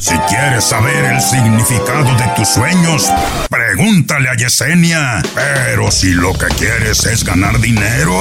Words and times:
Si 0.00 0.16
quieres 0.28 0.64
saber 0.64 1.04
el 1.04 1.20
significado 1.20 2.14
de 2.16 2.26
tus 2.36 2.48
sueños, 2.48 3.10
pregúntale 3.48 4.28
a 4.28 4.34
Yesenia. 4.34 5.22
Pero 5.34 5.90
si 5.90 6.12
lo 6.12 6.32
que 6.32 6.46
quieres 6.56 7.04
es 7.06 7.24
ganar 7.24 7.58
dinero, 7.60 8.14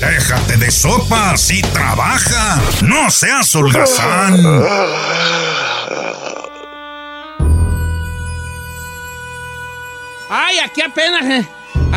déjate 0.00 0.56
de 0.56 0.70
sopas 0.70 1.50
y 1.50 1.62
trabaja. 1.62 2.58
No 2.82 3.10
seas 3.10 3.54
holgazán. 3.54 4.36
Ay, 10.28 10.58
aquí 10.58 10.82
apenas. 10.82 11.24
eh. 11.26 11.46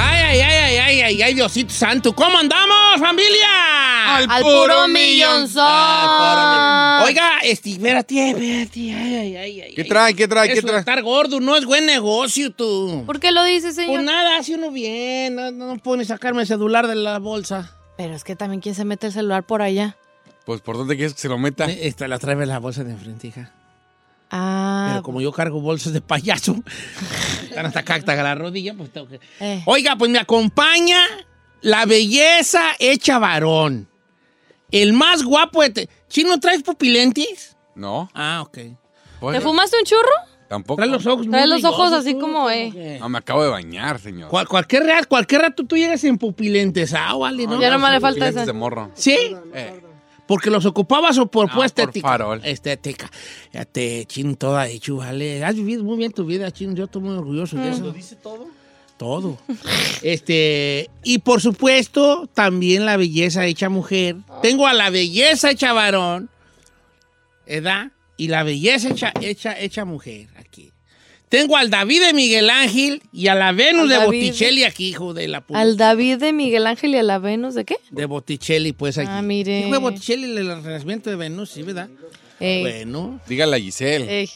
Ay, 0.01 0.21
ay, 0.23 0.39
ay, 0.41 0.55
ay, 0.65 0.77
ay, 0.77 1.01
ay, 1.01 1.21
ay, 1.23 1.33
Diosito 1.33 1.73
Santo. 1.73 2.13
¿Cómo 2.13 2.37
andamos, 2.37 2.99
familia? 2.99 4.15
Al 4.17 4.41
puro 4.41 4.87
millonzón. 4.87 5.63
Ay, 5.67 6.07
puro 6.07 7.03
mi- 7.03 7.09
Oiga, 7.09 7.39
este, 7.43 7.71
espérate, 7.71 8.29
espérate. 8.29 8.79
Ay, 8.79 9.15
ay, 9.15 9.35
ay, 9.35 9.61
ay. 9.61 9.73
¿Qué 9.75 9.83
trae? 9.83 10.13
¿Qué 10.13 10.27
trae? 10.27 10.53
¿Qué 10.53 10.61
trae? 10.61 10.79
estar 10.79 11.01
gordo 11.03 11.39
no 11.39 11.55
es 11.55 11.65
buen 11.65 11.85
negocio, 11.85 12.51
tú. 12.51 13.03
¿Por 13.05 13.19
qué 13.19 13.31
lo 13.31 13.43
dice, 13.43 13.67
Pues 13.67 13.75
señor? 13.75 14.03
nada, 14.03 14.37
hace 14.37 14.55
uno 14.55 14.71
bien. 14.71 15.35
No, 15.35 15.51
no 15.51 15.77
puede 15.77 16.05
sacarme 16.05 16.41
el 16.41 16.47
celular 16.47 16.87
de 16.87 16.95
la 16.95 17.19
bolsa. 17.19 17.75
Pero 17.97 18.15
es 18.15 18.23
que 18.23 18.35
también 18.35 18.61
quién 18.61 18.75
se 18.75 18.85
mete 18.85 19.07
el 19.07 19.13
celular 19.13 19.43
por 19.43 19.61
allá. 19.61 19.97
Pues, 20.45 20.61
¿por 20.61 20.77
dónde 20.77 20.95
quieres 20.95 21.13
que 21.13 21.19
se 21.21 21.27
lo 21.29 21.37
meta? 21.37 21.65
Esta 21.65 22.07
la 22.07 22.17
trae 22.19 22.35
en 22.41 22.47
la 22.47 22.59
bolsa 22.59 22.83
de 22.83 22.91
enfrente, 22.91 23.27
hija. 23.27 23.51
Ah, 24.31 24.89
Pero 24.91 25.03
como 25.03 25.21
yo 25.21 25.31
cargo 25.31 25.59
bolsas 25.61 25.93
de 25.93 26.01
payaso, 26.01 26.55
están 27.43 27.65
hasta 27.65 27.79
acá, 27.79 27.95
hasta 27.95 28.15
la 28.15 28.35
rodilla, 28.35 28.73
pues 28.75 28.91
tengo 28.91 29.07
que... 29.07 29.19
eh. 29.39 29.63
Oiga, 29.65 29.95
pues 29.95 30.11
me 30.11 30.19
acompaña 30.19 30.99
la 31.61 31.85
belleza 31.85 32.61
hecha 32.79 33.17
varón. 33.19 33.87
El 34.71 34.93
más 34.93 35.23
guapo 35.23 35.63
de... 35.63 35.69
te- 35.71 35.89
¿Chino 36.09 36.39
traes 36.39 36.61
pupilentes? 36.63 37.57
No. 37.75 38.09
Ah, 38.13 38.41
ok. 38.45 38.57
Pues, 39.19 39.37
¿Te 39.37 39.41
fumaste 39.41 39.77
un 39.77 39.83
churro? 39.83 40.09
Tampoco. 40.47 40.77
Trae 40.77 40.89
los 40.89 41.05
ojos 41.05 41.27
Trae 41.29 41.45
los 41.47 41.63
ojos 41.63 41.91
así 41.91 42.13
tú, 42.13 42.21
como, 42.21 42.49
eh. 42.49 42.97
No, 42.99 43.09
me 43.09 43.17
acabo 43.19 43.43
de 43.43 43.49
bañar, 43.49 43.99
señor. 43.99 44.29
Cual- 44.29 44.47
cualquier, 44.47 44.83
ra- 44.83 45.03
cualquier 45.05 45.41
rato 45.41 45.63
tú 45.65 45.75
llegas 45.75 46.03
en 46.03 46.17
pupilentes, 46.17 46.93
ah, 46.93 47.13
vale, 47.15 47.45
¿no? 47.47 47.59
Ya 47.61 47.69
nomás 47.71 47.93
le 47.93 47.99
falta 47.99 48.27
esa. 48.27 48.45
de 48.45 48.53
morro. 48.53 48.91
¿Sí? 48.95 49.35
Eh, 49.53 49.81
Porque 50.29 50.51
los 50.51 50.63
ocupabas 50.67 51.17
o 51.17 51.25
por 51.25 51.47
No, 51.47 51.53
pura 51.53 51.55
por 51.55 51.65
estética. 51.65 52.07
farol. 52.07 52.39
Estética. 52.45 53.09
Ya 53.51 53.65
te, 53.65 54.05
Chino, 54.05 54.35
toda 54.35 54.67
hecho, 54.67 54.97
vale. 54.97 55.43
Has 55.43 55.55
vivido 55.55 55.83
muy 55.83 55.97
bien 55.97 56.11
tu 56.11 56.23
vida, 56.23 56.51
Chino. 56.51 56.75
Yo 56.75 56.83
estoy 56.83 57.01
muy 57.01 57.17
orgulloso 57.17 57.57
de 57.57 57.69
eso. 57.71 57.81
¿Lo 57.85 57.91
dice 57.91 58.15
todo? 58.15 58.45
Todo. 58.97 59.39
este, 60.03 60.87
y 61.03 61.17
por 61.17 61.41
supuesto, 61.41 62.29
también 62.31 62.85
la 62.85 62.95
belleza 62.95 63.43
hecha 63.47 63.69
mujer. 63.69 64.17
Tengo 64.43 64.67
a 64.67 64.73
la 64.75 64.91
belleza 64.91 65.49
hecha 65.49 65.73
varón, 65.73 66.29
¿verdad? 67.47 67.91
Y 68.15 68.27
la 68.27 68.43
belleza 68.43 68.89
hecha, 68.89 69.11
hecha, 69.21 69.59
hecha 69.59 69.83
mujer 69.83 70.27
aquí. 70.37 70.68
Tengo 71.29 71.57
al 71.57 71.69
David 71.69 72.01
de 72.01 72.13
Miguel 72.13 72.49
Ángel 72.49 73.03
y 73.13 73.27
a 73.27 73.35
la 73.35 73.51
Venus 73.51 73.83
Al 73.83 73.89
de 73.89 73.95
David. 73.95 74.05
Botticelli 74.27 74.63
aquí, 74.63 74.87
hijo 74.89 75.13
de 75.13 75.27
la 75.27 75.41
puta. 75.41 75.59
Al 75.59 75.77
David 75.77 76.17
de 76.17 76.33
Miguel 76.33 76.65
Ángel 76.65 76.95
y 76.95 76.97
a 76.97 77.03
la 77.03 77.19
Venus, 77.19 77.53
¿de 77.53 77.65
qué? 77.65 77.77
De 77.91 78.05
Botticelli, 78.05 78.73
pues 78.73 78.97
aquí. 78.97 79.07
Ah, 79.11 79.21
mire. 79.21 79.61
Sí, 79.63 79.69
fue 79.69 79.77
Botticelli 79.77 80.23
el 80.35 80.47
renacimiento 80.63 81.09
de 81.11 81.15
Venus, 81.15 81.51
sí, 81.51 81.61
¿verdad? 81.61 81.87
Ey, 82.39 82.61
Bueno, 82.61 83.19
dígale 83.27 83.57
a 83.57 83.59
Giselle. 83.59 84.21
ey, 84.21 84.29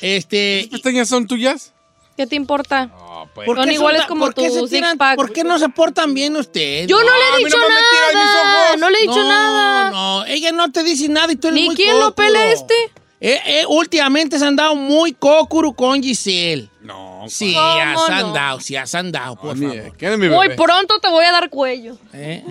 este. 0.00 0.60
¿Estas 0.60 0.80
pestañas 0.80 1.08
son 1.08 1.26
tuyas? 1.28 1.72
¿Qué 2.16 2.26
te 2.26 2.34
importa? 2.36 2.86
No, 2.86 3.30
pues. 3.34 3.46
¿por 3.46 3.56
Son 3.56 3.66
qué 3.68 3.74
iguales 3.74 4.02
como 4.06 4.26
por 4.26 4.34
qué 4.34 4.48
tu 4.48 4.54
se 4.66 4.76
tiran- 4.76 4.90
six-pack. 4.90 5.16
¿Por 5.16 5.32
qué 5.32 5.44
no 5.44 5.58
se 5.58 5.68
portan 5.68 6.12
bien 6.14 6.36
ustedes? 6.36 6.86
Yo 6.88 6.96
no, 6.98 7.04
le 7.04 7.42
he 7.42 7.44
dicho 7.44 7.56
no 7.56 7.68
nada. 7.68 8.66
ojos. 8.66 8.78
No 8.80 8.90
le 8.90 8.98
he 8.98 9.02
dicho 9.02 9.22
no, 9.22 9.28
nada. 9.28 9.90
No, 9.90 10.24
ella 10.26 10.52
no 10.52 10.70
te 10.72 10.82
dice 10.82 11.08
nada 11.08 11.32
y 11.32 11.36
tú 11.36 11.48
eres 11.48 11.60
Ni 11.60 11.66
muy 11.66 11.76
quién 11.76 11.98
lo 12.00 12.14
pele 12.14 12.52
este. 12.52 12.74
Eh, 13.20 13.38
eh, 13.44 13.64
últimamente 13.68 14.38
se 14.38 14.46
han 14.46 14.56
dado 14.56 14.74
muy 14.74 15.12
cócuro 15.12 15.72
con 15.72 16.02
Giselle. 16.02 16.68
No. 16.80 17.09
Sí, 17.28 17.54
¿Cómo 17.54 17.66
has 17.70 18.10
no? 18.10 18.28
andado, 18.28 18.60
sí, 18.60 18.76
has 18.76 18.94
andado, 18.94 19.36
por 19.36 19.56
favor. 19.58 19.92
¿Quién 19.96 20.12
es 20.12 20.18
mi 20.18 20.28
Muy 20.28 20.50
pronto 20.50 20.98
te 21.00 21.08
voy 21.08 21.24
a 21.24 21.32
dar 21.32 21.50
cuello. 21.50 21.98
¿Eh? 22.12 22.42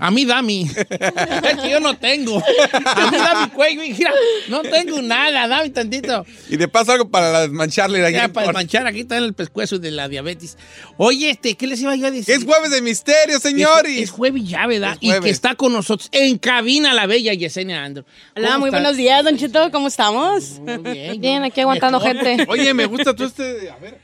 A 0.00 0.10
mí 0.10 0.24
dame. 0.24 0.62
es 0.90 1.58
que 1.62 1.70
yo 1.70 1.80
no 1.80 1.96
tengo. 1.96 2.38
A 2.38 3.10
mí 3.10 3.16
dame 3.16 3.50
cuello 3.52 3.82
y 3.82 3.92
mira, 3.92 4.12
no 4.48 4.62
tengo 4.62 5.02
nada, 5.02 5.46
dame 5.48 5.70
tantito. 5.70 6.24
Y 6.48 6.56
de 6.56 6.68
paso 6.68 6.92
algo 6.92 7.08
para 7.08 7.42
desmancharle 7.42 8.00
la 8.00 8.10
Ya, 8.10 8.24
aquí 8.24 8.32
para 8.32 8.46
por- 8.46 8.54
manchar, 8.54 8.86
aquí 8.86 9.00
está 9.00 9.16
en 9.18 9.24
el 9.24 9.34
pescuezo 9.34 9.78
de 9.78 9.90
la 9.90 10.08
diabetes. 10.08 10.56
Oye, 10.96 11.30
este, 11.30 11.54
¿qué 11.56 11.66
les 11.66 11.80
iba 11.80 11.94
yo 11.96 12.06
a 12.06 12.10
decir? 12.10 12.34
Es 12.34 12.44
jueves 12.44 12.70
de 12.70 12.80
misterio, 12.82 13.38
señor. 13.40 13.86
Es, 13.86 14.04
es 14.04 14.10
jueves 14.10 14.44
ya, 14.48 14.66
¿verdad? 14.66 14.96
Y 15.00 15.12
que 15.20 15.30
está 15.30 15.54
con 15.54 15.72
nosotros 15.72 16.08
en 16.12 16.38
cabina 16.38 16.92
la 16.94 17.06
bella 17.06 17.32
Yesenia 17.34 17.84
Andro. 17.84 18.04
Hola, 18.36 18.48
¿Cómo 18.48 18.58
muy 18.60 18.68
está? 18.68 18.78
buenos 18.80 18.96
días, 18.96 19.24
Don 19.24 19.36
Cheto, 19.36 19.70
¿cómo 19.70 19.88
estamos? 19.88 20.60
Muy 20.60 20.76
bien. 20.78 21.20
Bien, 21.24 21.44
aquí 21.44 21.60
aguantando 21.60 22.00
gente. 22.00 22.44
Oye, 22.48 22.74
me 22.74 22.86
gusta 22.86 23.14
tú 23.14 23.24
este. 23.24 23.70
A 23.70 23.76
ver, 23.76 23.98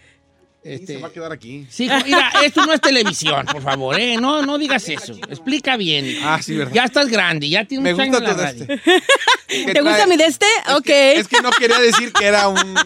Este, 0.62 0.94
se 0.94 0.98
va 1.00 1.08
a 1.08 1.12
quedar 1.12 1.32
aquí. 1.32 1.66
sí, 1.70 1.88
mira, 2.04 2.30
esto 2.44 2.66
no 2.66 2.74
es 2.74 2.80
televisión, 2.82 3.46
por 3.46 3.62
favor, 3.62 3.98
¿eh? 3.98 4.16
No, 4.18 4.42
no 4.44 4.58
digas 4.58 4.86
eso. 4.90 5.14
Explica 5.30 5.76
bien. 5.78 6.18
Ah, 6.22 6.38
sí, 6.42 6.54
¿verdad? 6.54 6.74
Ya 6.74 6.84
estás 6.84 7.08
grande, 7.08 7.48
ya 7.48 7.64
tienes 7.64 7.96
Me 7.96 8.04
gusta 8.04 8.22
todo 8.24 8.36
radio. 8.36 8.64
este. 8.68 8.80
¿Qué 9.48 9.72
¿Te 9.72 9.80
gusta 9.80 10.06
mi 10.06 10.16
de 10.16 10.26
este? 10.26 10.46
Es 10.68 10.74
ok. 10.74 10.82
que- 10.84 11.12
es 11.18 11.28
que 11.28 11.40
no 11.40 11.50
quería 11.50 11.78
decir 11.80 12.12
que 12.12 12.24
era 12.26 12.48
un. 12.48 12.76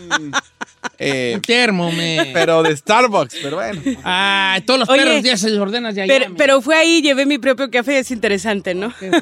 eh, 0.99 1.32
Un 1.35 1.43
termo, 1.43 1.91
me. 1.91 2.31
pero 2.32 2.62
de 2.62 2.76
Starbucks, 2.76 3.37
pero 3.43 3.56
bueno. 3.56 3.82
Ah, 4.05 4.59
todos 4.65 4.81
los 4.81 4.88
Oye, 4.88 5.03
perros 5.03 5.23
días 5.23 5.41
se 5.41 5.50
les 5.50 5.59
ordenas 5.59 5.94
de 5.97 6.03
allá. 6.03 6.31
pero, 6.37 6.62
fue 6.62 6.77
ahí, 6.77 7.03
llevé 7.03 7.27
mi 7.27 7.38
propio 7.38 7.70
café, 7.70 7.99
es 7.99 8.11
interesante, 8.11 8.75
¿no? 8.75 8.93
Bueno. 9.00 9.19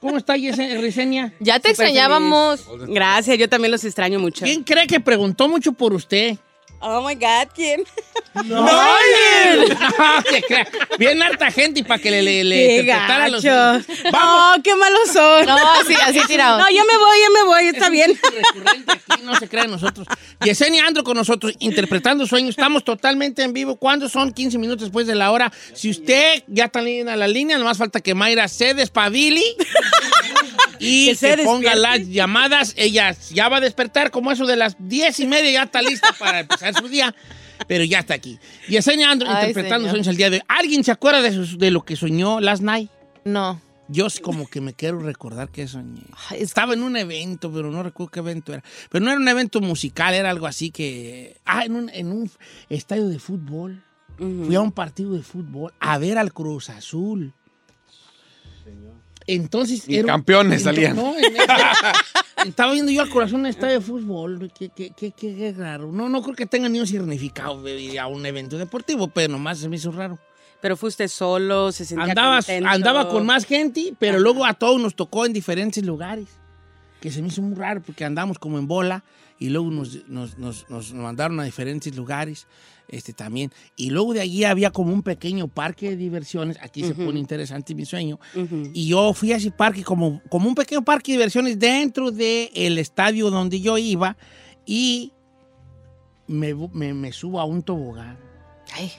¿Cómo 0.00 0.16
está 0.16 0.34
Risenia? 0.34 1.32
Ya 1.40 1.60
te 1.60 1.68
extrañábamos. 1.70 2.66
Gracias, 2.88 3.36
yo 3.38 3.48
también 3.48 3.70
los 3.70 3.84
extraño 3.84 4.18
mucho. 4.18 4.44
¿Quién 4.44 4.64
cree 4.64 4.86
que 4.86 4.98
preguntó 4.98 5.48
mucho 5.48 5.72
por 5.72 5.92
usted? 5.92 6.36
Oh 6.82 7.06
my 7.06 7.14
God, 7.14 7.48
¿quién? 7.54 7.84
¡No! 8.46 8.66
Bien 10.98 11.22
harta 11.22 11.50
gente 11.50 11.80
y 11.80 11.82
para 11.82 12.00
que 12.00 12.10
le, 12.10 12.22
le, 12.22 12.44
le 12.44 12.84
Qué 12.84 12.96
los... 13.30 13.44
Vamos. 13.44 13.86
No, 14.12 14.62
qué 14.62 14.74
malos 14.74 15.12
son. 15.12 15.44
No, 15.46 15.56
así, 15.56 15.94
así 15.94 16.20
tirado. 16.26 16.58
No, 16.58 16.70
yo 16.70 16.82
me 16.86 16.96
voy, 16.96 17.18
yo 17.22 17.32
me 17.32 17.42
voy, 17.44 17.66
está 17.66 17.90
bien. 17.90 18.18
recurrente 18.22 18.92
aquí, 18.92 19.22
no 19.22 19.34
se 19.36 19.48
cree 19.48 19.64
en 19.64 19.72
nosotros. 19.72 20.06
Yesenia 20.42 20.86
Andro 20.86 21.04
con 21.04 21.16
nosotros, 21.16 21.52
interpretando 21.58 22.26
sueños. 22.26 22.50
Estamos 22.50 22.82
totalmente 22.82 23.42
en 23.42 23.52
vivo. 23.52 23.76
¿Cuándo 23.76 24.08
son? 24.08 24.32
15 24.32 24.56
minutos 24.58 24.84
después 24.84 25.06
de 25.06 25.14
la 25.14 25.32
hora. 25.32 25.52
Si 25.74 25.90
usted 25.90 26.44
ya 26.46 26.66
está 26.66 26.80
en 26.80 27.06
la 27.06 27.28
línea, 27.28 27.58
nomás 27.58 27.76
falta 27.76 28.00
que 28.00 28.14
Mayra 28.14 28.48
se 28.48 28.72
despabili 28.74 29.44
y 30.80 31.06
Que 31.08 31.14
se 31.14 31.36
se 31.36 31.44
ponga 31.44 31.74
las 31.74 32.08
llamadas. 32.08 32.74
Ella 32.76 33.14
ya 33.32 33.48
va 33.48 33.58
a 33.58 33.60
despertar 33.60 34.10
como 34.10 34.32
eso 34.32 34.46
de 34.46 34.56
las 34.56 34.76
10 34.78 35.20
y 35.20 35.26
media, 35.26 35.50
ya 35.52 35.62
está 35.64 35.82
lista 35.82 36.08
para 36.18 36.40
empezar 36.40 36.74
su 36.74 36.88
día. 36.88 37.14
Pero 37.68 37.84
ya 37.84 37.98
está 38.00 38.14
aquí. 38.14 38.38
Yesenia 38.68 39.10
Andro 39.10 39.28
Ay, 39.28 39.48
interpretando 39.48 39.80
señor. 39.84 39.90
sueños 39.90 40.06
el 40.08 40.16
día 40.16 40.30
de 40.30 40.36
hoy. 40.38 40.42
¿Alguien 40.48 40.82
se 40.82 40.90
acuerda 40.92 41.20
de, 41.20 41.32
sus- 41.32 41.58
de 41.58 41.70
lo 41.70 41.82
que 41.82 41.94
soñó 41.94 42.40
last 42.40 42.62
night? 42.62 42.90
No. 43.24 43.60
Yo 43.88 44.06
como 44.22 44.46
que 44.48 44.60
me 44.62 44.72
quiero 44.72 45.00
recordar 45.00 45.50
que 45.50 45.66
soñé. 45.68 46.02
Ay, 46.30 46.40
Estaba 46.40 46.72
en 46.74 46.82
un 46.82 46.96
evento, 46.96 47.52
pero 47.52 47.70
no 47.70 47.82
recuerdo 47.82 48.12
qué 48.12 48.20
evento 48.20 48.52
era. 48.54 48.62
Pero 48.88 49.04
no 49.04 49.10
era 49.10 49.20
un 49.20 49.28
evento 49.28 49.60
musical, 49.60 50.14
era 50.14 50.30
algo 50.30 50.46
así 50.46 50.70
que... 50.70 51.36
Ah, 51.44 51.64
en 51.64 51.74
un, 51.74 51.90
en 51.90 52.12
un 52.12 52.30
estadio 52.70 53.08
de 53.08 53.18
fútbol. 53.18 53.82
Fui 54.16 54.54
a 54.54 54.60
un 54.60 54.72
partido 54.72 55.12
de 55.14 55.22
fútbol 55.22 55.72
a 55.80 55.98
ver 55.98 56.18
al 56.18 56.32
Cruz 56.32 56.70
Azul. 56.70 57.34
Entonces... 59.34 59.84
Un- 59.88 60.02
campeones 60.06 60.62
salían. 60.62 60.96
no, 60.96 61.16
en 61.16 61.24
ese- 61.36 61.46
estaba 62.48 62.72
viendo 62.72 62.90
yo 62.92 63.02
al 63.02 63.34
un 63.34 63.46
estadio 63.46 63.74
de 63.74 63.80
fútbol. 63.80 64.50
Qué, 64.58 64.70
qué, 64.70 64.90
qué, 64.96 65.12
qué- 65.12 65.34
qué 65.36 65.54
raro. 65.56 65.90
No, 65.92 66.08
no 66.08 66.22
creo 66.22 66.34
que 66.34 66.46
tenga 66.46 66.68
ni 66.68 66.80
un 66.80 66.86
significado 66.86 67.62
a 68.00 68.06
un 68.06 68.26
evento 68.26 68.58
deportivo, 68.58 69.08
pero 69.08 69.32
nomás 69.32 69.58
se 69.58 69.68
me 69.68 69.76
hizo 69.76 69.92
raro. 69.92 70.18
Pero 70.60 70.76
fuiste 70.76 71.08
solo, 71.08 71.72
se 71.72 71.84
sentía 71.86 72.04
Andaba, 72.10 72.36
contento. 72.36 72.68
andaba 72.68 73.08
con 73.08 73.24
más 73.24 73.46
gente, 73.46 73.94
pero 73.98 74.18
luego 74.20 74.44
a 74.44 74.52
todos 74.54 74.80
nos 74.80 74.94
tocó 74.94 75.24
en 75.24 75.32
diferentes 75.32 75.84
lugares. 75.84 76.26
Que 77.00 77.10
se 77.10 77.22
me 77.22 77.28
hizo 77.28 77.40
muy 77.40 77.54
raro 77.56 77.80
porque 77.80 78.04
andamos 78.04 78.38
como 78.38 78.58
en 78.58 78.66
bola 78.66 79.02
y 79.38 79.48
luego 79.48 79.70
nos, 79.70 80.06
nos- 80.08 80.36
nos- 80.36 80.68
nos 80.68 80.92
mandaron 80.92 81.40
a 81.40 81.44
diferentes 81.44 81.96
lugares 81.96 82.46
este, 82.90 83.12
también. 83.12 83.50
Y 83.76 83.90
luego 83.90 84.12
de 84.12 84.20
allí 84.20 84.44
había 84.44 84.70
como 84.70 84.92
un 84.92 85.02
pequeño 85.02 85.48
parque 85.48 85.90
de 85.90 85.96
diversiones. 85.96 86.58
Aquí 86.60 86.82
se 86.84 86.94
pone 86.94 87.18
interesante 87.18 87.74
mi 87.74 87.84
sueño. 87.86 88.18
Y 88.74 88.88
yo 88.88 89.12
fui 89.14 89.32
a 89.32 89.36
ese 89.36 89.50
parque 89.50 89.82
como, 89.84 90.20
como 90.28 90.48
un 90.48 90.54
pequeño 90.54 90.82
parque 90.84 91.12
de 91.12 91.18
diversiones 91.18 91.58
dentro 91.58 92.10
del 92.10 92.78
estadio 92.78 93.30
donde 93.30 93.60
yo 93.60 93.78
iba 93.78 94.16
y 94.66 95.12
me, 96.26 96.54
me- 96.72 96.94
me 96.94 97.12
subo 97.12 97.40
a 97.40 97.44
un 97.44 97.62
tobogán. 97.62 98.18
Ay, 98.74 98.92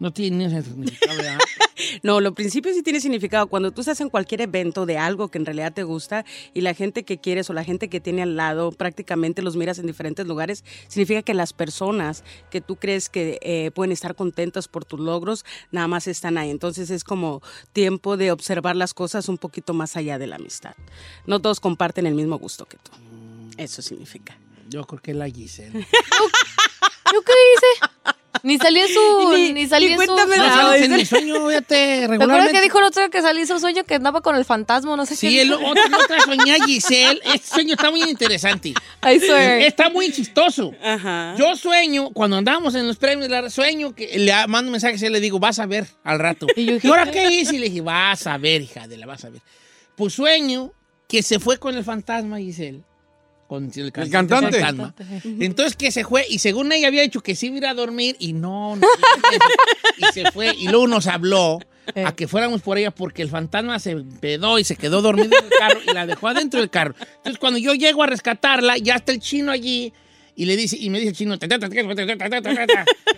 No 0.00 0.12
tiene 0.12 0.48
ni 0.48 0.62
significado, 0.62 1.16
¿verdad? 1.16 1.38
No, 2.02 2.20
lo 2.20 2.34
principio 2.34 2.72
sí 2.74 2.82
tiene 2.82 3.00
significado. 3.00 3.46
Cuando 3.46 3.70
tú 3.70 3.80
estás 3.80 4.00
en 4.00 4.10
cualquier 4.10 4.42
evento 4.42 4.86
de 4.86 4.98
algo 4.98 5.28
que 5.28 5.38
en 5.38 5.46
realidad 5.46 5.72
te 5.72 5.82
gusta 5.82 6.24
y 6.52 6.60
la 6.60 6.74
gente 6.74 7.04
que 7.04 7.18
quieres 7.18 7.48
o 7.48 7.52
la 7.52 7.64
gente 7.64 7.88
que 7.88 8.00
tiene 8.00 8.22
al 8.22 8.36
lado 8.36 8.70
prácticamente 8.72 9.42
los 9.42 9.56
miras 9.56 9.78
en 9.78 9.86
diferentes 9.86 10.26
lugares, 10.26 10.64
significa 10.88 11.22
que 11.22 11.34
las 11.34 11.52
personas 11.52 12.22
que 12.50 12.60
tú 12.60 12.76
crees 12.76 13.08
que 13.08 13.38
eh, 13.42 13.70
pueden 13.72 13.92
estar 13.92 14.14
contentas 14.14 14.68
por 14.68 14.84
tus 14.84 15.00
logros, 15.00 15.44
nada 15.70 15.88
más 15.88 16.06
están 16.06 16.36
ahí. 16.38 16.50
Entonces 16.50 16.90
es 16.90 17.02
como 17.02 17.42
tiempo 17.72 18.16
de 18.16 18.30
observar 18.30 18.76
las 18.76 18.94
cosas 18.94 19.28
un 19.28 19.38
poquito 19.38 19.74
más 19.74 19.96
allá 19.96 20.18
de 20.18 20.26
la 20.26 20.36
amistad. 20.36 20.74
No 21.26 21.40
todos 21.40 21.60
comparten 21.60 22.06
el 22.06 22.14
mismo 22.14 22.38
gusto 22.38 22.66
que 22.66 22.76
tú. 22.76 22.90
Eso 23.56 23.80
significa. 23.82 24.38
Yo 24.68 24.84
creo 24.86 25.00
que 25.00 25.14
la 25.14 25.28
Giselle. 25.28 25.86
¿yo 27.12 27.22
qué 27.22 27.32
hice? 27.32 28.14
Ni 28.44 28.58
salí 28.58 28.78
en 28.80 28.88
su... 28.88 29.32
Ni- 29.34 29.52
Ni, 29.52 29.62
en 29.62 29.68
su... 29.68 29.96
cuéntame 29.96 30.36
No 30.36 30.44
Ah, 30.44 30.76
en 30.78 30.92
mi 30.92 31.04
sueño, 31.04 31.48
fíjate, 31.48 31.66
¿Te 31.66 32.04
acuerdas 32.04 32.10
regularmente. 32.20 32.52
que 32.52 32.60
dijo 32.62 32.78
el 32.78 32.84
otro 32.84 33.10
que 33.10 33.22
salí 33.22 33.40
en 33.40 33.46
su 33.48 33.58
sueño 33.58 33.82
que 33.84 33.94
andaba 33.96 34.20
con 34.20 34.36
el 34.36 34.44
fantasma? 34.44 34.96
No 34.96 35.04
sé 35.04 35.16
Sí, 35.16 35.28
qué. 35.28 35.42
el 35.42 35.48
dijo? 35.48 35.60
otro, 35.68 35.82
otra 36.04 36.20
soñé 36.20 36.54
a 36.54 36.64
Giselle. 36.64 37.20
Este 37.24 37.48
sueño 37.48 37.74
está 37.74 37.90
muy 37.90 38.02
interesante. 38.02 38.68
I 38.70 39.18
swear. 39.20 39.60
Está 39.62 39.90
muy 39.90 40.12
chistoso. 40.12 40.72
Ajá. 40.82 41.34
Yo 41.36 41.56
sueño, 41.56 42.10
cuando 42.10 42.36
andamos 42.36 42.74
en 42.76 42.86
los 42.86 42.96
premios, 42.98 43.28
la- 43.28 43.50
sueño 43.50 43.94
que 43.94 44.16
le 44.18 44.32
mando 44.46 44.70
mensajes 44.70 45.02
y 45.02 45.08
le 45.08 45.20
digo, 45.20 45.38
vas 45.40 45.58
a 45.58 45.66
ver 45.66 45.86
al 46.04 46.18
rato. 46.20 46.46
Y 46.56 46.66
yo 46.66 46.76
¿Y, 46.82 46.86
ahora 46.88 47.06
¿qué? 47.06 47.12
qué 47.28 47.30
hice? 47.34 47.56
Y 47.56 47.58
le 47.58 47.66
dije, 47.68 47.80
vas 47.80 48.26
a 48.26 48.38
ver, 48.38 48.62
hija 48.62 48.86
de 48.86 48.96
la, 48.96 49.06
vas 49.06 49.24
a 49.24 49.30
ver. 49.30 49.42
Pues 49.96 50.14
sueño 50.14 50.72
que 51.08 51.22
se 51.24 51.40
fue 51.40 51.58
con 51.58 51.74
el 51.76 51.82
fantasma 51.84 52.38
Giselle 52.38 52.82
con 53.50 53.68
el 53.74 53.90
cantante. 53.90 54.62
Entonces 55.24 55.74
que 55.74 55.90
se 55.90 56.04
fue 56.04 56.24
y 56.30 56.38
según 56.38 56.70
ella 56.70 56.86
había 56.86 57.02
dicho 57.02 57.20
que 57.20 57.34
sí 57.34 57.46
iba 57.46 57.56
a 57.56 57.58
ir 57.58 57.66
a 57.66 57.74
dormir 57.74 58.14
y 58.20 58.32
no. 58.32 58.76
no 58.76 58.86
y 59.98 60.04
se 60.12 60.30
fue 60.30 60.54
y 60.56 60.68
luego 60.68 60.86
nos 60.86 61.08
habló 61.08 61.58
eh. 61.96 62.04
a 62.04 62.14
que 62.14 62.28
fuéramos 62.28 62.62
por 62.62 62.78
ella 62.78 62.92
porque 62.92 63.22
el 63.22 63.28
fantasma 63.28 63.80
se 63.80 63.96
pedó 64.20 64.60
y 64.60 64.62
se 64.64 64.76
quedó 64.76 65.02
dormido 65.02 65.36
en 65.36 65.46
el 65.46 65.50
carro 65.58 65.80
y 65.84 65.92
la 65.92 66.06
dejó 66.06 66.28
adentro 66.28 66.60
del 66.60 66.70
carro. 66.70 66.94
Entonces 67.00 67.40
cuando 67.40 67.58
yo 67.58 67.74
llego 67.74 68.04
a 68.04 68.06
rescatarla, 68.06 68.78
ya 68.78 68.94
está 68.94 69.10
el 69.10 69.18
chino 69.18 69.50
allí 69.50 69.92
y 70.36 70.44
le 70.44 70.56
dice 70.56 70.76
y 70.78 70.88
me 70.88 71.00
dice 71.00 71.10
el 71.10 71.16
chino, 71.16 71.34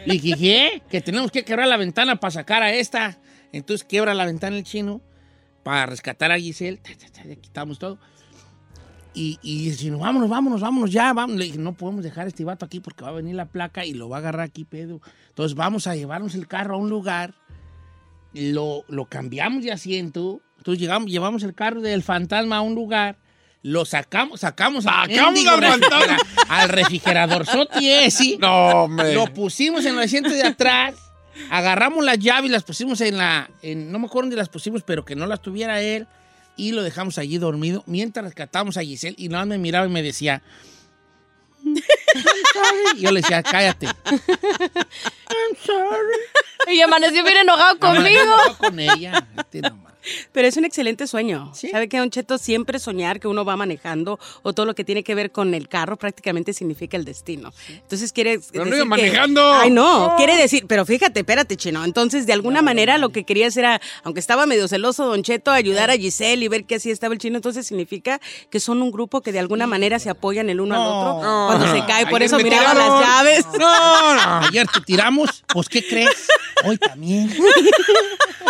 y 0.06 0.19
dije. 0.19 0.82
Que 0.88 1.02
tenemos 1.02 1.31
que 1.31 1.44
quebrar 1.44 1.69
la 1.69 1.76
ventana 1.76 2.17
para 2.17 2.31
sacar 2.31 2.62
a 2.62 2.73
esta. 2.73 3.19
Entonces 3.52 3.87
quiebra 3.87 4.14
la 4.14 4.25
ventana 4.25 4.56
el 4.56 4.64
chino 4.64 5.02
para 5.62 5.85
rescatar 5.85 6.32
a 6.32 6.38
Giselle, 6.38 6.81
le 7.26 7.37
quitamos 7.37 7.78
todo 7.78 7.99
y, 9.14 9.38
y 9.43 9.69
dice, 9.69 9.91
"No, 9.91 9.99
vámonos, 9.99 10.29
vámonos, 10.31 10.61
vámonos 10.62 10.91
ya, 10.91 11.12
vamos. 11.12 11.37
Le 11.37 11.44
dije, 11.44 11.59
no 11.59 11.75
podemos 11.75 12.03
dejar 12.03 12.25
a 12.25 12.29
este 12.29 12.44
vato 12.44 12.64
aquí 12.64 12.81
porque 12.81 13.05
va 13.05 13.11
a 13.11 13.12
venir 13.12 13.35
la 13.35 13.44
placa 13.47 13.85
y 13.85 13.93
lo 13.93 14.09
va 14.09 14.17
a 14.17 14.20
agarrar 14.20 14.41
aquí, 14.41 14.64
pedo. 14.64 15.00
Entonces 15.29 15.55
vamos 15.55 15.87
a 15.87 15.94
llevarnos 15.94 16.35
el 16.35 16.49
carro 16.49 16.75
a 16.76 16.79
un 16.79 16.88
lugar, 16.88 17.35
lo, 18.32 18.85
lo 18.88 19.05
cambiamos 19.06 19.62
de 19.62 19.73
asiento, 19.73 20.41
entonces 20.59 20.81
llegamos, 20.81 21.11
llevamos 21.11 21.43
el 21.43 21.55
carro 21.55 21.81
del 21.82 22.03
fantasma 22.03 22.56
a 22.56 22.61
un 22.62 22.75
lugar, 22.75 23.17
lo 23.62 23.85
sacamos, 23.85 24.41
sacamos 24.41 24.87
al 24.87 25.11
Sacamos 25.11 25.47
al 25.47 25.62
fantasma. 25.62 25.99
refrigera- 25.99 26.19
al 26.49 26.69
refrigerador 26.70 27.47
Soti 27.47 27.91
ese, 27.91 28.38
No, 28.38 28.85
hombre. 28.85 29.14
lo 29.14 29.26
pusimos 29.35 29.85
en 29.85 29.94
el 29.94 30.00
asiento 30.00 30.31
de 30.31 30.43
atrás, 30.44 30.94
agarramos 31.50 32.05
las 32.05 32.19
llaves 32.19 32.49
y 32.49 32.53
las 32.53 32.62
pusimos 32.64 33.00
en 33.03 33.19
la, 33.19 33.50
en- 33.61 33.93
no 33.93 33.99
me 33.99 34.06
acuerdo 34.06 34.23
dónde 34.26 34.37
las 34.37 34.49
pusimos, 34.49 34.82
pero 34.82 35.05
que 35.05 35.14
no 35.14 35.26
las 35.26 35.43
tuviera 35.43 35.81
él, 35.82 36.06
y 36.56 36.72
lo 36.72 36.82
dejamos 36.82 37.19
allí 37.19 37.38
dormido 37.38 37.82
mientras 37.87 38.25
rescatamos 38.25 38.76
a 38.76 38.82
Giselle 38.82 39.14
y 39.19 39.28
nada 39.28 39.44
más 39.44 39.49
me 39.49 39.58
miraba 39.58 39.87
y 39.87 39.90
me 39.90 40.02
decía, 40.02 40.43
"I'm 41.64 41.76
sorry". 42.52 42.99
y 42.99 43.00
yo 43.02 43.10
le 43.10 43.20
decía, 43.20 43.43
cállate. 43.43 43.87
I'm 44.06 45.56
sorry. 45.64 46.19
Y 46.69 46.81
amaneció 46.81 47.25
bien 47.25 47.38
enojado 47.38 47.78
conmigo. 47.78 48.20
Amaneció 48.34 48.58
con 48.58 48.78
ella. 48.78 49.26
Este 49.37 49.60
nomás. 49.62 49.91
Pero 50.32 50.49
es 50.49 50.56
un 50.56 50.64
excelente 50.64 51.06
sueño. 51.06 51.50
Sí. 51.54 51.69
¿Sabe 51.70 51.88
que 51.88 51.99
Don 51.99 52.10
Cheto 52.10 52.38
siempre 52.38 52.78
soñar 52.78 53.20
que 53.20 53.28
uno 53.28 53.44
va 53.44 53.56
manejando 53.56 54.19
o 54.43 54.52
todo 54.52 54.66
lo 54.66 54.75
que 54.75 54.84
tiene 54.84 55.02
que 55.04 55.14
ver 55.14 55.31
con 55.32 55.54
el 55.54 55.69
carro 55.69 55.96
prácticamente 55.96 56.52
significa 56.52 56.97
el 56.97 57.04
destino? 57.04 57.52
Entonces 57.68 58.12
quiere 58.12 58.40
Pero 58.52 58.64
no 58.64 58.71
decir 58.71 58.87
iba 58.87 58.97
que- 58.97 59.02
manejando. 59.02 59.52
Ay, 59.54 59.71
no, 59.71 60.14
quiere 60.16 60.37
decir, 60.37 60.66
pero 60.66 60.85
fíjate, 60.85 61.21
espérate, 61.21 61.56
chino. 61.56 61.85
Entonces, 61.85 62.26
de 62.26 62.32
alguna 62.32 62.62
manera 62.62 62.99
lo 62.99 63.11
que 63.11 63.25
querías 63.25 63.56
era, 63.56 63.80
aunque 64.04 64.21
estaba 64.21 64.47
medio 64.47 64.68
celoso 64.68 65.06
Don 65.06 65.23
Cheto, 65.23 65.50
ayudar 65.50 65.90
a 65.90 65.94
Giselle 65.97 66.44
y 66.44 66.49
ver 66.49 66.64
que 66.64 66.76
así 66.76 66.90
estaba 66.90 67.14
el 67.14 67.21
chino, 67.21 67.37
entonces 67.37 67.66
significa 67.66 68.21
que 68.50 68.61
son 68.61 68.82
un 68.82 68.90
grupo 68.90 69.21
que 69.21 69.32
de 69.32 69.38
alguna 69.38 69.66
manera 69.66 69.99
se 69.99 70.11
apoyan 70.11 70.50
el 70.50 70.61
uno 70.61 70.75
al 70.75 70.80
otro 70.80 71.23
No. 71.23 71.47
cuando 71.49 71.73
se 71.73 71.85
cae. 71.87 72.06
Por 72.06 72.16
Ayer 72.23 72.23
eso 72.23 72.37
miraba 72.38 72.73
tiraron. 72.73 73.00
las 73.00 73.09
llaves. 73.09 73.47
No, 73.59 74.14
no. 74.14 74.47
Ayer 74.49 74.66
te 74.66 74.80
tiramos, 74.80 75.44
pues 75.52 75.68
¿qué 75.68 75.87
crees? 75.87 76.11
Hoy 76.64 76.76
también. 76.78 77.32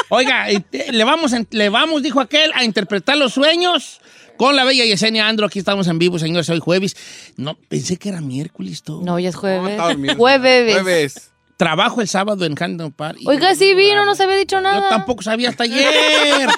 Oiga, 0.09 0.47
le 0.71 1.05
vamos, 1.05 1.33
le 1.51 1.69
vamos, 1.69 2.03
dijo 2.03 2.21
aquel, 2.21 2.51
a 2.55 2.65
interpretar 2.65 3.17
los 3.17 3.35
sueños 3.35 4.01
con 4.37 4.57
la 4.57 4.65
bella 4.65 4.85
Yesenia 4.85 5.29
Andro. 5.29 5.47
Aquí 5.47 5.59
estamos 5.59 5.87
en 5.89 5.99
vivo, 5.99 6.19
señores, 6.19 6.49
hoy 6.51 6.61
jueves. 6.61 6.97
No, 7.37 7.57
pensé 7.69 7.97
que 7.97 8.09
era 8.09 8.21
miércoles 8.21 8.83
todo. 8.83 9.03
No, 9.03 9.19
ya 9.19 9.31
es 9.31 9.37
jueves. 9.37 9.81
Jueves. 10.17 10.73
Jueves. 10.75 11.32
Trabajo 11.63 12.01
el 12.01 12.09
sábado 12.09 12.45
en 12.45 12.61
Hampton 12.61 12.91
Park. 12.91 13.21
Oiga, 13.25 13.55
sí 13.55 13.77
vino, 13.77 14.05
no 14.05 14.17
se 14.17 14.25
había 14.25 14.35
dicho 14.35 14.57
Yo 14.57 14.63
nada. 14.63 14.89
tampoco 14.89 15.23
sabía 15.23 15.49
hasta 15.49 15.63
ayer. 15.63 16.49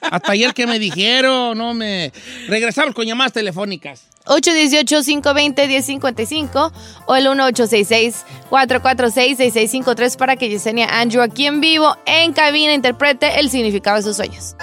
hasta 0.00 0.30
ayer 0.30 0.54
que 0.54 0.68
me 0.68 0.78
dijeron, 0.78 1.58
no 1.58 1.74
me... 1.74 2.12
Regresamos 2.46 2.94
con 2.94 3.04
llamadas 3.04 3.32
telefónicas. 3.32 4.04
818-520-1055 4.26 6.72
o 7.06 7.16
el 7.16 7.26
1866-446-6653 7.26 10.16
para 10.16 10.36
que 10.36 10.48
Yesenia 10.48 11.00
Andrew 11.00 11.24
aquí 11.24 11.46
en 11.46 11.60
vivo, 11.60 11.96
en 12.06 12.32
cabina, 12.32 12.74
interprete 12.74 13.40
el 13.40 13.50
significado 13.50 13.96
de 13.96 14.04
sus 14.04 14.14
sueños. 14.14 14.54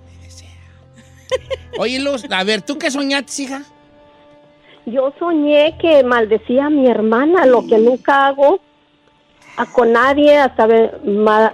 Oye, 1.78 2.00
Luz, 2.00 2.24
a 2.32 2.44
ver, 2.44 2.64
¿tú 2.64 2.78
qué 2.80 2.90
soñaste, 2.90 3.44
hija? 3.44 3.62
Yo 4.88 5.14
soñé 5.20 5.78
que 5.80 6.04
maldecía 6.04 6.66
a 6.66 6.70
mi 6.70 6.90
hermana, 6.90 7.46
lo 7.46 7.68
que 7.68 7.78
nunca 7.78 8.28
hago 8.28 8.60
con 9.74 9.94
nadie, 9.94 10.38
hasta 10.38 10.68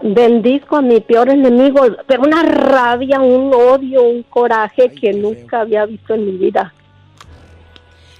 bendizco 0.01 0.77
a 0.77 0.81
mi 0.81 0.99
peor 1.01 1.29
enemigo, 1.29 1.81
pero 2.07 2.23
una 2.23 2.41
rabia, 2.43 3.19
un 3.21 3.53
odio, 3.53 4.01
un 4.03 4.23
coraje 4.23 4.91
que 4.93 5.13
nunca 5.13 5.61
había 5.61 5.85
visto 5.85 6.13
en 6.15 6.25
mi 6.25 6.31
vida. 6.37 6.73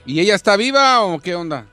¿Y 0.05 0.19
ella 0.19 0.35
está 0.35 0.55
viva 0.57 1.03
o 1.05 1.19
qué 1.19 1.35
onda? 1.35 1.65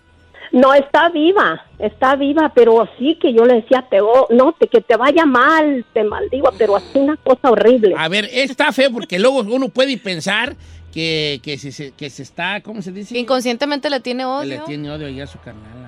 No 0.50 0.72
está 0.72 1.10
viva, 1.10 1.62
está 1.78 2.16
viva, 2.16 2.50
pero 2.54 2.88
sí 2.98 3.18
que 3.20 3.34
yo 3.34 3.44
le 3.44 3.56
decía, 3.56 3.84
te, 3.90 4.00
o- 4.00 4.26
no, 4.30 4.52
te, 4.52 4.66
que 4.66 4.80
te 4.80 4.96
vaya 4.96 5.26
mal, 5.26 5.84
te 5.92 6.02
maldigo, 6.04 6.50
pero 6.56 6.76
así 6.76 6.86
una 6.94 7.16
cosa 7.18 7.50
horrible. 7.50 7.94
A 7.98 8.08
ver, 8.08 8.26
está 8.32 8.72
feo 8.72 8.90
porque 8.90 9.18
luego 9.18 9.40
uno 9.40 9.68
puede 9.68 9.98
pensar 9.98 10.56
que, 10.94 11.40
que, 11.42 11.58
se, 11.58 11.70
se- 11.70 11.90
que 11.92 12.08
se 12.08 12.22
está, 12.22 12.62
¿cómo 12.62 12.80
se 12.80 12.92
dice? 12.92 13.18
Inconscientemente 13.18 13.90
le 13.90 14.00
tiene 14.00 14.22
Que 14.22 14.26
odio. 14.26 14.48
le 14.48 14.58
tiene 14.60 14.90
odio 14.90 15.06
ahí 15.08 15.20
a 15.20 15.26
su 15.26 15.38
carnala. 15.38 15.87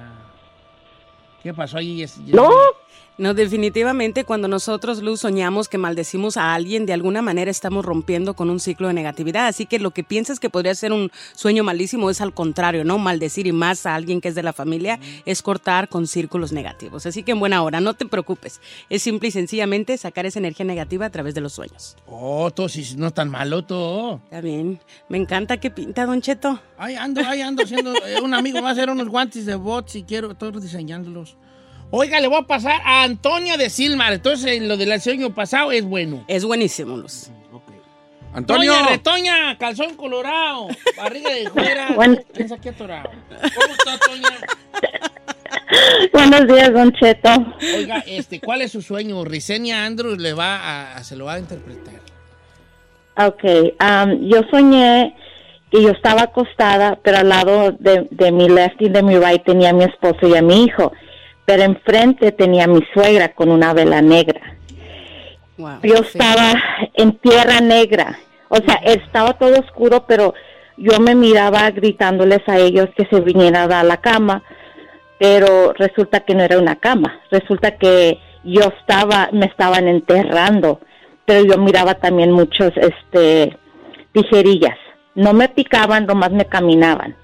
¿Qué 1.42 1.54
pasó 1.54 1.78
ahí? 1.78 2.04
No, 2.26 2.50
No, 3.20 3.34
definitivamente 3.34 4.24
cuando 4.24 4.48
nosotros, 4.48 5.02
Luz, 5.02 5.20
soñamos 5.20 5.68
que 5.68 5.76
maldecimos 5.76 6.38
a 6.38 6.54
alguien, 6.54 6.86
de 6.86 6.94
alguna 6.94 7.20
manera 7.20 7.50
estamos 7.50 7.84
rompiendo 7.84 8.32
con 8.32 8.48
un 8.48 8.60
ciclo 8.60 8.88
de 8.88 8.94
negatividad. 8.94 9.46
Así 9.46 9.66
que 9.66 9.78
lo 9.78 9.90
que 9.90 10.02
piensas 10.02 10.40
que 10.40 10.48
podría 10.48 10.74
ser 10.74 10.94
un 10.94 11.12
sueño 11.34 11.62
malísimo 11.62 12.08
es 12.08 12.22
al 12.22 12.32
contrario, 12.32 12.82
¿no? 12.82 12.96
Maldecir 12.96 13.46
y 13.46 13.52
más 13.52 13.84
a 13.84 13.94
alguien 13.94 14.22
que 14.22 14.28
es 14.28 14.34
de 14.34 14.42
la 14.42 14.54
familia 14.54 14.98
es 15.26 15.42
cortar 15.42 15.90
con 15.90 16.06
círculos 16.06 16.52
negativos. 16.52 17.04
Así 17.04 17.22
que 17.22 17.32
en 17.32 17.40
buena 17.40 17.62
hora, 17.62 17.82
no 17.82 17.92
te 17.92 18.06
preocupes. 18.06 18.62
Es 18.88 19.02
simple 19.02 19.28
y 19.28 19.32
sencillamente 19.32 19.98
sacar 19.98 20.24
esa 20.24 20.38
energía 20.38 20.64
negativa 20.64 21.04
a 21.04 21.10
través 21.10 21.34
de 21.34 21.42
los 21.42 21.52
sueños. 21.52 21.98
Oh, 22.06 22.50
todo 22.50 22.70
si 22.70 22.96
no 22.96 23.08
es 23.08 23.12
tan 23.12 23.28
malo 23.28 23.66
todo. 23.66 24.22
Está 24.24 24.40
bien. 24.40 24.80
Me 25.10 25.18
encanta 25.18 25.58
que 25.58 25.70
pinta, 25.70 26.06
Don 26.06 26.22
Cheto. 26.22 26.58
Ahí 26.78 26.94
ando, 26.94 27.20
ahí 27.20 27.42
ando 27.42 27.64
haciendo. 27.64 27.92
eh, 27.96 28.18
un 28.22 28.32
amigo 28.32 28.62
va 28.62 28.70
a 28.70 28.72
hacer 28.72 28.88
unos 28.88 29.08
guantes 29.08 29.44
de 29.44 29.56
bots 29.56 29.94
y 29.96 30.04
quiero, 30.04 30.30
estoy 30.30 30.52
diseñándolos. 30.52 31.36
Oiga, 31.92 32.20
le 32.20 32.28
voy 32.28 32.38
a 32.38 32.46
pasar 32.46 32.80
a 32.84 33.02
Antonia 33.02 33.56
de 33.56 33.68
Silmar. 33.68 34.12
Entonces, 34.12 34.62
lo 34.62 34.76
del 34.76 35.00
sueño 35.00 35.34
pasado 35.34 35.72
es 35.72 35.84
bueno. 35.84 36.24
Es 36.28 36.44
buenísimo, 36.44 36.96
Luz. 36.96 37.30
Antonio. 38.32 38.72
Toña, 38.72 38.88
retoña, 38.88 39.58
calzón 39.58 39.96
colorado, 39.96 40.68
barriga 40.96 41.30
de 41.34 41.50
fuera. 41.50 41.88
Bueno. 41.96 42.18
Piensa 42.32 42.56
que 42.58 42.68
atorado. 42.68 43.10
¿Cómo 43.28 43.74
está, 43.74 43.98
Toña? 44.06 44.28
buenos 46.12 46.46
días, 46.46 46.72
Don 46.72 46.92
Cheto. 46.92 47.28
Oiga, 47.76 48.04
este, 48.06 48.38
¿cuál 48.38 48.62
es 48.62 48.70
su 48.70 48.82
sueño? 48.82 49.24
Risenia 49.24 49.84
Andrews 49.84 50.18
le 50.18 50.32
va 50.32 50.58
a, 50.58 50.96
a- 50.96 51.02
se 51.02 51.16
lo 51.16 51.24
va 51.24 51.34
a 51.34 51.38
interpretar. 51.40 51.94
Ok, 53.16 53.42
am, 53.80 54.20
yo 54.28 54.42
soñé 54.48 55.16
que 55.72 55.82
yo 55.82 55.90
estaba 55.90 56.22
acostada, 56.22 57.00
pero 57.02 57.18
al 57.18 57.28
lado 57.28 57.72
de, 57.80 58.06
de 58.12 58.30
mi 58.30 58.48
left 58.48 58.80
y 58.80 58.88
de 58.90 59.02
mi 59.02 59.16
right 59.18 59.42
tenía 59.44 59.70
a 59.70 59.72
mi 59.72 59.82
esposo 59.84 60.28
y 60.28 60.36
a 60.36 60.42
mi 60.42 60.64
hijo, 60.66 60.92
pero 61.50 61.64
enfrente 61.64 62.30
tenía 62.30 62.62
a 62.62 62.68
mi 62.68 62.80
suegra 62.94 63.32
con 63.34 63.50
una 63.50 63.74
vela 63.74 64.00
negra. 64.00 64.40
Wow. 65.58 65.80
Yo 65.82 65.96
estaba 65.96 66.52
en 66.94 67.18
tierra 67.18 67.60
negra, 67.60 68.20
o 68.48 68.58
sea, 68.58 68.76
estaba 68.84 69.32
todo 69.32 69.58
oscuro, 69.58 70.04
pero 70.06 70.32
yo 70.76 71.00
me 71.00 71.16
miraba 71.16 71.68
gritándoles 71.72 72.38
a 72.46 72.56
ellos 72.58 72.88
que 72.96 73.04
se 73.06 73.20
vinieran 73.20 73.72
a 73.72 73.82
la 73.82 73.96
cama, 73.96 74.44
pero 75.18 75.72
resulta 75.72 76.20
que 76.20 76.36
no 76.36 76.44
era 76.44 76.56
una 76.56 76.76
cama, 76.76 77.18
resulta 77.32 77.76
que 77.78 78.20
yo 78.44 78.70
estaba, 78.78 79.30
me 79.32 79.46
estaban 79.46 79.88
enterrando, 79.88 80.78
pero 81.26 81.44
yo 81.44 81.58
miraba 81.58 81.94
también 81.94 82.30
muchos, 82.30 82.70
este, 82.76 83.58
tijerillas. 84.12 84.78
No 85.16 85.32
me 85.32 85.48
picaban, 85.48 86.06
nomás 86.06 86.30
me 86.30 86.44
caminaban. 86.44 87.16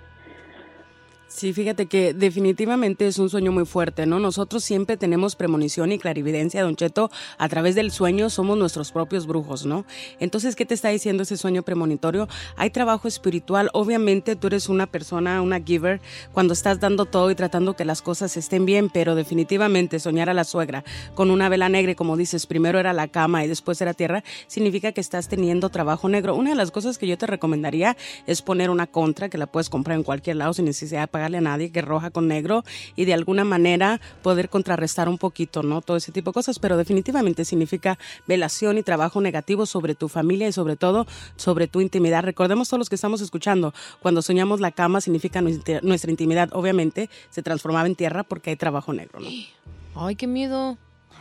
Sí, 1.29 1.53
fíjate 1.53 1.87
que 1.87 2.15
definitivamente 2.15 3.05
es 3.09 3.19
un 3.19 3.29
sueño 3.29 3.51
muy 3.51 3.67
fuerte, 3.67 4.07
¿no? 4.07 4.21
Nosotros 4.21 4.63
siempre 4.63 4.97
tenemos 4.97 5.35
premonición 5.35 5.91
y 5.91 5.99
clarividencia, 5.99 6.63
Don 6.63 6.77
Cheto, 6.77 7.11
a 7.37 7.49
través 7.49 7.75
del 7.75 7.91
sueño 7.91 8.31
somos 8.31 8.57
nuestros 8.57 8.93
propios 8.93 9.27
brujos, 9.27 9.67
¿no? 9.67 9.85
Entonces, 10.21 10.55
¿qué 10.55 10.65
te 10.65 10.75
está 10.75 10.91
diciendo 10.91 11.25
ese 11.25 11.37
sueño 11.37 11.65
premonitorio? 11.65 12.29
Hay 12.57 12.71
trabajo 12.71 13.09
espiritual, 13.09 13.71
obviamente 13.73 14.37
tú 14.37 14.47
eres 14.47 14.69
una 14.69 14.87
persona, 14.87 15.43
una 15.43 15.61
giver, 15.61 16.01
cuando 16.33 16.53
estás 16.53 16.79
dando 16.79 17.07
todo 17.07 17.29
y 17.33 17.35
tratando 17.35 17.75
que 17.75 17.85
las 17.85 18.03
cosas 18.03 18.37
estén 18.37 18.65
bien, 18.65 18.89
pero 18.89 19.17
definitivamente 19.17 19.99
soñar 19.99 20.31
a 20.31 20.35
la 20.35 20.45
suegra 20.45 20.85
con 21.17 21.33
una 21.33 21.49
vela 21.49 21.69
negra, 21.69 21.97
como 21.97 22.17
dices, 22.17 22.47
primero 22.47 22.79
era 22.79 22.93
la 22.93 23.09
cama 23.09 23.45
y 23.45 23.49
después 23.49 23.81
era 23.81 23.95
tierra, 23.95 24.23
significa 24.47 24.93
que 24.93 25.01
estás 25.01 25.29
teniendo 25.29 25.71
trabajo 25.71 26.09
negro. 26.09 26.37
Una 26.37 26.51
de 26.51 26.57
las 26.57 26.71
cosas 26.71 26.99
que 26.99 27.09
yo 27.09 27.19
te 27.19 27.27
recomendaría 27.27 27.97
es 28.29 28.43
poner 28.43 28.71
una 28.71 28.87
contra 28.87 29.29
que 29.29 29.39
la 29.39 29.49
puedes 29.49 29.69
comprar 29.69 29.99
en 29.99 30.05
cualquier 30.05 30.37
lado 30.37 30.55
sin 30.55 30.67
necesidad 30.67 31.11
pagarle 31.17 31.39
a 31.39 31.41
nadie, 31.41 31.73
que 31.73 31.81
roja 31.81 32.11
con 32.11 32.29
negro 32.29 32.63
y 32.95 33.07
de 33.07 33.15
alguna 33.15 33.43
manera 33.43 34.03
poder 34.23 34.51
contrarrestar 34.51 35.09
un 35.09 35.17
poquito, 35.17 35.63
¿no? 35.63 35.81
Todo 35.81 35.97
ese 35.97 36.13
tipo 36.13 36.29
de 36.29 36.35
cosas, 36.35 36.59
pero 36.59 36.77
definitivamente 36.77 37.47
significa 37.47 37.99
velación 38.27 38.77
y 38.77 38.83
trabajo 38.83 39.23
negativo 39.23 39.65
sobre 39.65 39.95
tu 39.95 40.11
familia 40.11 40.47
y 40.47 40.53
sobre 40.53 40.77
todo 40.77 41.07
sobre 41.37 41.69
tu 41.69 41.81
intimidad. 41.81 42.23
Recordemos 42.23 42.69
todos 42.69 42.81
los 42.81 42.91
que 42.91 42.97
estamos 42.97 43.23
escuchando, 43.23 43.73
cuando 44.01 44.21
soñamos 44.21 44.61
la 44.61 44.73
cama 44.73 45.01
significa 45.01 45.41
nuestra 45.41 46.11
intimidad, 46.11 46.51
obviamente 46.53 47.09
se 47.31 47.43
transformaba 47.43 47.87
en 47.87 47.95
tierra 47.95 48.23
porque 48.23 48.51
hay 48.51 48.57
trabajo 48.57 48.93
negro, 48.93 49.21
¿no? 49.21 49.29
Ay, 49.95 50.17
qué 50.17 50.27
miedo. 50.27 50.77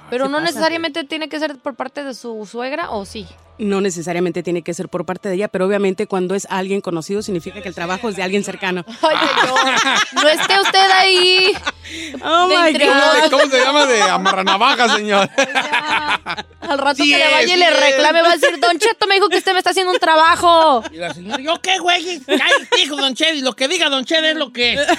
Pero 0.10 0.26
¿qué 0.26 0.30
no 0.32 0.38
pasa? 0.38 0.46
necesariamente 0.52 1.04
tiene 1.04 1.30
que 1.30 1.40
ser 1.40 1.58
por 1.58 1.76
parte 1.76 2.04
de 2.04 2.14
su 2.14 2.48
suegra, 2.50 2.90
¿o 2.92 3.06
sí? 3.06 3.28
No 3.58 3.80
necesariamente 3.80 4.44
tiene 4.44 4.64
que 4.64 4.74
ser 4.74 4.90
por 4.90 5.06
parte 5.06 5.30
de 5.30 5.36
ella, 5.36 5.48
pero 5.48 5.66
obviamente 5.66 6.08
cuando 6.08 6.36
es 6.36 6.46
alguien 6.50 6.82
conocido 6.82 7.22
significa 7.22 7.62
que 7.62 7.70
el 7.70 7.76
trabajo 7.76 8.10
es 8.10 8.18
de 8.18 8.24
alguien 8.24 8.44
cercano. 8.44 8.84
Ay, 9.02 9.16
yo. 9.48 10.22
No 10.22 10.28
esté 10.28 10.60
usted 10.62 10.92
ahí. 10.92 11.54
Oh 12.24 12.48
my. 12.48 12.74
God. 12.74 13.30
¿Cómo 13.30 13.46
se 13.46 13.60
llama 13.60 13.86
de 13.86 14.02
amarranavajas, 14.02 14.96
señor? 14.96 15.30
Al 16.62 16.80
rato 16.80 17.04
Sí 17.04 17.12
que 17.12 17.18
le 17.20 17.26
vaya 17.26 17.44
y 17.44 17.50
sí 17.52 17.58
le 17.58 17.66
es. 17.68 17.80
reclame, 17.80 18.22
va 18.24 18.30
a 18.30 18.36
decir, 18.38 18.60
Don 18.60 18.80
Cheto 18.80 19.06
me 19.06 19.14
dijo 19.16 19.30
que 19.30 19.38
usted 19.38 19.52
me 19.54 19.60
está 19.60 19.70
haciendo 19.70 19.94
un 19.94 20.00
trabajo. 20.00 20.84
Y 20.92 20.98
la 20.98 21.14
señora, 21.14 21.42
¿yo 21.44 21.62
qué, 21.62 21.78
güey? 21.78 22.22
Ay, 22.28 22.68
dijo 22.76 22.96
Don 22.96 23.14
Chedi, 23.14 23.42
lo 23.42 23.54
que 23.56 23.68
diga 23.68 23.90
Don 23.90 24.04
Chedi 24.04 24.30
es 24.30 24.36
lo 24.36 24.52
que 24.52 24.74
es. 24.74 24.80
Ay, 24.90 24.98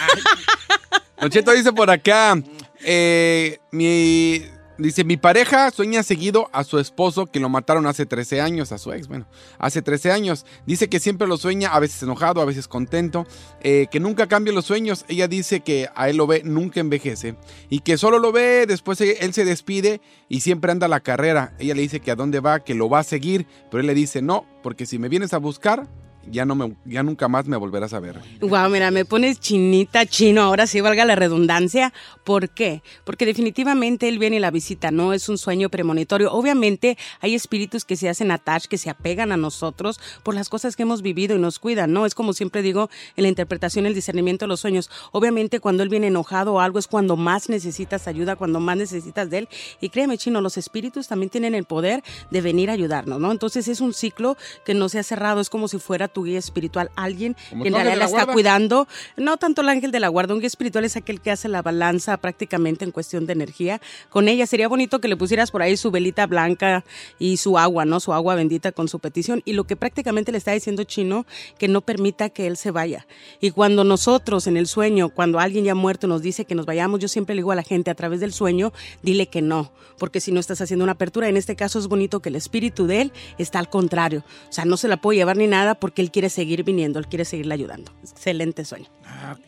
Don 1.22 1.30
Cheto 1.30 1.50
dice 1.50 1.72
por 1.72 1.90
acá, 1.90 2.40
eh, 2.84 3.58
mi, 3.72 4.44
dice, 4.78 5.04
mi 5.04 5.16
pareja 5.16 5.70
sueña 5.70 6.02
seguido 6.02 6.48
a 6.52 6.64
su 6.64 6.78
esposo 6.78 7.26
que 7.26 7.40
lo 7.40 7.48
mataron 7.48 7.86
hace 7.86 8.06
13 8.06 8.40
años, 8.40 8.72
a 8.72 8.78
su 8.78 8.92
ex, 8.92 9.08
bueno, 9.08 9.26
hace 9.58 9.82
13 9.82 10.12
años. 10.12 10.46
Dice 10.66 10.88
que 10.88 11.00
siempre 11.00 11.26
lo 11.26 11.36
sueña, 11.36 11.70
a 11.70 11.80
veces 11.80 12.02
enojado, 12.02 12.40
a 12.40 12.44
veces 12.44 12.68
contento, 12.68 13.26
eh, 13.62 13.86
que 13.90 14.00
nunca 14.00 14.26
cambia 14.26 14.52
los 14.52 14.66
sueños. 14.66 15.04
Ella 15.08 15.28
dice 15.28 15.60
que 15.60 15.88
a 15.94 16.08
él 16.08 16.16
lo 16.16 16.26
ve, 16.26 16.42
nunca 16.44 16.80
envejece. 16.80 17.36
Y 17.68 17.80
que 17.80 17.98
solo 17.98 18.18
lo 18.18 18.32
ve, 18.32 18.66
después 18.66 19.00
él 19.00 19.32
se 19.32 19.44
despide 19.44 20.00
y 20.28 20.40
siempre 20.40 20.72
anda 20.72 20.86
a 20.86 20.90
la 20.90 21.00
carrera. 21.00 21.54
Ella 21.58 21.74
le 21.74 21.82
dice 21.82 22.00
que 22.00 22.10
a 22.10 22.16
dónde 22.16 22.40
va, 22.40 22.60
que 22.60 22.74
lo 22.74 22.88
va 22.88 23.00
a 23.00 23.04
seguir, 23.04 23.46
pero 23.70 23.80
él 23.80 23.86
le 23.86 23.94
dice, 23.94 24.22
no, 24.22 24.46
porque 24.62 24.86
si 24.86 24.98
me 24.98 25.08
vienes 25.08 25.32
a 25.32 25.38
buscar, 25.38 25.88
ya, 26.30 26.44
no 26.44 26.54
me, 26.54 26.74
ya 26.84 27.02
nunca 27.02 27.28
más 27.28 27.46
me 27.46 27.56
volverás 27.56 27.92
a 27.92 28.00
ver. 28.00 28.20
Wow, 28.40 28.68
mira, 28.70 28.90
me 28.90 29.04
pones 29.04 29.40
chinita, 29.40 30.06
chino, 30.06 30.42
ahora 30.42 30.66
sí 30.66 30.80
valga 30.80 31.04
la 31.04 31.14
redundancia. 31.14 31.92
¿Por 32.24 32.50
qué? 32.50 32.82
Porque 33.04 33.26
definitivamente 33.26 34.08
él 34.08 34.18
viene 34.18 34.36
y 34.36 34.40
la 34.40 34.50
visita, 34.50 34.90
no 34.90 35.12
es 35.12 35.28
un 35.28 35.38
sueño 35.38 35.68
premonitorio. 35.68 36.32
Obviamente 36.32 36.98
hay 37.20 37.34
espíritus 37.34 37.84
que 37.84 37.96
se 37.96 38.08
hacen 38.08 38.30
attach, 38.30 38.66
que 38.66 38.78
se 38.78 38.90
apegan 38.90 39.32
a 39.32 39.36
nosotros 39.36 40.00
por 40.22 40.34
las 40.34 40.48
cosas 40.48 40.76
que 40.76 40.82
hemos 40.82 41.02
vivido 41.02 41.36
y 41.36 41.38
nos 41.38 41.58
cuidan, 41.58 41.92
¿no? 41.92 42.06
Es 42.06 42.14
como 42.14 42.32
siempre 42.32 42.62
digo 42.62 42.90
en 43.16 43.22
la 43.22 43.28
interpretación, 43.28 43.86
el 43.86 43.94
discernimiento 43.94 44.44
de 44.44 44.48
los 44.48 44.60
sueños. 44.60 44.90
Obviamente 45.12 45.60
cuando 45.60 45.82
él 45.82 45.88
viene 45.88 46.08
enojado 46.08 46.54
o 46.54 46.60
algo 46.60 46.78
es 46.78 46.86
cuando 46.86 47.16
más 47.16 47.48
necesitas 47.48 48.08
ayuda, 48.08 48.36
cuando 48.36 48.60
más 48.60 48.76
necesitas 48.76 49.30
de 49.30 49.38
él. 49.38 49.48
Y 49.80 49.88
créeme, 49.88 50.18
chino, 50.18 50.40
los 50.40 50.56
espíritus 50.56 51.08
también 51.08 51.30
tienen 51.30 51.54
el 51.54 51.64
poder 51.64 52.02
de 52.30 52.40
venir 52.40 52.70
a 52.70 52.72
ayudarnos, 52.72 53.20
¿no? 53.20 53.30
Entonces 53.30 53.68
es 53.68 53.80
un 53.80 53.94
ciclo 53.94 54.36
que 54.64 54.74
no 54.74 54.88
se 54.88 54.98
ha 54.98 55.02
cerrado, 55.02 55.40
es 55.40 55.50
como 55.50 55.68
si 55.68 55.78
fuera 55.78 56.08
tu 56.16 56.24
guía 56.24 56.38
espiritual, 56.38 56.90
alguien 56.96 57.34
que 57.34 57.68
en 57.68 57.74
realidad 57.74 57.92
la 57.92 57.96
la 57.96 58.04
está 58.06 58.16
guarda. 58.20 58.32
cuidando. 58.32 58.88
No 59.18 59.36
tanto 59.36 59.60
el 59.60 59.68
ángel 59.68 59.90
de 59.90 60.00
la 60.00 60.08
guarda, 60.08 60.32
un 60.32 60.40
guía 60.40 60.46
espiritual 60.46 60.86
es 60.86 60.96
aquel 60.96 61.20
que 61.20 61.30
hace 61.30 61.46
la 61.46 61.60
balanza 61.60 62.16
prácticamente 62.16 62.86
en 62.86 62.90
cuestión 62.90 63.26
de 63.26 63.34
energía. 63.34 63.82
Con 64.08 64.26
ella 64.26 64.46
sería 64.46 64.66
bonito 64.66 64.98
que 64.98 65.08
le 65.08 65.16
pusieras 65.18 65.50
por 65.50 65.60
ahí 65.60 65.76
su 65.76 65.90
velita 65.90 66.26
blanca 66.26 66.86
y 67.18 67.36
su 67.36 67.58
agua, 67.58 67.84
¿no? 67.84 68.00
Su 68.00 68.14
agua 68.14 68.34
bendita 68.34 68.72
con 68.72 68.88
su 68.88 68.98
petición. 68.98 69.42
Y 69.44 69.52
lo 69.52 69.64
que 69.64 69.76
prácticamente 69.76 70.32
le 70.32 70.38
está 70.38 70.52
diciendo 70.52 70.84
Chino, 70.84 71.26
que 71.58 71.68
no 71.68 71.82
permita 71.82 72.30
que 72.30 72.46
él 72.46 72.56
se 72.56 72.70
vaya. 72.70 73.06
Y 73.38 73.50
cuando 73.50 73.84
nosotros 73.84 74.46
en 74.46 74.56
el 74.56 74.66
sueño, 74.66 75.10
cuando 75.10 75.38
alguien 75.38 75.66
ya 75.66 75.74
muerto 75.74 76.06
nos 76.06 76.22
dice 76.22 76.46
que 76.46 76.54
nos 76.54 76.64
vayamos, 76.64 76.98
yo 77.00 77.08
siempre 77.08 77.34
le 77.34 77.40
digo 77.40 77.52
a 77.52 77.56
la 77.56 77.62
gente 77.62 77.90
a 77.90 77.94
través 77.94 78.20
del 78.20 78.32
sueño, 78.32 78.72
dile 79.02 79.26
que 79.26 79.42
no, 79.42 79.70
porque 79.98 80.20
si 80.20 80.32
no 80.32 80.40
estás 80.40 80.62
haciendo 80.62 80.82
una 80.82 80.92
apertura, 80.92 81.28
en 81.28 81.36
este 81.36 81.56
caso 81.56 81.78
es 81.78 81.88
bonito 81.88 82.20
que 82.20 82.30
el 82.30 82.36
espíritu 82.36 82.86
de 82.86 83.02
él 83.02 83.12
está 83.36 83.58
al 83.58 83.68
contrario. 83.68 84.24
O 84.48 84.52
sea, 84.52 84.64
no 84.64 84.78
se 84.78 84.88
la 84.88 84.96
puede 84.96 85.18
llevar 85.18 85.36
ni 85.36 85.46
nada 85.46 85.74
porque 85.74 86.05
él 86.06 86.12
quiere 86.12 86.30
seguir 86.30 86.62
viniendo, 86.62 86.98
él 86.98 87.08
quiere 87.08 87.24
seguirle 87.24 87.54
ayudando. 87.54 87.92
Excelente 88.02 88.64
sueño. 88.64 88.86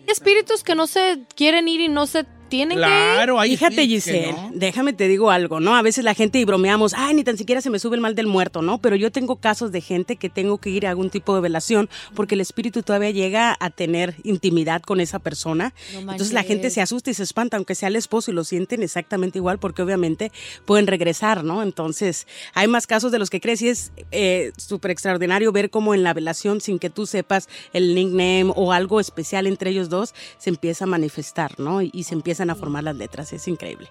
Espíritus 0.07 0.65
que 0.65 0.75
no 0.75 0.87
se 0.87 1.25
quieren 1.35 1.69
ir 1.69 1.81
y 1.81 1.89
no 1.89 2.07
se 2.07 2.25
tienen 2.49 2.79
Claro, 2.79 3.41
hay 3.41 3.57
Fíjate, 3.57 3.83
espíritus 3.83 4.05
que 4.05 4.11
Giselle, 4.13 4.33
no. 4.33 4.51
déjame 4.55 4.93
te 4.93 5.09
digo 5.09 5.31
algo, 5.31 5.61
¿no? 5.61 5.77
A 5.77 5.83
veces 5.83 6.05
la 6.05 6.15
gente 6.15 6.39
y 6.39 6.45
bromeamos, 6.45 6.95
ay, 6.95 7.15
ni 7.15 7.25
tan 7.25 7.37
siquiera 7.37 7.61
se 7.61 7.71
me 7.71 7.79
sube 7.79 7.97
el 7.97 8.01
mal 8.01 8.15
del 8.15 8.27
muerto, 8.27 8.63
¿no? 8.63 8.79
Pero 8.79 8.97
yo 8.97 9.11
tengo 9.13 9.37
casos 9.37 9.73
de 9.73 9.81
gente 9.81 10.17
que 10.17 10.29
tengo 10.29 10.59
que 10.59 10.71
ir 10.71 10.87
a 10.87 10.91
algún 10.91 11.11
tipo 11.11 11.35
de 11.35 11.41
velación 11.41 11.89
porque 12.15 12.35
el 12.35 12.41
espíritu 12.41 12.83
todavía 12.83 13.11
llega 13.11 13.57
a 13.59 13.71
tener 13.71 14.17
intimidad 14.25 14.83
con 14.83 15.01
esa 15.01 15.19
persona. 15.19 15.75
No 15.93 16.01
Entonces 16.01 16.33
la 16.33 16.43
gente 16.43 16.71
se 16.71 16.81
asusta 16.81 17.11
y 17.11 17.15
se 17.15 17.23
espanta, 17.23 17.57
aunque 17.57 17.75
sea 17.75 17.89
el 17.89 17.97
esposo 17.97 18.31
y 18.31 18.35
lo 18.35 18.45
sienten 18.45 18.83
exactamente 18.83 19.39
igual 19.39 19.59
porque 19.59 19.83
obviamente 19.83 20.33
pueden 20.65 20.87
regresar, 20.87 21.45
¿no? 21.45 21.63
Entonces 21.63 22.27
hay 22.55 22.69
más 22.69 22.87
casos 22.87 23.13
de 23.13 23.19
los 23.19 23.31
que 23.31 23.41
crees 23.41 23.63
y 23.63 23.69
es 23.69 23.93
eh, 24.11 24.53
súper 24.57 24.91
extraordinario 24.91 25.53
ver 25.53 25.71
cómo 25.71 25.95
en 25.95 26.03
la 26.03 26.15
velación, 26.15 26.61
sin 26.61 26.79
que 26.79 26.91
tú 26.91 27.07
sepas 27.07 27.49
el 27.73 27.95
nickname 27.95 28.53
o 28.55 28.73
algo 28.73 29.01
especial 29.01 29.47
entre 29.47 29.71
ellos 29.71 29.89
dos, 29.89 30.15
se 30.39 30.51
empieza 30.51 30.85
a 30.85 30.87
manifestar, 30.87 31.59
¿no? 31.59 31.83
Y, 31.83 31.91
y 31.93 32.05
se 32.05 32.15
empiezan 32.39 32.51
a 32.51 32.55
formar 32.55 32.85
las 32.85 32.97
letras. 32.97 33.33
Es 33.33 33.49
increíble. 33.49 33.89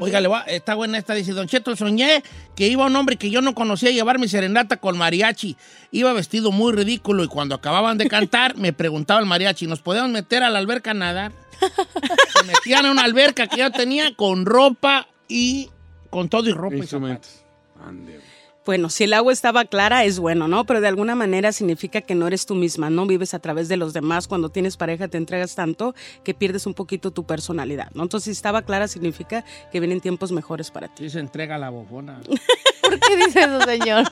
Oiga, 0.00 0.18
le 0.20 0.28
va- 0.28 0.42
está 0.44 0.74
buena 0.74 0.96
esta. 0.96 1.12
Dice, 1.14 1.32
Don 1.32 1.46
Cheto, 1.46 1.76
soñé 1.76 2.22
que 2.56 2.68
iba 2.68 2.86
un 2.86 2.96
hombre 2.96 3.16
que 3.16 3.28
yo 3.28 3.42
no 3.42 3.54
conocía 3.54 3.90
a 3.90 3.92
llevar 3.92 4.18
mi 4.18 4.28
serenata 4.28 4.78
con 4.78 4.96
mariachi. 4.96 5.56
Iba 5.90 6.14
vestido 6.14 6.50
muy 6.52 6.72
ridículo 6.72 7.22
y 7.22 7.28
cuando 7.28 7.54
acababan 7.54 7.98
de 7.98 8.08
cantar 8.08 8.56
me 8.56 8.72
preguntaba 8.72 9.20
el 9.20 9.26
mariachi, 9.26 9.66
¿nos 9.66 9.80
podemos 9.82 10.10
meter 10.10 10.42
a 10.42 10.48
la 10.48 10.58
alberca 10.58 10.92
a 10.92 10.94
nadar? 10.94 11.32
Se 11.60 12.44
metían 12.44 12.86
a 12.86 12.90
una 12.92 13.04
alberca 13.04 13.46
que 13.46 13.58
yo 13.58 13.70
tenía 13.70 14.14
con 14.16 14.46
ropa 14.46 15.06
y 15.28 15.68
con 16.08 16.30
todo 16.30 16.48
y 16.48 16.52
ropa 16.52 16.76
y. 16.76 16.78
Instrumentos. 16.78 17.42
Ande. 17.86 18.20
Bueno, 18.64 18.88
si 18.88 19.04
el 19.04 19.12
agua 19.12 19.30
estaba 19.32 19.66
clara 19.66 20.04
es 20.04 20.18
bueno, 20.18 20.48
¿no? 20.48 20.64
Pero 20.64 20.80
de 20.80 20.88
alguna 20.88 21.14
manera 21.14 21.52
significa 21.52 22.00
que 22.00 22.14
no 22.14 22.26
eres 22.26 22.46
tú 22.46 22.54
misma, 22.54 22.88
no 22.88 23.04
vives 23.06 23.34
a 23.34 23.38
través 23.38 23.68
de 23.68 23.76
los 23.76 23.92
demás. 23.92 24.26
Cuando 24.26 24.48
tienes 24.48 24.78
pareja 24.78 25.06
te 25.08 25.18
entregas 25.18 25.54
tanto 25.54 25.94
que 26.22 26.32
pierdes 26.32 26.66
un 26.66 26.72
poquito 26.72 27.10
tu 27.10 27.24
personalidad, 27.24 27.90
¿no? 27.92 28.02
Entonces, 28.04 28.24
si 28.24 28.30
estaba 28.30 28.62
clara 28.62 28.88
significa 28.88 29.44
que 29.70 29.80
vienen 29.80 30.00
tiempos 30.00 30.32
mejores 30.32 30.70
para 30.70 30.88
ti. 30.88 31.04
Sí, 31.04 31.10
se 31.10 31.20
entrega 31.20 31.58
la 31.58 31.68
bofona. 31.68 32.20
¿Por 32.82 32.98
qué 33.00 33.16
dice 33.16 33.40
eso, 33.40 33.60
señor? 33.60 34.04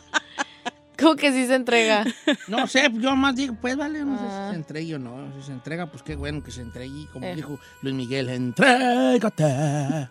¿Cómo 0.98 1.16
que 1.16 1.32
sí 1.32 1.46
se 1.46 1.54
entrega? 1.54 2.04
No 2.46 2.66
sé, 2.66 2.90
yo 2.92 3.16
más 3.16 3.34
digo, 3.34 3.56
pues 3.60 3.74
vale, 3.76 4.04
no 4.04 4.18
sé 4.18 4.24
Ah. 4.28 4.46
si 4.48 4.50
se 4.52 4.56
entrega 4.56 4.96
o 4.96 4.98
no. 4.98 5.32
Si 5.40 5.46
se 5.46 5.52
entrega, 5.52 5.86
pues 5.86 6.02
qué 6.02 6.14
bueno 6.14 6.42
que 6.44 6.50
se 6.50 6.60
entregue. 6.60 7.00
Y 7.00 7.06
Como 7.06 7.26
Eh. 7.26 7.34
dijo 7.34 7.58
Luis 7.80 7.94
Miguel, 7.94 8.28
entrégate. 8.28 9.44
¿Eh? 9.44 10.08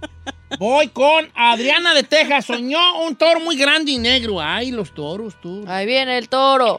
Voy 0.58 0.88
con 0.88 1.26
Adriana 1.34 1.94
de 1.94 2.02
Texas. 2.04 2.46
Soñó 2.46 3.02
un 3.06 3.16
toro 3.16 3.40
muy 3.40 3.56
grande 3.56 3.92
y 3.92 3.98
negro. 3.98 4.40
Ay, 4.40 4.70
los 4.70 4.92
toros, 4.92 5.34
tú. 5.40 5.64
Ahí 5.66 5.86
viene 5.86 6.16
el 6.18 6.28
toro. 6.28 6.78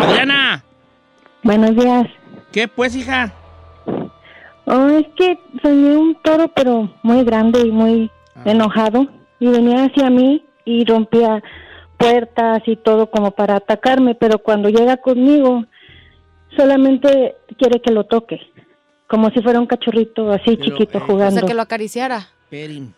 Adriana, 0.00 0.64
Buenos 1.42 1.76
días. 1.76 2.06
¿qué 2.52 2.66
pues, 2.68 2.96
hija? 2.96 3.32
Oh, 4.66 4.88
es 4.88 5.06
que 5.16 5.38
soñé 5.62 5.96
un 5.96 6.14
toro, 6.22 6.48
pero 6.48 6.92
muy 7.02 7.24
grande 7.24 7.60
y 7.60 7.70
muy 7.70 8.10
Ah. 8.34 8.42
enojado. 8.46 9.06
Y 9.40 9.46
venía 9.46 9.84
hacia 9.84 10.10
mí 10.10 10.44
y 10.64 10.84
rompía 10.84 11.42
puertas 11.96 12.62
y 12.66 12.76
todo 12.76 13.10
como 13.10 13.30
para 13.30 13.56
atacarme, 13.56 14.14
pero 14.14 14.38
cuando 14.38 14.68
llega 14.68 14.96
conmigo, 14.98 15.64
solamente 16.56 17.36
quiere 17.56 17.80
que 17.80 17.92
lo 17.92 18.04
toque. 18.04 18.40
Como 19.08 19.30
si 19.30 19.40
fuera 19.40 19.58
un 19.58 19.66
cachorrito 19.66 20.30
así 20.30 20.56
Pero, 20.56 20.62
chiquito 20.64 20.98
eh, 20.98 21.02
O 21.02 21.06
jugando. 21.06 21.40
sea, 21.40 21.48
que 21.48 21.54
lo 21.54 21.62
acariciara. 21.62 22.28
Perin. 22.50 22.94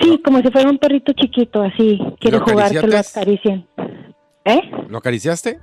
Sí, 0.00 0.20
como 0.24 0.40
si 0.40 0.50
fuera 0.50 0.68
un 0.68 0.78
perrito 0.78 1.12
chiquito 1.12 1.62
así. 1.62 1.98
Quiere 2.18 2.38
jugar, 2.38 2.70
que 2.72 2.86
lo 2.86 2.98
acaricien. 2.98 3.66
¿Eh? 4.44 4.60
¿Lo 4.88 4.98
acariciaste? 4.98 5.58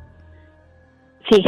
Sí. 1.30 1.44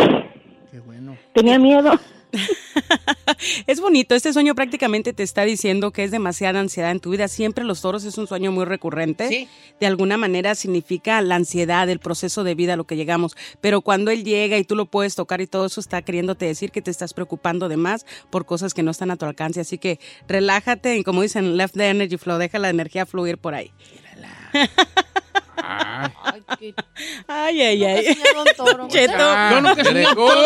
Qué 0.72 0.80
bueno. 0.80 1.16
Tenía 1.34 1.58
miedo. 1.60 1.92
Es 3.68 3.80
bonito, 3.80 4.16
este 4.16 4.34
sueño 4.34 4.56
prácticamente 4.56 5.14
te 5.14 5.24
está 5.24 5.44
diciendo 5.44 5.92
que 5.92 6.04
es 6.04 6.12
demasiada 6.12 6.60
ansiedad 6.60 6.92
en 6.92 7.00
tu 7.00 7.12
vida. 7.12 7.28
Siempre 7.28 7.64
los 7.64 7.82
toros 7.82 8.04
es 8.04 8.18
un 8.18 8.28
sueño 8.28 8.52
muy 8.52 8.66
recurrente. 8.66 9.28
Sí. 9.28 9.48
De 9.80 9.88
alguna 9.88 10.18
manera 10.18 10.54
significa 10.56 11.22
la 11.22 11.36
ansiedad, 11.36 11.90
el 11.90 12.00
proceso 12.00 12.44
de 12.44 12.56
vida 12.56 12.74
a 12.74 12.78
lo 12.78 12.86
que 12.86 12.96
llegamos. 12.96 13.36
Pero 13.60 13.82
cuando 13.82 14.12
él 14.12 14.24
llega 14.24 14.58
y 14.58 14.64
tú 14.64 14.76
lo 14.76 14.86
puedes 14.86 15.16
tocar 15.16 15.42
y 15.42 15.48
todo 15.48 15.66
eso 15.66 15.80
está 15.80 16.02
queriéndote 16.02 16.46
decir 16.46 16.72
que 16.72 16.82
te 16.82 16.92
estás 16.92 17.14
preocupando 17.14 17.70
de 17.70 17.78
más 17.78 18.06
por 18.30 18.46
cosas 18.46 18.74
que 18.74 18.84
no 18.84 18.92
están 18.92 19.12
a 19.12 19.18
tu 19.18 19.26
alcance. 19.26 19.62
Así 19.62 19.78
que 19.78 20.00
relájate 20.28 20.98
y 20.98 21.04
como 21.04 21.22
dicen, 21.22 21.58
left 21.58 21.76
the 21.76 21.90
energy 21.90 22.18
flow, 22.18 22.38
deja 22.38 22.60
la 22.60 22.70
energía 22.70 23.06
fluir 23.06 23.38
por 23.38 23.56
ahí. 23.56 23.72
Ay. 25.64 26.12
Ay. 27.28 27.62
Ay, 27.84 28.18
Nunca 28.36 28.54
toro. 28.56 28.88
Cheto. 28.88 29.34
Yo 29.52 29.62
nunca 29.62 29.84
soñé 29.84 30.08
un 30.08 30.16
toro. 30.16 30.42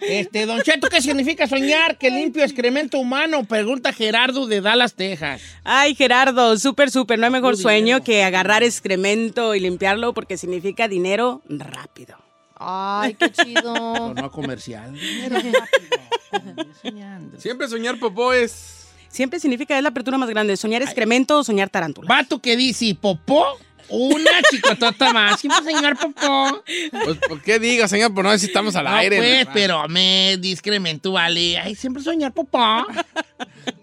Este, 0.00 0.44
Don 0.44 0.60
Cheto, 0.60 0.88
¿qué 0.88 1.00
significa 1.00 1.46
soñar 1.46 1.96
que 1.96 2.10
limpio 2.10 2.44
excremento 2.44 2.98
humano? 2.98 3.44
Pregunta 3.44 3.92
Gerardo 3.92 4.46
de 4.46 4.60
Dallas, 4.60 4.94
Texas. 4.94 5.40
Ay, 5.64 5.94
Gerardo, 5.94 6.56
súper, 6.58 6.90
súper. 6.90 7.18
No 7.18 7.26
hay 7.26 7.32
mejor 7.32 7.56
sueño 7.56 8.02
que 8.04 8.22
agarrar 8.22 8.62
excremento 8.62 9.54
y 9.54 9.60
limpiarlo 9.60 10.12
porque 10.12 10.36
significa 10.36 10.86
dinero 10.88 11.42
rápido. 11.48 12.16
Ay, 12.58 13.14
qué 13.14 13.30
chido. 13.32 14.14
No 14.14 14.30
comercial. 14.30 14.92
Dinero 14.92 15.36
rápido. 15.36 16.66
Soñando. 16.82 17.40
Siempre 17.40 17.68
soñar 17.68 17.98
popó 17.98 18.32
es. 18.32 18.75
Siempre 19.16 19.40
significa 19.40 19.74
es 19.78 19.82
la 19.82 19.88
apertura 19.88 20.18
más 20.18 20.28
grande, 20.28 20.58
soñar 20.58 20.82
excremento 20.82 21.38
o 21.38 21.42
soñar 21.42 21.70
tarántula. 21.70 22.06
Vato 22.06 22.38
que 22.38 22.54
dice 22.54 22.94
popó, 23.00 23.46
una 23.88 24.30
chicotota 24.50 25.12
más. 25.12 25.40
Siempre 25.40 25.62
soñar 25.72 25.96
popó. 25.98 26.62
Pues, 26.90 27.18
¿por 27.28 27.42
qué 27.42 27.58
diga, 27.58 27.88
señor? 27.88 28.12
Pues 28.14 28.24
no 28.24 28.30
necesitamos 28.32 28.74
al 28.76 28.84
No, 28.84 28.94
aire. 28.94 29.16
pues, 29.18 29.46
¿no? 29.46 29.50
pero 29.54 29.88
me 29.88 30.36
discremento, 30.38 31.12
vale. 31.12 31.58
Ay, 31.58 31.74
siempre 31.74 32.02
soñar 32.02 32.32
popó. 32.32 32.86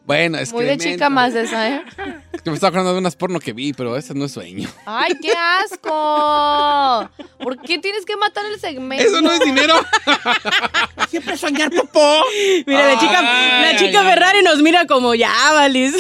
Bueno, 0.06 0.38
es 0.38 0.52
Muy 0.52 0.66
de 0.66 0.78
chica 0.78 1.10
más 1.10 1.34
esa, 1.34 1.70
¿eh? 1.70 1.82
que 2.44 2.50
me 2.50 2.56
estaba 2.56 2.70
acordando 2.70 2.92
de 2.94 3.00
unas 3.00 3.16
porno 3.16 3.40
que 3.40 3.54
vi, 3.54 3.72
pero 3.72 3.96
ese 3.96 4.14
no 4.14 4.26
es 4.26 4.34
sueño. 4.34 4.70
Ay, 4.86 5.14
qué 5.22 5.32
asco. 5.32 7.10
¿Por 7.40 7.62
qué 7.62 7.78
tienes 7.80 8.06
que 8.06 8.18
matar 8.18 8.46
el 8.46 8.60
segmento? 8.60 9.04
Eso 9.04 9.22
no 9.22 9.32
es 9.32 9.40
dinero. 9.40 9.76
Siempre 11.10 11.38
soñar 11.38 11.72
popó. 11.72 12.22
Mira, 12.66 12.86
la 12.94 13.00
chica, 13.00 13.20
Ay, 13.20 13.74
la 13.74 13.80
chica 13.80 14.00
ay, 14.02 14.06
ay. 14.08 14.14
Ferrari 14.14 14.42
nos 14.44 14.60
mira 14.62 14.86
como 14.88 15.16
ya, 15.16 15.34
Valis. 15.54 15.96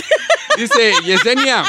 Dice 0.57 0.93
Yesenia, 1.05 1.63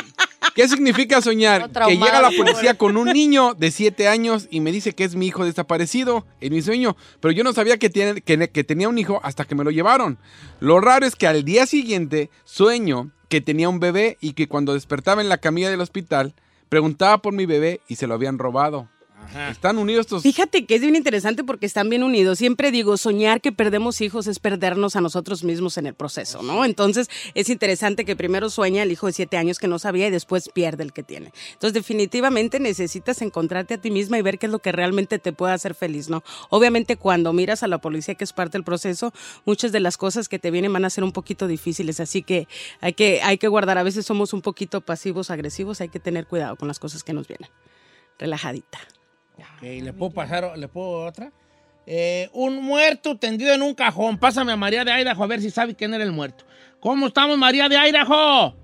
¿qué 0.54 0.68
significa 0.68 1.20
soñar? 1.20 1.70
No, 1.72 1.86
que 1.86 1.96
llega 1.96 2.22
la 2.22 2.30
policía 2.30 2.74
con 2.74 2.96
un 2.96 3.08
niño 3.08 3.54
de 3.54 3.70
7 3.70 4.08
años 4.08 4.48
y 4.50 4.60
me 4.60 4.72
dice 4.72 4.94
que 4.94 5.04
es 5.04 5.14
mi 5.14 5.26
hijo 5.26 5.44
desaparecido 5.44 6.26
en 6.40 6.52
mi 6.52 6.62
sueño, 6.62 6.96
pero 7.20 7.32
yo 7.32 7.44
no 7.44 7.52
sabía 7.52 7.78
que, 7.78 7.90
tiene, 7.90 8.20
que, 8.20 8.48
que 8.48 8.64
tenía 8.64 8.88
un 8.88 8.98
hijo 8.98 9.20
hasta 9.22 9.44
que 9.44 9.54
me 9.54 9.64
lo 9.64 9.70
llevaron. 9.70 10.18
Lo 10.60 10.80
raro 10.80 11.06
es 11.06 11.16
que 11.16 11.26
al 11.26 11.44
día 11.44 11.66
siguiente 11.66 12.30
sueño 12.44 13.10
que 13.28 13.40
tenía 13.40 13.68
un 13.68 13.80
bebé 13.80 14.16
y 14.20 14.34
que 14.34 14.48
cuando 14.48 14.74
despertaba 14.74 15.20
en 15.20 15.28
la 15.28 15.38
camilla 15.38 15.70
del 15.70 15.80
hospital 15.80 16.34
preguntaba 16.68 17.18
por 17.18 17.32
mi 17.32 17.46
bebé 17.46 17.80
y 17.88 17.96
se 17.96 18.06
lo 18.06 18.14
habían 18.14 18.38
robado. 18.38 18.88
Están 19.50 19.78
unidos 19.78 20.06
estos... 20.06 20.22
Fíjate 20.22 20.66
que 20.66 20.76
es 20.76 20.80
bien 20.80 20.96
interesante 20.96 21.44
porque 21.44 21.66
están 21.66 21.88
bien 21.88 22.02
unidos. 22.02 22.38
Siempre 22.38 22.70
digo, 22.70 22.96
soñar 22.96 23.40
que 23.40 23.52
perdemos 23.52 24.00
hijos 24.00 24.26
es 24.26 24.38
perdernos 24.38 24.96
a 24.96 25.00
nosotros 25.00 25.44
mismos 25.44 25.78
en 25.78 25.86
el 25.86 25.94
proceso, 25.94 26.42
¿no? 26.42 26.64
Entonces 26.64 27.08
es 27.34 27.48
interesante 27.48 28.04
que 28.04 28.16
primero 28.16 28.50
sueña 28.50 28.82
el 28.82 28.92
hijo 28.92 29.06
de 29.06 29.12
siete 29.12 29.36
años 29.36 29.58
que 29.58 29.68
no 29.68 29.78
sabía 29.78 30.08
y 30.08 30.10
después 30.10 30.48
pierde 30.48 30.82
el 30.84 30.92
que 30.92 31.02
tiene. 31.02 31.32
Entonces 31.52 31.74
definitivamente 31.74 32.60
necesitas 32.60 33.22
encontrarte 33.22 33.74
a 33.74 33.78
ti 33.78 33.90
misma 33.90 34.18
y 34.18 34.22
ver 34.22 34.38
qué 34.38 34.46
es 34.46 34.52
lo 34.52 34.58
que 34.58 34.72
realmente 34.72 35.18
te 35.18 35.32
puede 35.32 35.52
hacer 35.52 35.74
feliz, 35.74 36.08
¿no? 36.08 36.22
Obviamente 36.50 36.96
cuando 36.96 37.32
miras 37.32 37.62
a 37.62 37.68
la 37.68 37.78
policía 37.78 38.14
que 38.14 38.24
es 38.24 38.32
parte 38.32 38.58
del 38.58 38.64
proceso, 38.64 39.12
muchas 39.44 39.72
de 39.72 39.80
las 39.80 39.96
cosas 39.96 40.28
que 40.28 40.38
te 40.38 40.50
vienen 40.50 40.72
van 40.72 40.84
a 40.84 40.90
ser 40.90 41.04
un 41.04 41.12
poquito 41.12 41.46
difíciles, 41.46 42.00
así 42.00 42.22
que 42.22 42.48
hay 42.80 42.92
que, 42.92 43.20
hay 43.22 43.38
que 43.38 43.48
guardar. 43.48 43.78
A 43.78 43.82
veces 43.82 44.06
somos 44.06 44.32
un 44.32 44.42
poquito 44.42 44.80
pasivos, 44.80 45.30
agresivos, 45.30 45.80
hay 45.80 45.88
que 45.88 46.00
tener 46.00 46.26
cuidado 46.26 46.56
con 46.56 46.68
las 46.68 46.78
cosas 46.78 47.02
que 47.02 47.12
nos 47.12 47.28
vienen. 47.28 47.50
Relajadita. 48.18 48.78
Ok, 49.38 49.62
¿le 49.62 49.92
puedo 49.92 50.12
pasar, 50.12 50.56
le 50.56 50.68
puedo 50.68 51.04
otra? 51.06 51.30
Eh, 51.86 52.30
un 52.32 52.62
muerto 52.62 53.16
tendido 53.18 53.52
en 53.52 53.62
un 53.62 53.74
cajón. 53.74 54.16
Pásame 54.18 54.52
a 54.52 54.56
María 54.56 54.84
de 54.84 54.92
Idaho 54.92 55.22
a 55.22 55.26
ver 55.26 55.40
si 55.40 55.50
sabe 55.50 55.74
quién 55.74 55.92
era 55.94 56.04
el 56.04 56.12
muerto. 56.12 56.44
¿Cómo 56.80 57.06
estamos, 57.08 57.36
María 57.36 57.68
de 57.68 57.76
Idaho? 57.76 58.54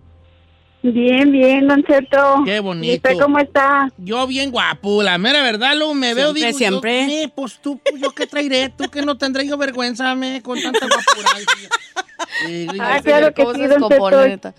Bien, 0.83 1.31
bien, 1.31 1.69
Don 1.69 1.83
Cheto. 1.85 2.43
Qué 2.47 2.57
¿Y 2.57 2.61
bonito. 2.61 2.95
usted 3.09 3.23
cómo 3.23 3.39
está? 3.39 3.91
Yo 3.99 4.27
bien 4.27 4.51
guapo, 4.51 5.03
la 5.03 5.19
mera 5.19 5.43
verdad, 5.43 5.75
lo 5.77 5.93
me 5.93 6.15
veo, 6.15 6.33
Siempre, 6.33 6.47
digo, 6.47 6.59
siempre. 6.59 7.01
yo, 7.03 7.07
me, 7.07 7.29
pues 7.29 7.59
tú, 7.61 7.79
pues, 7.85 8.01
yo 8.01 8.11
qué 8.13 8.27
traeré, 8.27 8.71
tú 8.71 8.85
que 8.91 9.03
no 9.03 9.19
tendré 9.19 9.47
yo 9.47 9.59
vergüenza, 9.59 10.15
me, 10.15 10.41
con 10.41 10.59
tanta 10.63 10.87
guapura. 10.87 11.29
Y- 12.49 12.63
y- 12.63 12.69
Ah, 12.81 13.01
claro 13.05 13.35
que 13.35 13.43
¿Cómo 13.45 13.55
sí, 13.55 13.67
Don 13.67 13.89
Cheto. 13.91 14.55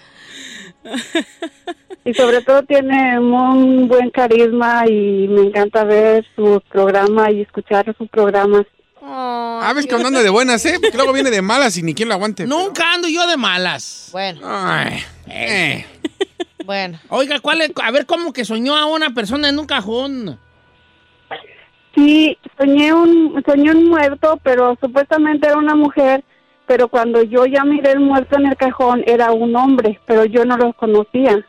Y 2.03 2.13
sobre 2.13 2.41
todo 2.41 2.63
tiene 2.63 3.19
un 3.19 3.87
buen 3.87 4.09
carisma 4.09 4.87
y 4.87 5.27
me 5.27 5.41
encanta 5.41 5.83
ver 5.83 6.25
su 6.35 6.61
programa 6.69 7.29
y 7.31 7.41
escuchar 7.41 7.95
sus 7.95 8.09
programas. 8.09 8.65
A 9.03 9.71
ver, 9.75 9.87
que 9.87 9.95
anda 9.95 10.21
de 10.21 10.29
buenas, 10.29 10.65
¿eh? 10.65 10.77
Porque 10.81 10.97
luego 10.97 11.13
viene 11.13 11.31
de 11.31 11.41
malas 11.41 11.77
y 11.77 11.83
ni 11.83 11.93
quien 11.93 12.09
lo 12.09 12.15
aguante. 12.15 12.45
Nunca 12.45 12.93
ando 12.93 13.07
yo 13.07 13.27
de 13.27 13.37
malas. 13.37 14.09
Bueno, 14.11 14.41
Ay, 14.43 14.99
eh. 15.27 15.85
bueno. 16.65 16.99
Oiga, 17.09 17.39
¿cuál 17.39 17.61
es? 17.61 17.71
A 17.83 17.91
ver, 17.91 18.05
¿cómo 18.05 18.33
que 18.33 18.45
soñó 18.45 18.75
a 18.75 18.85
una 18.85 19.13
persona 19.13 19.49
en 19.49 19.59
un 19.59 19.65
cajón? 19.65 20.39
Sí, 21.95 22.37
soñé 22.57 22.93
un, 22.93 23.43
soñé 23.45 23.71
un 23.71 23.89
muerto, 23.89 24.39
pero 24.43 24.77
supuestamente 24.79 25.47
era 25.47 25.57
una 25.57 25.75
mujer, 25.75 26.23
pero 26.65 26.87
cuando 26.87 27.21
yo 27.23 27.45
ya 27.45 27.63
miré 27.63 27.91
el 27.91 27.99
muerto 27.99 28.37
en 28.37 28.47
el 28.47 28.55
cajón 28.55 29.03
era 29.05 29.31
un 29.31 29.55
hombre, 29.55 29.99
pero 30.05 30.25
yo 30.25 30.45
no 30.45 30.57
lo 30.57 30.73
conocía. 30.73 31.45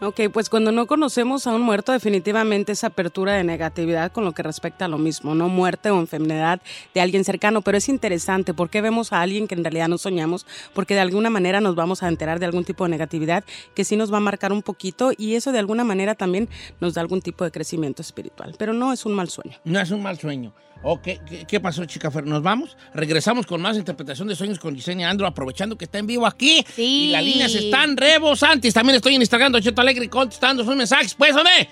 Ok, 0.00 0.20
pues 0.32 0.48
cuando 0.48 0.70
no 0.70 0.86
conocemos 0.86 1.48
a 1.48 1.54
un 1.56 1.62
muerto, 1.62 1.90
definitivamente 1.90 2.70
es 2.70 2.84
apertura 2.84 3.32
de 3.32 3.42
negatividad 3.42 4.12
con 4.12 4.24
lo 4.24 4.30
que 4.30 4.44
respecta 4.44 4.84
a 4.84 4.88
lo 4.88 4.96
mismo, 4.96 5.34
no 5.34 5.48
muerte 5.48 5.90
o 5.90 5.98
enfermedad 5.98 6.60
de 6.94 7.00
alguien 7.00 7.24
cercano, 7.24 7.62
pero 7.62 7.78
es 7.78 7.88
interesante 7.88 8.54
porque 8.54 8.80
vemos 8.80 9.12
a 9.12 9.20
alguien 9.20 9.48
que 9.48 9.56
en 9.56 9.64
realidad 9.64 9.88
no 9.88 9.98
soñamos, 9.98 10.46
porque 10.72 10.94
de 10.94 11.00
alguna 11.00 11.30
manera 11.30 11.60
nos 11.60 11.74
vamos 11.74 12.04
a 12.04 12.08
enterar 12.08 12.38
de 12.38 12.46
algún 12.46 12.62
tipo 12.62 12.84
de 12.84 12.90
negatividad 12.90 13.42
que 13.74 13.84
sí 13.84 13.96
nos 13.96 14.12
va 14.12 14.18
a 14.18 14.20
marcar 14.20 14.52
un 14.52 14.62
poquito 14.62 15.10
y 15.18 15.34
eso 15.34 15.50
de 15.50 15.58
alguna 15.58 15.82
manera 15.82 16.14
también 16.14 16.48
nos 16.80 16.94
da 16.94 17.00
algún 17.00 17.20
tipo 17.20 17.42
de 17.42 17.50
crecimiento 17.50 18.00
espiritual, 18.00 18.54
pero 18.56 18.72
no 18.72 18.92
es 18.92 19.04
un 19.04 19.14
mal 19.14 19.28
sueño. 19.28 19.56
No 19.64 19.80
es 19.80 19.90
un 19.90 20.00
mal 20.00 20.16
sueño. 20.16 20.52
Ok, 20.82 21.02
¿qué, 21.02 21.44
qué 21.46 21.60
pasó, 21.60 21.84
chica 21.86 22.10
Fer? 22.10 22.24
¿Nos 22.24 22.42
vamos? 22.42 22.76
Regresamos 22.94 23.46
con 23.46 23.60
más 23.60 23.76
interpretación 23.76 24.28
de 24.28 24.36
sueños 24.36 24.58
con 24.58 24.74
Gisenia 24.74 25.10
Andro, 25.10 25.26
aprovechando 25.26 25.76
que 25.76 25.86
está 25.86 25.98
en 25.98 26.06
vivo 26.06 26.26
aquí. 26.26 26.64
Sí. 26.74 27.08
Y 27.08 27.10
las 27.10 27.24
líneas 27.24 27.54
están 27.54 27.96
rebosantes. 27.96 28.72
También 28.72 28.96
estoy 28.96 29.16
en 29.16 29.22
Instagram, 29.22 29.52
Don 29.52 29.62
Cheto 29.62 29.80
Alegre, 29.80 30.08
contestando 30.08 30.64
sus 30.64 30.76
mensajes. 30.76 31.14
Pues, 31.14 31.34
hombre. 31.34 31.68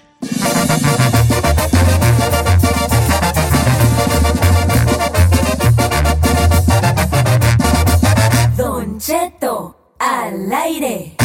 Don 8.56 8.98
Cheto, 8.98 9.94
al 9.98 10.52
aire. 10.52 11.16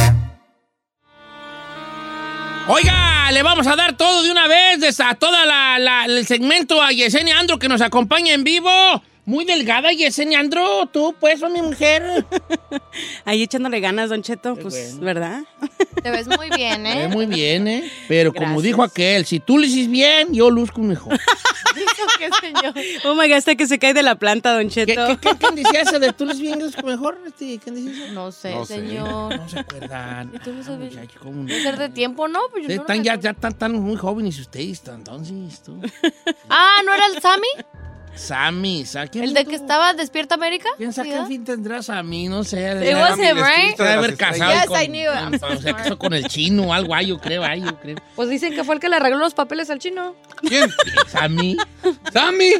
Oiga, 2.67 3.31
le 3.31 3.43
vamos 3.43 3.67
a 3.67 3.75
dar 3.75 3.93
todo 3.97 4.23
de 4.23 4.31
una 4.31 4.47
vez, 4.47 4.99
a 4.99 5.15
toda 5.15 5.45
la, 5.45 5.77
la- 5.79 6.05
el 6.05 6.25
segmento 6.25 6.81
a 6.81 6.91
Yesenia 6.91 7.37
Andro 7.39 7.59
que 7.59 7.67
nos 7.67 7.81
acompaña 7.81 8.33
en 8.33 8.43
vivo. 8.43 8.69
Muy 9.31 9.45
delgada, 9.45 9.93
Yesenia 9.93 10.39
Andro. 10.41 10.87
Tú, 10.91 11.15
pues, 11.17 11.39
son 11.39 11.53
mi 11.53 11.61
mujer. 11.61 12.25
Ahí 13.23 13.43
echándole 13.43 13.79
ganas, 13.79 14.09
Don 14.09 14.21
Cheto, 14.21 14.57
pues, 14.57 14.97
bueno. 14.97 15.05
¿verdad? 15.05 15.43
Te 16.03 16.11
ves 16.11 16.27
muy 16.27 16.49
bien, 16.49 16.83
Ve 16.83 17.03
¿eh? 17.03 17.07
muy 17.07 17.27
bien, 17.27 17.65
¿eh? 17.65 17.89
Pero 18.09 18.33
como 18.33 18.61
dijo 18.61 18.83
aquel, 18.83 19.25
si 19.25 19.39
tú 19.39 19.57
lo 19.57 19.63
hiciste 19.65 19.89
bien, 19.89 20.33
yo 20.33 20.49
luzco 20.49 20.81
mejor. 20.81 21.17
Dijo 21.73 22.05
que 22.19 22.29
señor. 22.41 22.73
Oh 23.05 23.15
my 23.15 23.29
God, 23.29 23.37
hasta 23.37 23.55
que 23.55 23.65
se 23.65 23.79
cae 23.79 23.93
de 23.93 24.03
la 24.03 24.15
planta, 24.15 24.53
Don 24.53 24.67
¿Qué, 24.67 24.85
Cheto. 24.85 25.07
qué, 25.07 25.29
qué- 25.29 25.37
quién 25.37 25.55
decía 25.55 25.79
eso 25.81 25.99
de 25.99 26.11
tú 26.11 26.25
lo 26.25 26.33
bien, 26.35 26.59
luzco 26.59 26.85
mejor? 26.85 27.17
Este, 27.25 27.57
¿Quién 27.59 27.75
decía 27.75 28.03
eso? 28.07 28.13
No 28.13 28.29
sé, 28.33 28.53
No 28.53 28.65
sé. 28.65 28.75
señor. 28.75 29.37
No 29.37 29.47
se 29.47 29.59
acuerdan. 29.59 30.31
¿Y 30.35 30.39
tú 30.39 30.51
no 30.51 30.59
Ah, 30.59 30.65
sabes? 30.65 30.93
muchacho, 30.93 31.19
¿cómo 31.23 31.43
no? 31.43 31.49
Ser 31.63 31.77
de 31.77 31.87
tiempo, 31.87 32.27
¿no? 32.27 32.39
Pues 32.51 32.63
yo 32.67 32.75
no 32.75 32.81
están 32.81 33.03
ya 33.03 33.13
están 33.13 33.53
tan 33.57 33.71
muy 33.79 33.95
jóvenes 33.95 34.37
ustedes, 34.37 34.81
entonces, 34.85 35.61
tú. 35.63 35.79
Ah, 36.49 36.81
¿no 36.85 36.93
era 36.93 37.05
el 37.05 37.21
Sammy? 37.21 37.47
Sammy, 38.15 38.85
¿sabes 38.85 39.09
quién 39.09 39.23
¿El 39.23 39.33
de 39.33 39.43
tú? 39.43 39.49
que 39.51 39.55
estaba 39.55 39.93
despierta 39.93 40.35
América? 40.35 40.69
¿Quién 40.77 40.93
sabe 40.93 41.05
¿Sí, 41.07 41.09
qué 41.09 41.15
verdad? 41.15 41.27
fin 41.29 41.43
tendrás 41.45 41.89
a 41.89 42.03
mí? 42.03 42.27
No 42.27 42.43
sé. 42.43 42.59
It 42.89 42.95
was 42.95 43.17
him, 43.17 43.37
right? 43.37 43.75
Se 43.77 43.83
debe 43.83 43.93
haber 43.95 44.17
casado 44.17 44.51
Yes, 44.51 44.65
con, 44.67 44.81
I 44.81 44.87
knew 44.87 45.11
smart. 45.37 45.77
casó 45.77 45.97
con 45.97 46.13
el 46.13 46.25
chino 46.27 46.63
o 46.63 46.73
algo, 46.73 46.93
ay, 46.93 47.07
yo 47.07 47.19
creo, 47.19 47.43
ay, 47.43 47.61
yo 47.61 47.79
creo. 47.79 47.95
Pues 48.15 48.29
dicen 48.29 48.53
que 48.53 48.63
fue 48.63 48.75
el 48.75 48.81
que 48.81 48.89
le 48.89 48.97
arregló 48.97 49.17
los 49.19 49.33
papeles 49.33 49.69
al 49.69 49.79
chino. 49.79 50.15
¿Quién? 50.41 50.69
Sammy. 51.07 51.57
¿Sammy? 52.11 52.51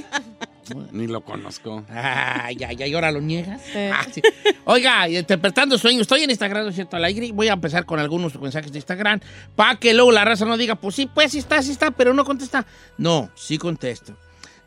Ni 0.91 1.05
lo 1.07 1.19
conozco. 1.21 1.83
Ay, 1.89 2.55
ya, 2.55 2.71
ya, 2.71 2.87
y 2.87 2.93
ahora 2.93 3.11
lo 3.11 3.19
niegas. 3.19 3.61
Ah, 3.93 4.05
sí. 4.09 4.21
Oiga, 4.63 5.09
interpretando 5.09 5.77
sueños, 5.77 6.01
estoy 6.03 6.23
en 6.23 6.29
Instagram, 6.29 6.63
¿no 6.63 6.69
es 6.69 6.75
cierto? 6.75 6.95
Al 6.95 7.03
aire. 7.03 7.31
Voy 7.33 7.49
a 7.49 7.53
empezar 7.53 7.85
con 7.85 7.99
algunos 7.99 8.39
mensajes 8.39 8.71
de 8.71 8.77
Instagram 8.77 9.19
para 9.55 9.75
que 9.75 9.93
luego 9.93 10.11
la 10.13 10.23
raza 10.23 10.45
no 10.45 10.55
diga, 10.55 10.75
pues 10.75 10.95
sí, 10.95 11.09
pues 11.13 11.33
sí 11.33 11.39
está, 11.39 11.61
sí 11.61 11.71
está, 11.71 11.91
pero 11.91 12.13
no 12.13 12.23
contesta. 12.23 12.65
No, 12.97 13.29
sí 13.35 13.57
contesto. 13.57 14.15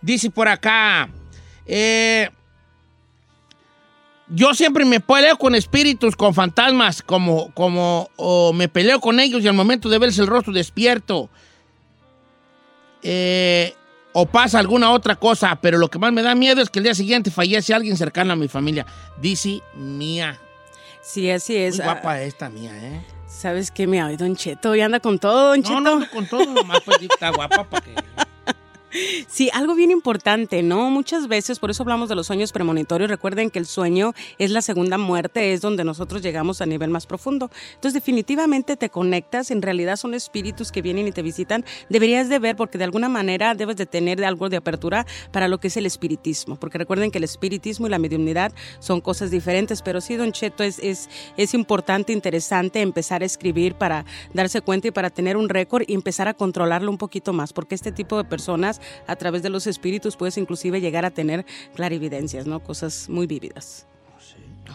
Dice 0.04 0.28
por 0.28 0.48
acá, 0.48 1.08
eh, 1.64 2.28
yo 4.28 4.52
siempre 4.52 4.84
me 4.84 5.00
peleo 5.00 5.38
con 5.38 5.54
espíritus, 5.54 6.14
con 6.14 6.34
fantasmas, 6.34 7.00
como, 7.00 7.50
como 7.54 8.10
o 8.16 8.52
me 8.52 8.68
peleo 8.68 9.00
con 9.00 9.18
ellos 9.18 9.42
y 9.42 9.48
al 9.48 9.54
momento 9.54 9.88
de 9.88 9.98
verse 9.98 10.20
el 10.20 10.26
rostro 10.26 10.52
despierto. 10.52 11.30
Eh, 13.02 13.74
o 14.12 14.26
pasa 14.26 14.58
alguna 14.58 14.90
otra 14.90 15.16
cosa, 15.16 15.58
pero 15.62 15.78
lo 15.78 15.88
que 15.88 15.98
más 15.98 16.12
me 16.12 16.20
da 16.20 16.34
miedo 16.34 16.60
es 16.60 16.68
que 16.68 16.80
el 16.80 16.84
día 16.84 16.94
siguiente 16.94 17.30
fallece 17.30 17.72
alguien 17.72 17.96
cercano 17.96 18.34
a 18.34 18.36
mi 18.36 18.48
familia. 18.48 18.84
Dice 19.22 19.62
Mía. 19.74 20.38
Sí, 21.00 21.30
así 21.30 21.56
es. 21.56 21.76
Muy 21.76 21.84
guapa 21.84 22.20
esta 22.20 22.50
Mía, 22.50 22.72
¿eh? 22.76 23.02
¿Sabes 23.26 23.70
qué, 23.70 23.86
mi 23.86 24.00
ay, 24.00 24.18
Don 24.18 24.36
Cheto? 24.36 24.74
Y 24.74 24.82
anda 24.82 25.00
con 25.00 25.18
todo, 25.18 25.48
Don 25.48 25.62
Cheto. 25.62 25.80
no, 25.80 25.98
no, 26.00 26.10
con 26.10 26.26
todo 26.26 26.44
nomás, 26.44 26.82
pues 26.84 27.00
está 27.10 27.30
guapa 27.30 27.64
para 27.64 27.82
que... 27.82 27.94
Sí, 29.26 29.50
algo 29.52 29.74
bien 29.74 29.90
importante, 29.90 30.62
¿no? 30.62 30.88
Muchas 30.88 31.26
veces, 31.26 31.58
por 31.58 31.70
eso 31.70 31.82
hablamos 31.82 32.08
de 32.08 32.14
los 32.14 32.28
sueños 32.28 32.52
premonitorios, 32.52 33.10
recuerden 33.10 33.50
que 33.50 33.58
el 33.58 33.66
sueño 33.66 34.14
es 34.38 34.52
la 34.52 34.62
segunda 34.62 34.98
muerte, 34.98 35.52
es 35.52 35.60
donde 35.60 35.82
nosotros 35.82 36.22
llegamos 36.22 36.60
a 36.60 36.66
nivel 36.66 36.90
más 36.90 37.06
profundo. 37.06 37.50
Entonces, 37.74 37.94
definitivamente 37.94 38.76
te 38.76 38.90
conectas, 38.90 39.50
en 39.50 39.62
realidad 39.62 39.96
son 39.96 40.14
espíritus 40.14 40.70
que 40.70 40.80
vienen 40.80 41.08
y 41.08 41.12
te 41.12 41.22
visitan. 41.22 41.64
Deberías 41.88 42.28
de 42.28 42.38
ver, 42.38 42.54
porque 42.54 42.78
de 42.78 42.84
alguna 42.84 43.08
manera 43.08 43.56
debes 43.56 43.76
de 43.76 43.86
tener 43.86 44.24
algo 44.24 44.48
de 44.48 44.58
apertura 44.58 45.06
para 45.32 45.48
lo 45.48 45.58
que 45.58 45.68
es 45.68 45.76
el 45.76 45.86
espiritismo, 45.86 46.54
porque 46.54 46.78
recuerden 46.78 47.10
que 47.10 47.18
el 47.18 47.24
espiritismo 47.24 47.88
y 47.88 47.90
la 47.90 47.98
mediunidad 47.98 48.52
son 48.78 49.00
cosas 49.00 49.32
diferentes, 49.32 49.82
pero 49.82 50.00
sí, 50.00 50.14
Don 50.14 50.30
Cheto, 50.30 50.62
es, 50.62 50.78
es, 50.78 51.08
es 51.36 51.54
importante, 51.54 52.12
interesante 52.12 52.80
empezar 52.80 53.22
a 53.22 53.26
escribir 53.26 53.74
para 53.74 54.04
darse 54.32 54.60
cuenta 54.60 54.86
y 54.86 54.90
para 54.92 55.10
tener 55.10 55.36
un 55.36 55.48
récord 55.48 55.82
y 55.88 55.94
empezar 55.94 56.28
a 56.28 56.34
controlarlo 56.34 56.92
un 56.92 56.98
poquito 56.98 57.32
más, 57.32 57.52
porque 57.52 57.74
este 57.74 57.90
tipo 57.90 58.16
de 58.16 58.24
personas 58.24 58.80
a 59.06 59.16
través 59.16 59.42
de 59.42 59.50
los 59.50 59.66
espíritus 59.66 60.16
puedes 60.16 60.36
inclusive 60.38 60.80
llegar 60.80 61.04
a 61.04 61.10
tener 61.10 61.44
clarividencias, 61.74 62.46
¿no? 62.46 62.60
Cosas 62.60 63.08
muy 63.08 63.26
vívidas. 63.26 63.86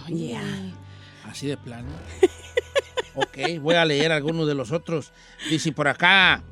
Oh, 0.06 0.08
yeah. 0.08 0.42
Así 1.26 1.48
de 1.48 1.58
plano. 1.58 1.90
ok, 3.16 3.60
voy 3.62 3.76
a 3.76 3.86
leer 3.86 4.12
algunos 4.12 4.48
de 4.48 4.56
los 4.56 4.72
otros. 4.72 5.12
Dice 5.50 5.72
por 5.72 5.88
acá. 5.88 6.44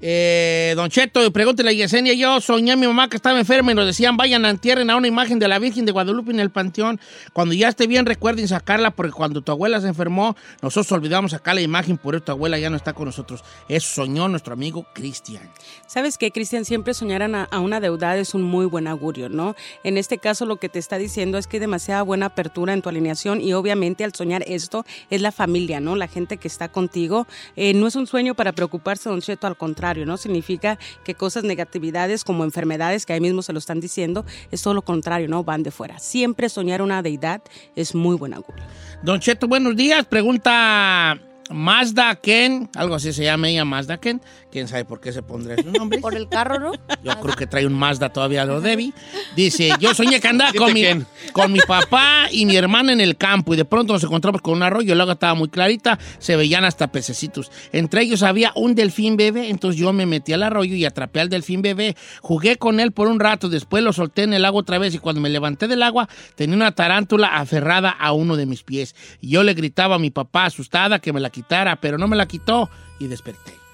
Eh, 0.00 0.74
don 0.76 0.90
Cheto, 0.90 1.32
pregúntele 1.32 1.70
a 1.70 1.72
Yesenia. 1.72 2.14
Yo 2.14 2.40
soñé 2.40 2.72
a 2.72 2.76
mi 2.76 2.86
mamá 2.86 3.08
que 3.08 3.16
estaba 3.16 3.38
enferma 3.38 3.72
y 3.72 3.74
nos 3.74 3.86
decían 3.86 4.16
vayan 4.16 4.44
a 4.44 4.50
entierren 4.50 4.90
a 4.90 4.96
una 4.96 5.08
imagen 5.08 5.38
de 5.38 5.48
la 5.48 5.58
Virgen 5.58 5.84
de 5.86 5.92
Guadalupe 5.92 6.30
en 6.30 6.38
el 6.38 6.50
panteón. 6.50 7.00
Cuando 7.32 7.54
ya 7.54 7.68
esté 7.68 7.86
bien, 7.86 8.06
recuerden 8.06 8.46
sacarla 8.46 8.92
porque 8.92 9.12
cuando 9.12 9.42
tu 9.42 9.50
abuela 9.50 9.80
se 9.80 9.88
enfermó, 9.88 10.36
nosotros 10.62 10.92
olvidamos 10.92 11.32
sacar 11.32 11.56
la 11.56 11.62
imagen, 11.62 11.98
por 11.98 12.14
eso 12.14 12.24
tu 12.24 12.32
abuela 12.32 12.58
ya 12.58 12.70
no 12.70 12.76
está 12.76 12.92
con 12.92 13.06
nosotros. 13.06 13.42
Eso 13.68 13.88
soñó 14.02 14.28
nuestro 14.28 14.52
amigo 14.52 14.86
Cristian. 14.92 15.50
¿Sabes 15.86 16.16
qué, 16.16 16.30
Cristian? 16.30 16.64
Siempre 16.64 16.94
soñar 16.94 17.22
a, 17.22 17.58
una 17.58 17.80
deudad 17.80 18.18
es 18.18 18.34
un 18.34 18.42
muy 18.42 18.66
buen 18.66 18.86
augurio, 18.86 19.28
¿no? 19.28 19.56
En 19.82 19.98
este 19.98 20.18
caso 20.18 20.46
lo 20.46 20.56
que 20.56 20.68
te 20.68 20.78
está 20.78 20.96
diciendo 20.98 21.38
es 21.38 21.46
que 21.46 21.56
hay 21.56 21.60
demasiada 21.60 22.02
buena 22.02 22.26
apertura 22.26 22.72
en 22.72 22.82
tu 22.82 22.88
alineación 22.88 23.40
y 23.40 23.52
obviamente 23.52 24.04
al 24.04 24.14
soñar 24.14 24.44
esto 24.46 24.84
es 25.10 25.20
la 25.20 25.32
familia, 25.32 25.80
¿no? 25.80 25.96
La 25.96 26.06
gente 26.06 26.36
que 26.36 26.46
está 26.46 26.68
contigo. 26.68 27.26
Eh, 27.56 27.74
no 27.74 27.88
es 27.88 27.96
un 27.96 28.06
sueño 28.06 28.34
para 28.34 28.52
preocuparse, 28.52 29.08
don 29.08 29.20
Cheto, 29.20 29.46
al 29.46 29.56
contrario, 29.56 29.87
¿no? 29.96 30.16
Significa 30.16 30.78
que 31.04 31.14
cosas, 31.14 31.44
negatividades 31.44 32.24
como 32.24 32.44
enfermedades, 32.44 33.06
que 33.06 33.12
ahí 33.12 33.20
mismo 33.20 33.42
se 33.42 33.52
lo 33.52 33.58
están 33.58 33.80
diciendo, 33.80 34.24
es 34.50 34.62
todo 34.62 34.74
lo 34.74 34.82
contrario, 34.82 35.28
¿no? 35.28 35.44
Van 35.44 35.62
de 35.62 35.70
fuera. 35.70 35.98
Siempre 35.98 36.48
soñar 36.48 36.82
una 36.82 37.02
deidad 37.02 37.42
es 37.76 37.94
muy 37.94 38.16
buen 38.16 38.34
augurio. 38.34 38.64
Don 39.02 39.20
Cheto, 39.20 39.48
buenos 39.48 39.76
días. 39.76 40.04
Pregunta 40.06 41.18
Mazda 41.50 42.14
Ken, 42.16 42.68
algo 42.74 42.94
así 42.94 43.12
se 43.12 43.24
llama 43.24 43.48
ella, 43.48 43.64
Mazda 43.64 43.98
Ken. 43.98 44.20
¿Quién 44.50 44.66
sabe 44.66 44.86
por 44.86 45.00
qué 45.00 45.12
se 45.12 45.22
pondrá 45.22 45.54
ese 45.54 45.70
nombre? 45.70 45.98
Por 45.98 46.14
el 46.14 46.28
carro, 46.28 46.58
¿no? 46.58 46.72
Yo 47.02 47.20
creo 47.20 47.36
que 47.36 47.46
trae 47.46 47.66
un 47.66 47.74
Mazda 47.74 48.08
todavía 48.08 48.46
lo 48.46 48.62
Debbie. 48.62 48.94
Dice, 49.36 49.70
yo 49.78 49.92
soñé 49.92 50.20
que 50.20 50.28
andaba 50.28 50.52
con 50.54 50.72
mi, 50.72 50.84
con 51.32 51.52
mi 51.52 51.60
papá 51.60 52.28
y 52.32 52.46
mi 52.46 52.56
hermana 52.56 52.92
en 52.92 53.00
el 53.02 53.16
campo 53.16 53.52
y 53.52 53.58
de 53.58 53.66
pronto 53.66 53.92
nos 53.92 54.04
encontramos 54.04 54.40
con 54.40 54.54
un 54.54 54.62
arroyo, 54.62 54.94
el 54.94 55.00
agua 55.00 55.14
estaba 55.14 55.34
muy 55.34 55.48
clarita, 55.48 55.98
se 56.18 56.34
veían 56.36 56.64
hasta 56.64 56.90
pececitos. 56.90 57.50
Entre 57.72 58.02
ellos 58.02 58.22
había 58.22 58.52
un 58.54 58.74
delfín 58.74 59.18
bebé, 59.18 59.50
entonces 59.50 59.78
yo 59.78 59.92
me 59.92 60.06
metí 60.06 60.32
al 60.32 60.42
arroyo 60.42 60.74
y 60.74 60.86
atrapé 60.86 61.20
al 61.20 61.28
delfín 61.28 61.60
bebé. 61.60 61.94
Jugué 62.22 62.56
con 62.56 62.80
él 62.80 62.92
por 62.92 63.08
un 63.08 63.20
rato, 63.20 63.50
después 63.50 63.84
lo 63.84 63.92
solté 63.92 64.22
en 64.22 64.32
el 64.32 64.46
agua 64.46 64.62
otra 64.62 64.78
vez 64.78 64.94
y 64.94 64.98
cuando 64.98 65.20
me 65.20 65.28
levanté 65.28 65.68
del 65.68 65.82
agua 65.82 66.08
tenía 66.36 66.56
una 66.56 66.72
tarántula 66.72 67.36
aferrada 67.36 67.90
a 67.90 68.12
uno 68.12 68.36
de 68.36 68.46
mis 68.46 68.62
pies. 68.62 68.94
Y 69.20 69.28
yo 69.28 69.42
le 69.42 69.52
gritaba 69.52 69.96
a 69.96 69.98
mi 69.98 70.10
papá 70.10 70.46
asustada 70.46 71.00
que 71.00 71.12
me 71.12 71.20
la 71.20 71.28
quitara, 71.28 71.76
pero 71.76 71.98
no 71.98 72.08
me 72.08 72.16
la 72.16 72.26
quitó 72.26 72.70
y 72.98 73.08
desperté. 73.08 73.67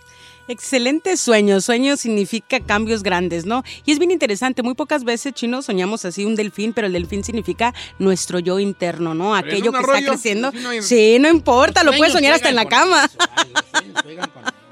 Excelente 0.48 1.16
sueño. 1.16 1.61
Sueño 1.61 1.96
significa 1.96 2.61
cambios 2.61 3.02
grandes, 3.02 3.46
¿no? 3.46 3.62
Y 3.85 3.92
es 3.92 3.98
bien 3.98 4.11
interesante. 4.11 4.62
Muy 4.62 4.74
pocas 4.74 5.04
veces, 5.04 5.33
chinos, 5.33 5.66
soñamos 5.66 6.04
así 6.04 6.24
un 6.24 6.37
delfín, 6.37 6.72
pero 6.72 6.87
el 6.87 6.92
delfín 6.92 7.24
significa 7.24 7.74
nuestro 7.98 8.38
yo 8.38 8.59
interno, 8.59 9.14
¿no? 9.14 9.35
Aquello 9.35 9.72
que 9.72 9.78
está 9.78 9.92
creciendo. 10.12 10.52
no 10.52 10.68
hay- 10.70 10.83
Sí, 10.83 11.18
no 11.20 11.28
importa, 11.28 11.83
lo 11.83 11.92
puedes 11.92 12.12
soñar 12.12 12.35
hasta 12.35 12.48
en 12.50 12.57
la 12.57 12.66
cama. 12.66 13.04
eso. 13.04 13.18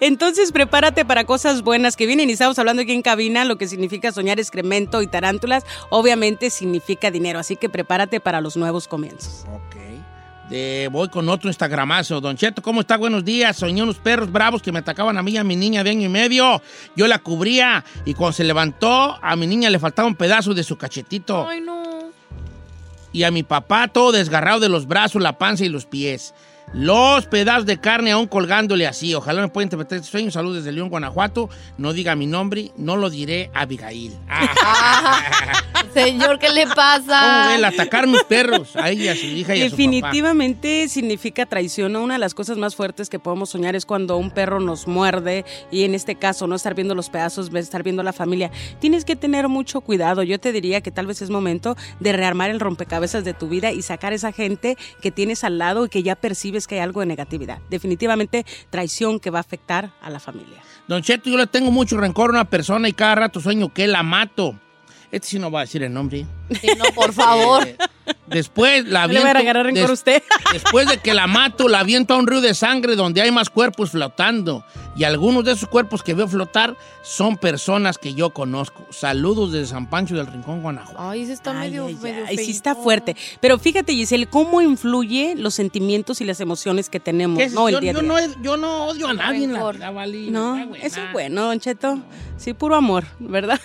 Entonces 0.00 0.52
prepárate 0.52 1.04
para 1.04 1.24
cosas 1.24 1.62
buenas 1.62 1.96
que 1.96 2.06
vienen 2.06 2.30
y 2.30 2.34
estamos 2.34 2.58
hablando 2.58 2.82
aquí 2.82 2.92
en 2.92 3.02
cabina, 3.02 3.44
lo 3.44 3.58
que 3.58 3.66
significa 3.66 4.12
soñar 4.12 4.38
excremento 4.38 5.02
y 5.02 5.06
tarántulas, 5.08 5.64
obviamente 5.90 6.50
significa 6.50 7.10
dinero, 7.10 7.40
así 7.40 7.56
que 7.56 7.68
prepárate 7.68 8.20
para 8.20 8.40
los 8.40 8.56
nuevos 8.56 8.86
comienzos. 8.86 9.44
Ok. 9.52 9.76
De- 10.50 10.88
voy 10.92 11.08
con 11.08 11.28
otro 11.28 11.48
instagramazo. 11.48 12.20
Don 12.20 12.36
Cheto, 12.36 12.60
¿cómo 12.62 12.82
está? 12.82 12.96
Buenos 12.96 13.24
días. 13.24 13.56
Soñé 13.56 13.82
unos 13.82 13.96
perros 13.98 14.30
bravos 14.30 14.62
que 14.62 14.72
me 14.72 14.78
atacaban 14.80 15.16
a 15.16 15.22
mí 15.22 15.32
y 15.32 15.36
a 15.38 15.44
mi 15.44 15.56
niña 15.56 15.82
de 15.82 15.90
año 15.90 16.06
y 16.06 16.08
medio. 16.10 16.60
Yo 16.96 17.06
la 17.06 17.18
cubría 17.18 17.84
y 18.04 18.14
cuando 18.14 18.32
se 18.34 18.44
levantó, 18.44 19.18
a 19.22 19.36
mi 19.36 19.46
niña 19.46 19.70
le 19.70 19.78
faltaba 19.78 20.06
un 20.06 20.14
pedazo 20.16 20.52
de 20.54 20.62
su 20.62 20.76
cachetito. 20.76 21.48
Ay, 21.48 21.60
no. 21.60 21.82
Y 23.12 23.22
a 23.22 23.30
mi 23.30 23.42
papá 23.42 23.88
todo 23.88 24.12
desgarrado 24.12 24.60
de 24.60 24.68
los 24.68 24.86
brazos, 24.86 25.22
la 25.22 25.38
panza 25.38 25.64
y 25.64 25.68
los 25.68 25.86
pies. 25.86 26.34
Los 26.72 27.26
pedazos 27.26 27.66
de 27.66 27.78
carne 27.78 28.10
aún 28.10 28.26
colgándole 28.26 28.86
así. 28.86 29.14
Ojalá 29.14 29.42
me 29.42 29.48
pueda 29.48 29.64
interpretar 29.64 29.98
este 29.98 30.10
sueño. 30.10 30.30
Saludos 30.30 30.58
desde 30.58 30.72
León, 30.72 30.88
Guanajuato. 30.88 31.48
No 31.78 31.92
diga 31.92 32.16
mi 32.16 32.26
nombre, 32.26 32.72
no 32.76 32.96
lo 32.96 33.10
diré 33.10 33.50
a 33.54 33.60
Abigail. 33.62 34.12
Señor, 35.94 36.40
¿qué 36.40 36.50
le 36.50 36.64
¿Cómo 36.64 36.74
pasa? 36.74 37.48
ve? 37.48 37.54
El 37.56 37.64
atacar 37.64 38.08
mis 38.08 38.24
perros. 38.24 38.74
A 38.74 38.90
ella, 38.90 39.12
a 39.12 39.14
su 39.14 39.26
hija 39.26 39.54
y 39.54 39.62
a 39.62 39.64
su 39.66 39.70
papá. 39.70 39.76
Definitivamente 39.76 40.88
significa 40.88 41.46
traición. 41.46 41.94
Una 41.94 42.14
de 42.14 42.18
las 42.18 42.34
cosas 42.34 42.58
más 42.58 42.74
fuertes 42.74 43.08
que 43.08 43.20
podemos 43.20 43.50
soñar 43.50 43.76
es 43.76 43.86
cuando 43.86 44.16
un 44.16 44.30
perro 44.30 44.58
nos 44.58 44.88
muerde 44.88 45.44
y 45.70 45.84
en 45.84 45.94
este 45.94 46.16
caso 46.16 46.48
no 46.48 46.56
estar 46.56 46.74
viendo 46.74 46.96
los 46.96 47.10
pedazos, 47.10 47.54
estar 47.54 47.84
viendo 47.84 48.02
la 48.02 48.12
familia. 48.12 48.50
Tienes 48.80 49.04
que 49.04 49.14
tener 49.14 49.48
mucho 49.48 49.80
cuidado. 49.80 50.24
Yo 50.24 50.40
te 50.40 50.52
diría 50.52 50.80
que 50.80 50.90
tal 50.90 51.06
vez 51.06 51.22
es 51.22 51.30
momento 51.30 51.76
de 52.00 52.12
rearmar 52.12 52.50
el 52.50 52.58
rompecabezas 52.58 53.24
de 53.24 53.34
tu 53.34 53.48
vida 53.48 53.70
y 53.70 53.82
sacar 53.82 54.12
esa 54.12 54.32
gente 54.32 54.76
que 55.00 55.12
tienes 55.12 55.44
al 55.44 55.58
lado 55.58 55.86
y 55.86 55.88
que 55.88 56.02
ya 56.02 56.16
percibes 56.54 56.66
que 56.66 56.76
hay 56.76 56.80
algo 56.80 57.00
de 57.00 57.06
negatividad. 57.06 57.58
Definitivamente 57.68 58.44
traición 58.70 59.18
que 59.18 59.30
va 59.30 59.38
a 59.38 59.40
afectar 59.40 59.92
a 60.00 60.10
la 60.10 60.20
familia. 60.20 60.62
Don 60.86 61.02
Cheto, 61.02 61.30
yo 61.30 61.36
le 61.36 61.46
tengo 61.46 61.70
mucho 61.70 61.96
rencor 61.96 62.30
a 62.30 62.32
una 62.32 62.44
persona 62.44 62.88
y 62.88 62.92
cada 62.92 63.14
rato 63.16 63.40
sueño 63.40 63.72
que 63.72 63.86
la 63.86 64.02
mato. 64.02 64.58
Este 65.14 65.28
sí 65.28 65.38
no 65.38 65.50
va 65.50 65.60
a 65.60 65.62
decir 65.64 65.82
el 65.82 65.92
nombre. 65.92 66.26
Sí, 66.60 66.68
no, 66.76 66.84
por 66.94 67.12
favor. 67.14 67.66
Eh, 67.66 67.76
después 68.26 68.86
la 68.86 69.06
No 69.06 69.12
le 69.12 69.20
a 69.20 69.30
agarrar 69.30 69.66
rencor 69.66 69.84
a 69.84 69.86
des- 69.88 69.90
usted. 69.92 70.22
Después 70.52 70.86
de 70.88 70.98
que 70.98 71.14
la 71.14 71.26
mato, 71.26 71.68
la 71.68 71.80
aviento 71.80 72.14
a 72.14 72.16
un 72.18 72.26
río 72.26 72.40
de 72.40 72.54
sangre 72.54 72.96
donde 72.96 73.20
hay 73.22 73.30
más 73.30 73.48
cuerpos 73.50 73.90
flotando. 73.90 74.64
Y 74.96 75.04
algunos 75.04 75.44
de 75.44 75.52
esos 75.52 75.68
cuerpos 75.68 76.02
que 76.02 76.14
veo 76.14 76.28
flotar 76.28 76.76
son 77.02 77.36
personas 77.36 77.98
que 77.98 78.14
yo 78.14 78.30
conozco. 78.30 78.86
Saludos 78.90 79.50
desde 79.52 79.66
San 79.68 79.88
Pancho 79.90 80.14
del 80.14 80.26
Rincón, 80.26 80.62
Guanajuato. 80.62 80.96
Ay, 81.00 81.22
ese 81.22 81.32
está 81.32 81.50
Ay, 81.58 81.70
medio, 81.70 81.86
ay, 81.86 81.94
medio 81.96 82.24
ay, 82.28 82.36
sí 82.38 82.50
está 82.52 82.74
fuerte. 82.76 83.16
Pero 83.40 83.58
fíjate, 83.58 83.92
Giselle, 83.94 84.26
cómo 84.26 84.60
influye 84.62 85.34
los 85.36 85.54
sentimientos 85.54 86.20
y 86.20 86.24
las 86.24 86.40
emociones 86.40 86.88
que 86.90 87.00
tenemos, 87.00 87.38
¿Qué 87.38 87.44
es? 87.44 87.52
¿no? 87.52 87.68
El 87.68 87.74
yo, 87.74 87.80
día 87.80 87.90
a 87.90 87.94
yo 87.94 88.00
día. 88.00 88.08
no, 88.08 88.42
yo 88.42 88.56
no 88.56 88.84
odio 88.86 89.08
a 89.08 89.14
nadie 89.14 89.44
en 89.44 89.52
la 89.52 89.58
Rencor. 89.58 89.74
vida, 89.76 89.90
vale. 89.90 90.30
No, 90.30 90.74
eso 90.76 91.00
es 91.00 91.12
bueno, 91.12 91.44
Don 91.46 91.58
Cheto. 91.60 91.98
Sí, 92.36 92.52
puro 92.54 92.74
amor, 92.76 93.04
¿verdad? 93.18 93.60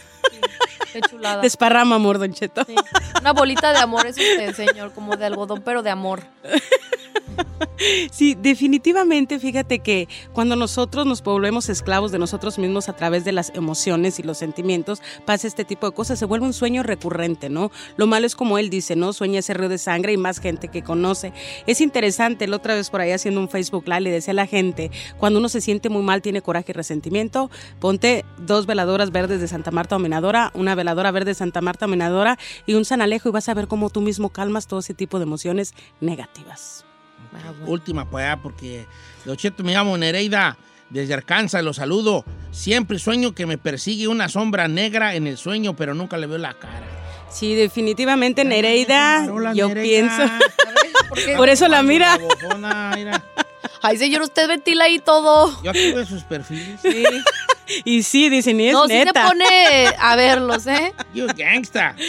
Qué 0.93 1.01
chulada. 1.01 1.41
Desparrama 1.41 1.95
amor, 1.95 2.19
Don 2.19 2.33
Cheto. 2.33 2.63
Sí. 2.65 2.75
Una 3.19 3.33
bolita 3.33 3.71
de 3.71 3.79
amor 3.79 4.05
es 4.07 4.17
usted, 4.17 4.53
señor, 4.53 4.93
como 4.93 5.15
de 5.15 5.25
algodón, 5.25 5.61
pero 5.63 5.83
de 5.83 5.89
amor. 5.89 6.23
Sí, 8.11 8.35
definitivamente, 8.35 9.39
fíjate 9.39 9.79
que 9.79 10.09
cuando 10.33 10.55
nosotros 10.57 11.05
nos 11.05 11.23
volvemos 11.23 11.69
esclavos 11.69 12.11
de 12.11 12.19
nosotros 12.19 12.59
mismos 12.59 12.89
a 12.89 12.93
través 12.93 13.23
de 13.23 13.31
las 13.31 13.51
emociones 13.55 14.19
y 14.19 14.23
los 14.23 14.37
sentimientos, 14.37 15.01
pasa 15.25 15.47
este 15.47 15.63
tipo 15.63 15.89
de 15.89 15.95
cosas, 15.95 16.19
se 16.19 16.25
vuelve 16.25 16.45
un 16.45 16.53
sueño 16.53 16.83
recurrente, 16.83 17.49
¿no? 17.49 17.71
Lo 17.95 18.05
malo 18.05 18.25
es 18.25 18.35
como 18.35 18.57
él 18.57 18.69
dice, 18.69 18.95
¿no? 18.97 19.13
Sueña 19.13 19.39
ese 19.39 19.53
río 19.53 19.69
de 19.69 19.77
sangre 19.77 20.11
y 20.11 20.17
más 20.17 20.39
gente 20.39 20.67
que 20.67 20.83
conoce. 20.83 21.31
Es 21.67 21.79
interesante, 21.79 22.47
la 22.47 22.57
otra 22.57 22.75
vez 22.75 22.89
por 22.89 22.99
ahí 22.99 23.11
haciendo 23.11 23.39
un 23.39 23.49
Facebook 23.49 23.85
Live 23.87 24.01
le 24.01 24.11
decía 24.11 24.31
a 24.31 24.35
la 24.35 24.47
gente, 24.47 24.91
cuando 25.17 25.39
uno 25.39 25.47
se 25.47 25.61
siente 25.61 25.89
muy 25.89 26.03
mal, 26.03 26.21
tiene 26.21 26.41
coraje 26.41 26.71
y 26.71 26.73
resentimiento, 26.73 27.49
ponte 27.79 28.25
dos 28.37 28.65
veladoras 28.65 29.11
verdes 29.11 29.39
de 29.39 29.47
Santa 29.47 29.71
Marta 29.71 29.95
Homenadora, 29.95 30.51
una 30.53 30.75
veladora 30.79 31.11
verde 31.11 31.31
de 31.31 31.35
Santa 31.35 31.61
Marta 31.61 31.85
Homenadora 31.85 32.37
y 32.65 32.73
un 32.73 32.85
San 32.85 33.01
Alejo 33.01 33.29
y 33.29 33.31
vas 33.31 33.47
a 33.49 33.53
ver 33.53 33.67
cómo 33.67 33.89
tú 33.89 34.01
mismo 34.01 34.29
calmas 34.29 34.65
todo 34.67 34.79
ese 34.79 34.93
tipo 34.93 35.19
de 35.19 35.23
emociones 35.23 35.73
negativas. 36.01 36.85
Ah, 37.33 37.51
bueno. 37.51 37.71
Última, 37.71 38.09
pues, 38.09 38.25
ah, 38.27 38.39
porque 38.41 38.85
Don 39.25 39.37
Cheto 39.37 39.63
me 39.63 39.73
llamo 39.73 39.97
Nereida. 39.97 40.57
Desde 40.89 41.13
Arkansas 41.13 41.63
los 41.63 41.75
saludo. 41.75 42.25
Siempre 42.49 42.97
sueño 42.97 43.35
que 43.35 43.45
me 43.45 43.59
persigue 43.59 44.07
una 44.07 44.27
sombra 44.27 44.67
negra 44.67 45.13
en 45.13 45.27
el 45.27 45.37
sueño, 45.37 45.75
pero 45.75 45.93
nunca 45.93 46.17
le 46.17 46.25
veo 46.25 46.39
la 46.39 46.55
cara. 46.55 46.81
Sí, 47.29 47.53
definitivamente 47.53 48.43
Nereida, 48.43 49.27
Hola, 49.31 49.53
yo 49.53 49.67
Nereida. 49.67 49.83
pienso. 50.09 50.33
Por 51.37 51.49
eso 51.49 51.67
la 51.67 51.83
mira. 51.83 52.17
Ay, 53.81 53.97
señor, 53.97 54.21
usted 54.21 54.47
ventila 54.47 54.85
ahí 54.85 54.99
todo. 54.99 55.61
Yo 55.63 55.71
aquí 55.71 55.91
veo 55.91 56.05
sus 56.05 56.23
perfiles. 56.23 56.79
Y 57.85 58.01
sí, 58.01 58.29
dicen, 58.29 58.59
y 58.59 58.69
es 58.69 58.73
no, 58.73 58.87
sí 58.87 58.93
se 58.93 59.05
neta. 59.05 59.27
pone 59.27 59.45
a 59.99 60.15
verlos, 60.15 60.65
¿eh? 60.65 60.91
You 61.13 61.27
gangsta. 61.37 61.95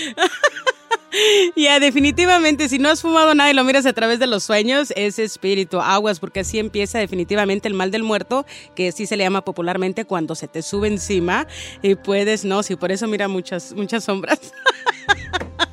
Ya, 1.56 1.80
definitivamente, 1.80 2.68
si 2.68 2.78
no 2.78 2.88
has 2.88 3.02
fumado 3.02 3.35
nada 3.35 3.50
y 3.50 3.54
lo 3.54 3.64
miras 3.64 3.85
a 3.85 3.92
través 3.92 4.20
de 4.20 4.28
los 4.28 4.44
sueños, 4.44 4.92
es 4.94 5.18
espíritu, 5.18 5.80
aguas, 5.80 6.20
porque 6.20 6.40
así 6.40 6.61
empieza 6.61 7.00
definitivamente 7.00 7.66
el 7.66 7.74
mal 7.74 7.90
del 7.90 8.04
muerto, 8.04 8.46
que 8.76 8.88
así 8.88 9.06
se 9.06 9.16
le 9.16 9.24
llama 9.24 9.44
popularmente 9.44 10.04
cuando 10.04 10.37
se 10.37 10.46
te 10.46 10.62
sube 10.62 10.87
encima 10.87 11.48
y 11.83 11.96
puedes, 11.96 12.44
no, 12.44 12.62
sí, 12.62 12.76
por 12.76 12.92
eso 12.92 13.09
mira 13.09 13.26
muchas, 13.26 13.72
muchas 13.72 14.04
sombras. 14.04 14.52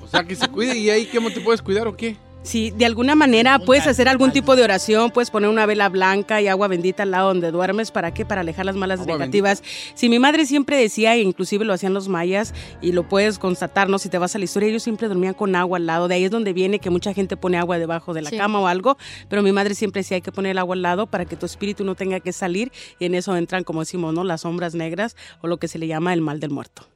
O 0.02 0.08
sea, 0.08 0.24
que 0.24 0.36
se 0.36 0.48
cuide 0.48 0.76
y 0.76 0.90
ahí, 0.90 1.06
¿cómo 1.06 1.30
te 1.30 1.40
puedes 1.40 1.62
cuidar 1.62 1.88
o 1.88 1.96
qué? 1.96 2.18
Sí, 2.48 2.72
de 2.72 2.86
alguna 2.86 3.14
manera 3.14 3.60
puedes 3.60 3.88
hacer 3.88 4.08
algún 4.08 4.32
tipo 4.32 4.56
de 4.56 4.64
oración, 4.64 5.12
puedes 5.12 5.30
poner 5.30 5.50
una 5.50 5.66
vela 5.66 5.90
blanca 5.90 6.42
y 6.42 6.48
agua 6.48 6.70
bendita 6.70 7.04
al 7.04 7.12
lado 7.12 7.28
donde 7.28 7.52
duermes, 7.52 7.92
¿para 7.92 8.14
qué? 8.14 8.26
Para 8.26 8.40
alejar 8.40 8.66
las 8.66 8.78
malas 8.78 9.02
Agua 9.02 9.18
negativas. 9.18 9.62
Si 9.96 10.08
mi 10.08 10.18
madre 10.18 10.46
siempre 10.46 10.78
decía, 10.78 11.14
e 11.16 11.20
inclusive 11.20 11.66
lo 11.66 11.74
hacían 11.74 11.94
los 11.94 12.08
mayas, 12.08 12.54
y 12.82 12.94
lo 12.94 13.04
puedes 13.06 13.38
constatar, 13.38 13.90
¿no? 13.90 14.00
Si 14.00 14.08
te 14.08 14.18
vas 14.18 14.34
a 14.34 14.40
la 14.40 14.46
historia, 14.46 14.70
ellos 14.70 14.82
siempre 14.82 15.10
dormían 15.10 15.34
con 15.34 15.58
agua 15.58 15.78
al 15.78 15.86
lado, 15.88 16.08
de 16.08 16.16
ahí 16.16 16.24
es 16.24 16.32
donde 16.32 16.54
viene 16.54 16.80
que 16.80 16.90
mucha 16.90 17.14
gente 17.14 17.36
pone 17.36 17.58
agua 17.58 17.80
debajo 17.80 18.14
de 18.14 18.22
la 18.22 18.30
Sí. 18.30 18.38
cama 18.38 18.62
o 18.62 18.68
algo, 18.68 18.98
pero 19.28 19.44
mi 19.44 19.52
madre 19.52 19.76
siempre 19.76 20.00
decía, 20.00 20.16
hay 20.16 20.22
que 20.22 20.32
poner 20.32 20.52
el 20.52 20.58
agua 20.60 20.74
al 20.76 20.82
lado 20.82 21.06
para 21.08 21.26
que 21.26 21.36
tu 21.36 21.46
espíritu 21.46 21.84
no 21.84 21.96
tenga 21.96 22.22
que 22.22 22.32
salir, 22.32 22.72
y 22.98 23.08
en 23.08 23.16
eso 23.16 23.36
entran, 23.36 23.66
como 23.66 23.82
decimos, 23.82 24.14
¿no? 24.14 24.24
Las 24.24 24.42
sombras 24.42 24.74
negras 24.74 25.18
o 25.42 25.48
lo 25.48 25.58
que 25.58 25.68
se 25.68 25.80
le 25.80 25.88
llama 25.88 26.14
el 26.14 26.22
mal 26.22 26.40
del 26.40 26.52
muerto. 26.52 26.88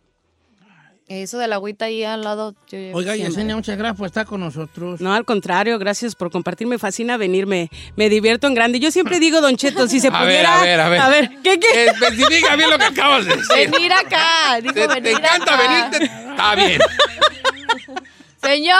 Eso 1.11 1.37
de 1.37 1.47
la 1.47 1.55
agüita 1.55 1.85
ahí 1.85 2.03
al 2.05 2.21
lado. 2.21 2.55
yo- 2.71 2.79
yo- 2.79 2.95
Oiga. 2.95 3.15
Yesenia, 3.17 3.53
muchas 3.55 3.77
gracias 3.77 3.97
por 3.97 4.07
estar 4.07 4.25
con 4.25 4.39
nosotros. 4.39 5.01
No, 5.01 5.13
al 5.13 5.25
contrario, 5.25 5.77
gracias 5.77 6.15
por 6.15 6.31
compartir. 6.31 6.67
Me 6.67 6.79
fascina 6.79 7.17
venir, 7.17 7.47
me, 7.47 7.69
me 7.97 8.07
divierto 8.09 8.47
en 8.47 8.53
grande. 8.53 8.79
Yo 8.79 8.91
siempre 8.91 9.19
digo, 9.19 9.41
Don 9.41 9.57
Cheto, 9.57 9.87
si 9.89 9.99
se 9.99 10.07
A 10.13 10.23
ver, 10.23 10.27
pudiera. 10.45 10.59
a 10.59 10.63
ver, 10.63 10.79
a 10.79 10.89
ver. 10.89 10.99
A 11.01 11.09
ver, 11.09 11.29
¿qué, 11.43 11.59
qué? 11.59 11.67
Eh, 11.83 11.87
especifica 11.87 12.55
bien 12.55 12.69
lo 12.69 12.77
que 12.77 12.85
acabas 12.85 13.25
de 13.25 13.35
decir. 13.35 13.69
Venir 13.69 13.91
acá, 13.91 14.59
dijo 14.61 14.73
Te, 14.73 14.87
te 14.87 14.93
venir 15.01 15.17
encanta 15.19 15.53
acá. 15.55 15.89
venirte. 15.91 16.05
Está 16.31 16.55
bien. 16.55 16.79
Señor. 18.43 18.77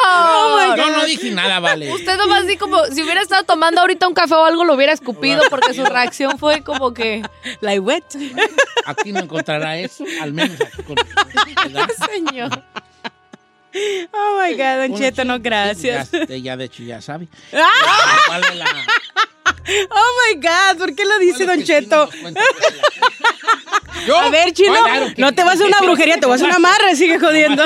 Yo 0.78 0.90
no 0.90 1.06
dije 1.06 1.32
nada, 1.32 1.60
vale. 1.60 1.92
Usted 1.94 2.18
nomás 2.18 2.44
así 2.46 2.58
como 2.58 2.84
si 2.86 3.04
hubiera 3.04 3.22
estado 3.22 3.44
tomando 3.44 3.82
ahorita 3.82 4.08
un 4.08 4.14
café 4.14 4.34
o 4.36 4.44
algo 4.46 4.64
lo 4.64 4.74
hubiera 4.74 4.92
escupido 4.94 5.42
porque 5.50 5.74
su 5.74 5.86
reacción 5.86 6.38
fue 6.40 6.64
como 6.64 6.94
que 6.94 7.22
Like 7.62 7.80
wet. 7.80 8.04
Aquí 8.86 9.12
no 9.12 9.20
encontrará 9.20 9.78
eso, 9.78 10.04
al 10.22 10.34
menos 10.34 10.60
aquí 10.60 10.84
con 10.84 10.96
señor. 12.10 12.64
Oh 14.12 14.42
my 14.42 14.54
God, 14.56 14.88
Don 14.90 14.98
Cheto, 14.98 15.24
no, 15.24 15.40
gracias. 15.40 16.12
Ya, 16.12 16.36
ya, 16.38 16.58
de 16.58 16.66
hecho, 16.66 16.84
ya 16.84 17.00
sabe. 17.02 17.28
¡Ah! 17.54 18.18
¿Cuál 18.28 18.44
es 18.44 18.56
la- 18.56 18.66
Oh 19.90 20.12
my 20.28 20.36
God, 20.42 20.78
¿por 20.78 20.96
qué 20.96 21.06
lo 21.06 21.20
dice 21.20 21.46
Don 21.46 21.64
Cheto? 21.64 22.10
la-. 24.08 24.22
A 24.26 24.30
ver, 24.30 24.52
chino, 24.54 24.74
Claro 24.84 25.14
que- 25.16 25.22
no 25.22 25.32
te 25.34 25.44
vas 25.44 25.52
a 25.52 25.54
hacer 25.54 25.68
una 25.68 25.80
brujería, 25.80 26.18
te 26.20 26.26
vas 26.26 26.42
a 26.42 26.46
hacer 26.48 26.48
una 26.48 26.56
amarra, 26.70 26.96
sigue 26.96 27.20
jodiendo. 27.20 27.64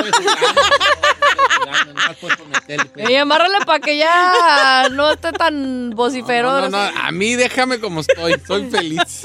Pues. 2.92 3.10
Y 3.10 3.14
amárrale 3.16 3.58
para 3.64 3.80
que 3.80 3.96
ya 3.98 4.88
no 4.92 5.12
esté 5.12 5.32
tan 5.32 5.90
vociferón. 5.90 6.62
No, 6.62 6.68
no, 6.70 6.92
no, 6.92 6.98
a 7.00 7.10
mí 7.12 7.34
déjame 7.34 7.78
como 7.78 8.00
estoy, 8.00 8.34
soy 8.46 8.70
feliz. 8.70 9.22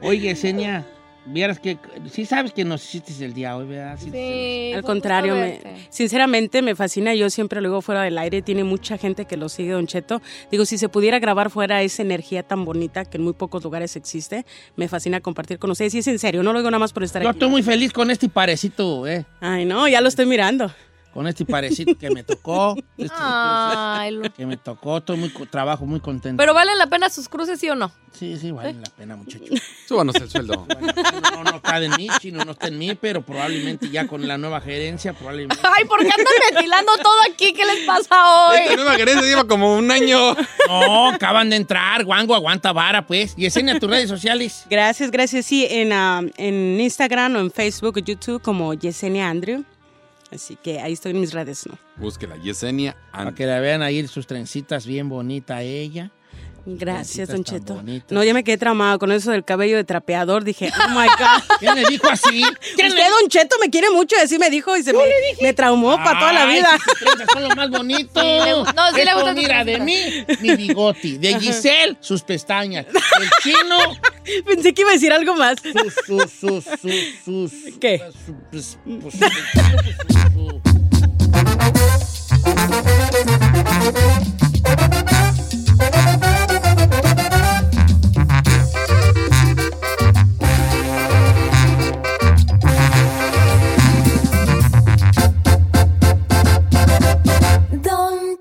Oye, 0.00 0.34
Senia, 0.34 0.84
vieras 1.26 1.60
que 1.60 1.78
sí 2.10 2.26
sabes 2.26 2.52
que 2.52 2.64
nos 2.64 2.82
hiciste 2.84 3.24
el 3.24 3.32
día 3.34 3.56
hoy, 3.56 3.66
¿verdad? 3.68 3.96
Sí. 4.00 4.10
Sí, 4.10 4.72
Al 4.74 4.80
fue 4.82 4.86
contrario, 4.88 5.34
me- 5.36 5.60
sinceramente 5.90 6.60
me 6.62 6.74
fascina. 6.74 7.14
Yo 7.14 7.30
siempre 7.30 7.60
lo 7.60 7.68
digo 7.68 7.82
fuera 7.82 8.02
del 8.02 8.18
aire. 8.18 8.42
Tiene 8.42 8.64
mucha 8.64 8.98
gente 8.98 9.26
que 9.26 9.36
lo 9.36 9.48
sigue, 9.48 9.70
Don 9.72 9.86
Cheto. 9.86 10.20
Digo, 10.50 10.64
si 10.64 10.76
se 10.78 10.88
pudiera 10.88 11.20
grabar 11.20 11.50
fuera 11.50 11.82
esa 11.82 12.02
energía 12.02 12.42
tan 12.42 12.64
bonita 12.64 13.04
que 13.04 13.18
en 13.18 13.22
muy 13.24 13.32
pocos 13.34 13.62
lugares 13.62 13.94
existe, 13.94 14.44
me 14.74 14.88
fascina 14.88 15.20
compartir 15.20 15.58
con 15.60 15.70
ustedes. 15.70 15.94
Y 15.94 15.98
es 15.98 16.06
en 16.08 16.18
serio, 16.18 16.42
no 16.42 16.52
lo 16.52 16.58
digo 16.58 16.70
nada 16.70 16.80
más 16.80 16.92
por 16.92 17.04
estar 17.04 17.22
Yo 17.22 17.28
aquí. 17.28 17.36
estoy 17.38 17.48
muy 17.50 17.62
feliz 17.62 17.92
con 17.92 18.10
este 18.10 18.28
parecito, 18.28 19.06
eh. 19.06 19.24
Ay, 19.40 19.64
no, 19.64 19.86
ya 19.86 20.00
lo 20.00 20.08
estoy 20.08 20.26
mirando. 20.26 20.72
Con 21.12 21.26
este 21.26 21.44
parecito 21.44 21.96
que 21.98 22.10
me 22.10 22.22
tocó. 22.24 22.74
este 22.96 23.14
Ay, 23.18 24.12
lo- 24.12 24.32
que 24.32 24.46
me 24.46 24.56
tocó, 24.56 24.98
estoy 24.98 25.16
muy 25.18 25.28
trabajo 25.50 25.84
muy 25.84 26.00
contento. 26.00 26.38
Pero 26.40 26.54
valen 26.54 26.78
la 26.78 26.86
pena 26.86 27.10
sus 27.10 27.28
cruces, 27.28 27.60
¿sí 27.60 27.68
o 27.68 27.74
no? 27.74 27.92
Sí, 28.12 28.38
sí, 28.38 28.50
vale 28.50 28.74
la 28.74 28.90
pena, 28.96 29.16
muchacho. 29.16 29.44
Súbanos 29.86 30.14
el 30.16 30.30
sueldo. 30.30 30.66
Bueno, 30.66 30.92
no, 31.34 31.44
no 31.44 31.56
está 31.56 31.80
de 31.80 31.88
mí, 31.90 32.08
chino, 32.20 32.44
no 32.44 32.52
está 32.52 32.68
en 32.68 32.78
mí, 32.78 32.94
pero 32.94 33.22
probablemente 33.22 33.90
ya 33.90 34.06
con 34.06 34.26
la 34.26 34.38
nueva 34.38 34.60
gerencia, 34.60 35.12
probablemente. 35.12 35.58
Ay, 35.62 35.84
¿por 35.84 35.98
qué 36.00 36.08
andan 36.10 36.26
ventilando 36.50 36.92
todo 37.02 37.16
aquí? 37.30 37.52
¿Qué 37.52 37.64
les 37.66 37.80
pasa 37.86 38.48
hoy? 38.48 38.58
Esta 38.60 38.76
nueva 38.76 38.94
gerencia 38.94 39.26
lleva 39.26 39.44
como 39.46 39.76
un 39.76 39.90
año. 39.90 40.34
No, 40.68 41.08
acaban 41.10 41.50
de 41.50 41.56
entrar, 41.56 42.04
guango, 42.04 42.34
aguanta 42.34 42.72
vara, 42.72 43.06
pues. 43.06 43.34
Y 43.36 43.48
tus 43.50 43.90
redes 43.90 44.08
sociales. 44.08 44.64
Gracias, 44.70 45.10
gracias. 45.10 45.46
Sí, 45.46 45.66
en, 45.68 45.92
ah, 45.92 46.22
en 46.36 46.80
Instagram 46.80 47.36
o 47.36 47.40
en 47.40 47.50
Facebook 47.50 47.96
o 47.96 48.00
YouTube 48.00 48.40
como 48.40 48.72
Yesenia 48.74 49.28
Andrew. 49.28 49.64
Así 50.32 50.56
que 50.56 50.80
ahí 50.80 50.94
estoy 50.94 51.12
en 51.12 51.20
mis 51.20 51.32
redes, 51.32 51.66
¿no? 51.66 51.78
Búsquela, 51.96 52.36
Yesenia. 52.36 52.96
Para 53.12 53.34
que 53.34 53.46
la 53.46 53.60
vean 53.60 53.82
ahí 53.82 54.06
sus 54.06 54.26
trencitas 54.26 54.86
bien 54.86 55.08
bonita 55.08 55.62
ella. 55.62 56.10
Gracias, 56.64 57.28
Don 57.28 57.42
Cheto. 57.42 57.74
bonitas. 57.74 58.10
No, 58.12 58.22
ya 58.22 58.32
me 58.34 58.44
quedé 58.44 58.56
traumado 58.56 58.98
con 58.98 59.10
eso 59.10 59.30
del 59.32 59.44
cabello 59.44 59.76
de 59.76 59.84
trapeador. 59.84 60.44
Dije, 60.44 60.70
oh 60.84 60.88
my 60.90 61.06
God. 61.06 61.56
¿Quién 61.58 61.74
le 61.74 61.84
dijo 61.88 62.08
así? 62.08 62.42
¿Quién 62.76 62.88
Usted, 62.88 63.08
Don 63.20 63.28
Cheto, 63.28 63.56
me 63.60 63.68
quiere 63.70 63.90
mucho. 63.90 64.14
Así 64.22 64.38
me 64.38 64.48
dijo 64.50 64.76
y 64.76 64.82
se 64.82 64.92
me, 64.92 65.00
me 65.40 65.52
traumó 65.52 65.96
para 65.96 66.18
toda 66.20 66.32
la 66.32 66.46
vida. 66.46 66.68
sus 67.18 67.26
son 67.32 67.42
lo 67.48 67.54
más 67.56 67.70
bonito. 67.70 68.20
Sí, 68.20 68.26
le 68.26 68.54
gu- 68.54 68.74
no, 68.74 68.90
sí 68.94 69.04
le 69.04 69.10
tus 69.14 69.34
Mira, 69.34 69.64
de 69.64 69.80
mí, 69.80 70.24
mi 70.40 70.56
bigoti. 70.56 71.18
De 71.18 71.38
Giselle, 71.40 71.96
sus 72.00 72.22
pestañas. 72.22 72.86
El 72.86 73.30
chino, 73.42 73.76
Pensé 74.46 74.72
que 74.72 74.82
iba 74.82 74.90
a 74.90 74.94
decir 74.94 75.12
algo 75.12 75.34
más. 75.34 75.58
sus, 75.60 75.94
sus, 76.06 76.30
sus, 76.30 76.64
sus, 76.80 76.92
sus. 77.24 77.52
¿Qué? 77.80 78.00
Su- 78.24 78.34
pues, 78.50 78.78
pues, 79.00 79.16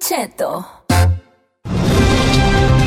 Cheto. 0.01 0.65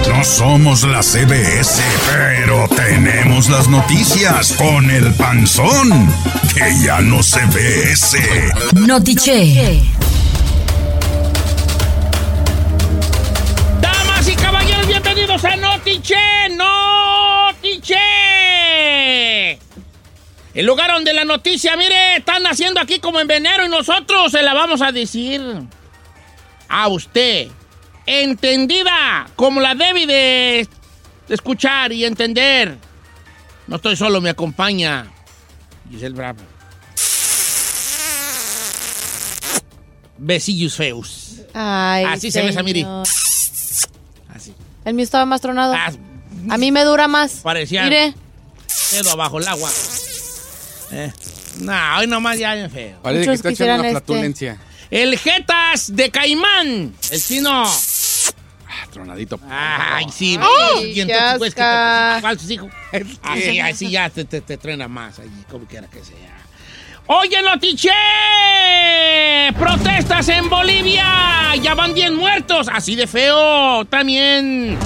No 0.09 0.25
somos 0.25 0.83
la 0.83 1.01
CBS, 1.01 1.81
pero 2.11 2.69
tenemos 2.69 3.49
las 3.49 3.69
noticias 3.69 4.53
con 4.55 4.91
el 4.91 5.15
panzón, 5.15 6.13
que 6.55 6.77
ya 6.85 7.01
no 7.01 7.23
se 7.23 7.39
ve 7.47 7.93
ese. 7.93 8.53
Notiche. 8.75 9.81
Damas 13.81 14.29
y 14.29 14.35
caballeros, 14.35 14.89
bienvenidos 14.89 15.45
a 15.45 15.55
Notiche, 15.57 16.17
Notiche. 16.51 17.97
El 20.53 20.67
lugar 20.67 20.91
donde 20.91 21.13
la 21.13 21.25
noticia, 21.25 21.77
mire, 21.77 22.17
están 22.17 22.45
haciendo 22.47 22.81
aquí 22.81 22.99
como 22.99 23.21
en 23.21 23.29
venero 23.29 23.65
y 23.65 23.69
nosotros 23.69 24.33
se 24.33 24.43
la 24.43 24.53
vamos 24.53 24.83
a 24.83 24.91
decir 24.91 25.41
a 26.69 26.89
usted. 26.89 27.49
Entendida 28.07 29.27
como 29.37 29.61
la 29.61 29.75
debe 29.75 30.07
de 30.07 30.69
escuchar 31.29 31.93
y 31.93 32.05
entender. 32.05 32.77
No 33.67 33.77
estoy 33.77 33.97
solo, 33.97 34.21
me 34.21 34.31
acompaña 34.31 35.07
Giselle 35.91 36.15
Bravo. 36.15 36.41
Besillos 40.19 40.77
feos. 40.77 41.41
Ay, 41.55 42.05
Así 42.05 42.31
se 42.31 42.43
besa, 42.43 42.63
señor. 42.63 43.07
Así. 44.35 44.55
El 44.85 44.95
mío 44.95 45.05
estaba 45.05 45.25
más 45.25 45.41
tronado. 45.41 45.75
Ah, 45.75 45.93
A 46.51 46.59
mí 46.59 46.71
me 46.73 46.85
dura 46.85 47.09
más. 47.09 47.41
Parecía 47.43 47.85
Mire. 47.85 48.15
dedo 48.93 49.11
abajo 49.13 49.39
el 49.39 49.49
agua. 49.49 49.71
Eh. 50.93 51.13
No, 51.61 51.73
hoy 51.99 52.07
nomás 52.07 52.39
ya 52.39 52.57
es 52.57 52.73
feo. 52.73 52.99
Parece 53.03 53.27
que 53.27 53.35
está 53.35 53.51
echando 53.51 53.89
una 53.89 53.99
este. 53.99 54.59
El 54.95 55.19
Jetas 55.19 55.95
de 55.97 56.09
Caimán. 56.11 56.95
El 57.11 57.21
chino. 57.23 57.65
Ah, 57.67 58.87
tronadito. 58.93 59.41
Ay, 59.51 60.07
sí. 60.15 60.39
Y 60.85 61.01
entonces, 61.01 61.39
pues, 61.39 61.55
¿qué 61.55 61.63
asca. 61.63 62.15
te- 62.17 62.23
falsos 62.23 62.51
hijos. 62.51 62.71
Así, 63.23 63.59
así 63.59 63.91
ya 63.91 64.09
te, 64.09 64.25
te, 64.25 64.41
te 64.41 64.57
truena 64.57 64.87
más 64.87 65.19
allí, 65.19 65.45
como 65.51 65.65
quiera 65.67 65.89
que 65.89 65.99
sea. 66.05 66.15
Oye, 67.07 67.43
Notiche, 67.43 67.91
protestas 69.59 70.29
en 70.29 70.49
Bolivia, 70.49 71.55
ya 71.61 71.75
van 71.75 71.93
10 71.93 72.13
muertos, 72.13 72.69
así 72.73 72.95
de 72.95 73.07
feo 73.09 73.85
también. 73.87 74.79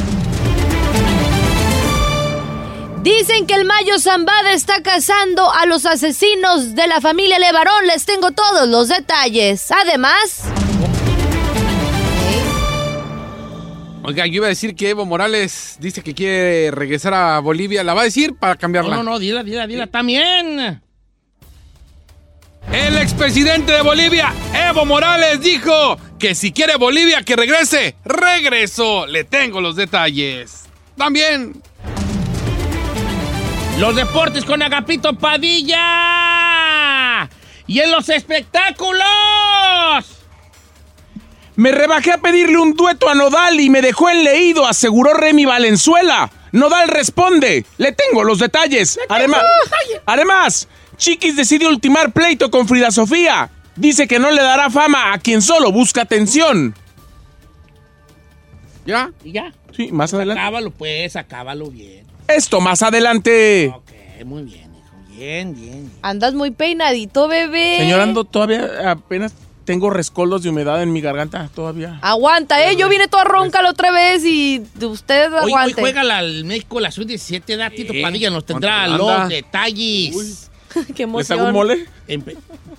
Dicen 3.02 3.46
que 3.46 3.54
el 3.54 3.64
Mayo 3.64 3.98
Zambada 3.98 4.52
está 4.52 4.82
cazando 4.82 5.50
a 5.52 5.66
los 5.66 5.86
asesinos 5.86 6.74
de 6.74 6.86
la 6.88 7.00
familia 7.00 7.38
Levarón. 7.38 7.86
Les 7.86 8.04
tengo 8.04 8.32
todos 8.32 8.68
los 8.68 8.88
detalles. 8.88 9.70
Además, 9.70 10.44
Oiga, 14.08 14.26
yo 14.26 14.36
iba 14.36 14.46
a 14.46 14.48
decir 14.48 14.74
que 14.74 14.88
Evo 14.88 15.04
Morales 15.04 15.76
dice 15.80 16.02
que 16.02 16.14
quiere 16.14 16.70
regresar 16.70 17.12
a 17.12 17.40
Bolivia. 17.40 17.84
¿La 17.84 17.92
va 17.92 18.00
a 18.00 18.04
decir 18.04 18.34
para 18.34 18.56
cambiarla? 18.56 18.96
No, 18.96 19.02
no, 19.02 19.10
no, 19.10 19.18
dila, 19.18 19.44
dila, 19.44 19.66
dila 19.66 19.86
también. 19.86 20.80
El 22.72 22.96
expresidente 22.96 23.72
de 23.72 23.82
Bolivia, 23.82 24.32
Evo 24.54 24.86
Morales, 24.86 25.42
dijo 25.42 25.98
que 26.18 26.34
si 26.34 26.52
quiere 26.52 26.76
Bolivia 26.76 27.22
que 27.22 27.36
regrese, 27.36 27.96
regresó. 28.04 29.06
Le 29.06 29.24
tengo 29.24 29.60
los 29.60 29.76
detalles. 29.76 30.64
También. 30.96 31.62
Los 33.78 33.94
deportes 33.94 34.44
con 34.44 34.60
Agapito 34.60 35.14
Padilla. 35.14 35.78
Y 37.68 37.78
en 37.78 37.92
los 37.92 38.08
espectáculos. 38.08 39.04
Me 41.54 41.70
rebajé 41.70 42.10
a 42.12 42.18
pedirle 42.18 42.58
un 42.58 42.74
dueto 42.74 43.08
a 43.08 43.14
Nodal 43.14 43.60
y 43.60 43.70
me 43.70 43.80
dejó 43.80 44.10
en 44.10 44.24
leído, 44.24 44.66
aseguró 44.66 45.14
Remy 45.14 45.44
Valenzuela. 45.44 46.28
Nodal 46.50 46.88
responde, 46.88 47.64
le 47.76 47.92
tengo 47.92 48.24
los 48.24 48.40
detalles. 48.40 48.98
Además, 49.08 49.42
además, 50.06 50.66
Chiquis 50.96 51.36
decide 51.36 51.68
ultimar 51.68 52.10
pleito 52.12 52.50
con 52.50 52.66
Frida 52.66 52.90
Sofía. 52.90 53.48
Dice 53.76 54.08
que 54.08 54.18
no 54.18 54.32
le 54.32 54.42
dará 54.42 54.70
fama 54.70 55.12
a 55.12 55.18
quien 55.18 55.40
solo 55.40 55.70
busca 55.70 56.02
atención. 56.02 56.74
¿Ya? 58.84 59.12
Y 59.22 59.30
ya. 59.30 59.52
Sí, 59.76 59.92
más 59.92 60.12
adelante. 60.14 60.40
Acábalo, 60.40 60.72
pues, 60.72 61.14
acábalo 61.14 61.70
bien. 61.70 62.07
Esto 62.28 62.60
más 62.60 62.82
adelante. 62.82 63.72
Ok, 63.74 64.24
muy 64.24 64.42
bien, 64.42 64.70
hijo. 64.74 64.96
Bien, 65.16 65.54
bien. 65.54 65.90
andas 66.02 66.34
muy 66.34 66.50
peinadito, 66.50 67.26
bebé. 67.28 67.78
Señor, 67.78 68.00
ando 68.00 68.24
todavía 68.24 68.90
apenas 68.90 69.32
tengo 69.64 69.90
rescoldos 69.90 70.42
de 70.42 70.48
humedad 70.48 70.82
en 70.82 70.92
mi 70.92 71.00
garganta 71.02 71.50
todavía. 71.54 71.98
Aguanta, 72.00 72.70
¿eh? 72.70 72.76
Yo 72.76 72.88
vine 72.88 73.06
toda 73.08 73.24
ronca 73.24 73.60
la 73.60 73.70
otra 73.70 73.90
vez 73.90 74.24
y 74.24 74.62
usted 74.80 75.30
Hoy, 75.32 75.40
hoy 75.42 75.52
aguante. 75.52 75.80
juega 75.80 76.04
la, 76.04 76.20
el 76.20 76.44
México 76.46 76.80
la 76.80 76.90
sub-17 76.90 77.56
da 77.56 77.68
Tito 77.68 77.92
Padilla. 78.00 78.30
Nos 78.30 78.46
tendrá 78.46 78.86
los 78.88 79.28
detalles. 79.28 80.47
Qué 80.94 81.04
emoción. 81.04 81.18
¿Les 81.18 81.30
hago 81.30 81.46
un 81.46 81.52
mole? 81.52 81.86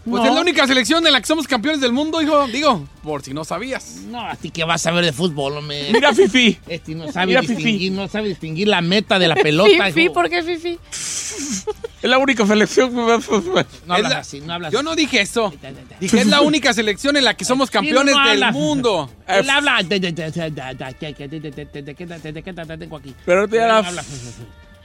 Pues 0.06 0.24
no. 0.24 0.26
es 0.26 0.34
la 0.34 0.42
única 0.42 0.66
selección 0.66 1.06
en 1.06 1.14
la 1.14 1.20
que 1.20 1.28
somos 1.28 1.48
campeones 1.48 1.82
del 1.82 1.92
mundo, 1.92 2.22
hijo. 2.22 2.48
Digo, 2.48 2.88
por 3.04 3.22
si 3.22 3.34
no 3.34 3.44
sabías. 3.44 3.98
No, 4.08 4.22
a 4.22 4.36
ti 4.36 4.50
que 4.50 4.64
vas 4.64 4.86
a 4.88 4.92
ver 4.92 5.06
de 5.06 5.14
fútbol, 5.14 5.58
hombre. 5.58 5.90
Mira, 5.92 6.14
Fifi. 6.14 6.58
Este 6.68 6.96
no 6.96 7.12
sabe, 7.12 7.28
Mira, 7.28 7.42
distinguir, 7.42 7.80
Fifi. 7.80 7.90
no 7.92 8.08
sabe 8.08 8.30
distinguir 8.30 8.68
la 8.68 8.82
meta 8.82 9.20
de 9.20 9.28
la 9.28 9.36
pelota. 9.36 9.86
Fifi, 9.88 10.10
¿por 10.10 10.30
qué 10.30 10.42
Fifi? 10.42 10.80
es 10.92 12.10
la 12.10 12.18
única 12.18 12.46
selección. 12.46 12.94
no 12.94 13.12
hablas 13.12 14.12
la... 14.12 14.18
así, 14.20 14.42
no 14.42 14.54
hablas 14.54 14.72
Yo 14.74 14.82
no 14.84 14.96
dije 14.96 15.22
eso. 15.22 15.54
dije, 16.00 16.22
es 16.22 16.28
la 16.28 16.42
única 16.42 16.74
selección 16.74 17.18
en 17.18 17.26
la 17.26 17.36
que 17.36 17.46
somos 17.46 17.70
campeones 17.70 18.14
sí, 18.14 18.20
no 18.20 18.30
del 18.30 18.52
mundo. 18.52 19.10
Él 19.28 19.50
habla. 19.50 19.80
Pero 23.26 23.48
te 23.48 23.62
habla. 23.62 24.04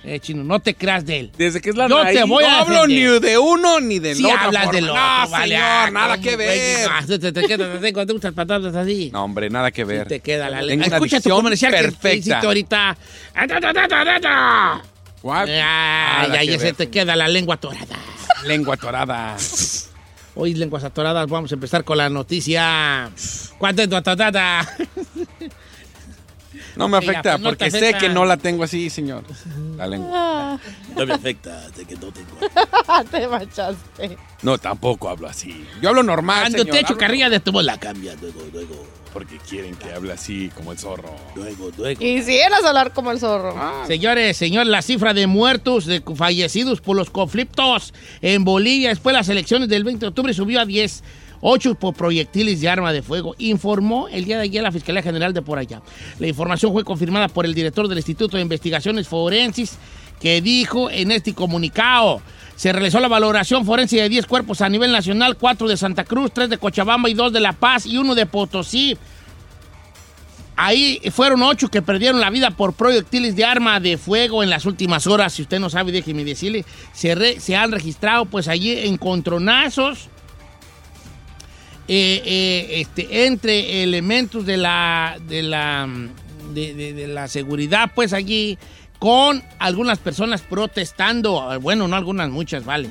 Eh, 0.06 0.20
chino, 0.20 0.44
no 0.44 0.60
te 0.60 0.74
creas 0.74 1.06
de 1.06 1.20
él. 1.20 1.32
Desde 1.38 1.60
que 1.62 1.70
es 1.70 1.76
la 1.76 1.88
Yo 1.88 2.02
raíz. 2.02 2.18
te 2.18 2.24
voy 2.24 2.44
no 2.44 2.50
a 2.50 2.58
hablo 2.60 2.86
ni 2.86 3.00
de 3.00 3.38
uno 3.38 3.80
ni 3.80 3.98
del 3.98 4.16
Sí 4.16 4.24
otro. 4.26 4.38
hablas 4.38 4.70
del 4.70 4.84
otro, 4.90 4.94
No, 5.02 5.28
vale, 5.30 5.54
señor, 5.54 5.62
ah, 5.66 5.90
nada 5.90 6.20
que 6.20 6.36
ver. 6.36 6.88
ah, 6.90 7.00
Te, 7.06 7.18
te, 7.18 7.32
te 7.32 8.12
gustan 8.12 8.34
patatas 8.34 8.74
así. 8.76 9.10
No, 9.12 9.24
hombre, 9.24 9.48
nada 9.48 9.70
que 9.70 9.84
ver. 9.84 10.06
Te 10.06 10.20
queda 10.20 10.50
la 10.50 10.60
lengua. 10.60 10.86
Escucha 10.88 11.20
tu 11.20 11.30
comercial 11.30 11.72
que 11.72 11.78
perfecta. 11.82 12.12
hiciste 12.14 12.46
ahorita. 12.46 12.96
Ah. 13.34 14.82
What? 15.22 15.48
Ay, 15.48 16.48
que 16.48 16.58
se 16.58 16.72
te 16.74 16.90
queda 16.90 17.16
la 17.16 17.26
lengua 17.28 17.54
atorada. 17.54 17.96
Lengua 18.44 18.74
atorada. 18.74 19.36
Hoy, 20.36 20.52
lenguas 20.54 20.82
atoradas, 20.84 21.28
vamos 21.28 21.52
a 21.52 21.54
empezar 21.54 21.84
con 21.84 21.96
la 21.96 22.10
noticia. 22.10 23.08
¿Cuánto 23.56 23.82
es 23.82 23.88
tu 23.88 23.96
atorada? 23.96 24.68
No 26.76 26.88
me 26.88 26.96
afecta 26.98 27.32
pues 27.32 27.40
no 27.40 27.48
porque 27.50 27.70
sé 27.70 27.94
que 27.94 28.08
no 28.08 28.24
la 28.24 28.36
tengo 28.36 28.64
así, 28.64 28.90
señor. 28.90 29.22
La 29.76 29.86
lengua. 29.86 30.58
No 30.96 31.06
me 31.06 31.14
afecta, 31.14 31.68
de 31.70 31.84
que 31.84 31.94
no 31.94 32.12
tengo. 32.12 32.36
Te 33.10 33.26
machaste. 33.28 34.18
No, 34.42 34.58
tampoco 34.58 35.08
hablo 35.08 35.28
así. 35.28 35.64
Yo 35.80 35.88
hablo 35.90 36.02
normal, 36.02 36.42
Cuando 36.42 36.58
señor. 36.58 36.72
te 36.74 36.80
echo 36.80 36.94
Hablo- 36.94 36.98
carrilla 36.98 37.30
de 37.30 37.40
tu 37.40 37.52
voz, 37.52 37.64
la 37.64 37.78
cambia 37.78 38.14
luego, 38.20 38.40
luego. 38.52 38.86
Porque 39.12 39.38
quieren 39.48 39.76
que 39.76 39.92
hable 39.92 40.12
así 40.12 40.50
como 40.56 40.72
el 40.72 40.78
zorro. 40.78 41.14
Luego, 41.36 41.70
luego. 41.78 42.00
Quisieras 42.00 42.64
hablar 42.64 42.92
como 42.92 43.12
el 43.12 43.20
zorro. 43.20 43.54
Señores, 43.86 44.36
señor, 44.36 44.66
la 44.66 44.82
cifra 44.82 45.14
de 45.14 45.28
muertos, 45.28 45.86
de 45.86 46.02
fallecidos 46.16 46.80
por 46.80 46.96
los 46.96 47.10
conflictos 47.10 47.94
en 48.22 48.44
Bolivia 48.44 48.88
después 48.88 49.12
de 49.14 49.18
las 49.18 49.28
elecciones 49.28 49.68
del 49.68 49.84
20 49.84 50.00
de 50.00 50.08
octubre 50.08 50.34
subió 50.34 50.60
a 50.60 50.64
10. 50.66 51.04
8 51.46 51.74
por 51.74 51.92
proyectiles 51.92 52.62
de 52.62 52.70
arma 52.70 52.90
de 52.90 53.02
fuego, 53.02 53.34
informó 53.36 54.08
el 54.08 54.24
día 54.24 54.38
de 54.38 54.44
ayer 54.44 54.62
la 54.62 54.72
Fiscalía 54.72 55.02
General 55.02 55.34
de 55.34 55.42
por 55.42 55.58
allá. 55.58 55.82
La 56.18 56.26
información 56.26 56.72
fue 56.72 56.84
confirmada 56.84 57.28
por 57.28 57.44
el 57.44 57.52
director 57.52 57.86
del 57.86 57.98
Instituto 57.98 58.38
de 58.38 58.42
Investigaciones 58.42 59.06
Forenses, 59.06 59.76
que 60.18 60.40
dijo 60.40 60.90
en 60.90 61.12
este 61.12 61.34
comunicado, 61.34 62.22
se 62.56 62.72
realizó 62.72 62.98
la 62.98 63.08
valoración 63.08 63.66
forense 63.66 63.96
de 63.96 64.08
10 64.08 64.24
cuerpos 64.24 64.62
a 64.62 64.70
nivel 64.70 64.90
nacional, 64.90 65.36
4 65.36 65.68
de 65.68 65.76
Santa 65.76 66.04
Cruz, 66.04 66.32
3 66.32 66.48
de 66.48 66.56
Cochabamba 66.56 67.10
y 67.10 67.14
2 67.14 67.30
de 67.30 67.40
La 67.40 67.52
Paz 67.52 67.84
y 67.84 67.98
1 67.98 68.14
de 68.14 68.24
Potosí. 68.24 68.96
Ahí 70.56 71.02
fueron 71.10 71.42
ocho 71.42 71.68
que 71.68 71.82
perdieron 71.82 72.22
la 72.22 72.30
vida 72.30 72.52
por 72.52 72.72
proyectiles 72.72 73.36
de 73.36 73.44
arma 73.44 73.80
de 73.80 73.98
fuego 73.98 74.42
en 74.42 74.48
las 74.48 74.64
últimas 74.64 75.06
horas. 75.06 75.34
Si 75.34 75.42
usted 75.42 75.58
no 75.58 75.68
sabe, 75.68 75.92
déjeme 75.92 76.24
decirle. 76.24 76.64
Se, 76.94 77.38
se 77.38 77.56
han 77.56 77.70
registrado 77.72 78.24
pues 78.24 78.48
allí 78.48 78.78
encontronazos 78.86 80.08
eh, 81.86 82.22
eh, 82.24 82.80
este, 82.80 83.26
entre 83.26 83.82
elementos 83.82 84.46
de 84.46 84.56
la, 84.56 85.18
de, 85.28 85.42
la, 85.42 85.88
de, 86.54 87.06
la 87.08 87.28
seguridad 87.28 87.92
pues 87.94 88.12
allí 88.12 88.58
con 88.98 89.42
algunas 89.58 89.98
personas 89.98 90.40
protestando. 90.40 91.60
Bueno, 91.60 91.86
no 91.86 91.96
algunas, 91.96 92.30
muchas, 92.30 92.64
vale. 92.64 92.90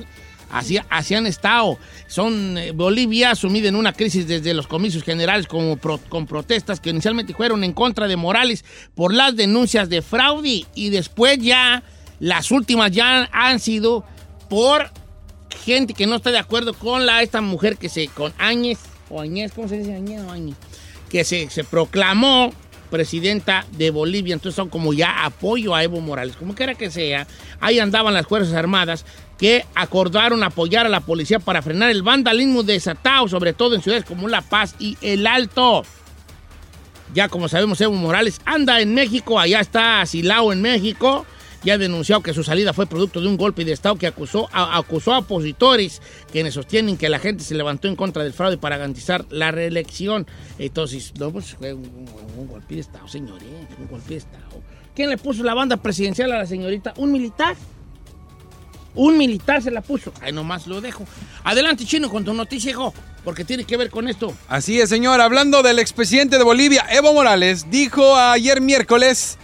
Así, 0.50 0.78
así 0.88 1.16
han 1.16 1.26
estado. 1.26 1.76
Son 2.06 2.56
eh, 2.56 2.70
Bolivia 2.70 3.34
sumida 3.34 3.68
en 3.68 3.74
una 3.74 3.92
crisis 3.92 4.28
desde 4.28 4.54
los 4.54 4.68
comicios 4.68 5.02
generales 5.02 5.48
con 5.48 6.26
protestas 6.26 6.78
que 6.78 6.90
inicialmente 6.90 7.34
fueron 7.34 7.64
en 7.64 7.72
contra 7.72 8.06
de 8.06 8.16
Morales 8.16 8.64
por 8.94 9.12
las 9.12 9.34
denuncias 9.34 9.88
de 9.88 10.02
fraude 10.02 10.66
y 10.76 10.90
después 10.90 11.38
ya 11.38 11.82
las 12.20 12.52
últimas 12.52 12.92
ya 12.92 13.28
han 13.32 13.58
sido 13.58 14.04
por 14.48 14.92
gente 15.64 15.94
que 15.94 16.06
no 16.06 16.16
está 16.16 16.30
de 16.30 16.38
acuerdo 16.38 16.74
con 16.74 17.06
la 17.06 17.22
esta 17.22 17.40
mujer 17.40 17.76
que 17.76 17.88
se 17.88 18.08
con 18.08 18.32
Áñez 18.38 18.78
o 19.10 19.20
Áñez, 19.20 19.52
¿cómo 19.54 19.68
se 19.68 19.78
dice 19.78 19.94
Áñez 19.94 20.22
o 20.22 20.30
Áñez? 20.30 20.56
Que 21.08 21.24
se, 21.24 21.50
se 21.50 21.64
proclamó 21.64 22.52
presidenta 22.90 23.66
de 23.72 23.90
Bolivia, 23.90 24.34
entonces 24.34 24.54
son 24.54 24.68
como 24.68 24.92
ya 24.92 25.24
apoyo 25.24 25.74
a 25.74 25.82
Evo 25.82 26.00
Morales, 26.00 26.36
como 26.36 26.54
quiera 26.54 26.74
que 26.74 26.90
sea, 26.90 27.26
ahí 27.60 27.80
andaban 27.80 28.14
las 28.14 28.26
Fuerzas 28.26 28.54
Armadas 28.54 29.04
que 29.38 29.64
acordaron 29.74 30.44
apoyar 30.44 30.86
a 30.86 30.88
la 30.88 31.00
policía 31.00 31.40
para 31.40 31.60
frenar 31.60 31.90
el 31.90 32.02
vandalismo 32.02 32.62
desatado, 32.62 33.26
sobre 33.28 33.52
todo 33.52 33.74
en 33.74 33.82
ciudades 33.82 34.04
como 34.04 34.28
La 34.28 34.42
Paz 34.42 34.76
y 34.78 34.96
El 35.00 35.26
Alto. 35.26 35.82
Ya 37.12 37.28
como 37.28 37.48
sabemos, 37.48 37.80
Evo 37.80 37.94
Morales 37.94 38.40
anda 38.44 38.80
en 38.80 38.94
México, 38.94 39.38
allá 39.38 39.60
está 39.60 40.00
asilado 40.00 40.52
en 40.52 40.62
México. 40.62 41.26
Ya 41.64 41.74
ha 41.74 41.78
denunciado 41.78 42.22
que 42.22 42.34
su 42.34 42.44
salida 42.44 42.72
fue 42.72 42.86
producto 42.86 43.20
de 43.20 43.28
un 43.28 43.36
golpe 43.36 43.64
de 43.64 43.72
Estado 43.72 43.96
que 43.96 44.06
acusó 44.06 44.48
a, 44.52 44.76
acusó 44.76 45.14
a 45.14 45.18
opositores 45.18 46.02
quienes 46.30 46.54
sostienen 46.54 46.98
que 46.98 47.08
la 47.08 47.18
gente 47.18 47.42
se 47.42 47.54
levantó 47.54 47.88
en 47.88 47.96
contra 47.96 48.22
del 48.22 48.34
fraude 48.34 48.58
para 48.58 48.76
garantizar 48.76 49.24
la 49.30 49.50
reelección. 49.50 50.26
Entonces, 50.58 51.12
no, 51.18 51.30
pues 51.30 51.54
fue 51.54 51.72
un 51.72 52.48
golpe 52.48 52.74
de 52.74 52.80
Estado, 52.82 53.08
señores, 53.08 53.48
un 53.78 53.88
golpe 53.88 54.10
de 54.10 54.16
Estado. 54.16 54.44
¿Quién 54.94 55.10
le 55.10 55.16
puso 55.16 55.42
la 55.42 55.54
banda 55.54 55.76
presidencial 55.78 56.30
a 56.32 56.38
la 56.38 56.46
señorita? 56.46 56.92
¿Un 56.96 57.10
militar? 57.10 57.56
Un 58.94 59.18
militar 59.18 59.60
se 59.60 59.70
la 59.70 59.80
puso. 59.80 60.12
Ahí 60.20 60.32
nomás 60.32 60.66
lo 60.66 60.80
dejo. 60.80 61.04
Adelante, 61.42 61.84
Chino, 61.84 62.08
con 62.08 62.24
tu 62.24 62.32
noticia, 62.32 62.70
hijo, 62.70 62.94
porque 63.24 63.44
tiene 63.44 63.64
que 63.64 63.76
ver 63.76 63.90
con 63.90 64.06
esto. 64.06 64.32
Así 64.48 64.80
es, 64.80 64.88
señor. 64.88 65.20
Hablando 65.20 65.62
del 65.62 65.80
expresidente 65.80 66.38
de 66.38 66.44
Bolivia, 66.44 66.86
Evo 66.90 67.12
Morales, 67.12 67.70
dijo 67.70 68.16
ayer 68.16 68.60
miércoles 68.60 69.36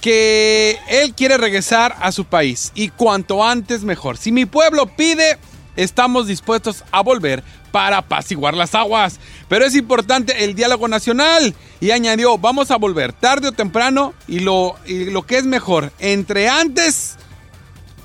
que 0.00 0.78
él 0.88 1.14
quiere 1.14 1.36
regresar 1.36 1.96
a 2.00 2.12
su 2.12 2.24
país 2.24 2.72
y 2.74 2.88
cuanto 2.88 3.44
antes 3.44 3.84
mejor. 3.84 4.16
Si 4.16 4.32
mi 4.32 4.46
pueblo 4.46 4.86
pide, 4.86 5.38
estamos 5.76 6.26
dispuestos 6.26 6.84
a 6.90 7.02
volver 7.02 7.42
para 7.72 7.98
apaciguar 7.98 8.54
las 8.54 8.74
aguas. 8.74 9.18
Pero 9.48 9.64
es 9.64 9.74
importante 9.74 10.44
el 10.44 10.54
diálogo 10.54 10.88
nacional. 10.88 11.54
Y 11.80 11.90
añadió, 11.90 12.38
vamos 12.38 12.70
a 12.70 12.76
volver 12.76 13.12
tarde 13.12 13.48
o 13.48 13.52
temprano 13.52 14.14
y 14.26 14.40
lo, 14.40 14.76
y 14.86 15.06
lo 15.06 15.22
que 15.22 15.38
es 15.38 15.44
mejor, 15.44 15.92
entre 15.98 16.48
antes 16.48 17.16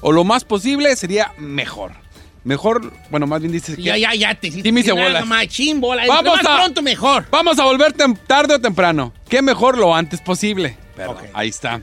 o 0.02 0.12
lo 0.12 0.24
más 0.26 0.44
posible 0.44 0.96
sería 0.96 1.32
mejor. 1.38 2.03
Mejor, 2.44 2.91
bueno, 3.10 3.26
más 3.26 3.39
bien 3.39 3.52
dice 3.54 3.76
que... 3.76 3.82
Ya, 3.82 3.98
ya, 3.98 4.14
ya 4.16 4.36
te 4.36 4.48
hiciste. 4.48 4.68
Sí 4.68 4.72
me 4.74 4.82
hice 4.82 4.89
que 4.91 4.96
nada, 4.98 5.08
bolas. 5.08 5.26
Machín, 5.26 5.80
bola. 5.80 6.06
Vamos 6.08 6.36
más 6.44 6.46
a- 6.46 6.58
pronto 6.58 6.82
mejor. 6.82 7.26
Vamos 7.32 7.58
a 7.60 7.64
volver 7.64 7.94
tem- 7.94 8.18
tarde 8.28 8.56
o 8.56 8.60
temprano. 8.60 9.14
¿Qué 9.30 9.41
mejor 9.41 9.78
lo 9.78 9.96
antes 9.96 10.20
posible? 10.22 10.78
Pero 10.96 11.18
ahí 11.34 11.50
está. 11.50 11.82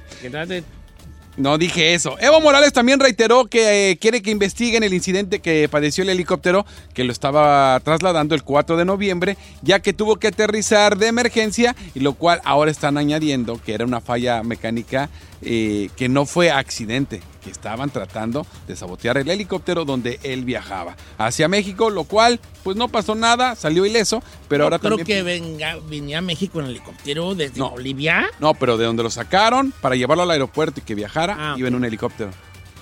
No 1.37 1.57
dije 1.57 1.95
eso. 1.95 2.17
Evo 2.21 2.41
Morales 2.41 2.73
también 2.73 3.01
reiteró 3.01 3.47
que 3.47 3.93
eh, 3.93 3.97
quiere 3.99 4.21
que 4.21 4.31
investiguen 4.31 4.83
el 4.83 4.93
incidente 4.93 5.41
que 5.41 5.69
padeció 5.71 6.03
el 6.03 6.11
helicóptero 6.11 6.67
que 6.93 7.05
lo 7.05 7.13
estaba 7.13 7.81
trasladando 7.81 8.35
el 8.35 8.43
4 8.43 8.77
de 8.77 8.85
noviembre, 8.85 9.39
ya 9.63 9.81
que 9.81 9.93
tuvo 9.95 10.17
que 10.17 10.27
aterrizar 10.29 10.99
de 10.99 11.07
emergencia 11.07 11.75
y 11.95 12.01
lo 12.01 12.13
cual 12.15 12.41
ahora 12.45 12.71
están 12.71 12.99
añadiendo 12.99 13.59
que 13.65 13.73
era 13.73 13.87
una 13.87 14.01
falla 14.03 14.43
mecánica 14.43 15.09
eh, 15.43 15.91
que 15.97 16.09
no 16.09 16.26
fue 16.26 16.51
accidente, 16.51 17.22
que 17.43 17.51
estaban 17.51 17.91
tratando 17.91 18.47
de 18.68 18.76
sabotear 18.76 19.16
el 19.18 19.28
helicóptero 19.30 19.84
donde 19.84 20.20
él 20.22 20.45
viajaba 20.45 20.97
hacia 21.18 21.49
México, 21.49 21.91
lo 21.91 22.05
cual 22.05 22.41
pues 22.62 22.76
no 22.76 22.88
pasó 22.88 23.14
nada, 23.14 23.57
salió 23.57 23.86
ileso, 23.86 24.22
pero 24.49 24.64
ahora 24.64 24.78
creo 24.78 24.99
también... 24.99 25.07
que 25.07 25.22
venga, 25.22 25.78
venía 25.88 26.18
a 26.18 26.20
México 26.22 26.61
en 26.61 26.66
helicóptero 26.66 27.34
desde 27.34 27.59
No. 27.59 27.70
Bolivia. 27.70 28.26
No, 28.38 28.55
pero 28.55 28.76
de 28.76 28.84
donde 28.84 29.03
lo 29.03 29.11
sacaron 29.11 29.72
para 29.80 29.97
llevarlo 29.97 30.22
al 30.24 30.30
aeropuerto 30.30 30.80
y 30.80 30.82
que 30.82 30.95
viajara, 30.95 31.36
Ah, 31.38 31.55
iba 31.57 31.68
en 31.68 31.74
un 31.74 31.84
helicóptero. 31.84 32.30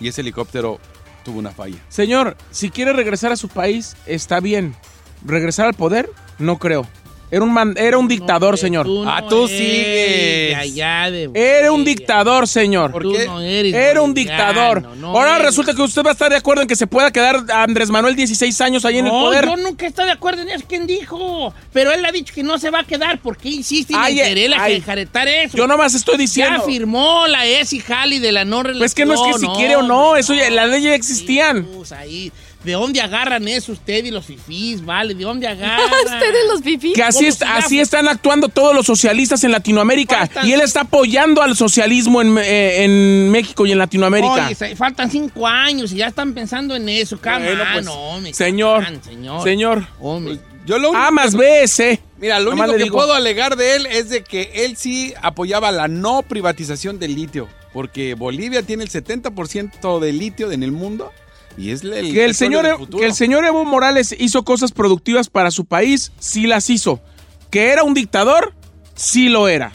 Y 0.01 0.09
ese 0.09 0.21
helicóptero 0.23 0.79
tuvo 1.25 1.39
una 1.39 1.51
falla. 1.51 1.77
Señor, 1.89 2.37
si 2.51 2.71
quiere 2.71 2.93
regresar 2.93 3.31
a 3.33 3.37
su 3.37 3.49
país, 3.49 3.97
está 4.07 4.41
bien. 4.41 4.75
¿Regresar 5.25 5.67
al 5.67 5.75
poder? 5.75 6.11
No 6.39 6.59
creo. 6.59 6.87
Era 7.31 7.45
un, 7.45 7.53
man- 7.53 7.75
era 7.77 7.99
un 7.99 8.09
dictador, 8.09 8.57
señor. 8.57 8.87
Ah, 9.07 9.23
tú 9.29 9.47
sigues. 9.49 10.57
allá 10.57 11.11
de 11.11 11.31
Era 11.35 11.73
un 11.73 11.85
dictador, 11.85 12.49
señor. 12.49 12.93
Tú 12.93 13.13
no 13.27 13.41
eres 13.43 13.75
Era 13.75 14.01
un 14.01 14.15
dictador. 14.15 14.83
no 14.97 15.09
Ahora 15.09 15.35
eres. 15.37 15.47
resulta 15.49 15.75
que 15.75 15.83
usted 15.83 16.03
va 16.03 16.11
a 16.11 16.13
estar 16.13 16.31
de 16.31 16.37
acuerdo 16.37 16.63
en 16.63 16.69
que 16.69 16.77
se 16.77 16.87
pueda 16.87 17.11
quedar 17.11 17.45
Andrés 17.53 17.91
Manuel 17.91 18.17
16 18.17 18.59
años 18.63 18.85
ahí 18.87 18.99
en 18.99 19.07
el 19.07 19.13
No, 19.13 19.21
poder. 19.21 19.45
yo 19.47 19.57
nunca 19.57 19.85
he 19.85 19.89
estado 19.89 20.07
de 20.07 20.13
acuerdo 20.13 20.41
en 20.43 20.49
eso. 20.49 20.65
¿Quién 20.67 20.87
dijo? 20.87 21.53
Pero 21.73 21.93
él 21.93 22.05
ha 22.07 22.13
dicho 22.13 22.33
que 22.35 22.43
no 22.43 22.59
se 22.59 22.71
va 22.71 22.81
a 22.81 22.85
quedar. 22.85 23.21
¿Por 23.21 23.37
qué 23.37 23.51
insiste 23.51 23.93
en 23.95 24.53
enjaretar 24.73 25.29
eso? 25.29 25.57
Yo 25.57 25.67
nomás 25.67 25.95
estoy 25.95 26.17
diciendo. 26.17 26.59
Ya 26.61 26.65
firmó 26.65 27.27
la 27.27 27.47
ESI 27.47 27.81
Jali 27.81 28.19
de 28.21 28.33
la 28.33 28.45
no 28.47 28.63
relación. 28.63 28.79
Pues 28.81 28.95
que 28.95 29.05
no 29.05 29.15
es 29.15 29.21
que 29.35 29.39
si 29.41 29.47
quiere 29.49 29.77
o 29.77 29.83
no, 29.83 30.17
eso 30.17 30.33
ya, 30.35 30.49
las 30.51 30.69
leyes 30.71 30.85
ya 30.85 30.95
existían. 30.95 31.65
Pues 31.65 31.93
ahí, 31.93 32.33
¿de 32.65 32.73
dónde 32.73 33.01
agarran 33.01 33.47
eso 33.49 33.73
usted 33.73 34.05
y 34.05 34.11
los 34.11 34.27
fifís, 34.27 34.85
vale? 34.85 35.15
¿De 35.15 35.25
dónde 35.25 35.47
agarran? 35.49 35.89
Ustedes 36.05 36.47
los 36.51 36.61
fifís. 36.63 36.95
Que 36.95 37.03
así, 37.03 37.19
Como 37.19 37.29
es- 37.29 37.35
si 37.37 37.41
ya 37.45 37.57
así 37.57 37.81
están 37.81 38.09
actuando 38.09 38.49
todos 38.49 38.75
los 38.75 38.85
socialistas 38.87 39.43
en 39.45 39.53
Latinoamérica. 39.53 40.27
Faltan- 40.27 40.47
Y 40.47 40.53
él 40.53 40.61
está 40.61 40.81
apoyando 40.83 41.43
al 41.43 41.57
socialismo 41.57 42.21
en, 42.23 42.37
eh, 42.39 42.85
en 42.85 43.31
México 43.31 43.65
y 43.67 43.73
en 43.73 43.79
Latinoamérica. 43.79 44.47
Oye, 44.49 44.77
faltan 44.77 45.11
cinco 45.11 45.47
años 45.47 45.93
y 45.93 45.97
ya 45.97 46.07
están 46.09 46.35
pensando 46.35 46.75
en 46.77 46.89
eso. 46.89 47.19
Bueno, 47.23 47.63
pues, 47.73 47.85
no, 47.85 48.21
me 48.21 48.33
señor, 48.35 48.85
señor. 49.05 49.43
señor. 49.45 49.87
Hombre. 50.01 50.39
Yo 50.67 50.79
lo 50.79 50.91
único 50.91 51.03
A 51.03 51.11
más 51.11 51.35
B 51.35 51.67
C. 51.67 51.99
Mira, 52.19 52.39
lo 52.41 52.51
Nomás 52.51 52.67
único 52.69 52.77
que 52.79 52.85
digo. 52.85 52.97
puedo 52.99 53.15
alegar 53.15 53.57
de 53.57 53.77
él 53.77 53.87
es 53.87 54.11
de 54.11 54.23
que 54.23 54.51
él 54.67 54.77
sí 54.77 55.15
apoyaba 55.23 55.71
la 55.73 55.89
no 55.89 56.23
privatización 56.23 56.99
del 56.99 57.15
litio. 57.15 57.49
Porque 57.73 58.13
Bolivia 58.15 58.63
tiene 58.63 58.83
el 58.83 58.91
70% 58.91 59.99
de 60.01 60.13
litio 60.13 60.51
en 60.53 60.63
el 60.63 60.73
mundo 60.73 61.11
y 61.59 61.71
es 61.73 61.83
el, 61.83 62.13
Que 62.13 62.25
el, 62.25 62.35
señor, 62.35 62.65
E- 62.67 62.77
que 62.99 63.05
el 63.05 63.15
señor 63.15 63.45
Evo 63.45 63.65
Morales 63.65 64.15
hizo 64.19 64.45
cosas 64.45 64.73
productivas 64.73 65.29
para 65.29 65.51
su 65.51 65.65
país, 65.65 66.13
sí 66.19 66.47
las 66.47 66.71
hizo. 66.71 67.01
Que 67.51 67.69
era 67.71 67.83
un 67.83 67.95
dictador, 67.95 68.55
sí 68.95 69.29
lo 69.29 69.49
era. 69.49 69.73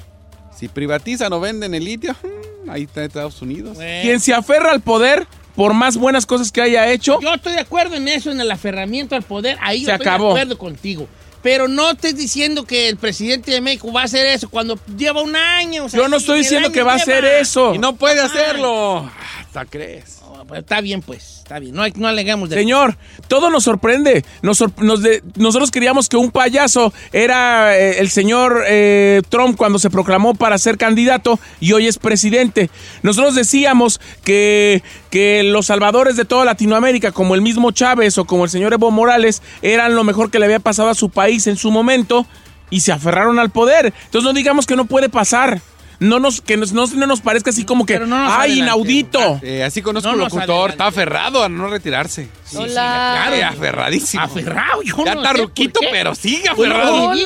Si 0.58 0.68
privatizan 0.70 1.34
o 1.34 1.40
venden 1.40 1.74
el 1.74 1.84
litio, 1.86 2.16
ahí 2.70 2.84
está 2.84 3.04
Estados 3.04 3.42
Unidos. 3.42 3.78
Quien 3.78 4.20
se 4.20 4.34
aferra 4.34 4.72
al 4.72 4.82
poder, 4.82 5.28
por 5.56 5.74
más 5.74 5.98
buenas 5.98 6.26
cosas 6.26 6.52
que 6.52 6.62
haya 6.62 6.90
hecho, 6.92 7.20
Yo 7.22 7.34
estoy 7.34 7.54
de 7.54 7.60
acuerdo 7.60 7.96
en 7.96 8.08
eso, 8.08 8.32
en 8.32 8.40
el 8.40 8.50
aferramiento 8.50 9.16
al 9.16 9.24
poder. 9.24 9.58
Ahí 9.62 9.82
yo 9.82 9.88
Se 9.88 9.92
estoy 9.94 10.08
acabó. 10.08 10.26
de 10.34 10.42
acuerdo 10.42 10.58
contigo. 10.58 11.08
Pero 11.42 11.68
no 11.68 11.92
estés 11.92 12.16
diciendo 12.16 12.64
que 12.64 12.88
el 12.88 12.96
presidente 12.96 13.52
de 13.52 13.60
México 13.60 13.92
va 13.92 14.04
a 14.04 14.06
hacer 14.06 14.26
eso 14.28 14.50
cuando 14.50 14.80
lleva 14.98 15.22
un 15.22 15.36
año. 15.36 15.84
o 15.86 15.90
sea, 15.90 16.00
yo 16.00 16.08
no 16.08 16.16
estoy 16.16 16.40
diciendo 16.40 16.72
que 16.72 16.84
va 16.84 16.94
a 16.94 16.96
hacer 16.96 17.26
eso. 17.26 17.76
Y 17.76 17.80
no 17.80 17.98
puede 17.98 18.22
hacerlo. 18.22 19.12
Hasta 19.42 19.66
crees. 19.66 20.22
Está 20.60 20.82
bien, 20.82 21.02
pues. 21.02 21.40
Está 21.40 21.60
bien. 21.60 21.76
No, 21.76 21.84
no 21.96 22.08
alegamos 22.08 22.50
de 22.50 22.56
Señor, 22.56 22.98
todo 23.28 23.50
nos 23.50 23.64
sorprende. 23.64 24.24
Nos 24.42 24.58
sor- 24.60 24.72
nos 24.82 25.02
de- 25.02 25.22
nosotros 25.36 25.72
queríamos 25.72 26.10
que 26.10 26.18
un 26.18 26.32
payaso 26.32 26.94
era 27.12 27.78
eh, 27.78 28.00
el 28.00 28.10
señor 28.10 28.64
eh, 28.68 29.22
Trump 29.30 29.58
cuando 29.58 29.80
se 29.80 29.90
proclamó 29.90 30.34
para 30.36 30.58
ser 30.58 30.78
candidato 30.78 31.40
y 31.60 31.74
hoy 31.74 31.88
es 31.88 31.98
presidente. 31.98 32.70
Nosotros 33.02 33.36
decíamos 33.36 34.00
que, 34.24 34.84
que 35.10 35.44
los 35.44 35.66
salvadores 35.68 36.16
de 36.16 36.26
toda 36.26 36.46
Latinoamérica, 36.46 37.12
como 37.12 37.36
el 37.36 37.42
mismo 37.42 37.72
Chávez 37.72 38.18
o 38.18 38.26
como 38.26 38.46
el 38.46 38.50
señor 38.50 38.74
Evo 38.74 38.92
Morales, 38.92 39.42
eran 39.62 39.96
lo 39.96 40.04
mejor 40.04 40.32
que 40.32 40.40
le 40.40 40.46
había 40.46 40.60
pasado 40.60 40.90
a 40.90 40.96
su 40.96 41.10
país 41.10 41.48
en 41.48 41.58
su 41.58 41.72
momento 41.72 42.26
y 42.70 42.80
se 42.80 42.92
aferraron 42.92 43.38
al 43.40 43.50
poder. 43.52 43.94
Entonces 44.06 44.24
no 44.24 44.34
digamos 44.34 44.66
que 44.66 44.76
no 44.76 44.86
puede 44.86 45.10
pasar. 45.10 45.62
No 46.04 46.20
nos, 46.20 46.42
que 46.42 46.58
nos- 46.58 46.74
no, 46.74 46.86
no 46.88 47.08
nos 47.08 47.22
parezca 47.22 47.50
así 47.52 47.64
como 47.66 47.86
que, 47.86 47.98
no 48.00 48.16
¡ay, 48.32 48.60
inaudito! 48.60 49.40
Eh, 49.42 49.64
así 49.64 49.82
conozco 49.82 50.10
No 50.10 50.16
un 50.16 50.20
locutor, 50.22 50.72
está 50.72 50.88
aferrado 50.88 51.44
a 51.44 51.50
no 51.50 51.68
retirarse. 51.70 52.28
Sí, 52.46 52.58
Hola. 52.58 52.66
sí, 52.68 52.72
claro. 52.76 53.36
Sí, 53.36 53.42
aferradísimo. 53.42 54.24
Aferrado, 54.24 54.82
yo 54.84 55.06
Ya 55.06 55.16
no 55.16 55.22
está 55.24 55.34
ruquito, 55.34 55.80
pero 55.92 56.14
sigue 56.16 56.50
Bueno, 56.56 56.76
aferrado. 56.76 57.14
Yo, 57.16 57.22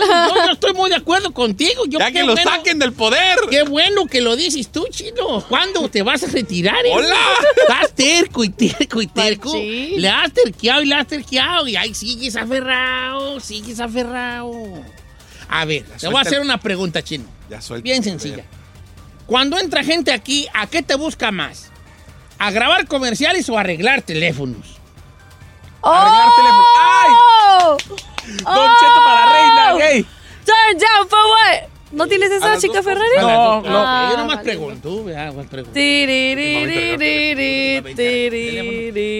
yo 0.45 0.51
estoy 0.53 0.73
muy 0.73 0.89
de 0.89 0.95
acuerdo 0.97 1.31
contigo. 1.33 1.85
Yo, 1.87 1.99
ya 1.99 2.11
que 2.11 2.23
lo 2.23 2.33
bueno- 2.33 2.51
saquen 2.51 2.79
del 2.79 2.93
poder. 2.93 3.37
Qué 3.49 3.63
bueno 3.63 4.05
que 4.05 4.21
lo 4.21 4.35
dices 4.35 4.69
tú, 4.71 4.85
chino. 4.91 5.43
¿Cuándo 5.49 5.89
te 5.89 6.03
vas 6.03 6.23
a 6.23 6.27
retirar? 6.27 6.85
eh? 6.85 6.91
Hola. 6.93 7.15
Estás 7.61 7.93
terco 7.95 8.43
y 8.43 8.49
terco 8.49 9.01
y 9.01 9.07
terco. 9.07 9.53
Machín. 9.53 10.01
Le 10.01 10.09
has 10.09 10.31
terqueado 10.31 10.81
y 10.81 10.85
le 10.85 10.95
has 10.95 11.07
terqueado. 11.07 11.67
Y 11.67 11.75
ahí 11.75 11.93
sigues 11.93 12.35
aferrado, 12.35 13.39
sigues 13.39 13.79
aferrado. 13.79 14.51
A 15.49 15.65
ver, 15.65 15.83
te 15.99 16.07
voy 16.07 16.17
a 16.17 16.21
hacer 16.21 16.41
una 16.41 16.59
pregunta, 16.59 17.01
chino. 17.01 17.25
Ya 17.49 17.61
suelta 17.61 17.83
Bien 17.83 18.03
sencilla. 18.03 18.43
Cuando 19.27 19.59
entra 19.59 19.83
gente 19.83 20.11
aquí, 20.11 20.47
¿a 20.53 20.67
qué 20.67 20.81
te 20.81 20.95
busca 20.95 21.31
más? 21.31 21.69
¿A 22.39 22.49
grabar 22.51 22.87
comerciales 22.87 23.49
o 23.49 23.57
a 23.57 23.61
arreglar 23.61 24.01
teléfonos? 24.01 24.77
Arreglar 25.83 26.29
teléfono. 26.35 26.63
¡Ay! 26.79 27.11
¡Oh! 27.11 27.77
Don 28.27 28.69
Cheto 28.79 29.03
para 29.05 29.31
reina 29.31 29.73
gay. 29.77 30.03
Turn 30.45 30.77
down 30.77 31.07
for 31.09 31.19
what? 31.19 31.69
¿No 31.91 32.05
tienes 32.07 32.29
esa 32.31 32.57
chica 32.57 32.83
Ferrari? 32.83 33.09
No. 33.19 33.61
cosas. 33.61 33.73
Ah, 33.77 34.09
Yo 34.11 34.17
nomás 34.17 34.37
vale. 34.37 34.49
pregunto. 34.49 35.05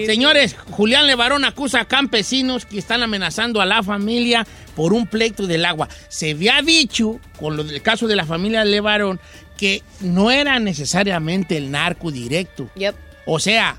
Señores, 0.06 0.56
Julián 0.70 1.06
Levarón 1.06 1.44
acusa 1.44 1.80
a 1.80 1.84
campesinos 1.86 2.66
que 2.66 2.78
están 2.78 3.02
amenazando 3.02 3.62
a 3.62 3.66
la 3.66 3.82
familia 3.82 4.46
por 4.76 4.92
un 4.92 5.06
pleito 5.06 5.46
del 5.46 5.64
agua. 5.64 5.88
Se 6.08 6.32
había 6.32 6.60
dicho, 6.60 7.18
con 7.38 7.56
lo 7.56 7.64
del 7.64 7.80
caso 7.80 8.06
de 8.06 8.16
la 8.16 8.26
familia 8.26 8.64
Levarón, 8.64 9.18
que 9.58 9.82
no 10.00 10.30
era 10.30 10.58
necesariamente 10.58 11.58
el 11.58 11.70
narco 11.70 12.10
directo. 12.10 12.70
Yep. 12.76 12.94
O 13.26 13.38
sea, 13.38 13.76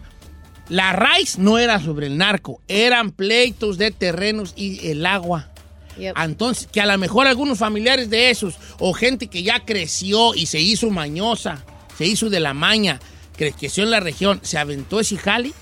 la 0.68 0.94
raíz 0.94 1.40
no 1.40 1.58
era 1.58 1.80
sobre 1.80 2.06
el 2.06 2.18
narco, 2.18 2.62
eran 2.68 3.10
pleitos 3.10 3.80
de 3.80 3.90
terrenos 3.90 4.54
y 4.56 4.88
el 4.90 5.06
agua. 5.08 5.50
Yep. 5.98 6.16
Entonces, 6.18 6.68
que 6.72 6.82
a 6.82 6.86
lo 6.86 6.98
mejor 7.00 7.26
algunos 7.26 7.58
familiares 7.58 8.12
de 8.12 8.30
esos, 8.30 8.60
o 8.78 8.94
gente 8.94 9.28
que 9.28 9.42
ya 9.42 9.66
creció 9.66 10.36
y 10.36 10.46
se 10.46 10.60
hizo 10.60 10.92
mañosa, 10.92 11.64
se 11.98 12.06
hizo 12.06 12.30
de 12.30 12.40
la 12.40 12.54
maña, 12.54 13.00
que 13.36 13.52
creció 13.54 13.84
en 13.84 13.92
la 13.92 14.00
región, 14.02 14.40
se 14.44 14.58
aventó 14.58 15.00
ese 15.00 15.18
jali, 15.18 15.54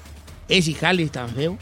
ese 0.49 0.73
jali 0.73 1.07
tan 1.07 1.29
feo, 1.29 1.57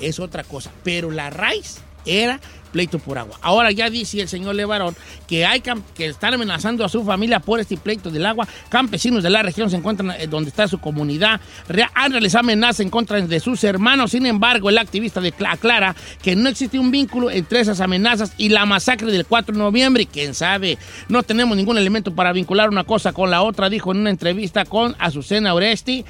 es 0.00 0.18
otra 0.18 0.44
cosa. 0.44 0.70
Pero 0.82 1.10
la 1.10 1.30
raíz 1.30 1.78
era 2.04 2.40
pleito 2.70 2.98
por 2.98 3.18
agua. 3.18 3.38
Ahora 3.42 3.70
ya 3.70 3.90
dice 3.90 4.20
el 4.20 4.28
señor 4.28 4.54
Levarón 4.54 4.96
que 5.26 5.44
hay 5.46 5.60
que 5.60 6.06
están 6.06 6.34
amenazando 6.34 6.84
a 6.84 6.88
su 6.88 7.04
familia 7.04 7.40
por 7.40 7.60
este 7.60 7.76
pleito 7.76 8.10
del 8.10 8.26
agua. 8.26 8.48
Campesinos 8.68 9.22
de 9.22 9.30
la 9.30 9.42
región 9.42 9.70
se 9.70 9.76
encuentran 9.76 10.10
eh, 10.12 10.26
donde 10.26 10.50
está 10.50 10.68
su 10.68 10.78
comunidad. 10.78 11.40
Han 11.94 12.12
realizado 12.12 12.40
amenazas 12.40 12.80
en 12.80 12.90
contra 12.90 13.20
de 13.20 13.40
sus 13.40 13.62
hermanos. 13.64 14.12
Sin 14.12 14.26
embargo, 14.26 14.70
el 14.70 14.78
activista 14.78 15.20
aclara 15.48 15.94
que 16.22 16.36
no 16.36 16.48
existe 16.48 16.78
un 16.78 16.90
vínculo 16.90 17.30
entre 17.30 17.60
esas 17.60 17.80
amenazas 17.80 18.32
y 18.36 18.48
la 18.48 18.66
masacre 18.66 19.10
del 19.12 19.26
4 19.26 19.54
de 19.54 19.58
noviembre. 19.58 20.06
Quién 20.06 20.34
sabe, 20.34 20.78
no 21.08 21.22
tenemos 21.22 21.56
ningún 21.56 21.78
elemento 21.78 22.14
para 22.14 22.32
vincular 22.32 22.68
una 22.68 22.84
cosa 22.84 23.12
con 23.12 23.30
la 23.30 23.42
otra, 23.42 23.68
dijo 23.68 23.92
en 23.92 23.98
una 23.98 24.10
entrevista 24.10 24.64
con 24.64 24.96
Azucena 24.98 25.54
Oresti. 25.54 26.04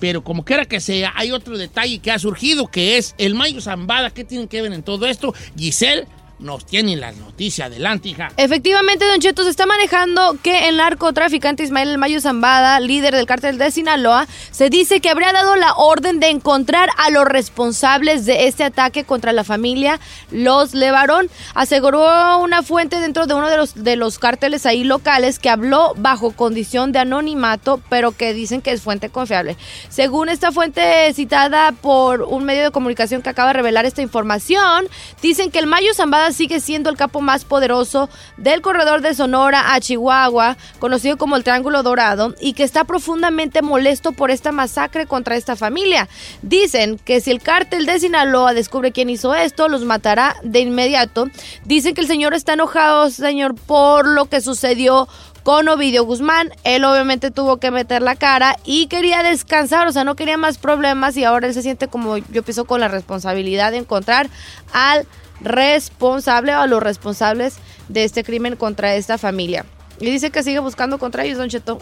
Pero 0.00 0.24
como 0.24 0.44
quiera 0.44 0.64
que 0.64 0.80
sea, 0.80 1.12
hay 1.14 1.30
otro 1.30 1.56
detalle 1.56 2.00
que 2.00 2.10
ha 2.10 2.18
surgido, 2.18 2.66
que 2.66 2.96
es 2.96 3.14
el 3.18 3.34
Mayo 3.34 3.60
Zambada. 3.60 4.10
¿Qué 4.10 4.24
tienen 4.24 4.48
que 4.48 4.60
ver 4.60 4.72
en 4.72 4.82
todo 4.82 5.06
esto? 5.06 5.32
Giselle 5.56 6.08
nos 6.42 6.66
tiene 6.66 6.96
la 6.96 7.12
noticia. 7.12 7.66
Adelante, 7.66 8.10
hija. 8.10 8.32
Efectivamente, 8.36 9.06
Don 9.06 9.20
Cheto, 9.20 9.44
se 9.44 9.50
está 9.50 9.66
manejando 9.66 10.36
que 10.42 10.68
el 10.68 10.76
narcotraficante 10.76 11.62
Ismael 11.62 11.88
El 11.88 11.98
Mayo 11.98 12.20
Zambada, 12.20 12.78
líder 12.80 13.14
del 13.14 13.26
cártel 13.26 13.58
de 13.58 13.70
Sinaloa, 13.70 14.26
se 14.50 14.68
dice 14.68 15.00
que 15.00 15.08
habría 15.08 15.32
dado 15.32 15.56
la 15.56 15.74
orden 15.74 16.20
de 16.20 16.28
encontrar 16.28 16.90
a 16.98 17.10
los 17.10 17.24
responsables 17.24 18.26
de 18.26 18.48
este 18.48 18.64
ataque 18.64 19.04
contra 19.04 19.32
la 19.32 19.44
familia 19.44 20.00
Los 20.30 20.74
Levarón. 20.74 21.30
Aseguró 21.54 22.38
una 22.40 22.62
fuente 22.62 23.00
dentro 23.00 23.26
de 23.26 23.34
uno 23.34 23.48
de 23.48 23.56
los, 23.56 23.74
de 23.74 23.96
los 23.96 24.18
cárteles 24.18 24.66
ahí 24.66 24.84
locales 24.84 25.38
que 25.38 25.50
habló 25.50 25.94
bajo 25.96 26.32
condición 26.32 26.92
de 26.92 26.98
anonimato, 26.98 27.80
pero 27.88 28.12
que 28.12 28.34
dicen 28.34 28.60
que 28.62 28.72
es 28.72 28.82
fuente 28.82 29.10
confiable. 29.10 29.56
Según 29.88 30.28
esta 30.28 30.52
fuente 30.52 31.12
citada 31.14 31.72
por 31.72 32.22
un 32.22 32.44
medio 32.44 32.64
de 32.64 32.70
comunicación 32.70 33.22
que 33.22 33.28
acaba 33.28 33.48
de 33.48 33.54
revelar 33.54 33.84
esta 33.84 34.02
información, 34.02 34.88
dicen 35.20 35.50
que 35.50 35.58
el 35.58 35.66
Mayo 35.66 35.94
Zambada 35.94 36.31
sigue 36.32 36.60
siendo 36.60 36.90
el 36.90 36.96
capo 36.96 37.20
más 37.20 37.44
poderoso 37.44 38.08
del 38.36 38.62
corredor 38.62 39.00
de 39.00 39.14
Sonora 39.14 39.74
a 39.74 39.80
Chihuahua, 39.80 40.56
conocido 40.78 41.16
como 41.16 41.36
el 41.36 41.44
Triángulo 41.44 41.82
Dorado, 41.82 42.34
y 42.40 42.52
que 42.52 42.62
está 42.62 42.84
profundamente 42.84 43.62
molesto 43.62 44.12
por 44.12 44.30
esta 44.30 44.52
masacre 44.52 45.06
contra 45.06 45.36
esta 45.36 45.56
familia. 45.56 46.08
Dicen 46.42 46.98
que 46.98 47.20
si 47.20 47.30
el 47.30 47.42
cártel 47.42 47.86
de 47.86 48.00
Sinaloa 48.00 48.54
descubre 48.54 48.92
quién 48.92 49.10
hizo 49.10 49.34
esto, 49.34 49.68
los 49.68 49.84
matará 49.84 50.36
de 50.42 50.60
inmediato. 50.60 51.28
Dicen 51.64 51.94
que 51.94 52.00
el 52.00 52.06
señor 52.06 52.34
está 52.34 52.54
enojado, 52.54 53.10
señor, 53.10 53.54
por 53.54 54.06
lo 54.06 54.26
que 54.26 54.40
sucedió 54.40 55.08
con 55.42 55.68
Ovidio 55.68 56.04
Guzmán. 56.04 56.50
Él 56.64 56.84
obviamente 56.84 57.30
tuvo 57.30 57.58
que 57.58 57.70
meter 57.70 58.02
la 58.02 58.16
cara 58.16 58.56
y 58.64 58.86
quería 58.86 59.22
descansar, 59.22 59.86
o 59.88 59.92
sea, 59.92 60.04
no 60.04 60.16
quería 60.16 60.36
más 60.36 60.58
problemas 60.58 61.16
y 61.16 61.24
ahora 61.24 61.46
él 61.48 61.54
se 61.54 61.62
siente 61.62 61.88
como 61.88 62.18
yo 62.18 62.42
pienso 62.42 62.64
con 62.64 62.80
la 62.80 62.88
responsabilidad 62.88 63.72
de 63.72 63.78
encontrar 63.78 64.28
al 64.72 65.06
responsable 65.40 66.54
o 66.54 66.60
a 66.60 66.66
los 66.66 66.82
responsables 66.82 67.56
de 67.88 68.04
este 68.04 68.24
crimen 68.24 68.56
contra 68.56 68.94
esta 68.94 69.18
familia. 69.18 69.64
Y 70.00 70.06
dice 70.06 70.30
que 70.30 70.42
sigue 70.42 70.58
buscando 70.58 70.98
contra 70.98 71.24
ellos, 71.24 71.38
Don 71.38 71.48
Cheto. 71.48 71.80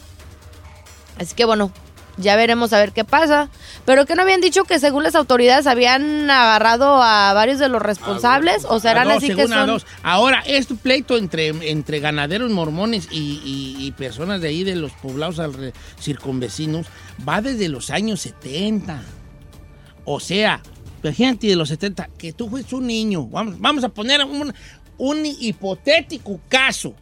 Así 1.19 1.35
que 1.35 1.45
bueno, 1.45 1.71
ya 2.17 2.37
veremos 2.37 2.73
a 2.73 2.79
ver 2.79 2.93
qué 2.93 3.05
pasa. 3.05 3.49
Pero 3.87 4.05
que 4.07 4.15
no 4.15 4.23
habían 4.23 4.41
dicho 4.41 4.65
que 4.65 4.79
según 4.79 5.03
las 5.05 5.15
autoridades 5.15 5.67
habían 5.67 6.31
agarrado 6.31 7.03
a 7.03 7.33
varios 7.33 7.59
de 7.59 7.69
los 7.69 7.81
responsables, 7.81 8.65
o 8.69 8.79
serán 8.81 9.09
dos, 9.09 9.17
así 9.19 9.35
que 9.35 9.49
son... 9.49 9.67
dos. 9.67 9.87
Ahora, 10.03 10.43
este 10.47 10.75
pleito 10.75 11.17
entre, 11.17 11.49
entre 11.71 12.01
ganaderos 12.01 12.51
mormones 12.51 13.09
y, 13.11 13.41
y- 13.45 13.87
y 13.87 13.93
personas 13.93 14.41
de 14.41 14.49
ahí, 14.49 14.65
de 14.65 14.77
los 14.77 14.93
poblados 14.93 15.41
circunvecinos, 15.99 16.87
va 17.27 17.41
desde 17.41 17.69
los 17.69 17.91
años 17.91 18.21
70. 18.21 19.01
O 20.05 20.21
sea, 20.21 20.61
gente 21.13 21.47
de 21.47 21.57
los 21.57 21.69
70, 21.69 22.11
que 22.19 22.33
tú 22.33 22.49
fuiste 22.49 22.75
un 22.75 22.87
niño. 22.87 23.27
Vamos, 23.27 23.59
vamos 23.59 23.85
a 23.85 23.89
poner 23.89 24.25
un, 24.25 24.53
un 24.99 25.27
hipotético 25.27 26.41
caso. 26.49 26.95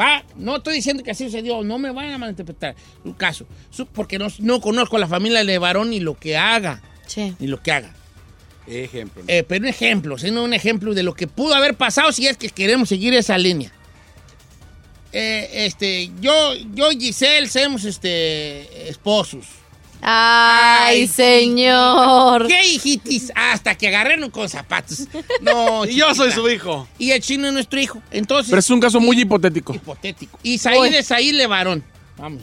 Va, 0.00 0.24
no 0.36 0.56
estoy 0.56 0.74
diciendo 0.74 1.04
que 1.04 1.12
así 1.12 1.24
sucedió, 1.24 1.62
no 1.62 1.78
me 1.78 1.92
vayan 1.92 2.14
a 2.14 2.18
malinterpretar. 2.18 2.74
Un 3.04 3.12
caso. 3.12 3.46
Porque 3.92 4.18
no, 4.18 4.26
no 4.40 4.60
conozco 4.60 4.96
a 4.96 5.00
la 5.00 5.06
familia 5.06 5.44
de 5.44 5.58
varón 5.58 5.90
ni 5.90 6.00
lo 6.00 6.18
que 6.18 6.36
haga. 6.36 6.82
Sí. 7.06 7.34
Ni 7.38 7.46
lo 7.46 7.62
que 7.62 7.72
haga. 7.72 7.94
Ejemplo. 8.66 9.22
Eh, 9.26 9.44
pero 9.46 9.62
un 9.62 9.68
ejemplo, 9.68 10.18
sino 10.18 10.44
un 10.44 10.54
ejemplo 10.54 10.94
de 10.94 11.02
lo 11.02 11.14
que 11.14 11.26
pudo 11.26 11.54
haber 11.54 11.76
pasado 11.76 12.12
si 12.12 12.26
es 12.26 12.36
que 12.36 12.48
queremos 12.48 12.88
seguir 12.88 13.14
esa 13.14 13.38
línea. 13.38 13.72
Eh, 15.12 15.66
este, 15.66 16.10
yo, 16.20 16.54
yo 16.74 16.90
y 16.90 16.98
Giselle 16.98 17.48
somos 17.48 17.84
este, 17.84 18.88
esposos. 18.88 19.46
Ay, 20.02 21.06
señor. 21.06 22.48
¿Qué 22.48 22.64
hijitis? 22.66 23.32
Hasta 23.34 23.76
que 23.76 23.88
agarraron 23.88 24.30
con 24.30 24.48
zapatos. 24.48 25.06
No, 25.40 25.84
Y 25.86 25.96
yo 25.96 26.14
soy 26.14 26.32
su 26.32 26.48
hijo. 26.50 26.88
Y 26.98 27.12
el 27.12 27.20
chino 27.22 27.46
es 27.46 27.52
nuestro 27.52 27.80
hijo. 27.80 28.02
Entonces, 28.10 28.50
Pero 28.50 28.60
es 28.60 28.70
un 28.70 28.80
caso 28.80 29.00
muy 29.00 29.18
hipotético. 29.20 29.74
hipotético. 29.74 30.38
Y 30.42 30.58
Said 30.58 30.92
es 30.94 31.06
Said 31.06 31.34
Levarón. 31.34 31.84
Vamos. 32.18 32.42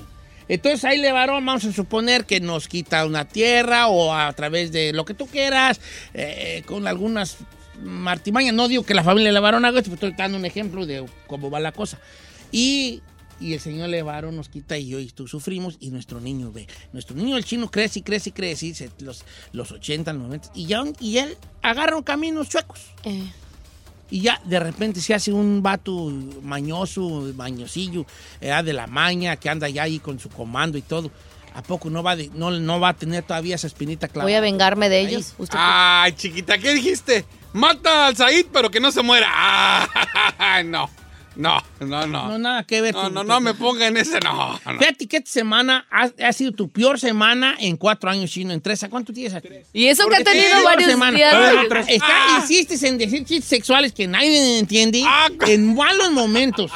Entonces 0.50 0.84
ahí 0.84 0.98
Levarón, 0.98 1.46
vamos 1.46 1.64
a 1.64 1.72
suponer 1.72 2.26
que 2.26 2.40
nos 2.40 2.68
quita 2.68 3.06
una 3.06 3.26
tierra 3.26 3.88
o 3.88 4.12
a 4.16 4.34
través 4.34 4.72
de 4.72 4.94
lo 4.94 5.06
que 5.06 5.14
tú 5.14 5.28
quieras, 5.28 5.80
eh, 6.16 6.64
con 6.66 6.88
algunas 6.88 7.38
martimañas. 7.84 8.56
No 8.56 8.68
digo 8.68 8.84
que 8.84 8.96
la 8.96 9.04
familia 9.04 9.32
Levarón 9.32 9.64
haga 9.64 9.78
esto, 9.78 9.92
pero 9.96 10.10
estoy 10.10 10.18
dando 10.18 10.40
un 10.40 10.46
ejemplo 10.46 10.88
de 10.88 11.06
cómo 11.28 11.52
va 11.52 11.60
la 11.60 11.72
cosa. 11.72 12.00
Y 12.52 13.04
Y 13.40 13.54
el 13.54 13.60
señor 13.60 13.90
Levaro 13.90 14.32
nos 14.32 14.50
quita 14.50 14.78
y 14.78 14.88
yo 14.90 15.00
y 15.00 15.08
tú 15.10 15.28
sufrimos 15.28 15.78
y 15.80 15.92
nuestro 15.92 16.20
niño 16.20 16.52
ve. 16.52 16.68
Nuestro 16.92 17.16
niño, 17.16 17.38
el 17.38 17.46
chino, 17.46 17.72
crece 17.72 18.00
y 18.00 18.02
crece 18.02 18.30
y 18.30 18.34
crece, 18.34 18.66
y 18.68 18.74
se- 18.76 18.92
los, 19.00 19.24
los 19.54 19.72
80, 19.72 20.12
los 20.14 20.22
90, 20.24 20.50
y, 20.56 20.66
ya, 20.66 20.84
y 21.00 21.18
él 21.20 21.38
agarra 21.62 21.96
un 21.96 22.04
camino 22.04 22.44
chuecos. 22.44 22.82
Eh. 23.04 23.32
Y 24.12 24.22
ya 24.22 24.42
de 24.44 24.60
repente 24.60 25.00
se 25.02 25.14
hace 25.14 25.32
un 25.32 25.62
vato 25.64 26.12
mañoso, 26.42 27.32
mañosillo, 27.36 28.06
eh, 28.42 28.52
de 28.64 28.74
la 28.74 28.88
maña, 28.88 29.36
que 29.38 29.50
anda 29.50 29.70
ya 29.70 29.84
ahí 29.84 30.00
con 30.00 30.20
su 30.20 30.30
comando 30.30 30.78
y 30.78 30.82
todo. 30.82 31.12
¿A 31.54 31.64
poco 31.64 31.90
no 31.90 32.04
va, 32.04 32.16
de- 32.16 32.30
no, 32.34 32.52
no 32.52 32.80
va 32.80 32.90
a 32.90 32.94
tener 32.96 33.24
todavía 33.24 33.56
esa 33.56 33.68
espinita 33.68 34.08
clavada? 34.08 34.26
Voy 34.26 34.34
a 34.34 34.42
vengarme 34.42 34.90
de 34.90 34.98
Ahí. 34.98 35.06
ellos. 35.08 35.34
Usted- 35.38 35.58
Ay, 35.60 36.12
chiquita, 36.14 36.58
¿qué 36.58 36.74
dijiste? 36.74 37.26
Mata 37.54 38.08
al 38.08 38.16
Said, 38.16 38.48
pero 38.52 38.70
que 38.70 38.80
no 38.80 38.92
se 38.92 39.02
muera. 39.02 39.28
Ah, 40.42 40.62
no, 40.64 40.90
no, 41.40 41.58
no, 41.80 42.06
no. 42.08 42.28
No, 42.28 42.38
nada 42.38 42.64
que 42.66 42.82
ver. 42.82 42.94
No, 42.94 43.08
tú. 43.08 43.14
no, 43.14 43.24
no 43.24 43.40
me 43.40 43.54
ponga 43.54 43.88
en 43.88 43.98
ese, 43.98 44.20
no. 44.20 44.60
no. 44.66 44.80
Fíjate 44.80 45.08
que 45.08 45.18
esta 45.18 45.32
semana 45.32 45.88
ha, 45.90 46.10
ha 46.28 46.34
sido 46.34 46.52
tu 46.52 46.70
peor 46.70 47.00
semana 47.00 47.56
en 47.60 47.78
cuatro 47.78 48.10
años, 48.10 48.30
chino. 48.30 48.52
En 48.54 48.62
tres, 48.62 48.84
¿a 48.84 48.90
cuánto 48.90 49.14
tienes 49.14 49.34
aquí? 49.34 49.48
Y 49.74 49.86
eso 49.88 50.08
que 50.10 50.18
ha 50.18 50.24
tenido 50.24 50.64
varios 50.64 50.92
semana. 50.92 51.16
días. 51.18 51.34
Ah, 51.34 51.64
está- 51.88 52.38
insistes 52.42 52.84
en 52.84 52.98
decir 52.98 53.24
chistes 53.26 53.46
sexuales 53.46 53.94
que 53.94 54.06
nadie 54.08 54.60
entiende 54.60 55.04
en 55.48 55.76
malos 55.76 56.12
momentos. 56.12 56.72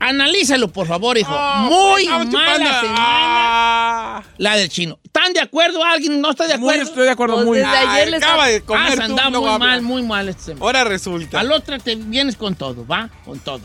Analízalo, 0.00 0.68
por 0.68 0.86
favor, 0.86 1.18
hijo. 1.18 1.36
Muy 1.62 2.02
estamos 2.02 2.26
mala 2.32 2.54
chupando. 2.56 2.80
semana 2.80 2.96
Ah. 3.00 4.22
la 4.38 4.56
del 4.56 4.68
chino. 4.68 4.98
¿Están 5.04 5.32
de 5.32 5.40
acuerdo? 5.40 5.82
¿Alguien 5.84 6.20
no 6.20 6.30
está 6.30 6.46
de 6.46 6.56
Muy, 6.56 6.70
acuerdo? 6.74 6.88
estoy 6.90 7.04
de 7.04 7.10
acuerdo, 7.10 7.34
Pues 7.36 7.46
muy. 7.46 7.58
desde 7.58 7.76
ayer 7.76 8.04
Ay, 8.06 8.10
les 8.12 8.22
acaba 8.22 8.46
de 8.46 8.60
comer 8.62 8.82
Ah, 9.00 9.06
luego 9.30 9.40
muy 9.46 9.54
habla. 9.54 9.58
mal, 9.66 9.82
muy 9.82 10.02
mal 10.02 10.28
esta 10.28 10.42
semana. 10.44 10.64
Ahora 10.64 10.84
resulta. 10.84 11.40
Al 11.40 11.50
otra 11.50 11.78
te 11.78 11.96
vienes 11.96 12.36
con 12.36 12.54
todo, 12.54 12.86
¿va? 12.86 13.10
Con 13.24 13.40
todo. 13.40 13.60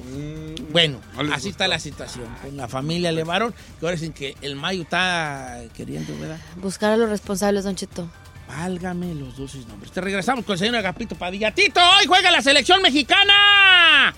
Bueno, 0.72 1.00
no 1.16 1.24
les 1.24 1.34
así 1.34 1.50
está 1.50 1.68
la 1.68 1.78
situación. 1.80 2.26
Con 2.42 2.58
la 2.58 2.68
familia 2.68 3.12
Levaron, 3.12 3.52
que 3.80 3.86
ahora 3.86 3.92
dicen 3.96 4.14
que 4.14 4.36
el 4.42 4.56
Mayo 4.56 4.82
está 4.82 5.60
queriendo, 5.76 6.18
¿verdad? 6.20 6.38
Buscar 6.56 6.92
a 6.94 6.98
los 6.98 7.10
responsables, 7.10 7.64
Don 7.64 7.76
Cheto. 7.76 8.10
Válgame 8.48 9.14
los 9.16 9.38
dulces 9.38 9.66
nombres. 9.68 9.92
Te 9.92 10.02
regresamos 10.02 10.44
con 10.46 10.54
el 10.54 10.60
señor 10.60 10.76
Agapito 10.78 11.16
Padilla. 11.16 11.52
¡Tito, 11.52 11.80
hoy 12.00 12.06
juega 12.08 12.30
la 12.32 12.42
selección 12.42 12.82
mexicana! 12.82 14.14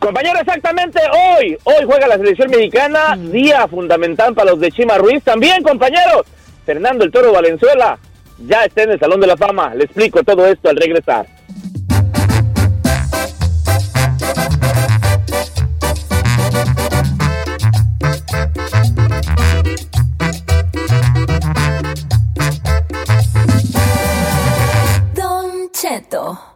Compañero, 0.00 0.38
exactamente 0.40 1.00
hoy, 1.12 1.56
hoy 1.64 1.84
juega 1.86 2.06
la 2.06 2.16
selección 2.16 2.50
mexicana, 2.50 3.16
día 3.16 3.66
fundamental 3.68 4.34
para 4.34 4.50
los 4.50 4.60
de 4.60 4.70
Chima 4.70 4.98
Ruiz. 4.98 5.22
También, 5.22 5.62
compañeros, 5.62 6.26
Fernando 6.64 7.04
el 7.04 7.10
Toro 7.10 7.32
Valenzuela 7.32 7.98
ya 8.38 8.64
está 8.64 8.82
en 8.82 8.90
el 8.92 9.00
Salón 9.00 9.20
de 9.20 9.26
la 9.26 9.36
Fama. 9.36 9.74
Le 9.74 9.84
explico 9.84 10.22
todo 10.22 10.46
esto 10.46 10.68
al 10.68 10.76
regresar. 10.76 11.26
Don 25.14 25.70
Cheto. 25.72 26.53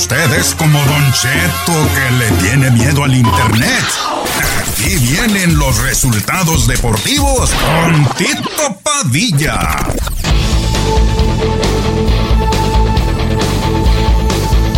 Usted 0.00 0.32
es 0.32 0.54
como 0.54 0.78
Don 0.78 1.12
Cheto 1.12 1.74
que 1.94 2.10
le 2.16 2.30
tiene 2.40 2.70
miedo 2.70 3.04
al 3.04 3.14
internet. 3.14 3.84
Aquí 4.58 4.96
vienen 4.96 5.58
los 5.58 5.76
resultados 5.82 6.66
deportivos 6.66 7.50
con 7.50 8.06
Tito 8.16 8.78
Padilla. 8.82 9.76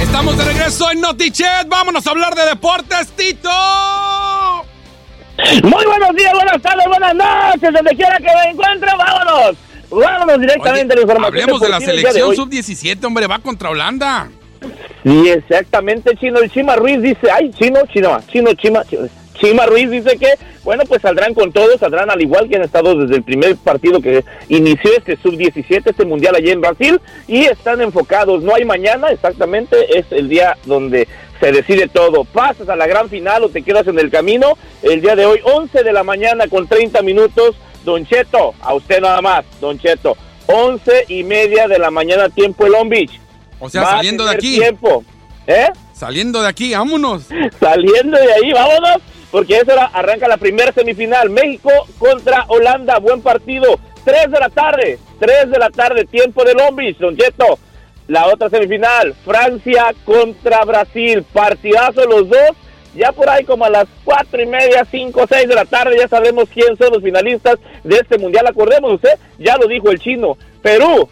Estamos 0.02 0.36
de 0.36 0.44
regreso 0.44 0.90
en 0.90 1.00
Notichet. 1.00 1.68
Vámonos 1.68 2.04
a 2.04 2.10
hablar 2.10 2.34
de 2.34 2.44
deportes, 2.46 3.06
Tito. 3.16 3.48
Muy 5.62 5.86
buenos 5.86 6.16
días, 6.16 6.32
buenas 6.34 6.60
tardes, 6.60 6.86
buenas 6.88 7.14
noches, 7.14 7.72
donde 7.72 7.94
quiera 7.94 8.18
que 8.18 8.24
me 8.24 8.50
encuentre, 8.50 8.90
vámonos. 8.98 9.56
Vámonos 9.88 10.40
directamente 10.40 10.94
a 10.94 10.96
la 10.96 11.02
información. 11.02 11.42
Hablemos 11.42 11.60
de 11.60 11.68
la 11.68 11.80
selección 11.80 12.28
hoy. 12.28 12.36
sub-17, 12.36 13.04
hombre, 13.04 13.28
va 13.28 13.38
contra 13.38 13.70
Holanda. 13.70 14.28
Sí, 15.02 15.28
exactamente, 15.28 16.16
Chino. 16.16 16.38
El 16.38 16.50
Chima 16.50 16.76
Ruiz 16.76 17.02
dice, 17.02 17.30
ay, 17.32 17.50
Chino, 17.50 17.80
Chino, 17.92 18.18
Chino, 18.28 18.52
Chima. 18.54 18.84
Chima 19.34 19.66
Ruiz 19.66 19.90
dice 19.90 20.16
que, 20.18 20.34
bueno, 20.62 20.84
pues 20.86 21.02
saldrán 21.02 21.34
con 21.34 21.50
todo, 21.50 21.76
saldrán 21.76 22.10
al 22.10 22.20
igual 22.20 22.48
que 22.48 22.56
han 22.56 22.62
estado 22.62 22.94
desde 22.94 23.16
el 23.16 23.24
primer 23.24 23.56
partido 23.56 24.00
que 24.00 24.24
inició 24.48 24.92
este 24.96 25.16
sub-17, 25.16 25.82
este 25.86 26.04
mundial 26.04 26.36
allí 26.36 26.50
en 26.50 26.60
Brasil, 26.60 27.00
y 27.26 27.46
están 27.46 27.80
enfocados. 27.80 28.42
No 28.42 28.54
hay 28.54 28.64
mañana, 28.64 29.08
exactamente, 29.08 29.98
es 29.98 30.06
el 30.12 30.28
día 30.28 30.56
donde 30.64 31.08
se 31.40 31.50
decide 31.50 31.88
todo. 31.88 32.22
Pasas 32.24 32.68
a 32.68 32.76
la 32.76 32.86
gran 32.86 33.08
final 33.08 33.42
o 33.42 33.48
te 33.48 33.62
quedas 33.62 33.88
en 33.88 33.98
el 33.98 34.10
camino. 34.10 34.56
El 34.82 35.00
día 35.00 35.16
de 35.16 35.26
hoy, 35.26 35.40
11 35.42 35.82
de 35.82 35.92
la 35.92 36.04
mañana 36.04 36.46
con 36.46 36.68
30 36.68 37.02
minutos. 37.02 37.56
Don 37.84 38.06
Cheto, 38.06 38.54
a 38.60 38.74
usted 38.74 39.00
nada 39.00 39.20
más, 39.20 39.44
Don 39.60 39.76
Cheto. 39.76 40.16
11 40.46 41.06
y 41.08 41.24
media 41.24 41.66
de 41.66 41.80
la 41.80 41.90
mañana, 41.90 42.28
tiempo 42.28 42.66
el 42.66 42.72
Long 42.72 42.88
Beach. 42.88 43.21
O 43.64 43.70
sea, 43.70 43.82
Va 43.82 43.88
a 43.88 43.96
saliendo 43.98 44.24
de 44.24 44.34
aquí. 44.34 44.58
Tiempo. 44.58 45.04
¿Eh? 45.46 45.68
Saliendo 45.92 46.42
de 46.42 46.48
aquí, 46.48 46.74
vámonos. 46.74 47.28
Saliendo 47.60 48.18
de 48.18 48.32
ahí, 48.32 48.52
vámonos, 48.52 48.96
porque 49.30 49.54
eso 49.54 49.72
era, 49.72 49.84
arranca 49.84 50.26
la 50.26 50.36
primera 50.36 50.72
semifinal. 50.72 51.30
México 51.30 51.70
contra 51.96 52.44
Holanda, 52.48 52.98
buen 52.98 53.22
partido. 53.22 53.78
3 54.04 54.32
de 54.32 54.40
la 54.40 54.48
tarde, 54.48 54.98
3 55.20 55.48
de 55.48 55.58
la 55.60 55.70
tarde, 55.70 56.04
tiempo 56.06 56.42
de 56.42 56.54
Long 56.54 56.74
Beach, 56.74 56.98
Don 56.98 57.16
Cheto. 57.16 57.56
La 58.08 58.26
otra 58.26 58.50
semifinal, 58.50 59.14
Francia 59.24 59.94
contra 60.04 60.64
Brasil, 60.64 61.24
partidazo 61.32 62.04
los 62.06 62.28
dos. 62.28 62.56
Ya 62.96 63.12
por 63.12 63.30
ahí 63.30 63.44
como 63.44 63.64
a 63.64 63.70
las 63.70 63.86
cuatro 64.04 64.42
y 64.42 64.46
media, 64.46 64.84
cinco, 64.90 65.24
seis 65.28 65.48
de 65.48 65.54
la 65.54 65.64
tarde, 65.64 65.96
ya 65.98 66.08
sabemos 66.08 66.48
quién 66.52 66.76
son 66.76 66.92
los 66.92 67.02
finalistas 67.02 67.58
de 67.84 67.94
este 67.94 68.18
mundial. 68.18 68.44
Acordemos 68.48 68.94
usted, 68.94 69.16
ya 69.38 69.56
lo 69.56 69.68
dijo 69.68 69.88
el 69.90 70.00
chino. 70.00 70.36
Perú, 70.60 71.08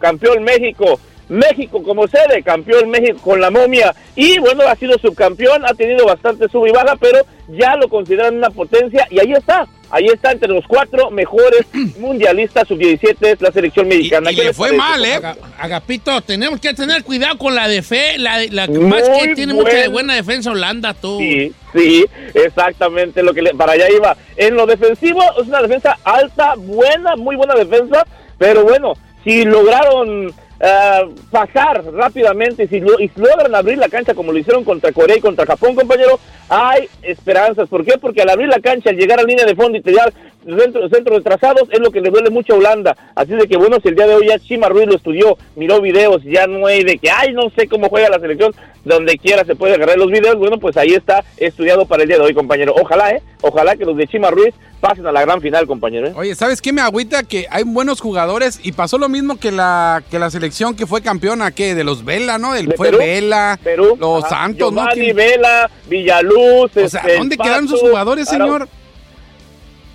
campeón 0.00 0.42
México. 0.42 0.98
México 1.28 1.82
como 1.82 2.06
sede, 2.06 2.42
campeón 2.42 2.90
México 2.90 3.18
con 3.22 3.40
la 3.40 3.50
momia. 3.50 3.94
Y 4.16 4.38
bueno, 4.38 4.62
ha 4.68 4.76
sido 4.76 4.98
subcampeón, 4.98 5.64
ha 5.64 5.74
tenido 5.74 6.04
bastante 6.06 6.48
sub 6.48 6.66
y 6.66 6.70
baja, 6.72 6.96
pero 7.00 7.18
ya 7.48 7.76
lo 7.76 7.88
consideran 7.88 8.36
una 8.36 8.50
potencia. 8.50 9.06
Y 9.10 9.18
ahí 9.20 9.32
está, 9.32 9.66
ahí 9.90 10.06
está 10.06 10.32
entre 10.32 10.48
los 10.48 10.64
cuatro 10.66 11.10
mejores 11.10 11.62
mundialistas 11.98 12.68
sub-17 12.68 13.16
es 13.26 13.40
la 13.40 13.50
selección 13.52 13.88
mexicana. 13.88 14.32
y 14.32 14.36
¿Qué 14.36 14.44
le 14.44 14.52
fue 14.52 14.68
parece? 14.68 14.78
mal, 14.78 15.04
¿eh? 15.04 15.14
Aga- 15.14 15.36
Agapito, 15.58 16.20
tenemos 16.20 16.60
que 16.60 16.74
tener 16.74 17.02
cuidado 17.04 17.38
con 17.38 17.54
la 17.54 17.68
de 17.68 17.82
fe. 17.82 18.18
La, 18.18 18.38
la 18.50 18.66
Muy 18.66 18.78
más 18.80 19.02
que 19.08 19.34
tiene 19.34 19.54
mucha 19.54 19.70
buen- 19.70 19.92
buena 19.92 20.14
defensa 20.14 20.50
Holanda, 20.50 20.94
tú. 20.94 21.18
Sí, 21.18 21.52
sí, 21.74 22.04
exactamente 22.34 23.22
lo 23.22 23.32
que 23.34 23.42
le- 23.42 23.54
para 23.54 23.72
allá 23.72 23.86
iba. 23.90 24.16
En 24.36 24.54
lo 24.54 24.66
defensivo 24.66 25.22
es 25.40 25.48
una 25.48 25.62
defensa 25.62 25.98
alta, 26.04 26.54
buena, 26.56 27.16
muy 27.16 27.36
buena 27.36 27.54
defensa, 27.54 28.06
pero 28.38 28.62
bueno, 28.64 28.94
si 29.24 29.44
lograron 29.44 30.32
eh, 30.60 31.08
pasar 31.30 31.84
rápidamente, 31.92 32.66
si, 32.68 32.80
lo- 32.80 32.98
y 33.00 33.08
si 33.08 33.20
logran 33.20 33.54
abrir 33.54 33.78
la 33.78 33.88
cancha 33.88 34.14
como 34.14 34.32
lo 34.32 34.38
hicieron 34.38 34.64
contra 34.64 34.92
Corea 34.92 35.16
y 35.16 35.20
contra 35.20 35.46
Japón, 35.46 35.74
compañero, 35.74 36.18
hay 36.48 36.88
esperanzas. 37.02 37.68
¿Por 37.68 37.84
qué? 37.84 37.98
Porque 37.98 38.22
al 38.22 38.30
abrir 38.30 38.48
la 38.48 38.60
cancha, 38.60 38.90
al 38.90 38.96
llegar 38.96 39.18
a 39.18 39.24
línea 39.24 39.44
de 39.44 39.54
fondo 39.56 39.78
y 39.78 39.82
tirar 39.82 40.12
centros 40.44 40.90
centro 40.90 41.16
retrasados, 41.16 41.68
es 41.70 41.80
lo 41.80 41.90
que 41.90 42.00
le 42.00 42.10
duele 42.10 42.30
mucho 42.30 42.54
a 42.54 42.56
Holanda. 42.58 42.96
Así 43.14 43.32
de 43.32 43.46
que 43.48 43.56
bueno, 43.56 43.78
si 43.82 43.88
el 43.88 43.94
día 43.96 44.06
de 44.06 44.14
hoy 44.14 44.28
ya 44.28 44.38
Chima 44.38 44.68
Ruiz 44.68 44.86
lo 44.86 44.96
estudió, 44.96 45.36
miró 45.56 45.80
videos, 45.80 46.22
ya 46.24 46.46
no 46.46 46.66
hay 46.66 46.84
de 46.84 46.98
que, 46.98 47.10
ay, 47.10 47.32
no 47.32 47.50
sé 47.56 47.66
cómo 47.68 47.88
juega 47.88 48.08
la 48.10 48.18
selección, 48.20 48.54
donde 48.84 49.16
quiera 49.18 49.44
se 49.44 49.56
puede 49.56 49.74
agarrar 49.74 49.96
los 49.96 50.10
videos, 50.10 50.36
bueno, 50.36 50.58
pues 50.58 50.76
ahí 50.76 50.94
está 50.94 51.24
estudiado 51.36 51.86
para 51.86 52.02
el 52.02 52.08
día 52.08 52.18
de 52.18 52.24
hoy, 52.24 52.34
compañero. 52.34 52.74
Ojalá, 52.80 53.10
¿eh? 53.12 53.22
Ojalá 53.40 53.76
que 53.76 53.84
los 53.84 53.96
de 53.96 54.06
Chima 54.06 54.30
Ruiz 54.30 54.54
pasen 54.80 55.06
a 55.06 55.12
la 55.12 55.22
gran 55.22 55.40
final, 55.40 55.66
compañero. 55.66 56.08
¿eh? 56.08 56.12
Oye, 56.14 56.34
¿sabes 56.34 56.60
qué 56.60 56.70
me 56.72 56.82
agüita? 56.82 57.22
Que 57.22 57.46
hay 57.50 57.62
buenos 57.64 58.00
jugadores 58.02 58.60
y 58.62 58.72
pasó 58.72 58.98
lo 58.98 59.08
mismo 59.08 59.36
que 59.38 59.50
la, 59.50 60.02
que 60.10 60.18
la 60.18 60.30
selección 60.30 60.76
que 60.76 60.86
fue 60.86 61.00
campeona, 61.00 61.50
¿qué? 61.52 61.74
De 61.74 61.84
los 61.84 62.04
Vela, 62.04 62.36
¿no? 62.36 62.52
Del, 62.52 62.66
¿De 62.66 62.76
fue 62.76 62.88
Perú? 62.90 62.98
Vela, 62.98 63.58
Perú, 63.64 63.96
los 63.98 64.24
ajá, 64.24 64.36
Santos, 64.44 64.72
¿no? 64.72 64.80
Giovanni, 64.82 65.00
¿Quién- 65.04 65.16
Vela, 65.16 65.70
Villaluz, 65.88 66.76
O 66.76 66.88
sea, 66.88 67.00
este, 67.00 67.16
¿dónde 67.16 67.36
quedaron 67.38 67.66
sus 67.68 67.80
jugadores, 67.80 68.28
señor? 68.28 68.68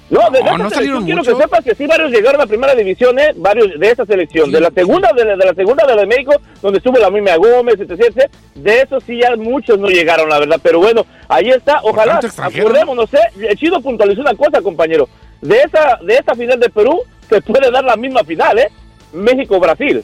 No, 0.09 0.21
de 0.31 0.39
No, 0.41 0.47
esa 0.47 0.57
no 0.57 0.69
salieron 0.71 1.05
quiero 1.05 1.21
que 1.21 1.35
sepas 1.35 1.63
que 1.63 1.75
sí 1.75 1.85
varios 1.85 2.09
llegaron 2.09 2.41
a 2.41 2.47
primera 2.47 2.73
división, 2.73 3.19
¿eh? 3.19 3.31
Varios 3.35 3.79
de 3.79 3.91
esa 3.91 4.05
selección. 4.05 4.51
de 4.51 4.59
la 4.59 4.71
segunda, 4.71 5.11
de 5.15 5.23
la, 5.23 5.35
de 5.37 5.45
la 5.45 5.53
segunda 5.53 5.85
de 5.85 5.95
la 5.95 6.01
de 6.01 6.07
México, 6.07 6.33
donde 6.63 6.77
estuvo 6.79 6.97
la 6.97 7.11
misma 7.11 7.35
Gómez, 7.35 7.75
etc, 7.79 7.91
etc. 7.91 8.31
De 8.55 8.81
esos 8.81 9.03
sí 9.03 9.19
ya 9.21 9.35
muchos 9.35 9.77
no 9.77 9.87
llegaron, 9.87 10.27
la 10.29 10.39
verdad. 10.39 10.59
Pero 10.63 10.79
bueno, 10.79 11.05
ahí 11.27 11.49
está. 11.49 11.81
Ojalá, 11.83 12.19
acordémonos, 12.37 13.13
¿eh? 13.13 13.19
El 13.49 13.55
Chido 13.57 13.79
puntualizó 13.81 14.21
una 14.21 14.33
cosa, 14.33 14.61
compañero. 14.61 15.07
De 15.41 15.57
esa, 15.61 15.99
de 16.03 16.15
esta 16.15 16.33
final 16.33 16.59
de 16.59 16.69
Perú, 16.69 17.01
se 17.29 17.41
puede 17.41 17.69
dar 17.69 17.83
la 17.83 17.95
misma 17.95 18.23
final, 18.23 18.57
¿eh? 18.57 18.69
México-Brasil. 19.13 20.03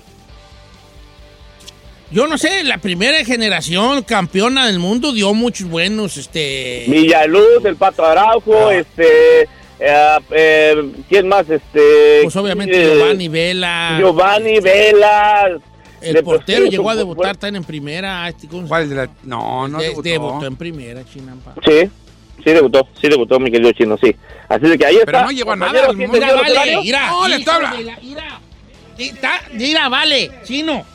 Yo 2.11 2.27
no 2.27 2.37
sé, 2.37 2.63
la 2.63 2.77
primera 2.77 3.25
generación 3.25 4.03
campeona 4.03 4.67
del 4.67 4.77
mundo 4.79 5.11
dio 5.11 5.33
muchos 5.33 5.67
buenos, 5.67 6.17
este... 6.17 6.85
Villaluz, 6.87 7.65
el 7.65 7.75
Pato 7.75 8.05
Araujo, 8.05 8.67
Ah. 8.69 8.75
este... 8.75 9.49
eh, 9.79 10.17
eh, 10.31 10.91
¿Quién 11.09 11.27
más? 11.27 11.49
Este... 11.49 12.21
Pues 12.23 12.35
obviamente 12.35 12.81
eh, 12.81 12.95
Giovanni 12.97 13.27
Vela. 13.27 13.97
Giovanni 13.99 14.59
Vela. 14.59 15.57
El 16.01 16.23
portero 16.23 16.65
sí, 16.65 16.71
llegó 16.71 16.89
a 16.89 16.93
su- 16.93 16.99
debutar 16.99 17.35
también 17.37 17.63
en 17.63 17.63
primera. 17.63 18.29
este, 18.29 18.47
¿cómo 18.47 18.63
se- 18.63 18.67
¿Cuál 18.69 18.89
de 18.89 18.95
la- 18.95 19.09
No, 19.23 19.67
no 19.67 19.77
De- 19.79 19.85
debutó. 19.89 20.01
debutó 20.09 20.45
en 20.45 20.55
primera, 20.55 21.03
Chinampa. 21.05 21.55
Sí. 21.65 21.89
sí 22.43 22.51
debutó, 22.51 22.87
sí 23.01 23.07
debutó 23.09 23.39
mi 23.39 23.49
querido 23.49 23.71
chino, 23.71 23.97
sí. 24.01 24.15
Así 24.47 24.67
de 24.67 24.77
que 24.77 24.85
ahí 24.85 24.95
está. 24.97 25.05
Pero 25.05 25.21
no 25.25 25.31
llegó 25.31 25.51
a 25.53 25.55
nada, 25.55 25.71
Compañero, 25.87 25.89
al 25.91 25.95
¿sí 25.97 26.01
mundo. 26.01 26.15
entendió 26.17 26.43
Mira, 26.43 26.59
vale, 26.59 26.81
mira. 26.83 27.07
No, 27.09 27.27
le 27.27 27.35
mira, 29.53 29.89
vale, 29.89 30.31
chino. 30.43 30.85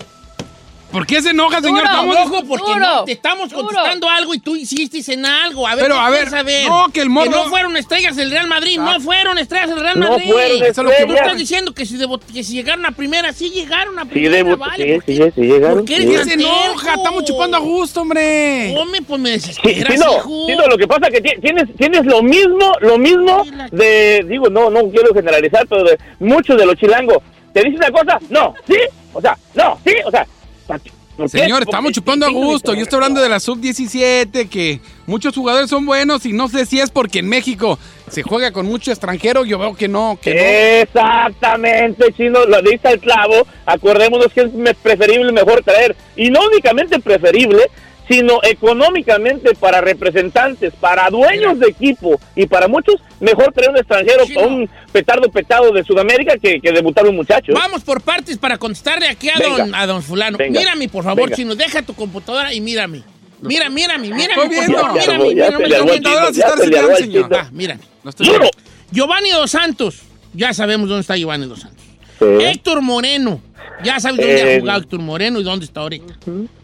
¿Por 0.90 1.06
qué 1.06 1.22
se 1.22 1.30
enoja, 1.30 1.60
señor? 1.60 1.82
Duro. 1.82 1.84
Estamos- 1.88 2.16
Ojo, 2.16 2.44
porque 2.48 2.72
Duro. 2.72 2.80
no, 2.80 3.04
te 3.04 3.12
estamos 3.12 3.48
Duro. 3.50 3.62
contestando 3.64 4.08
algo 4.08 4.34
y 4.34 4.40
tú 4.40 4.56
insistes 4.56 5.08
en 5.08 5.24
algo. 5.24 5.66
A 5.68 5.76
ver, 5.76 5.84
Pero, 5.84 5.94
¿qué 5.94 6.00
a 6.00 6.10
ver, 6.10 6.30
saber? 6.30 6.68
no, 6.68 6.88
que 6.92 7.00
el 7.00 7.08
morro- 7.08 7.30
no 7.30 7.44
fueron 7.44 7.76
estrellas 7.76 8.16
del 8.16 8.30
Real 8.32 8.48
Madrid, 8.48 8.76
Ah. 8.80 8.94
no 8.94 9.00
fueron 9.00 9.38
estrellas 9.38 9.68
del 9.70 9.80
Real 9.80 10.00
No 10.00 10.10
Madrid. 10.10 10.32
fueron 10.32 10.56
Eso 10.64 10.66
es 10.66 10.76
lo 10.78 10.90
que 10.90 11.06
tú 11.06 11.12
estás 11.12 11.36
diciendo 11.38 11.72
que 11.72 11.86
si, 11.86 11.96
que 12.32 12.42
si 12.42 12.54
llegaron 12.54 12.84
a 12.86 12.90
primera, 12.90 13.32
sí 13.32 13.50
llegaron 13.50 13.98
a 14.00 14.02
Sí, 14.02 14.08
primera, 14.08 14.34
debutó, 14.36 14.56
vale. 14.58 14.84
sí, 14.84 14.92
¿por 14.94 15.04
sí, 15.04 15.18
qué? 15.18 15.32
sí 15.34 15.40
llegaron. 15.42 15.76
¿Por 15.78 15.84
qué 15.86 15.96
sí. 15.96 16.02
eres 16.02 16.18
¿Qué 16.18 16.24
se 16.24 16.34
enoja? 16.34 16.94
Estamos 16.94 17.24
chupando 17.24 17.56
a 17.56 17.60
gusto, 17.60 18.00
hombre. 18.00 18.74
Hombre, 18.76 19.02
pues 19.02 19.20
me 19.20 19.28
Sí, 19.38 19.46
desesperas, 19.48 19.94
sí, 19.94 20.00
no, 20.04 20.16
hijo. 20.16 20.46
sí, 20.48 20.56
no, 20.56 20.66
lo 20.66 20.76
que 20.76 20.88
pasa 20.88 21.06
es 21.06 21.14
que 21.14 21.20
ti- 21.20 21.40
tienes, 21.40 21.64
tienes 21.76 22.04
lo 22.04 22.20
mismo, 22.22 22.72
lo 22.80 22.98
mismo 22.98 23.44
de, 23.70 24.24
digo, 24.28 24.48
no, 24.50 24.70
no 24.70 24.90
quiero 24.90 25.14
generalizar, 25.14 25.66
pero 25.68 25.84
de 25.84 25.96
muchos 26.18 26.56
de 26.58 26.66
los 26.66 26.74
chilangos. 26.74 27.18
¿Te 27.52 27.60
dicen 27.62 27.76
una 27.76 27.90
cosa? 27.92 28.18
No, 28.28 28.54
¿sí? 28.66 28.76
O 29.12 29.20
sea, 29.20 29.36
no, 29.54 29.78
¿sí? 29.84 29.92
O 30.04 30.10
sea, 30.10 30.26
Señor, 31.28 31.62
estamos 31.62 31.92
chupando 31.92 32.24
a 32.24 32.30
gusto. 32.30 32.74
Yo 32.74 32.82
estoy 32.82 32.96
hablando 32.96 33.20
de 33.20 33.28
la 33.28 33.40
sub-17, 33.40 34.48
que 34.48 34.80
muchos 35.06 35.34
jugadores 35.34 35.68
son 35.68 35.84
buenos 35.84 36.24
y 36.24 36.32
no 36.32 36.48
sé 36.48 36.64
si 36.64 36.80
es 36.80 36.90
porque 36.90 37.18
en 37.18 37.28
México 37.28 37.78
se 38.08 38.22
juega 38.22 38.52
con 38.52 38.66
mucho 38.66 38.90
extranjero. 38.90 39.44
Yo 39.44 39.58
veo 39.58 39.74
que 39.74 39.88
no, 39.88 40.18
que 40.20 40.34
no. 40.34 40.40
Exactamente, 40.40 42.12
chino, 42.16 42.44
lo 42.46 42.62
diste 42.62 42.88
al 42.88 43.00
clavo. 43.00 43.46
Acordémonos 43.66 44.32
que 44.32 44.42
es 44.42 44.76
preferible 44.82 45.32
mejor 45.32 45.62
traer, 45.62 45.96
y 46.16 46.30
no 46.30 46.40
únicamente 46.46 46.98
preferible, 47.00 47.70
sino 48.08 48.40
económicamente 48.42 49.54
para 49.54 49.80
representantes, 49.80 50.72
para 50.80 51.08
dueños 51.10 51.58
de 51.58 51.68
equipo 51.68 52.20
y 52.34 52.46
para 52.46 52.66
muchos, 52.68 52.96
mejor 53.20 53.52
traer 53.52 53.70
un 53.70 53.76
extranjero 53.76 54.24
Chino. 54.26 54.40
o 54.40 54.46
un 54.48 54.70
petardo 54.92 55.30
petado 55.30 55.72
de 55.72 55.84
Sudamérica 55.84 56.36
que, 56.38 56.60
que 56.60 56.72
debutar 56.72 57.06
un 57.06 57.16
muchacho. 57.16 57.52
Vamos 57.54 57.82
por 57.82 58.00
partes 58.00 58.36
para 58.38 58.58
contestarle 58.58 59.08
aquí 59.08 59.28
a 59.28 59.38
Venga. 59.38 59.58
don, 59.58 59.74
a 59.74 59.86
don 59.86 60.02
fulano. 60.02 60.38
Venga. 60.38 60.58
Mírame, 60.58 60.88
por 60.88 61.04
favor, 61.04 61.24
Venga. 61.24 61.36
chino. 61.36 61.54
Deja 61.54 61.82
tu 61.82 61.94
computadora 61.94 62.52
y 62.52 62.60
mírame. 62.60 63.02
Mira, 63.42 63.68
mírame, 63.70 64.08
mírame. 64.10 64.48
Mírame, 64.48 64.68
mírame, 64.68 65.34
mírame. 65.34 67.26
Ah, 67.32 67.48
mírame. 67.52 67.80
No 68.02 68.10
estoy 68.10 68.26
¡Duro! 68.26 68.50
Giovanni 68.90 69.30
Dos 69.30 69.50
Santos. 69.50 70.00
Ya 70.34 70.52
sabemos 70.52 70.88
dónde 70.88 71.02
está 71.02 71.16
Giovanni 71.16 71.46
Dos 71.46 71.60
Santos. 71.60 71.84
Sí, 72.20 72.44
Héctor 72.44 72.80
Moreno. 72.82 73.40
Ya 73.82 73.98
sabes 73.98 74.18
dónde 74.18 74.40
Eh. 74.52 74.56
ha 74.56 74.60
jugado 74.60 74.80
Héctor 74.80 75.00
Moreno 75.00 75.40
y 75.40 75.42
dónde 75.42 75.64
está 75.64 75.80
ahorita. 75.80 76.14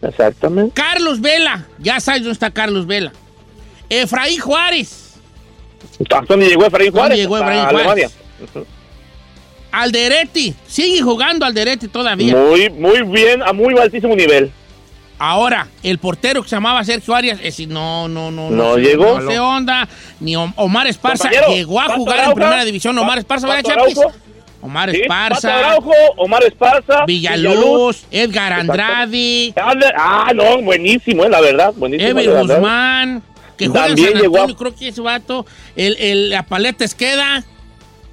exactamente. 0.01 0.71
Carlos 0.73 1.19
Vela. 1.19 1.65
Ya 1.79 1.99
sabes 1.99 2.21
dónde 2.21 2.33
está 2.33 2.51
Carlos 2.51 2.85
Vela. 2.87 3.11
Efraín 3.89 4.39
Juárez. 4.39 5.15
¿Hasta 5.99 6.21
dónde 6.27 6.47
llegó 6.47 6.65
Efraín 6.65 6.87
¿Dónde 6.91 6.99
Juárez? 6.99 7.17
llegó 7.17 7.37
Efraín 7.37 7.59
Alemania. 7.61 8.09
Juárez? 8.53 8.67
Alderete. 9.71 10.53
Sigue 10.67 11.01
jugando 11.01 11.45
Alderete 11.45 11.87
todavía. 11.87 12.35
Muy, 12.35 12.69
muy 12.69 13.01
bien, 13.03 13.41
a 13.43 13.53
muy 13.53 13.77
altísimo 13.77 14.15
nivel. 14.15 14.51
Ahora, 15.19 15.67
el 15.81 15.97
portero 15.97 16.43
que 16.43 16.49
se 16.49 16.55
llamaba 16.55 16.83
Sergio 16.83 17.15
Arias, 17.15 17.39
ese 17.41 17.65
no, 17.65 18.07
no, 18.07 18.29
no. 18.29 18.51
No 18.51 18.75
sé- 18.75 18.81
llegó. 18.81 19.19
No 19.19 19.29
sé 19.31 19.39
onda. 19.39 19.87
Ni 20.19 20.35
Om- 20.35 20.53
Omar 20.57 20.85
Esparza 20.87 21.23
Compañero, 21.29 21.53
llegó 21.55 21.79
a 21.81 21.95
jugar 21.95 22.19
en 22.29 22.33
primera 22.35 22.63
división. 22.65 22.97
Omar 22.99 23.17
Esparza, 23.17 23.47
¿verdad, 23.47 23.63
Chapis? 23.63 23.97
Araujo. 23.97 24.15
Omar 24.61 24.89
Sí, 24.91 25.01
Esparza, 25.01 25.57
Araujo, 25.59 25.91
Omar 26.17 26.43
Esparza. 26.43 27.05
Villaluz, 27.05 28.05
Edgar. 28.11 28.53
Andrade, 28.53 29.53
Ah, 29.95 30.31
no, 30.33 30.61
buenísimo, 30.61 31.23
eh, 31.25 31.29
la 31.29 31.41
verdad. 31.41 31.73
Buenísimo. 31.75 32.09
Ever 32.09 32.25
la 32.25 32.31
verdad. 32.33 32.55
Guzmán, 32.55 33.23
que 33.57 33.67
juega 33.67 33.85
en 33.85 33.89
También 33.95 34.11
San 34.13 34.21
llegó 34.21 34.37
a- 34.37 34.39
Antonio, 34.41 34.57
creo 34.57 34.75
que 34.75 34.87
ese 34.87 35.01
vato. 35.01 35.45
El, 35.75 35.95
el, 35.99 36.29
la 36.31 36.43
paleta 36.43 36.83
Esqueda. 36.85 37.43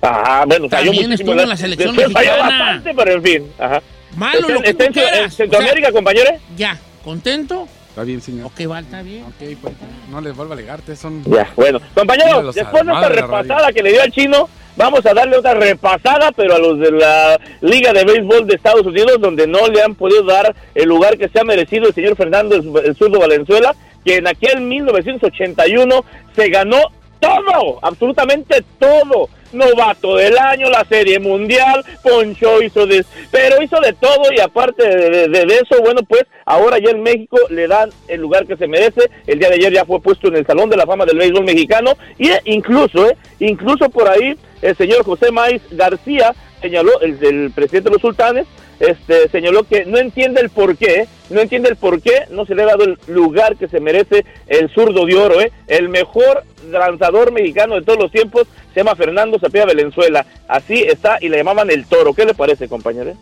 Ah, 0.03 0.45
bueno, 0.47 0.69
También 0.69 1.13
estuvo 1.13 1.33
en 1.33 1.49
la 1.49 1.57
selección 1.57 1.97
mexicana. 1.97 2.37
bastante, 2.39 2.95
pero 2.95 3.13
en 3.13 3.23
fin. 3.23 3.47
Ajá. 3.59 3.83
Malo 4.17 4.41
Está- 4.41 4.53
lo 4.53 4.61
que 4.63 4.71
está 4.71 4.87
tú 4.87 4.93
quieras. 4.93 5.35
Centroamérica, 5.35 5.89
O 5.89 5.91
sea, 5.91 5.93
compañero. 5.93 6.31
Ya, 6.57 6.79
¿contento? 7.03 7.67
Está 7.95 8.03
bien, 8.03 8.21
señor. 8.21 8.47
Ok, 8.47 8.67
vale, 8.67 8.87
está 8.87 9.03
bien. 9.03 9.23
Ok, 9.23 9.57
pues, 9.63 9.75
no 10.11 10.21
les 10.21 10.35
vuelva 10.35 10.55
a 10.55 10.59
alegarte, 10.59 10.97
son... 10.97 11.23
Ya, 11.23 11.49
bueno. 11.55 11.79
Mira 11.79 11.95
Compañero, 11.95 12.43
los 12.43 12.53
después 12.53 12.85
de 12.85 12.93
esta 12.93 13.09
repasada 13.09 13.73
que 13.73 13.85
le 13.85 13.93
dio 13.93 14.03
al 14.03 14.11
chino, 14.11 14.49
vamos 14.77 15.07
a 15.07 15.15
darle 15.15 15.37
otra 15.37 15.55
repasada, 15.55 16.33
pero 16.33 16.57
a 16.57 16.59
los 16.59 16.81
de 16.81 16.91
la 16.91 17.41
Liga 17.61 17.93
de 17.93 18.05
Béisbol 18.05 18.49
de 18.49 18.57
Estados 18.57 18.85
Unidos, 18.85 19.21
donde 19.21 19.47
no 19.47 19.69
le 19.69 19.81
han 19.81 19.95
podido 19.95 20.25
dar 20.25 20.57
el 20.75 20.89
lugar 20.89 21.17
que 21.17 21.29
se 21.29 21.39
ha 21.39 21.45
merecido 21.45 21.87
el 21.87 21.95
señor 21.95 22.17
Fernando 22.17 22.57
el, 22.57 22.69
el 22.85 22.97
zurdo 22.97 23.21
Valenzuela, 23.21 23.77
que 24.05 24.17
en 24.17 24.27
aquel 24.27 24.61
1981 24.63 26.05
se 26.35 26.49
ganó 26.49 26.81
todo, 27.21 27.79
absolutamente 27.81 28.65
todo. 28.81 29.29
Novato 29.55 30.17
del 30.17 30.37
año, 30.37 30.69
la 30.69 30.85
serie 30.85 31.19
mundial, 31.19 31.85
Poncho 32.03 32.63
hizo 32.63 32.87
de, 32.87 33.05
pero 33.31 33.63
hizo 33.63 33.81
de 33.81 33.93
todo 33.95 34.23
y 34.37 34.41
aparte 34.41 34.85
de, 35.29 35.45
eso, 35.47 35.83
bueno, 35.83 36.03
pues 36.09 36.25
ahora 36.45 36.79
ya 36.79 36.91
en 36.91 37.03
México 37.03 37.39
le 37.51 37.67
dan 37.67 37.91
el 38.09 38.21
lugar 38.21 38.47
que 38.47 38.57
se 38.57 38.67
merece. 38.67 39.11
El 39.27 39.39
día 39.39 39.49
de 39.49 39.57
ayer 39.57 39.73
ya 39.73 39.85
fue 39.85 40.01
puesto 40.01 40.29
en 40.29 40.37
el 40.37 40.47
Salón 40.47 40.71
de 40.71 40.77
la 40.77 40.87
Fama 40.87 41.07
del 41.07 41.19
Béisbol 41.19 41.45
Mexicano 41.45 41.97
y 42.19 42.31
eh, 42.31 42.41
incluso, 42.45 43.09
eh, 43.09 43.17
incluso 43.41 43.89
por 43.89 44.09
ahí 44.09 44.37
el 44.63 44.77
señor 44.77 45.05
José 45.05 45.31
Maiz 45.31 45.63
García 45.71 46.35
señaló, 46.61 46.99
el, 47.01 47.23
el 47.23 47.51
presidente 47.51 47.91
de 47.91 47.95
los 47.95 48.01
sultanes, 48.01 48.47
este, 48.81 49.29
señaló 49.31 49.65
que 49.65 49.85
no 49.85 49.99
entiende 49.99 50.41
el 50.41 50.51
por 50.51 50.77
qué, 50.77 51.07
no 51.31 51.41
entiende 51.41 51.69
el 51.71 51.77
por 51.77 52.01
qué 52.03 52.25
no 52.31 52.45
se 52.47 52.55
le 52.55 52.63
ha 52.63 52.67
dado 52.67 52.85
el 52.85 52.99
lugar 53.07 53.57
que 53.57 53.69
se 53.69 53.81
merece 53.81 54.25
el 54.47 54.69
zurdo 54.71 55.07
de 55.07 55.15
oro, 55.17 55.41
¿eh? 55.41 55.53
El 55.67 55.89
mejor 55.89 56.45
lanzador 56.71 57.33
mexicano 57.33 57.75
de 57.77 57.83
todos 57.83 57.99
los 57.99 58.11
tiempos 58.13 58.47
se 58.73 58.81
llama 58.81 58.95
Fernando 58.97 59.39
Zapia 59.39 59.65
Valenzuela. 59.67 60.27
Así 60.49 60.83
está 60.83 61.19
y 61.21 61.29
le 61.29 61.37
llamaban 61.39 61.71
el 61.71 61.87
toro. 61.87 62.13
¿Qué 62.15 62.25
le 62.25 62.35
parece, 62.35 62.69
compañero? 62.69 63.15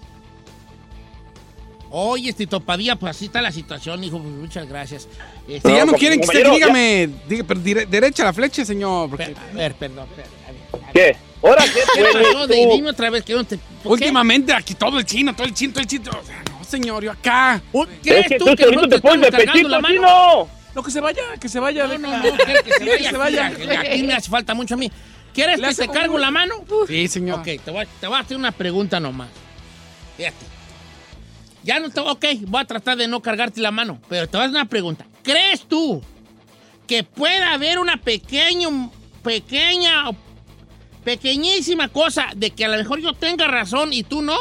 Oye, 1.94 2.32
Tito 2.32 2.58
Padilla, 2.60 2.96
pues 2.96 3.10
así 3.14 3.26
está 3.26 3.42
la 3.42 3.52
situación, 3.52 4.02
hijo. 4.02 4.18
pues, 4.18 4.30
muchas 4.32 4.66
gracias. 4.66 5.06
Este, 5.46 5.68
Si 5.68 5.74
ya 5.76 5.84
no 5.84 5.92
quieren 5.92 6.20
que 6.20 6.26
usted 6.26 6.50
dígame, 6.50 7.10
diga, 7.28 7.44
pero 7.46 7.60
dire- 7.60 7.84
derecha 7.86 8.24
la 8.24 8.32
flecha, 8.32 8.64
señor. 8.64 9.10
porque 9.10 9.26
per- 9.26 9.36
a 9.36 9.54
ver, 9.54 9.74
perdón. 9.74 10.06
per- 10.16 10.24
a 10.24 10.52
ver, 10.52 10.84
a 10.88 10.92
ver. 10.92 10.92
¿Qué? 10.94 11.31
¿Ahora 11.42 11.64
qué 11.64 11.80
tienes 11.94 12.48
De-? 12.48 12.66
Dime 12.74 12.90
otra 12.90 13.10
vez 13.10 13.24
que 13.24 13.34
no 13.34 13.44
te. 13.44 13.58
últimamente 13.84 14.52
aquí 14.52 14.74
todo 14.74 14.98
el 14.98 15.04
chino, 15.04 15.34
todo 15.34 15.46
el 15.46 15.54
chino, 15.54 15.72
todo 15.72 15.80
el 15.82 15.86
chino. 15.88 16.10
O 16.10 16.24
sea, 16.24 16.42
no, 16.50 16.64
señor, 16.64 17.02
yo 17.02 17.10
acá. 17.12 17.60
¿Un- 17.72 17.88
Es 17.88 17.98
¿Crees 18.02 18.26
que 18.28 18.38
tú 18.38 18.44
tú 18.46 18.56
que 18.56 18.66
nosotros 18.66 18.90
te 18.90 19.00
pones 19.00 19.30
de 19.30 19.36
cargando 19.44 19.68
la 19.68 19.80
pechito, 19.80 20.02
mano? 20.02 20.12
chino. 20.44 20.48
No, 20.74 20.82
que 20.82 20.90
se 20.90 21.00
vaya, 21.00 21.22
que 21.40 21.48
se 21.48 21.58
vaya. 21.60 21.86
No, 21.86 21.98
no, 21.98 22.16
no, 22.16 22.22
quiero 22.36 22.62
que 22.64 22.72
se 22.72 22.84
vaya. 22.86 23.50
Que 23.50 23.56
se 23.56 23.66
vaya. 23.66 23.80
Aquí, 23.80 23.88
aquí 23.92 24.02
me 24.04 24.14
hace 24.14 24.30
falta 24.30 24.54
mucho 24.54 24.74
a 24.74 24.76
mí. 24.78 24.90
¿Quieres 25.34 25.60
que 25.60 25.74
te 25.74 25.88
cargo 25.88 26.18
la 26.18 26.30
mano? 26.30 26.54
Sí, 26.86 27.08
señor. 27.08 27.40
Ok, 27.40 27.46
te 27.64 27.70
voy, 27.70 27.84
a- 27.84 27.86
te 28.00 28.06
voy 28.06 28.16
a 28.16 28.20
hacer 28.20 28.36
una 28.36 28.52
pregunta 28.52 29.00
nomás. 29.00 29.28
Fíjate. 30.16 30.46
Ya 31.64 31.78
no 31.80 31.90
te. 31.90 32.00
Ok, 32.00 32.24
voy 32.46 32.60
a 32.60 32.64
tratar 32.64 32.96
de 32.96 33.06
no 33.08 33.20
cargarte 33.20 33.60
la 33.60 33.70
mano, 33.70 33.98
pero 34.08 34.26
te 34.28 34.36
voy 34.36 34.42
a 34.44 34.48
hacer 34.48 34.56
una 34.56 34.68
pregunta. 34.68 35.06
¿Crees 35.22 35.62
tú 35.68 36.02
que 36.86 37.02
pueda 37.04 37.52
haber 37.52 37.78
una 37.78 37.96
pequeña, 37.98 38.68
pequeña, 39.22 40.10
pequeñísima 41.04 41.88
cosa 41.88 42.28
de 42.36 42.50
que 42.50 42.64
a 42.64 42.68
lo 42.68 42.76
mejor 42.76 43.00
yo 43.00 43.12
tenga 43.12 43.48
razón 43.48 43.92
y 43.92 44.02
tú 44.02 44.22
no? 44.22 44.36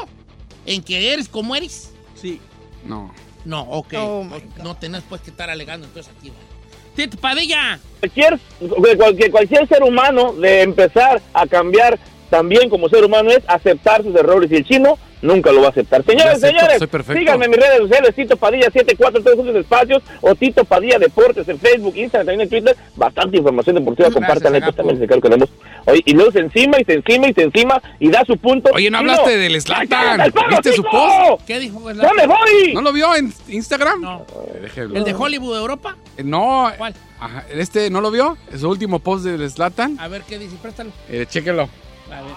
¿En 0.66 0.84
que 0.84 1.14
eres 1.14 1.28
como 1.28 1.56
eres? 1.56 1.94
Sí. 2.16 2.40
No. 2.86 3.14
No, 3.46 3.62
ok. 3.62 3.94
Oh, 3.98 4.24
no, 4.24 4.64
no 4.64 4.76
tenés 4.76 5.04
pues 5.10 5.22
que 5.22 5.32
estar 5.32 5.50
alegando 5.50 5.88
entonces 5.88 6.14
aquí. 6.18 6.32
Tito 6.96 7.18
Padilla. 7.18 7.80
Cualquier, 8.00 8.40
cualquier, 8.98 9.32
cualquier 9.32 9.68
ser 9.68 9.84
humano 9.84 10.34
de 10.34 10.62
empezar 10.62 11.22
a 11.34 11.48
cambiar 11.48 11.98
también 12.30 12.70
como 12.70 12.90
ser 12.90 13.04
humano 13.04 13.30
es 13.32 13.44
aceptar 13.48 14.04
sus 14.04 14.16
errores 14.16 14.52
y 14.52 14.56
el 14.56 14.66
chino 14.66 14.98
nunca 15.22 15.52
lo 15.52 15.62
va 15.62 15.68
a 15.68 15.70
aceptar. 15.72 16.04
Señores, 16.06 16.44
acepto, 16.44 16.48
señores, 16.48 17.18
síganme 17.20 17.46
en 17.46 17.52
mis 17.52 17.60
redes 17.60 17.78
sociales, 17.80 18.16
Tito 18.16 18.38
Padilla 18.38 18.66
74 18.72 19.24
todos 19.24 19.46
sus 19.46 19.56
espacios 19.56 20.04
o 20.22 20.36
Tito 20.36 20.64
Padilla 20.66 21.00
Deportes 21.00 21.48
en 21.48 21.60
Facebook, 21.60 21.94
Instagram, 21.96 22.26
también 22.28 22.42
en 22.42 22.50
Twitter. 22.50 22.76
Bastante 22.96 23.38
información 23.38 23.76
deportiva, 23.76 24.10
compartan 24.12 24.56
esto 24.56 24.74
también, 24.74 25.00
se 25.00 25.08
que 25.08 25.22
queremos. 25.22 25.50
Oye, 25.86 26.02
y 26.06 26.14
luego 26.14 26.32
se 26.32 26.40
encima 26.40 26.80
y 26.80 26.84
se 26.86 26.94
encima 26.94 27.28
y 27.30 27.34
se 27.34 27.42
encima 27.44 27.82
y 28.00 28.10
da 28.10 28.24
su 28.26 28.38
punto. 28.38 28.70
Oye, 28.74 28.90
no 28.92 29.00
hablaste 29.00 29.38
del 29.38 29.54
¡ya 29.54 29.62
Zlatan. 29.62 29.88
cállate 29.88 30.24
el 30.28 30.34
palo, 30.34 30.48
¿Viste 30.50 30.74
su 30.74 30.84
post? 30.84 31.46
¿Qué 31.48 31.60
dijo? 31.60 31.90
el- 31.90 31.98
¡No 31.98 32.04
voy! 32.28 32.74
¿No 32.74 32.82
lo 32.82 32.94
vio 32.94 33.16
en 33.16 33.34
Instagram? 33.48 34.02
No. 34.02 34.26
Eh, 34.54 34.60
déjelo. 34.64 34.96
¿El 34.96 35.04
de 35.04 35.14
Hollywood 35.14 35.58
Europa? 35.58 35.98
Eh, 36.18 36.24
No. 36.24 36.72
¿Cuál? 36.78 36.94
Ajá, 37.20 37.46
¿Este 37.52 37.90
no 37.90 38.02
lo 38.02 38.10
vio? 38.12 38.38
Es 38.52 38.62
su 38.62 38.70
último 38.70 39.00
post 39.00 39.26
del 39.26 39.48
Slatan. 39.50 39.98
A 40.00 40.08
ver 40.08 40.22
qué 40.28 40.40
dice, 40.40 40.56
préstalo. 40.62 40.92
Eh, 41.10 41.26
chéquelo. 41.30 41.70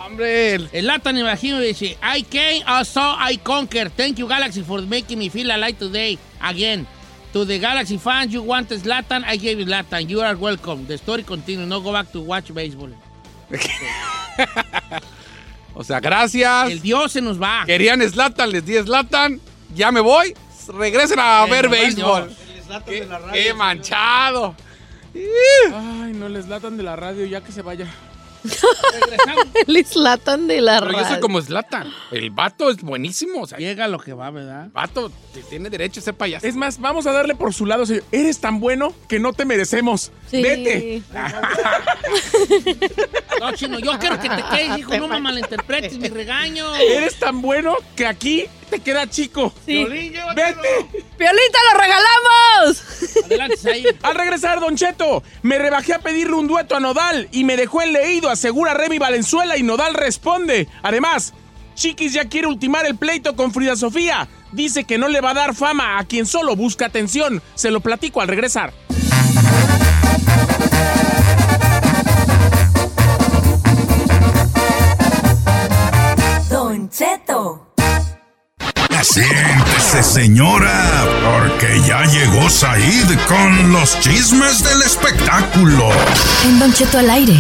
Hombre, 0.01 0.55
el- 0.55 0.87
Latan, 0.87 1.19
imagino, 1.19 1.59
dice, 1.61 1.99
I 2.03 2.23
came, 2.23 2.63
I 2.67 2.85
saw, 2.85 3.17
I 3.19 3.37
conquer. 3.39 3.91
Thank 3.91 4.19
you, 4.19 4.29
Galaxy, 4.29 4.63
for 4.63 4.81
making 4.83 5.19
me 5.19 5.29
feel 5.29 5.51
alive 5.51 5.79
today. 5.79 6.19
Again. 6.41 6.87
To 7.33 7.45
the 7.45 7.59
Galaxy 7.59 7.99
fans, 7.99 8.33
you 8.33 8.43
wanted 8.43 8.81
Zlatan, 8.81 9.25
I 9.25 9.37
gave 9.37 9.59
you 9.59 9.67
Zlatan. 9.67 10.09
You 10.09 10.21
are 10.21 10.37
welcome. 10.37 10.87
The 10.87 10.97
story 10.97 11.25
continues. 11.25 11.69
No 11.69 11.81
go 11.81 11.91
back 11.91 12.13
to 12.13 12.21
watch 12.21 12.55
baseball. 12.55 12.91
o 15.75 15.83
sea, 15.83 15.99
gracias. 15.99 16.71
El 16.71 16.81
Dios 16.81 17.11
se 17.11 17.21
nos 17.21 17.43
va. 17.43 17.65
Querían 17.67 18.01
Slatan, 18.09 18.53
les 18.53 18.65
di 18.65 18.75
Slatan. 18.75 19.41
Ya 19.75 19.91
me 19.91 20.01
voy. 20.01 20.33
Regresen 20.69 21.19
a 21.19 21.45
ver 21.47 21.65
nos 21.65 21.73
va 21.73 21.77
el 21.79 21.85
béisbol. 21.87 22.29
Dios. 22.29 22.39
Qué, 22.87 23.09
qué 23.33 23.55
manchado. 23.55 24.55
Ay, 25.15 26.13
no 26.15 26.29
les 26.29 26.47
latan 26.47 26.77
de 26.77 26.85
la 26.85 26.95
radio 26.95 27.27
ya 27.27 27.41
que 27.41 27.51
se 27.51 27.63
vaya. 27.63 27.89
El 29.67 29.85
Slatan 29.87 30.47
de 30.47 30.61
la 30.61 30.81
Pero 30.81 30.93
yo 30.93 30.99
soy 30.99 31.05
radio. 31.09 31.21
como 31.21 31.41
Zlatan. 31.43 31.93
El 32.11 32.31
vato 32.31 32.71
es 32.71 32.77
buenísimo. 32.83 33.43
O 33.43 33.47
sea, 33.47 33.59
Llega 33.59 33.89
lo 33.89 33.99
que 33.99 34.13
va, 34.13 34.31
¿verdad? 34.31 34.65
el 34.65 34.71
vato 34.71 35.11
tiene 35.49 35.71
derecho 35.71 36.01
a 36.01 36.03
ser 36.03 36.15
payaso. 36.15 36.47
Es 36.47 36.55
más, 36.57 36.79
vamos 36.81 37.07
a 37.07 37.13
darle 37.13 37.35
por 37.35 37.53
su 37.55 37.67
lado, 37.67 37.87
señor. 37.87 38.05
Eres 38.13 38.39
tan 38.41 38.61
bueno 38.61 38.95
que 39.09 39.19
no 39.19 39.33
te 39.33 39.45
merecemos. 39.45 40.13
Sí. 40.31 40.43
Vete. 40.43 41.03
No, 43.41 43.53
chino, 43.53 43.79
yo 43.79 43.99
quiero 43.99 44.19
que 44.21 44.29
te 44.29 44.43
quedes, 44.51 44.79
hijo. 44.79 44.97
No 44.97 45.09
me 45.09 45.21
malinterpretes 45.21 45.99
mi 45.99 46.09
regaño. 46.09 46.75
Eres 46.77 47.19
tan 47.19 47.43
bueno 47.43 47.75
que 47.97 48.07
aquí 48.07 48.47
te 48.71 48.79
queda 48.81 49.09
chico. 49.11 49.53
Vete. 49.67 49.85
¡Piolita, 51.19 51.59
lo 51.73 51.79
regalamos! 51.81 52.84
Al 54.03 54.15
regresar, 54.15 54.61
Don 54.61 54.77
Cheto, 54.77 55.23
me 55.43 55.59
rebajé 55.59 55.95
a 55.95 55.99
pedirle 56.01 56.35
un 56.35 56.49
dueto 56.49 56.77
a 56.77 56.81
Nodal 56.81 57.29
y 57.33 57.45
me 57.45 57.57
dejó 57.57 57.83
en 57.83 57.93
leído, 57.93 58.31
asegura 58.31 58.75
Remy 58.75 58.99
Valenzuela 58.99 59.57
y 59.57 59.63
Nodal 59.63 59.95
responde. 59.95 60.69
Además, 60.83 61.35
Chiquis 61.75 62.13
ya 62.13 62.29
quiere 62.29 62.47
ultimar 62.47 62.87
el 62.87 62.97
pleito 62.97 63.37
con 63.37 63.53
Frida 63.53 63.77
Sofía. 63.77 64.29
Dice 64.53 64.85
que 64.85 64.99
no 64.99 65.09
le 65.09 65.21
va 65.21 65.31
a 65.31 65.35
dar 65.35 65.55
fama 65.55 65.99
a 65.99 66.05
quien 66.05 66.27
solo 66.27 66.55
busca 66.55 66.87
atención. 66.87 67.43
Se 67.55 67.71
lo 67.71 67.81
platico 67.81 68.21
al 68.21 68.29
regresar. 68.29 68.73
Siéntese, 79.05 80.03
señora, 80.03 81.07
porque 81.23 81.79
ya 81.87 82.05
llegó 82.07 82.49
Said 82.49 83.19
con 83.29 83.71
los 83.71 84.01
chismes 84.01 84.65
del 84.65 84.81
espectáculo. 84.81 85.91
En 86.47 86.59
Don 86.59 86.73
Cheto 86.73 86.99
al 86.99 87.11
aire. 87.11 87.37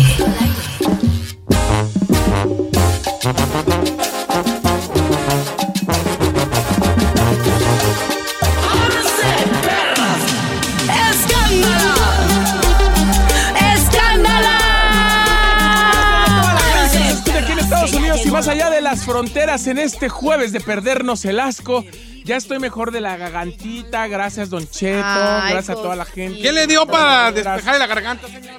Las 18.95 19.05
fronteras 19.05 19.67
en 19.67 19.79
este 19.79 20.09
jueves 20.09 20.53
de 20.53 20.61
perdernos 20.61 21.25
el 21.25 21.41
asco. 21.41 21.85
Ya 22.23 22.37
estoy 22.37 22.61
mejor 22.61 22.93
de 22.93 23.01
la 23.01 23.17
gagantita. 23.17 24.07
Gracias, 24.07 24.51
Don 24.51 24.69
Cheto. 24.69 25.03
Ay, 25.05 25.53
gracias 25.53 25.77
a 25.77 25.83
toda 25.83 25.97
la 25.97 26.05
gente. 26.05 26.41
¿Qué 26.41 26.53
le 26.53 26.69
dio 26.69 26.87
para 26.87 27.33
despejar 27.33 27.77
la 27.77 27.89
garganta, 27.89 28.29
señor? 28.29 28.55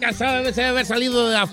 Cansado 0.00 0.42
de 0.42 0.64
haber 0.64 0.84
salido 0.84 1.28
de 1.28 1.34
la 1.34 1.46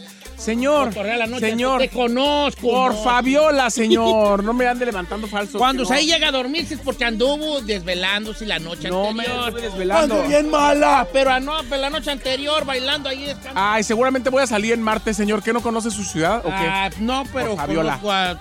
Señor, 0.44 0.94
la 0.96 1.26
noche. 1.26 1.50
señor, 1.50 1.80
Te 1.80 1.90
conozco. 1.90 2.62
por 2.70 2.94
no. 2.94 3.04
Fabiola, 3.04 3.70
señor. 3.70 4.44
No 4.44 4.54
me 4.54 4.68
ande 4.68 4.86
levantando 4.86 5.26
falso. 5.28 5.58
Cuando 5.58 5.84
no. 5.84 5.92
ahí 5.94 6.06
llega 6.06 6.28
a 6.28 6.32
dormirse 6.32 6.74
es 6.74 6.80
porque 6.82 7.06
anduvo 7.06 7.62
desvelándose 7.62 8.46
la 8.46 8.60
noche 8.60 8.90
No 8.90 9.14
me 9.14 9.24
anterior. 9.24 9.48
estuve 9.50 9.62
desvelando. 9.62 10.16
Ando 10.16 10.28
bien 10.28 10.50
mala. 10.50 11.08
Pero 11.14 11.40
no, 11.40 11.64
la 11.64 11.90
noche 11.90 12.12
anterior 12.12 12.66
bailando 12.66 13.08
ahí 13.08 13.24
descansando. 13.24 13.62
Ay, 13.62 13.84
seguramente 13.84 14.30
voy 14.30 14.44
a 14.44 14.48
salir 14.48 14.74
en 14.74 14.82
martes, 14.82 15.16
señor. 15.16 15.42
¿Qué 15.42 15.54
no 15.54 15.62
conoce 15.62 15.90
su 15.92 16.04
ciudad 16.04 16.40
o 16.46 16.50
qué? 16.50 16.56
Ah, 16.56 16.90
no, 17.00 17.24
pero 17.34 17.56
Fabiola. 17.56 18.38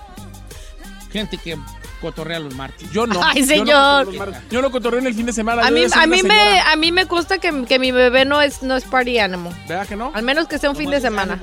gente 1.12 1.38
que 1.38 1.56
cotorrea 2.02 2.38
los 2.40 2.54
martes. 2.54 2.90
Yo 2.92 3.06
no. 3.06 3.20
Ay, 3.24 3.40
Yo 3.40 3.46
señor. 3.46 4.04
cotorreo 4.04 4.04
los 4.04 4.16
martes. 4.16 4.50
Yo 4.50 4.60
no 4.60 4.70
cotorreo 4.70 5.00
en 5.00 5.06
el 5.06 5.14
fin 5.14 5.24
de 5.24 5.32
semana. 5.32 5.66
A 5.66 5.70
mí, 5.70 5.84
a, 5.90 6.06
me, 6.06 6.60
a 6.60 6.76
mí 6.76 6.92
me 6.92 7.04
gusta 7.04 7.38
que, 7.38 7.64
que 7.64 7.78
mi 7.78 7.92
bebé 7.92 8.26
no 8.26 8.42
es, 8.42 8.62
no 8.62 8.76
es 8.76 8.84
party 8.84 9.18
animal. 9.18 9.54
¿Verdad 9.66 9.86
que 9.86 9.96
no? 9.96 10.10
Al 10.14 10.22
menos 10.22 10.48
que 10.48 10.58
sea 10.58 10.68
un 10.68 10.76
fin 10.76 10.90
de 10.90 11.00
semana. 11.00 11.40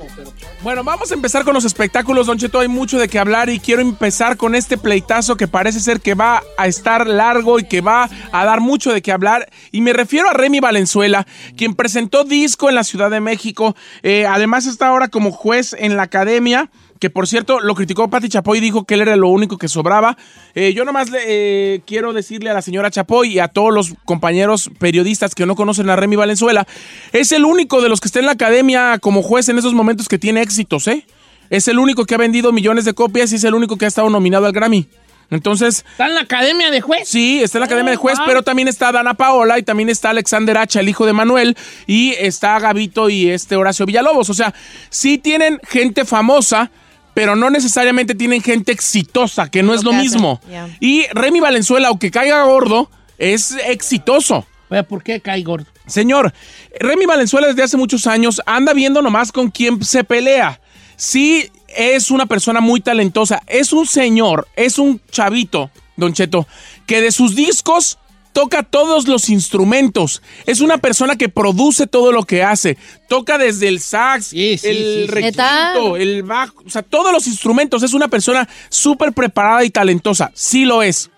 Bueno, 0.62 0.84
vamos 0.84 1.10
a 1.10 1.14
empezar 1.14 1.44
con 1.44 1.54
los 1.54 1.64
espectáculos, 1.64 2.26
Don 2.26 2.38
Cheto. 2.38 2.60
Hay 2.60 2.68
mucho 2.68 2.98
de 2.98 3.08
qué 3.08 3.18
hablar 3.18 3.48
y 3.48 3.58
quiero 3.58 3.80
empezar 3.82 4.36
con 4.36 4.54
este 4.54 4.76
pleitazo 4.78 5.36
que 5.36 5.48
parece 5.48 5.80
ser 5.80 6.00
que 6.00 6.14
va 6.14 6.42
a 6.58 6.66
estar 6.66 7.06
largo 7.06 7.58
y 7.58 7.64
que 7.64 7.80
va 7.80 8.08
a 8.30 8.44
dar 8.44 8.60
mucho 8.60 8.92
de 8.92 9.00
qué 9.02 9.10
hablar. 9.10 9.48
Y 9.72 9.80
me 9.80 9.92
refiero 9.94 10.28
a 10.28 10.34
Remy 10.34 10.60
Valenzuela, 10.60 11.26
quien 11.56 11.74
presentó 11.74 12.24
disco 12.24 12.68
en 12.68 12.74
la 12.74 12.84
Ciudad 12.84 13.10
de 13.10 13.20
México. 13.20 13.74
Eh, 14.02 14.26
además 14.26 14.66
está 14.66 14.88
ahora 14.88 15.08
como 15.08 15.30
juez 15.32 15.74
en 15.78 15.96
la 15.96 16.02
academia. 16.04 16.70
Que 17.00 17.10
por 17.10 17.26
cierto, 17.26 17.60
lo 17.60 17.74
criticó 17.74 18.08
Pati 18.08 18.28
Chapoy 18.28 18.58
y 18.58 18.60
dijo 18.60 18.84
que 18.84 18.94
él 18.94 19.00
era 19.00 19.16
lo 19.16 19.28
único 19.28 19.56
que 19.56 19.68
sobraba. 19.68 20.16
Eh, 20.54 20.74
yo 20.74 20.84
nomás 20.84 21.10
le, 21.10 21.18
eh, 21.26 21.80
quiero 21.86 22.12
decirle 22.12 22.50
a 22.50 22.54
la 22.54 22.62
señora 22.62 22.90
Chapoy 22.90 23.32
y 23.32 23.38
a 23.38 23.48
todos 23.48 23.72
los 23.72 23.94
compañeros 24.04 24.70
periodistas 24.78 25.34
que 25.34 25.46
no 25.46 25.56
conocen 25.56 25.88
a 25.90 25.96
Remy 25.96 26.16
Valenzuela, 26.16 26.66
es 27.12 27.32
el 27.32 27.46
único 27.46 27.80
de 27.80 27.88
los 27.88 28.00
que 28.00 28.08
está 28.08 28.20
en 28.20 28.26
la 28.26 28.32
academia 28.32 28.98
como 29.00 29.22
juez 29.22 29.48
en 29.48 29.58
esos 29.58 29.72
momentos 29.72 30.08
que 30.08 30.18
tiene 30.18 30.42
éxitos, 30.42 30.86
¿eh? 30.88 31.06
Es 31.48 31.66
el 31.66 31.78
único 31.78 32.04
que 32.04 32.14
ha 32.14 32.18
vendido 32.18 32.52
millones 32.52 32.84
de 32.84 32.94
copias 32.94 33.32
y 33.32 33.36
es 33.36 33.44
el 33.44 33.54
único 33.54 33.76
que 33.76 33.86
ha 33.86 33.88
estado 33.88 34.08
nominado 34.10 34.46
al 34.46 34.52
Grammy. 34.52 34.86
Entonces, 35.30 35.84
¿Está 35.92 36.06
en 36.06 36.14
la 36.14 36.22
academia 36.22 36.70
de 36.70 36.80
juez? 36.80 37.08
sí, 37.08 37.40
está 37.42 37.58
en 37.58 37.60
la 37.60 37.66
academia 37.66 37.92
de 37.92 37.96
juez, 37.96 38.18
wow. 38.18 38.26
pero 38.26 38.42
también 38.42 38.66
está 38.68 38.90
Dana 38.90 39.14
Paola 39.14 39.58
y 39.58 39.62
también 39.62 39.88
está 39.88 40.10
Alexander 40.10 40.58
Hacha, 40.58 40.80
el 40.80 40.88
hijo 40.88 41.06
de 41.06 41.12
Manuel, 41.12 41.56
y 41.86 42.14
está 42.18 42.58
Gavito 42.58 43.08
y 43.08 43.30
este 43.30 43.54
Horacio 43.56 43.86
Villalobos. 43.86 44.28
O 44.28 44.34
sea, 44.34 44.52
sí 44.90 45.18
tienen 45.18 45.60
gente 45.68 46.04
famosa, 46.04 46.72
pero 47.14 47.36
no 47.36 47.50
necesariamente 47.50 48.14
tienen 48.14 48.42
gente 48.42 48.72
exitosa, 48.72 49.50
que 49.50 49.62
no 49.62 49.74
es 49.74 49.82
lo 49.82 49.92
mismo. 49.92 50.40
Y 50.80 51.06
Remy 51.12 51.40
Valenzuela, 51.40 51.88
aunque 51.88 52.10
caiga 52.10 52.42
gordo, 52.44 52.90
es 53.18 53.56
exitoso. 53.66 54.46
Oye, 54.68 54.82
¿Por 54.84 55.02
qué 55.02 55.20
cae 55.20 55.42
gordo? 55.42 55.66
Señor, 55.86 56.32
Remy 56.78 57.06
Valenzuela 57.06 57.48
desde 57.48 57.64
hace 57.64 57.76
muchos 57.76 58.06
años 58.06 58.40
anda 58.46 58.72
viendo 58.72 59.02
nomás 59.02 59.32
con 59.32 59.50
quién 59.50 59.84
se 59.84 60.04
pelea. 60.04 60.60
Sí, 60.96 61.50
es 61.68 62.10
una 62.10 62.26
persona 62.26 62.60
muy 62.60 62.80
talentosa. 62.80 63.42
Es 63.46 63.72
un 63.72 63.86
señor, 63.86 64.46
es 64.56 64.78
un 64.78 65.00
chavito, 65.10 65.70
Don 65.96 66.12
Cheto, 66.12 66.46
que 66.86 67.00
de 67.00 67.10
sus 67.10 67.34
discos 67.34 67.98
toca 68.32 68.62
todos 68.62 69.08
los 69.08 69.28
instrumentos. 69.28 70.22
Es 70.46 70.60
una 70.60 70.78
persona 70.78 71.16
que 71.16 71.28
produce 71.28 71.86
todo 71.86 72.12
lo 72.12 72.24
que 72.24 72.42
hace. 72.42 72.76
Toca 73.08 73.38
desde 73.38 73.68
el 73.68 73.80
sax, 73.80 74.26
Sí, 74.26 74.58
sí, 74.58 74.68
el 74.68 74.76
sí, 74.76 75.06
requinto, 75.06 75.96
el 75.96 76.22
bajo, 76.22 76.62
o 76.64 76.70
sea, 76.70 76.82
todos 76.82 77.12
los 77.12 77.26
instrumentos. 77.26 77.82
Es 77.82 77.92
una 77.92 78.08
persona 78.08 78.48
súper 78.68 79.12
preparada 79.12 79.64
y 79.64 79.70
talentosa. 79.70 80.30
Sí 80.34 80.64
lo 80.64 80.82
es. 80.82 81.10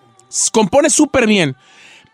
Compone 0.52 0.90
súper 0.90 1.26
bien. 1.26 1.56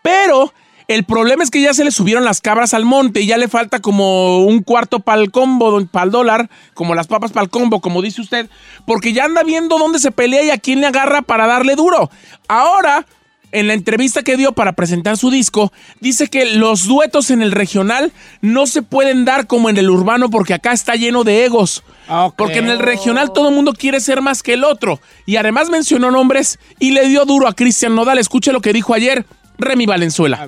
Pero 0.01 0.53
el 0.89 1.03
problema 1.03 1.43
es 1.43 1.51
que 1.51 1.61
ya 1.61 1.73
se 1.73 1.83
le 1.83 1.91
subieron 1.91 2.25
las 2.25 2.41
cabras 2.41 2.73
al 2.73 2.83
monte 2.83 3.21
y 3.21 3.27
ya 3.27 3.37
le 3.37 3.47
falta 3.47 3.79
como 3.79 4.43
un 4.43 4.63
cuarto 4.63 4.99
para 4.99 5.21
el 5.21 5.31
combo, 5.31 5.85
para 5.85 6.05
el 6.05 6.11
dólar, 6.11 6.49
como 6.73 6.95
las 6.95 7.05
papas 7.05 7.31
para 7.31 7.43
el 7.43 7.51
combo, 7.51 7.79
como 7.79 8.01
dice 8.01 8.21
usted, 8.21 8.49
porque 8.87 9.13
ya 9.13 9.25
anda 9.25 9.43
viendo 9.43 9.77
dónde 9.77 9.99
se 9.99 10.11
pelea 10.11 10.43
y 10.43 10.49
a 10.49 10.57
quién 10.57 10.81
le 10.81 10.87
agarra 10.87 11.21
para 11.21 11.45
darle 11.45 11.75
duro. 11.75 12.09
Ahora, 12.47 13.05
en 13.51 13.67
la 13.67 13.73
entrevista 13.73 14.23
que 14.23 14.37
dio 14.37 14.53
para 14.53 14.73
presentar 14.73 15.17
su 15.17 15.31
disco, 15.31 15.71
dice 15.99 16.27
que 16.27 16.55
los 16.55 16.87
duetos 16.87 17.31
en 17.31 17.41
el 17.41 17.51
regional 17.51 18.11
no 18.41 18.67
se 18.67 18.81
pueden 18.81 19.25
dar 19.25 19.47
como 19.47 19.69
en 19.69 19.77
el 19.77 19.89
urbano 19.89 20.29
porque 20.29 20.53
acá 20.53 20.71
está 20.71 20.95
lleno 20.95 21.23
de 21.23 21.45
egos. 21.45 21.83
Ok. 22.09 22.35
Porque 22.37 22.59
en 22.59 22.69
el 22.69 22.79
regional 22.79 23.31
todo 23.33 23.49
el 23.49 23.55
mundo 23.55 23.73
quiere 23.73 23.99
ser 23.99 24.21
más 24.21 24.43
que 24.43 24.53
el 24.53 24.63
otro. 24.63 24.99
Y 25.25 25.37
además 25.37 25.69
mencionó 25.69 26.11
nombres 26.11 26.59
y 26.79 26.91
le 26.91 27.07
dio 27.07 27.25
duro 27.25 27.47
a 27.47 27.53
Cristian 27.53 27.95
Nodal. 27.95 28.19
Escuche 28.19 28.51
lo 28.51 28.61
que 28.61 28.73
dijo 28.73 28.93
ayer 28.93 29.25
Remy 29.57 29.85
Valenzuela. 29.85 30.47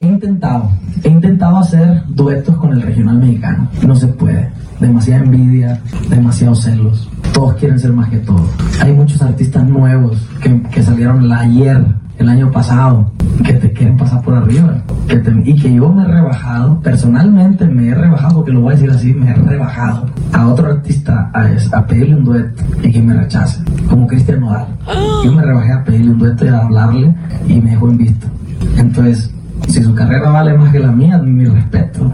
He 0.00 0.06
intentado, 0.06 0.70
he 1.02 1.08
intentado 1.08 1.56
hacer 1.56 2.02
duetos 2.08 2.56
con 2.56 2.72
el 2.72 2.82
regional 2.82 3.18
mexicano. 3.18 3.70
No 3.82 3.96
se 3.96 4.08
puede. 4.08 4.50
Demasiada 4.80 5.24
envidia, 5.24 5.80
demasiados 6.10 6.64
celos. 6.64 7.08
Todos 7.32 7.54
quieren 7.54 7.78
ser 7.78 7.92
más 7.92 8.10
que 8.10 8.18
todos. 8.18 8.48
Hay 8.80 8.92
muchos 8.92 9.22
artistas 9.22 9.66
nuevos 9.66 10.18
que, 10.42 10.62
que 10.70 10.82
salieron 10.82 11.32
ayer, 11.32 11.82
el 12.24 12.30
año 12.30 12.50
pasado, 12.50 13.12
que 13.44 13.52
te 13.54 13.72
quieren 13.72 13.96
pasar 13.96 14.22
por 14.22 14.34
arriba. 14.34 14.82
Que 15.08 15.16
te- 15.16 15.42
y 15.44 15.54
que 15.60 15.72
yo 15.74 15.88
me 15.90 16.02
he 16.02 16.06
rebajado, 16.06 16.80
personalmente 16.80 17.66
me 17.66 17.88
he 17.88 17.94
rebajado, 17.94 18.36
porque 18.36 18.50
lo 18.52 18.60
voy 18.62 18.72
a 18.72 18.76
decir 18.76 18.90
así, 18.90 19.12
me 19.14 19.30
he 19.30 19.34
rebajado 19.34 20.06
a 20.32 20.46
otro 20.48 20.66
artista 20.68 21.30
a, 21.32 21.46
a 21.78 21.86
pedirle 21.86 22.16
un 22.16 22.24
dueto 22.24 22.62
y 22.82 22.90
que 22.90 23.00
me 23.00 23.14
rechace, 23.14 23.62
como 23.88 24.06
Cristian 24.06 24.40
Nodal. 24.40 24.66
Yo 25.24 25.32
me 25.32 25.42
rebajé 25.42 25.72
a 25.72 25.84
pedirle 25.84 26.10
un 26.12 26.18
dueto 26.18 26.44
y 26.44 26.48
a 26.48 26.58
hablarle 26.58 27.14
y 27.48 27.54
me 27.60 27.70
dejó 27.70 27.88
en 27.90 27.98
visto. 27.98 28.26
Entonces, 28.76 29.30
si 29.68 29.82
su 29.82 29.94
carrera 29.94 30.30
vale 30.30 30.54
más 30.56 30.72
que 30.72 30.78
la 30.80 30.90
mía, 30.90 31.18
mi 31.18 31.44
respeto. 31.44 32.12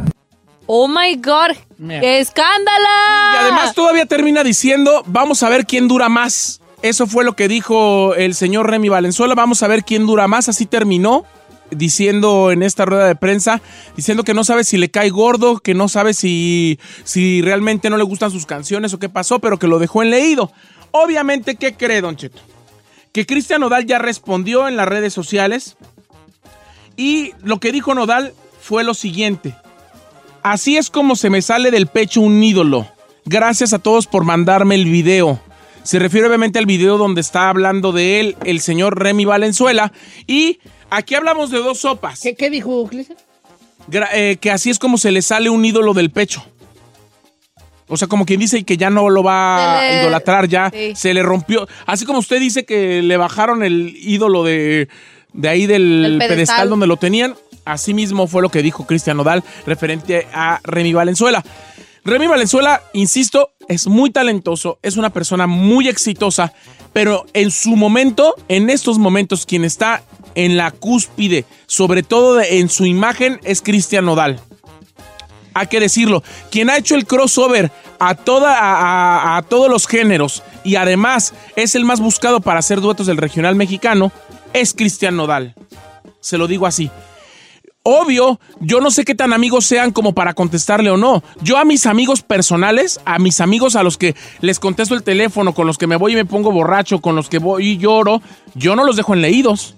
Oh 0.67 0.87
my 0.87 1.17
God. 1.17 1.57
¡Qué 1.79 2.21
escándalo! 2.21 2.87
Y 3.35 3.37
además 3.45 3.75
todavía 3.75 4.07
termina 4.07 4.45
diciendo, 4.45 5.03
vamos 5.07 5.43
a 5.43 5.49
ver 5.49 5.67
quién 5.67 5.89
dura 5.89 6.09
más. 6.09 6.60
Eso 6.83 7.07
fue 7.07 7.25
lo 7.25 7.37
que 7.37 7.49
dijo 7.49 8.15
el 8.15 8.35
señor 8.35 8.71
Remy 8.71 8.89
Valenzuela, 8.89 9.35
vamos 9.35 9.63
a 9.63 9.69
ver 9.69 9.85
quién 9.85 10.07
dura 10.07 10.29
más. 10.29 10.49
Así 10.49 10.65
terminó 10.65 11.27
diciendo 11.71 12.51
en 12.51 12.63
esta 12.63 12.85
rueda 12.85 13.07
de 13.07 13.15
prensa, 13.15 13.61
diciendo 13.97 14.25
que 14.25 14.35
no 14.35 14.45
sabe 14.45 14.65
si 14.65 14.77
le 14.77 14.91
cae 14.91 15.11
gordo, 15.11 15.59
que 15.59 15.75
no 15.75 15.89
sabe 15.89 16.15
si, 16.15 16.79
si 17.05 17.43
realmente 17.43 17.91
no 17.91 17.97
le 17.97 18.05
gustan 18.05 18.31
sus 18.31 18.47
canciones 18.47 18.95
o 18.95 18.99
qué 18.99 19.09
pasó, 19.09 19.39
pero 19.41 19.59
que 19.59 19.69
lo 19.69 19.79
dejó 19.79 20.03
en 20.03 20.11
leído. 20.11 20.51
Obviamente, 20.91 21.57
¿qué 21.57 21.75
cree, 21.75 22.01
Don 22.01 22.17
Cheto? 22.17 22.41
Que 23.13 23.27
Cristian 23.27 23.61
Nodal 23.61 23.87
ya 23.87 23.99
respondió 23.99 24.67
en 24.67 24.77
las 24.77 24.89
redes 24.89 25.13
sociales 25.13 25.77
y 26.97 27.33
lo 27.43 27.61
que 27.61 27.73
dijo 27.73 27.95
Nodal 27.95 28.35
fue 28.61 28.85
lo 28.85 28.95
siguiente. 28.95 29.55
Así 30.43 30.77
es 30.77 30.91
como 30.91 31.17
se 31.17 31.29
me 31.29 31.43
sale 31.43 31.71
del 31.71 31.87
pecho 31.87 32.21
un 32.21 32.43
ídolo. 32.43 32.89
Gracias 33.27 33.73
a 33.73 33.79
todos 33.79 34.07
por 34.07 34.25
mandarme 34.25 34.77
el 34.77 34.87
video. 34.87 35.41
Se 35.83 35.99
refiere 35.99 36.27
obviamente 36.27 36.59
al 36.59 36.67
video 36.67 36.99
donde 36.99 37.21
está 37.21 37.49
hablando 37.49 37.93
de 37.93 38.21
él 38.21 38.37
el 38.45 38.61
señor 38.61 38.99
Remy 39.03 39.25
Valenzuela. 39.25 39.93
Y 40.27 40.61
aquí 40.91 41.15
hablamos 41.15 41.51
de 41.51 41.59
dos 41.59 41.79
sopas. 41.81 42.21
¿Qué, 42.21 42.35
qué 42.35 42.51
dijo? 42.51 42.89
Gra- 43.89 44.09
eh, 44.13 44.37
que 44.41 44.51
así 44.51 44.71
es 44.71 44.79
como 44.79 44.99
se 44.99 45.11
le 45.11 45.23
sale 45.23 45.49
un 45.51 45.65
ídolo 45.65 45.95
del 45.95 46.11
pecho. 46.11 46.45
O 47.89 47.97
sea, 47.97 48.07
como 48.07 48.25
quien 48.25 48.39
dice 48.39 48.63
que 48.63 48.77
ya 48.77 48.89
no 48.89 49.11
lo 49.11 49.23
va 49.25 49.81
a 49.81 50.01
idolatrar, 50.03 50.47
ya 50.47 50.71
Sí. 50.73 50.93
se 50.95 51.13
le 51.13 51.23
rompió. 51.25 51.67
Así 51.87 52.05
como 52.05 52.21
usted 52.21 52.39
dice 52.39 52.65
que 52.65 53.03
le 53.03 53.17
bajaron 53.17 53.65
el 53.65 53.97
ídolo 54.01 54.45
de, 54.45 54.89
de 55.33 55.49
ahí 55.49 55.67
del 55.67 56.03
Del 56.03 56.13
pedestal. 56.19 56.37
pedestal. 56.37 56.71
donde 56.71 56.87
lo 56.87 56.99
tenían, 56.99 57.35
así 57.65 57.93
mismo 57.93 58.29
fue 58.29 58.43
lo 58.43 58.49
que 58.49 58.63
dijo 58.63 58.87
Cristian 58.87 59.17
Nodal 59.17 59.43
referente 59.67 60.29
a 60.33 60.61
Remy 60.63 60.93
Valenzuela. 60.93 61.43
Remy 62.05 62.27
Valenzuela, 62.29 62.83
insisto, 62.93 63.53
es 63.69 63.87
muy 63.87 64.11
talentoso, 64.11 64.79
es 64.83 64.97
una 64.97 65.11
persona 65.11 65.47
muy 65.47 65.89
exitosa, 65.89 66.53
pero 66.93 67.27
en 67.35 67.51
su 67.51 67.77
momento, 67.77 68.35
en 68.49 68.71
estos 68.71 68.99
momentos, 68.99 69.45
quien 69.45 69.65
está 69.65 70.03
en 70.35 70.57
la 70.57 70.71
cúspide, 70.71 71.45
sobre 71.67 72.03
todo 72.03 72.41
en 72.41 72.69
su 72.69 72.87
imagen, 72.87 73.39
es 73.45 73.61
Cristian 73.61 74.07
Nodal. 74.07 74.41
Hay 75.53 75.67
que 75.67 75.81
decirlo, 75.81 76.23
quien 76.51 76.71
ha 76.71 76.79
hecho 76.79 76.95
el 76.95 77.07
crossover 77.07 77.71
a, 77.99 78.15
toda, 78.15 79.37
a 79.37 79.43
todos 79.43 79.69
los 79.69 79.87
géneros 79.87 80.43
y 80.65 80.77
además 80.77 81.35
es 81.57 81.75
el 81.75 81.85
más 81.85 82.01
buscado 82.01 82.41
para 82.41 82.61
hacer 82.61 82.81
duetos 82.81 83.07
del 83.07 83.19
regional 83.19 83.57
mexicano, 83.57 84.11
es 84.53 84.73
Cristian 84.73 85.17
Nodal. 85.17 85.55
Se 86.21 86.39
lo 86.39 86.47
digo 86.47 86.67
así. 86.67 86.91
Obvio, 87.83 88.39
yo 88.61 88.81
no 88.83 88.91
sé 88.91 89.07
qué 89.07 89.15
tan 89.15 89.33
amigos 89.33 89.65
sean 89.65 89.91
como 89.91 90.13
para 90.13 90.35
contestarle 90.35 90.91
o 90.91 90.99
no. 90.99 91.23
Yo 91.41 91.57
a 91.57 91.65
mis 91.65 91.87
amigos 91.87 92.21
personales, 92.21 93.01
a 93.07 93.19
mis 93.19 93.41
amigos 93.41 93.75
a 93.75 93.83
los 93.83 93.97
que 93.97 94.15
les 94.43 94.61
contesto 94.61 94.95
el 94.95 95.03
teléfono, 95.03 95.55
con 95.55 95.67
los 95.67 95.79
que 95.79 95.87
me 95.87 95.97
voy 95.97 96.13
y 96.13 96.17
me 96.17 96.27
pongo 96.27 96.53
borracho, 96.53 97.01
con 97.01 97.17
los 97.17 97.31
que 97.31 97.39
voy 97.39 97.67
y 97.69 97.79
lloro, 97.79 98.21
yo 98.55 98.77
no 98.77 98.85
los 98.85 98.97
dejo 98.97 99.15
en 99.15 99.23
leídos. 99.23 99.77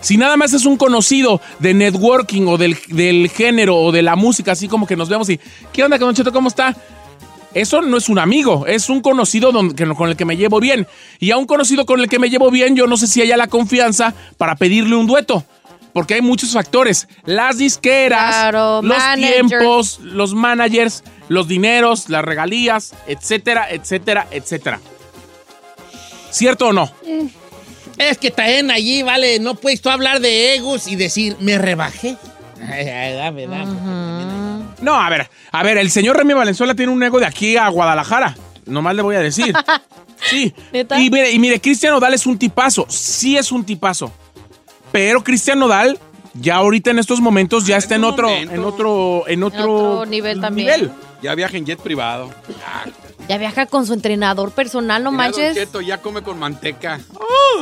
Si 0.00 0.16
nada 0.16 0.38
más 0.38 0.54
es 0.54 0.64
un 0.64 0.78
conocido 0.78 1.42
de 1.58 1.74
networking 1.74 2.46
o 2.46 2.56
del, 2.56 2.74
del 2.88 3.28
género 3.28 3.76
o 3.76 3.92
de 3.92 4.00
la 4.00 4.16
música, 4.16 4.52
así 4.52 4.66
como 4.66 4.86
que 4.86 4.96
nos 4.96 5.10
vemos 5.10 5.28
y, 5.28 5.38
¿qué 5.74 5.84
onda, 5.84 5.98
Don 5.98 6.14
Cheto? 6.14 6.32
¿Cómo 6.32 6.48
está? 6.48 6.74
Eso 7.52 7.82
no 7.82 7.98
es 7.98 8.08
un 8.08 8.18
amigo, 8.18 8.64
es 8.66 8.88
un 8.88 9.02
conocido 9.02 9.52
don- 9.52 9.74
que- 9.74 9.86
con 9.88 10.08
el 10.08 10.16
que 10.16 10.24
me 10.24 10.38
llevo 10.38 10.58
bien. 10.58 10.86
Y 11.18 11.32
a 11.32 11.36
un 11.36 11.44
conocido 11.44 11.84
con 11.84 12.00
el 12.00 12.08
que 12.08 12.18
me 12.18 12.30
llevo 12.30 12.50
bien, 12.50 12.76
yo 12.76 12.86
no 12.86 12.96
sé 12.96 13.06
si 13.06 13.20
haya 13.20 13.36
la 13.36 13.48
confianza 13.48 14.14
para 14.38 14.56
pedirle 14.56 14.96
un 14.96 15.06
dueto. 15.06 15.44
Porque 15.92 16.14
hay 16.14 16.22
muchos 16.22 16.52
factores. 16.52 17.08
Las 17.24 17.58
disqueras, 17.58 18.30
Claro, 18.34 18.82
los 18.82 18.96
managers. 18.96 19.48
tiempos, 19.48 19.98
los 20.00 20.34
managers, 20.34 21.02
los 21.28 21.48
dineros, 21.48 22.08
las 22.08 22.24
regalías, 22.24 22.94
etcétera, 23.06 23.68
etcétera, 23.70 24.26
etcétera. 24.30 24.80
¿Cierto 26.30 26.68
o 26.68 26.72
no? 26.72 26.90
Es 27.98 28.18
que 28.18 28.30
también 28.30 28.70
allí, 28.70 29.02
vale, 29.02 29.40
no 29.40 29.56
puedes 29.56 29.80
tú 29.80 29.90
hablar 29.90 30.20
de 30.20 30.54
egos 30.54 30.86
y 30.86 30.96
decir, 30.96 31.36
me 31.40 31.58
rebajé. 31.58 32.16
Ay, 32.68 32.88
ay, 32.88 33.14
dame, 33.14 33.46
dame. 33.46 34.64
No, 34.82 34.94
a 34.94 35.08
ver, 35.08 35.30
a 35.50 35.62
ver, 35.62 35.78
el 35.78 35.90
señor 35.90 36.16
Remy 36.18 36.34
Valenzuela 36.34 36.74
tiene 36.74 36.92
un 36.92 37.02
ego 37.02 37.18
de 37.18 37.24
aquí 37.24 37.56
a 37.56 37.66
Guadalajara. 37.68 38.36
Nomás 38.66 38.94
le 38.94 39.02
voy 39.02 39.16
a 39.16 39.20
decir. 39.20 39.54
Sí. 40.22 40.52
¿Neta? 40.70 41.00
Y 41.00 41.08
mire, 41.08 41.30
y 41.30 41.38
mire, 41.38 41.60
Cristian 41.62 41.94
es 42.12 42.26
un 42.26 42.38
tipazo. 42.38 42.84
Sí 42.90 43.38
es 43.38 43.50
un 43.50 43.64
tipazo. 43.64 44.12
Pero 44.92 45.22
Cristian 45.22 45.58
Nodal, 45.58 45.98
ya 46.34 46.56
ahorita 46.56 46.90
en 46.90 46.98
estos 46.98 47.20
momentos, 47.20 47.66
ya 47.66 47.76
está 47.76 47.94
en 47.96 48.04
otro, 48.04 48.28
momento. 48.28 48.54
en 48.54 48.64
otro, 48.64 49.24
en 49.26 49.42
otro, 49.42 49.74
otro 49.74 50.06
nivel 50.06 50.40
también. 50.40 50.66
nivel. 50.66 50.92
Ya 51.22 51.34
viaja 51.34 51.56
en 51.56 51.66
jet 51.66 51.78
privado. 51.80 52.30
Ya 53.28 53.38
viaja 53.38 53.66
con 53.66 53.86
su 53.86 53.92
entrenador 53.92 54.52
personal, 54.52 55.04
no 55.04 55.12
Mira, 55.12 55.24
manches. 55.24 55.54
Cheto, 55.54 55.80
ya 55.80 55.98
come 55.98 56.22
con 56.22 56.38
manteca. 56.38 56.98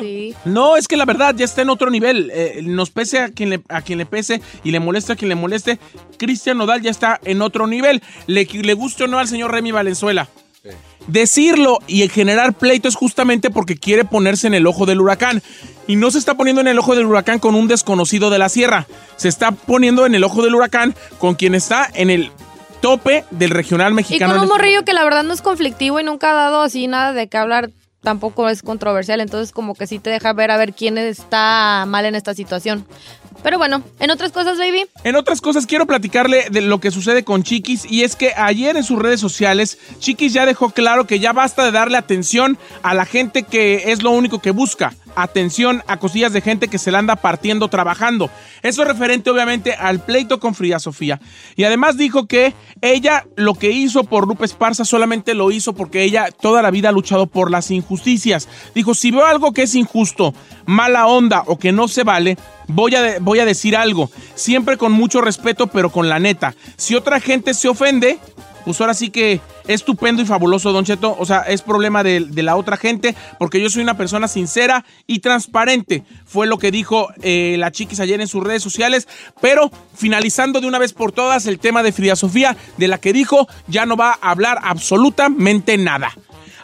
Sí. 0.00 0.34
No, 0.44 0.76
es 0.76 0.86
que 0.86 0.96
la 0.96 1.04
verdad 1.04 1.34
ya 1.36 1.44
está 1.44 1.62
en 1.62 1.70
otro 1.70 1.90
nivel. 1.90 2.30
Eh, 2.32 2.60
nos 2.62 2.90
pese 2.90 3.18
a 3.18 3.28
quien, 3.30 3.50
le, 3.50 3.60
a 3.68 3.82
quien 3.82 3.98
le 3.98 4.06
pese 4.06 4.40
y 4.62 4.70
le 4.70 4.80
moleste 4.80 5.12
a 5.12 5.16
quien 5.16 5.28
le 5.28 5.34
moleste, 5.34 5.78
Cristian 6.18 6.56
Nodal 6.56 6.82
ya 6.82 6.90
está 6.90 7.20
en 7.24 7.42
otro 7.42 7.66
nivel. 7.66 8.02
Le, 8.26 8.44
le 8.44 8.74
guste 8.74 9.04
o 9.04 9.06
no 9.08 9.18
al 9.18 9.28
señor 9.28 9.50
Remy 9.50 9.72
Valenzuela. 9.72 10.28
Decirlo 11.08 11.78
y 11.86 12.06
generar 12.08 12.52
pleito 12.52 12.86
es 12.86 12.94
justamente 12.94 13.50
porque 13.50 13.76
quiere 13.76 14.04
ponerse 14.04 14.46
en 14.46 14.54
el 14.54 14.66
ojo 14.66 14.86
del 14.86 15.00
huracán. 15.00 15.42
Y 15.86 15.96
no 15.96 16.10
se 16.10 16.18
está 16.18 16.34
poniendo 16.34 16.60
en 16.60 16.68
el 16.68 16.78
ojo 16.78 16.94
del 16.94 17.06
huracán 17.06 17.38
con 17.38 17.54
un 17.54 17.66
desconocido 17.66 18.30
de 18.30 18.38
la 18.38 18.48
sierra. 18.48 18.86
Se 19.16 19.28
está 19.28 19.50
poniendo 19.52 20.04
en 20.06 20.14
el 20.14 20.22
ojo 20.22 20.42
del 20.42 20.54
huracán 20.54 20.94
con 21.18 21.34
quien 21.34 21.54
está 21.54 21.88
en 21.94 22.10
el 22.10 22.30
tope 22.80 23.24
del 23.30 23.50
regional 23.50 23.92
Y 23.92 23.96
mexicano. 23.96 24.34
con 24.34 24.36
en 24.36 24.40
un 24.42 24.44
este 24.52 24.58
morrillo 24.58 24.84
que 24.84 24.92
la 24.92 25.02
verdad 25.02 25.24
no 25.24 25.32
es 25.32 25.42
conflictivo 25.42 25.98
y 25.98 26.04
nunca 26.04 26.30
ha 26.30 26.34
dado 26.34 26.62
así 26.62 26.86
nada 26.86 27.12
de 27.12 27.26
qué 27.26 27.38
hablar, 27.38 27.70
tampoco 28.02 28.48
es 28.48 28.62
controversial, 28.62 29.20
entonces 29.20 29.52
como 29.52 29.74
que 29.74 29.86
sí 29.86 29.98
te 29.98 30.10
deja 30.10 30.32
ver 30.32 30.50
a 30.50 30.56
ver 30.56 30.72
quién 30.74 30.98
está 30.98 31.84
mal 31.88 32.04
en 32.04 32.14
esta 32.14 32.34
situación. 32.34 32.86
Pero 33.42 33.58
bueno, 33.58 33.82
en 34.00 34.10
otras 34.10 34.32
cosas, 34.32 34.58
baby. 34.58 34.86
En 35.04 35.16
otras 35.16 35.40
cosas, 35.40 35.66
quiero 35.66 35.86
platicarle 35.86 36.46
de 36.50 36.60
lo 36.60 36.80
que 36.80 36.90
sucede 36.90 37.24
con 37.24 37.42
Chiquis 37.42 37.84
y 37.90 38.02
es 38.02 38.16
que 38.16 38.32
ayer 38.36 38.76
en 38.76 38.84
sus 38.84 38.98
redes 38.98 39.20
sociales, 39.20 39.78
Chiquis 39.98 40.32
ya 40.32 40.46
dejó 40.46 40.70
claro 40.70 41.06
que 41.06 41.20
ya 41.20 41.32
basta 41.32 41.64
de 41.64 41.72
darle 41.72 41.98
atención 41.98 42.58
a 42.82 42.94
la 42.94 43.04
gente 43.04 43.44
que 43.44 43.92
es 43.92 44.02
lo 44.02 44.10
único 44.10 44.40
que 44.40 44.50
busca. 44.50 44.94
Atención 45.20 45.82
a 45.88 45.96
cosillas 45.96 46.32
de 46.32 46.42
gente 46.42 46.68
que 46.68 46.78
se 46.78 46.92
la 46.92 47.00
anda 47.00 47.16
partiendo 47.16 47.66
trabajando. 47.66 48.30
Eso 48.62 48.82
es 48.82 48.88
referente 48.88 49.30
obviamente 49.30 49.72
al 49.72 49.98
pleito 49.98 50.38
con 50.38 50.54
Frida 50.54 50.78
Sofía. 50.78 51.20
Y 51.56 51.64
además 51.64 51.96
dijo 51.96 52.28
que 52.28 52.54
ella 52.82 53.26
lo 53.34 53.54
que 53.54 53.72
hizo 53.72 54.04
por 54.04 54.28
Lupe 54.28 54.44
Esparza 54.44 54.84
solamente 54.84 55.34
lo 55.34 55.50
hizo 55.50 55.72
porque 55.72 56.04
ella 56.04 56.28
toda 56.30 56.62
la 56.62 56.70
vida 56.70 56.90
ha 56.90 56.92
luchado 56.92 57.26
por 57.26 57.50
las 57.50 57.72
injusticias. 57.72 58.48
Dijo, 58.76 58.94
si 58.94 59.10
veo 59.10 59.26
algo 59.26 59.52
que 59.52 59.62
es 59.62 59.74
injusto, 59.74 60.34
mala 60.66 61.08
onda 61.08 61.42
o 61.46 61.58
que 61.58 61.72
no 61.72 61.88
se 61.88 62.04
vale, 62.04 62.38
voy 62.68 62.94
a, 62.94 63.18
voy 63.20 63.40
a 63.40 63.44
decir 63.44 63.76
algo. 63.76 64.12
Siempre 64.36 64.76
con 64.76 64.92
mucho 64.92 65.20
respeto, 65.20 65.66
pero 65.66 65.90
con 65.90 66.08
la 66.08 66.20
neta. 66.20 66.54
Si 66.76 66.94
otra 66.94 67.18
gente 67.18 67.54
se 67.54 67.66
ofende, 67.66 68.20
pues 68.68 68.82
ahora 68.82 68.92
sí 68.92 69.08
que 69.08 69.40
es 69.66 69.80
estupendo 69.80 70.20
y 70.20 70.26
fabuloso, 70.26 70.72
Don 70.72 70.84
Cheto. 70.84 71.16
O 71.18 71.24
sea, 71.24 71.40
es 71.40 71.62
problema 71.62 72.02
de, 72.02 72.20
de 72.20 72.42
la 72.42 72.54
otra 72.54 72.76
gente, 72.76 73.14
porque 73.38 73.62
yo 73.62 73.70
soy 73.70 73.82
una 73.82 73.96
persona 73.96 74.28
sincera 74.28 74.84
y 75.06 75.20
transparente. 75.20 76.02
Fue 76.26 76.46
lo 76.46 76.58
que 76.58 76.70
dijo 76.70 77.08
eh, 77.22 77.56
la 77.58 77.72
chiquis 77.72 77.98
ayer 77.98 78.20
en 78.20 78.28
sus 78.28 78.44
redes 78.44 78.62
sociales. 78.62 79.08
Pero 79.40 79.70
finalizando 79.94 80.60
de 80.60 80.66
una 80.66 80.78
vez 80.78 80.92
por 80.92 81.12
todas 81.12 81.46
el 81.46 81.58
tema 81.58 81.82
de 81.82 81.92
Frida 81.92 82.14
Sofía, 82.14 82.58
de 82.76 82.88
la 82.88 82.98
que 82.98 83.14
dijo, 83.14 83.48
ya 83.68 83.86
no 83.86 83.96
va 83.96 84.18
a 84.20 84.30
hablar 84.32 84.58
absolutamente 84.62 85.78
nada. 85.78 86.12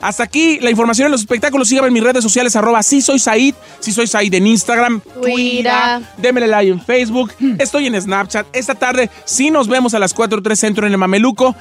Hasta 0.04 0.22
aquí 0.22 0.58
la 0.60 0.68
información 0.68 1.06
en 1.06 1.12
los 1.12 1.22
espectáculos. 1.22 1.66
Síganme 1.66 1.88
en 1.88 1.94
mis 1.94 2.02
redes 2.02 2.22
sociales, 2.22 2.54
arroba 2.56 2.82
si 2.82 3.00
soy 3.00 3.18
Said, 3.18 3.54
si 3.80 3.90
soy 3.90 4.06
Said 4.06 4.34
en 4.34 4.46
Instagram, 4.46 5.00
Twitter, 5.00 5.72
démele 6.18 6.46
like 6.46 6.70
en 6.70 6.80
Facebook, 6.80 7.32
estoy 7.58 7.86
en 7.86 7.98
Snapchat. 8.00 8.46
Esta 8.54 8.74
tarde 8.74 9.08
sí 9.24 9.50
nos 9.50 9.66
vemos 9.66 9.94
a 9.94 9.98
las 9.98 10.12
4 10.12 10.42
3 10.42 10.58
centro 10.60 10.86
en 10.86 10.92
el 10.92 10.98
Mameluco. 10.98 11.56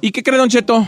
¿Y 0.00 0.10
qué 0.10 0.22
cree, 0.24 0.36
Don 0.36 0.48
Cheto? 0.48 0.84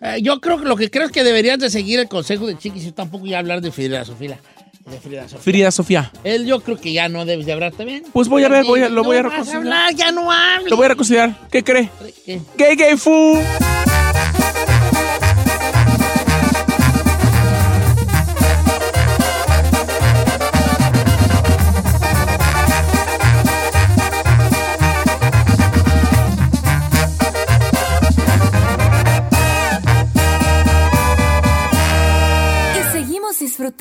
Eh, 0.00 0.20
yo 0.22 0.40
creo 0.40 0.58
que 0.58 0.64
lo 0.64 0.74
que 0.76 0.90
creo 0.90 1.04
es 1.04 1.12
que 1.12 1.22
deberías 1.22 1.58
de 1.58 1.68
seguir 1.68 2.00
el 2.00 2.08
consejo 2.08 2.46
de 2.46 2.56
Chiquis 2.56 2.84
y 2.86 2.92
tampoco 2.92 3.26
ya 3.26 3.38
hablar 3.38 3.60
de 3.60 3.70
Frida 3.70 4.02
Sofía. 4.06 4.38
De 4.86 4.98
Frida 4.98 5.24
Sofía. 5.28 5.40
Frida 5.42 5.70
Sofía. 5.70 6.12
Él 6.24 6.46
yo 6.46 6.60
creo 6.60 6.76
que 6.80 6.92
ya 6.94 7.08
no 7.10 7.24
debes 7.26 7.44
de 7.44 7.52
hablar 7.52 7.72
también. 7.72 8.04
Pues 8.12 8.26
voy 8.28 8.42
a 8.42 8.48
ver, 8.48 8.64
voy 8.64 8.80
a- 8.80 8.88
lo 8.88 9.02
No 9.02 9.04
voy 9.04 9.18
a 9.18 9.22
vas 9.22 9.32
reconsiderar. 9.32 9.62
hablar, 9.66 9.94
ya 9.94 10.10
no 10.12 10.32
hables. 10.32 10.70
Lo 10.70 10.76
voy 10.78 10.86
a 10.86 10.88
reconsiderar. 10.88 11.36
¿Qué 11.50 11.62
cree? 11.62 11.90
¿Qué? 12.24 12.40
Gay, 12.56 12.74
gay, 12.76 12.96
fu. 12.96 13.36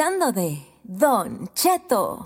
Disfrutando 0.01 0.31
de 0.31 0.57
Don 0.83 1.49
Cheto. 1.53 2.21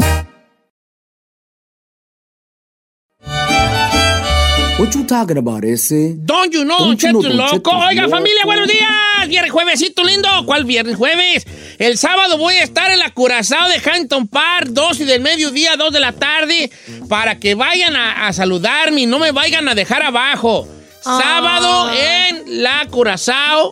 What 4.77 4.93
you 4.93 5.05
talking 5.05 5.37
about, 5.37 5.63
ese? 5.63 6.15
Don't 6.25 6.53
you 6.53 6.63
know, 6.63 6.91
you 6.91 6.95
Cheto 6.95 7.11
know, 7.11 7.21
Don 7.21 7.37
loco. 7.37 7.55
Cheto 7.55 7.71
Oiga, 7.71 8.03
loco. 8.03 8.15
familia, 8.15 8.45
buenos 8.45 8.67
días. 8.67 9.27
Viernes 9.27 9.51
juevesito 9.51 10.03
lindo. 10.03 10.29
¿Cuál 10.45 10.63
viernes 10.65 10.95
jueves? 10.95 11.45
El 11.77 11.97
sábado 11.97 12.37
voy 12.37 12.55
a 12.55 12.63
estar 12.63 12.91
en 12.91 12.99
la 12.99 13.09
Curazao 13.09 13.67
de 13.69 13.81
Hampton 13.89 14.27
Park, 14.27 14.67
2 14.69 14.99
y 15.01 15.05
del 15.05 15.21
mediodía, 15.21 15.75
2 15.75 15.91
de 15.91 15.99
la 15.99 16.13
tarde, 16.13 16.71
para 17.09 17.39
que 17.39 17.55
vayan 17.55 17.95
a, 17.95 18.27
a 18.27 18.33
saludarme 18.33 19.01
y 19.01 19.05
no 19.05 19.19
me 19.19 19.31
vayan 19.31 19.67
a 19.67 19.75
dejar 19.75 20.03
abajo. 20.03 20.67
Sábado 21.01 21.91
en 21.93 22.63
la 22.63 22.87
Curazao, 22.89 23.71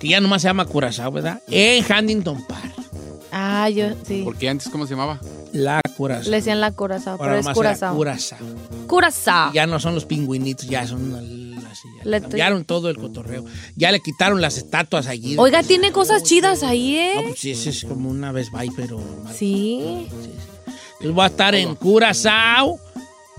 que 0.00 0.08
ya 0.08 0.20
nomás 0.20 0.42
se 0.42 0.48
llama 0.48 0.66
Curazao, 0.66 1.10
¿verdad? 1.12 1.40
En 1.48 1.84
Huntington 1.84 2.44
Park. 2.46 2.71
Ah, 3.32 3.68
yo, 3.70 3.86
sí. 4.06 4.20
Porque 4.24 4.48
antes, 4.48 4.68
¿cómo 4.68 4.86
se 4.86 4.90
llamaba? 4.92 5.18
La 5.52 5.80
Curazao. 5.96 6.30
Le 6.30 6.36
decían 6.36 6.60
la 6.60 6.70
Curazao, 6.72 7.14
Ahora 7.18 7.38
pero 7.38 7.50
es 7.50 7.56
Curazao. 7.56 7.96
Curazao. 7.96 8.38
Curazao. 8.86 9.52
Ya 9.54 9.66
no 9.66 9.80
son 9.80 9.94
los 9.94 10.04
pingüinitos, 10.04 10.66
ya 10.68 10.86
son 10.86 11.12
las- 11.12 11.22
ya 11.24 12.04
Le- 12.04 12.20
cambiaron 12.20 12.64
todo 12.64 12.90
el 12.90 12.96
cotorreo. 12.98 13.44
Ya 13.74 13.90
le 13.90 14.00
quitaron 14.00 14.40
las 14.40 14.56
estatuas 14.58 15.06
allí. 15.06 15.36
Oiga, 15.38 15.62
tiene 15.62 15.92
cosas 15.92 16.22
chidas 16.22 16.62
ahí, 16.62 16.96
¿eh? 16.96 17.12
No, 17.16 17.22
pues 17.28 17.40
sí, 17.40 17.50
ese 17.52 17.70
es 17.70 17.84
como 17.84 18.10
una 18.10 18.32
vez 18.32 18.50
bye, 18.50 18.70
pero. 18.76 19.00
Sí. 19.34 20.06
Él 21.00 21.18
va 21.18 21.24
a 21.24 21.28
estar 21.28 21.54
en 21.54 21.74
Curazao. 21.74 22.78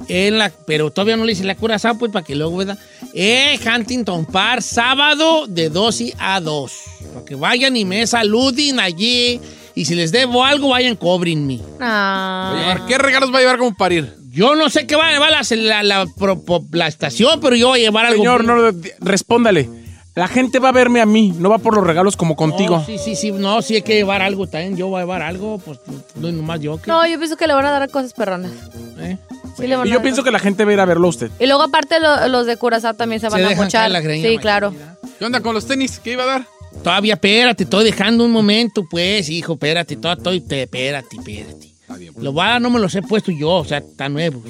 En 0.08 0.38
la, 0.40 0.50
pero 0.50 0.92
todavía 0.92 1.16
no 1.16 1.24
le 1.24 1.32
hice 1.34 1.44
la 1.46 1.56
Curazao, 1.56 1.98
pues 1.98 2.12
para 2.12 2.26
que 2.26 2.36
luego 2.36 2.58
vea. 2.58 2.78
En 3.14 3.60
Huntington 3.66 4.26
Park, 4.26 4.62
sábado 4.62 5.46
de 5.48 5.70
12 5.70 6.14
a 6.18 6.42
2. 6.42 6.74
Para 7.14 7.26
que 7.26 7.36
vayan 7.36 7.78
y 7.78 7.86
me 7.86 8.06
saluden 8.08 8.80
allí. 8.80 9.40
Y 9.76 9.86
si 9.86 9.96
les 9.96 10.12
debo 10.12 10.44
algo, 10.44 10.70
vayan, 10.70 10.96
cóbrenme. 10.96 11.60
Ah. 11.80 12.86
¿Qué 12.88 12.98
regalos 12.98 13.32
va 13.34 13.38
a 13.38 13.42
llevar 13.42 13.58
como 13.58 13.76
para 13.76 13.94
ir? 13.96 14.16
Yo 14.32 14.56
no 14.56 14.70
sé 14.70 14.88
qué 14.88 14.96
va 14.96 15.08
a 15.08 15.12
llevar 15.12 15.32
la, 15.32 15.42
la, 15.56 15.84
la- 15.84 16.06
pro- 16.18 16.42
po- 16.44 16.66
la 16.72 16.88
estación, 16.88 17.40
pero 17.40 17.56
yo 17.56 17.68
voy 17.70 17.80
a 17.80 17.84
llevar 17.84 18.06
algo. 18.06 18.18
Señor, 18.18 18.44
no, 18.46 18.56
respóndale. 19.00 19.70
La 20.16 20.28
gente 20.28 20.60
va 20.60 20.70
a 20.70 20.72
verme 20.72 21.02
a 21.02 21.08
mí, 21.08 21.34
no 21.40 21.50
va 21.50 21.58
por 21.58 21.74
los 21.76 21.86
regalos 21.86 22.16
como 22.16 22.36
contigo. 22.36 22.78
No, 22.78 22.86
sí, 22.86 23.00
sí, 23.00 23.16
sí. 23.16 23.32
No, 23.32 23.64
sí 23.64 23.76
hay 23.76 23.82
que 23.82 23.96
llevar 23.96 24.22
algo 24.22 24.46
también. 24.46 24.78
Yo 24.78 24.88
voy 24.88 25.00
a 25.00 25.04
llevar 25.04 25.24
algo, 25.24 25.58
pues 25.58 25.80
no 26.16 26.32
nomás 26.32 26.60
yo. 26.60 26.80
No, 26.86 27.08
yo 27.08 27.18
pienso 27.18 27.36
que 27.36 27.48
le 27.48 27.56
van 27.56 27.66
a 27.66 27.72
dar 27.72 27.90
cosas 27.90 28.14
perronas. 28.14 28.52
¿Eh? 29.00 29.18
Sí, 29.58 29.66
le 29.66 29.76
van 29.76 29.88
Y 29.88 29.90
a 29.90 29.94
yo 29.94 29.98
dar 30.00 30.04
pienso 30.04 30.24
que 30.24 30.30
la 30.30 30.38
gente 30.38 30.66
va 30.66 30.72
a 30.72 30.74
ir 30.76 30.80
a 30.80 30.86
verlo 30.86 31.08
a 31.08 31.10
usted. 31.10 31.32
Y 31.40 31.48
luego 31.48 31.64
aparte 31.64 32.00
lo- 32.00 32.28
los 32.28 32.46
de 32.46 32.58
Curazao 32.58 32.94
también 32.94 33.22
se 33.22 33.30
van 33.30 33.44
a 33.44 33.56
mochar. 33.56 33.92
Sí, 34.04 34.38
claro. 34.40 34.72
¿Qué 35.18 35.26
onda 35.26 35.42
con 35.42 35.56
los 35.56 35.66
tenis? 35.66 36.00
¿Qué 36.04 36.12
iba 36.12 36.24
a 36.24 36.28
dar? 36.28 36.46
Todavía, 36.82 37.14
espérate, 37.14 37.64
estoy 37.64 37.86
dejando 37.86 38.26
un 38.26 38.32
momento, 38.32 38.86
pues, 38.90 39.30
hijo, 39.30 39.54
espérate, 39.54 39.96
todo, 39.96 40.14
estoy, 40.14 40.42
te- 40.42 40.64
espérate, 40.64 41.16
espérate. 41.18 41.74
Lo 42.18 42.34
va, 42.34 42.60
no 42.60 42.70
me 42.70 42.80
los 42.80 42.96
he 42.96 43.02
puesto 43.02 43.32
yo, 43.32 43.50
o 43.52 43.66
sea, 43.66 43.78
están 43.80 44.14
nuevos. 44.14 44.42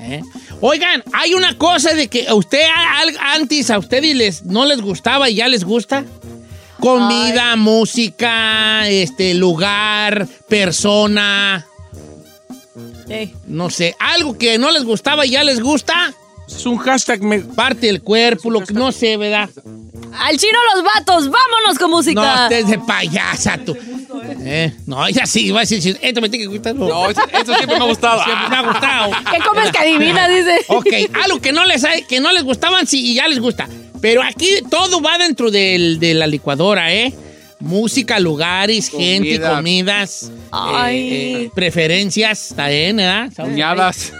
¿Eh? 0.00 0.22
Oigan, 0.60 1.02
hay 1.12 1.34
una 1.34 1.56
cosa 1.56 1.94
de 1.94 2.08
que 2.08 2.28
a 2.28 2.34
usted 2.34 2.60
antes 3.34 3.70
a 3.70 3.78
ustedes 3.78 4.14
les, 4.14 4.44
no 4.44 4.66
les 4.66 4.80
gustaba 4.80 5.28
y 5.30 5.36
ya 5.36 5.48
les 5.48 5.64
gusta. 5.64 6.04
Comida, 6.80 7.56
música, 7.56 8.88
este, 8.88 9.32
lugar, 9.34 10.26
persona, 10.48 11.66
no 13.46 13.70
sé, 13.70 13.94
algo 13.98 14.36
que 14.36 14.58
no 14.58 14.70
les 14.70 14.84
gustaba 14.84 15.24
y 15.24 15.30
ya 15.30 15.44
les 15.44 15.60
gusta. 15.60 16.12
Es 16.46 16.66
un 16.66 16.76
hashtag. 16.76 17.22
Me... 17.22 17.40
Parte 17.40 17.86
del 17.86 18.02
cuerpo, 18.02 18.50
lo 18.50 18.60
que 18.60 18.74
no 18.74 18.92
sé, 18.92 19.16
¿verdad? 19.16 19.48
Al 20.18 20.36
chino 20.38 20.58
los 20.74 20.84
vatos, 20.84 21.24
vámonos 21.30 21.78
con 21.78 21.90
música. 21.90 22.20
No, 22.20 22.42
estés 22.44 22.68
de 22.68 22.78
payasa 22.78 23.58
tú. 23.58 23.76
Eh, 24.40 24.72
no, 24.86 25.08
ya 25.08 25.26
sí, 25.26 25.50
va 25.50 25.60
a 25.60 25.64
decir, 25.64 25.98
esto 26.00 26.20
me 26.20 26.28
tiene 26.28 26.44
que 26.44 26.50
gustar. 26.50 26.74
No, 26.74 27.10
eso, 27.10 27.20
eso 27.32 27.54
siempre 27.54 27.78
me 27.78 27.84
ha 27.84 27.88
gustado. 27.88 28.22
Siempre 28.24 28.48
me 28.48 28.56
ha 28.56 28.62
gustado. 28.62 29.10
¿Qué 29.30 29.38
comes 29.46 29.70
que 29.72 29.78
adivina? 29.78 30.28
Dice. 30.28 30.64
Ok, 30.68 30.86
algo 31.24 31.40
que 31.40 31.52
no 31.52 31.64
les 31.64 31.84
hay- 31.84 32.02
que 32.02 32.20
no 32.20 32.32
les 32.32 32.42
gustaban, 32.42 32.86
sí, 32.86 33.00
y 33.12 33.14
ya 33.14 33.26
les 33.28 33.40
gusta. 33.40 33.68
Pero 34.00 34.22
aquí 34.22 34.48
todo 34.70 35.00
va 35.00 35.18
dentro 35.18 35.50
del- 35.50 35.98
de 35.98 36.14
la 36.14 36.26
licuadora, 36.26 36.92
¿eh? 36.92 37.12
Música, 37.60 38.18
lugares, 38.20 38.90
gente, 38.90 39.36
Comida. 39.36 39.56
comidas, 39.56 40.30
Ay. 40.50 40.96
eh, 40.98 41.42
eh, 41.44 41.50
preferencias, 41.54 42.52
también, 42.54 42.96
¿verdad? 42.96 43.30
Cuñadas. 43.34 44.12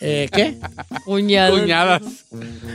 Eh, 0.00 0.28
¿Qué? 0.32 0.56
Cuñadas. 1.04 1.60
Cuñadas. 1.60 2.02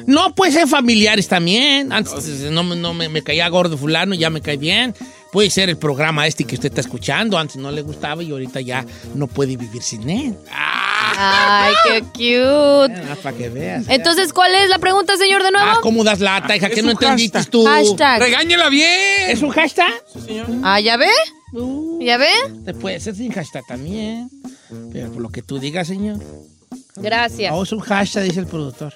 No, 0.07 0.35
puede 0.35 0.51
ser 0.51 0.67
familiares 0.67 1.27
también. 1.27 1.91
Antes 1.93 2.27
no, 2.51 2.63
me- 2.63 2.75
no 2.75 2.93
me, 2.93 3.07
me 3.09 3.23
caía 3.23 3.47
gordo 3.49 3.77
fulano, 3.77 4.13
ya 4.15 4.29
me 4.29 4.41
cae 4.41 4.57
bien. 4.57 4.93
Puede 5.31 5.49
ser 5.49 5.69
el 5.69 5.77
programa 5.77 6.27
este 6.27 6.43
que 6.43 6.55
usted 6.55 6.69
está 6.69 6.81
escuchando. 6.81 7.37
Antes 7.37 7.55
no 7.57 7.71
le 7.71 7.81
gustaba 7.81 8.21
y 8.21 8.29
ahorita 8.31 8.61
ya 8.61 8.85
no 9.15 9.27
puede 9.27 9.55
vivir 9.57 9.81
sin 9.81 10.07
él. 10.09 10.35
Ay, 11.15 11.73
qué 11.87 12.01
cute. 12.01 13.01
Ah, 13.09 13.15
para 13.21 13.37
que 13.37 13.49
veas. 13.49 13.85
Entonces, 13.89 14.31
¿cuál 14.33 14.53
es 14.55 14.69
la 14.69 14.79
pregunta, 14.79 15.15
señor, 15.17 15.43
de 15.43 15.51
nuevo? 15.51 15.67
Ah, 15.69 15.79
¿cómo 15.81 16.03
das 16.03 16.19
lata, 16.19 16.55
hija? 16.55 16.67
Es 16.67 16.75
que 16.75 16.81
no 16.83 16.91
entendiste 16.91 17.37
hashtag. 17.39 17.51
tú? 17.51 17.65
Hashtag. 17.65 18.19
Regáñela 18.21 18.69
bien. 18.69 19.29
¿Es 19.29 19.41
un 19.41 19.49
hashtag? 19.49 19.91
Ah, 20.63 20.79
¿ya 20.79 20.97
ve? 20.97 21.07
¿Ya 22.01 22.17
ve? 22.17 22.29
Te 22.65 22.73
puede 22.73 22.99
ser 22.99 23.15
sin 23.15 23.31
hashtag 23.31 23.63
también. 23.67 24.29
Pero 24.91 25.11
por 25.11 25.21
lo 25.21 25.29
que 25.29 25.41
tú 25.41 25.59
digas, 25.59 25.87
señor. 25.87 26.17
Gracias. 26.95 27.51
Oh, 27.53 27.63
es 27.63 27.71
un 27.71 27.79
hashtag, 27.79 28.23
dice 28.23 28.39
el 28.39 28.47
productor. 28.47 28.93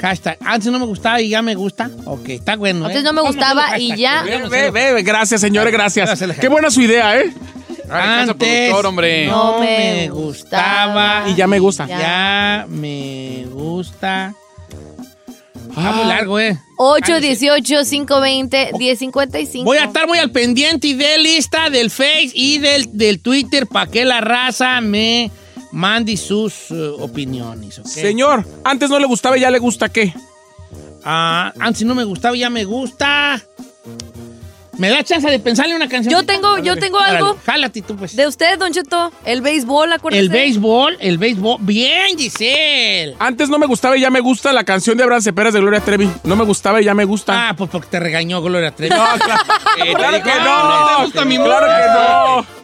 Hashtag. 0.00 0.38
Antes 0.44 0.72
no 0.72 0.78
me 0.78 0.86
gustaba 0.86 1.20
y 1.20 1.28
ya 1.28 1.42
me 1.42 1.54
gusta. 1.54 1.90
Ok, 2.06 2.30
está 2.30 2.56
bueno. 2.56 2.86
Antes 2.86 3.00
¿eh? 3.00 3.04
no 3.04 3.12
me 3.12 3.20
Vamos 3.20 3.36
gustaba 3.36 3.78
y 3.78 3.94
ya. 3.96 4.24
Vamos 4.28 4.50
Ve, 4.50 4.70
ve, 4.70 4.92
ve, 4.94 5.02
gracias, 5.02 5.40
señores, 5.40 5.72
gracias. 5.72 6.06
Gracias, 6.06 6.38
Qué 6.38 6.48
buena 6.48 6.70
su 6.70 6.80
idea, 6.80 7.20
¿eh? 7.20 7.32
Antes 7.90 8.36
productor, 8.36 8.86
hombre. 8.86 9.26
no 9.26 9.54
No 9.54 9.60
me 9.60 10.08
gustaba. 10.08 11.24
Y 11.28 11.34
ya 11.34 11.46
me 11.46 11.58
gusta. 11.58 11.86
Ya 11.86 12.66
me 12.68 13.46
gusta. 13.50 14.34
Está 15.68 15.92
muy 15.92 16.06
largo, 16.06 16.40
¿eh? 16.40 16.58
818-520-1055. 16.78 19.64
Voy 19.64 19.78
a 19.78 19.84
estar 19.84 20.06
muy 20.06 20.18
al 20.18 20.30
pendiente 20.30 20.94
de 20.94 21.18
lista 21.18 21.70
del 21.70 21.90
Face 21.90 22.30
y 22.34 22.58
del, 22.58 22.96
del 22.96 23.20
Twitter 23.20 23.66
para 23.66 23.90
que 23.90 24.04
la 24.04 24.20
raza 24.20 24.80
me 24.80 25.30
mande 25.72 26.16
sus 26.16 26.70
eh, 26.70 26.74
opiniones. 26.98 27.78
¿ok? 27.78 27.86
Señor, 27.86 28.44
antes 28.64 28.90
no 28.90 28.98
le 28.98 29.06
gustaba 29.06 29.36
y 29.36 29.40
ya 29.40 29.50
le 29.50 29.58
gusta 29.58 29.88
qué. 29.88 30.12
Ah, 31.04 31.52
antes 31.58 31.82
no 31.84 31.94
me 31.94 32.04
gustaba, 32.04 32.36
ya 32.36 32.50
me 32.50 32.64
gusta. 32.64 33.40
¿Me 34.76 34.88
da 34.88 35.04
chance 35.04 35.28
de 35.28 35.38
pensarle 35.38 35.76
una 35.76 35.90
canción? 35.90 36.10
Yo 36.14 36.24
tengo- 36.24 36.56
yo 36.58 36.74
tengo 36.78 36.98
algo. 36.98 37.36
Jálate 37.44 37.82
tú, 37.82 37.96
pues. 37.96 38.16
De 38.16 38.26
usted, 38.26 38.58
Don 38.58 38.72
Cheto, 38.72 39.12
el 39.26 39.42
béisbol, 39.42 39.92
acuérdese. 39.92 40.22
El 40.22 40.30
béisbol, 40.30 40.96
el 41.00 41.18
béisbol. 41.18 41.58
Bien, 41.60 42.16
Giselle. 42.16 43.14
Antes 43.18 43.50
no 43.50 43.58
me 43.58 43.66
gustaba 43.66 43.98
y 43.98 44.00
ya 44.00 44.08
me 44.08 44.20
gusta 44.20 44.54
la 44.54 44.64
canción 44.64 44.96
de 44.96 45.02
Abraham 45.04 45.20
Ceperas 45.20 45.52
de 45.52 45.60
Gloria 45.60 45.80
Trevi. 45.80 46.10
No 46.24 46.34
me 46.34 46.44
gustaba 46.46 46.80
y 46.80 46.84
ya 46.86 46.94
me 46.94 47.04
gusta. 47.04 47.50
Ah, 47.50 47.54
pues 47.54 47.68
porque 47.68 47.88
te 47.90 48.00
regañó 48.00 48.40
Gloria 48.40 48.70
Trevi. 48.74 48.94
No, 48.94 49.04
claro, 49.22 49.42
claro 49.96 50.22
que 50.22 50.34
no. 50.42 50.80
No 50.80 50.86
te 50.96 51.04
gusta 51.04 51.24
mi 51.26 51.36
claro 51.36 51.66
que 51.66 51.92
no. 51.92 52.60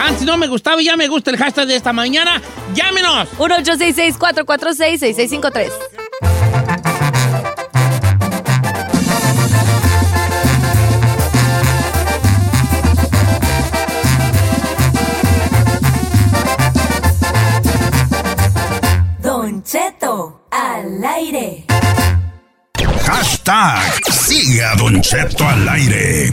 Antes 0.00 0.22
no 0.24 0.36
me 0.36 0.46
gustaba 0.48 0.82
y 0.82 0.86
ya 0.86 0.96
me 0.96 1.06
gusta 1.08 1.30
el 1.30 1.36
hashtag 1.36 1.66
de 1.66 1.76
esta 1.76 1.92
mañana. 1.92 2.40
Llámenos. 2.74 3.28
1-866-446-6653. 3.38 5.70
Don 19.22 19.62
Cheto 19.62 20.46
al 20.50 21.04
aire. 21.04 21.64
Hashtag 23.04 24.00
Sigue 24.10 24.64
a 24.64 24.74
Don 24.76 25.00
Cheto 25.00 25.46
al 25.46 25.68
aire. 25.68 26.32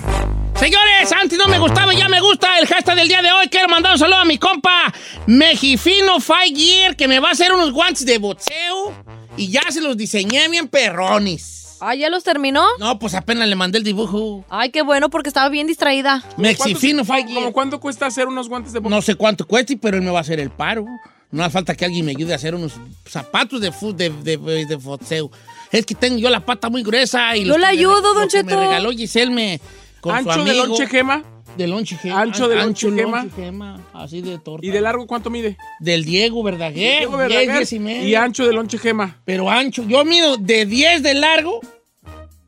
Señores, 0.62 1.12
antes 1.20 1.40
no 1.40 1.48
me 1.48 1.58
gustaba 1.58 1.92
y 1.92 1.98
ya 1.98 2.08
me 2.08 2.22
gusta 2.22 2.60
el 2.60 2.68
hashtag 2.68 2.96
del 2.96 3.08
día 3.08 3.24
de 3.24 3.32
hoy. 3.32 3.48
Quiero 3.48 3.68
mandar 3.68 3.94
un 3.94 3.98
saludo 3.98 4.18
a 4.20 4.26
mi 4.26 4.38
compa 4.38 4.94
Mejifino 5.26 6.18
Year 6.54 6.96
que 6.96 7.08
me 7.08 7.20
va 7.20 7.30
a 7.30 7.32
hacer 7.32 7.52
unos 7.52 7.72
guantes 7.72 8.06
de 8.06 8.20
boxeo 8.20 8.94
y 9.38 9.48
ya 9.50 9.64
se 9.72 9.82
los 9.82 9.98
diseñé 9.98 10.48
bien 10.50 10.68
perrones. 10.68 11.78
Ah, 11.80 11.96
¿ya 11.96 12.12
los 12.12 12.24
terminó? 12.24 12.64
No, 12.78 13.00
pues 13.00 13.16
apenas 13.16 13.48
le 13.50 13.56
mandé 13.56 13.80
el 13.80 13.84
dibujo. 13.84 14.46
Ay, 14.52 14.70
qué 14.70 14.84
bueno, 14.84 15.10
porque 15.10 15.30
estaba 15.30 15.50
bien 15.50 15.66
distraída. 15.66 16.24
Mexifino 16.38 17.04
Five 17.04 17.34
¿Cómo 17.34 17.52
cuánto 17.54 17.80
cuesta 17.80 18.06
hacer 18.06 18.28
unos 18.28 18.48
guantes 18.48 18.72
de 18.72 18.78
box? 18.82 18.92
No 18.92 19.02
sé 19.02 19.16
cuánto 19.16 19.48
cueste, 19.48 19.78
pero 19.78 19.98
él 19.98 20.04
me 20.04 20.12
va 20.12 20.20
a 20.20 20.22
hacer 20.22 20.40
el 20.40 20.52
paro. 20.52 20.86
No 21.32 21.44
hace 21.44 21.54
falta 21.54 21.74
que 21.74 21.86
alguien 21.86 22.06
me 22.06 22.12
ayude 22.12 22.34
a 22.34 22.36
hacer 22.36 22.54
unos 22.54 22.74
zapatos 23.08 23.60
de, 23.62 23.72
de, 23.96 24.10
de, 24.38 24.66
de 24.68 24.76
boxeo. 24.76 25.32
Es 25.72 25.88
que 25.88 25.96
tengo 25.96 26.20
yo 26.20 26.30
la 26.30 26.42
pata 26.42 26.70
muy 26.70 26.84
gruesa 26.84 27.36
y 27.36 27.46
Yo 27.46 27.58
le 27.58 27.66
me- 27.66 27.72
ayudo, 27.72 28.00
lo 28.02 28.14
don 28.14 28.28
Cheto. 28.28 28.46
Me 28.46 28.56
regaló 28.58 28.92
Giselle 28.92 29.32
me 29.32 29.60
con 30.02 30.12
su 30.24 30.30
¿Ancho 30.32 30.44
de 30.44 30.52
amigo. 30.52 30.66
lonche 30.68 30.88
gema? 30.88 31.24
De 31.58 31.68
lonche 31.68 31.98
gema. 31.98 32.22
Ancho 32.22 32.48
de 32.48 32.56
lonche 32.56 32.90
gema. 32.92 33.26
gema, 33.36 33.82
Así 33.94 34.22
de 34.22 34.38
torta. 34.40 34.66
¿Y 34.66 34.70
de 34.70 34.82
largo 34.82 35.06
cuánto 35.06 35.30
mide? 35.30 35.58
Del 35.80 36.06
Diego 36.06 36.42
Verdaguer. 36.44 37.00
Diego 37.00 37.18
10, 37.18 37.30
Verdaguer. 37.30 37.58
10 37.58 37.74
y 37.74 37.80
medio. 37.80 38.08
Y 38.08 38.16
ancho 38.16 38.46
de 38.46 38.54
lonche 38.54 38.78
gema. 38.78 39.22
Pero 39.26 39.50
ancho. 39.50 39.84
Yo 39.88 40.04
mido 40.06 40.38
de 40.38 40.66
10 40.66 41.04
de 41.04 41.14
largo, 41.14 41.60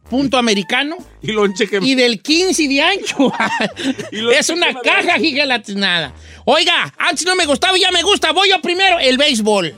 punto 0.10 0.38
americano, 0.38 0.96
Y 1.22 1.32
lonche 1.34 1.68
gema. 1.68 1.86
y 1.86 1.96
del 1.96 2.22
15 2.22 2.68
de 2.68 2.82
ancho. 2.82 3.32
Es 4.34 4.50
una 4.50 4.74
caja 4.82 5.18
gigalatinada. 5.18 6.14
Oiga, 6.46 6.94
antes 6.98 7.26
no 7.26 7.36
me 7.36 7.46
gustaba 7.46 7.78
y 7.78 7.82
ya 7.82 7.92
me 7.92 8.04
gusta. 8.04 8.32
Voy 8.32 8.50
yo 8.50 8.62
primero, 8.62 9.00
el 9.00 9.18
béisbol. 9.18 9.78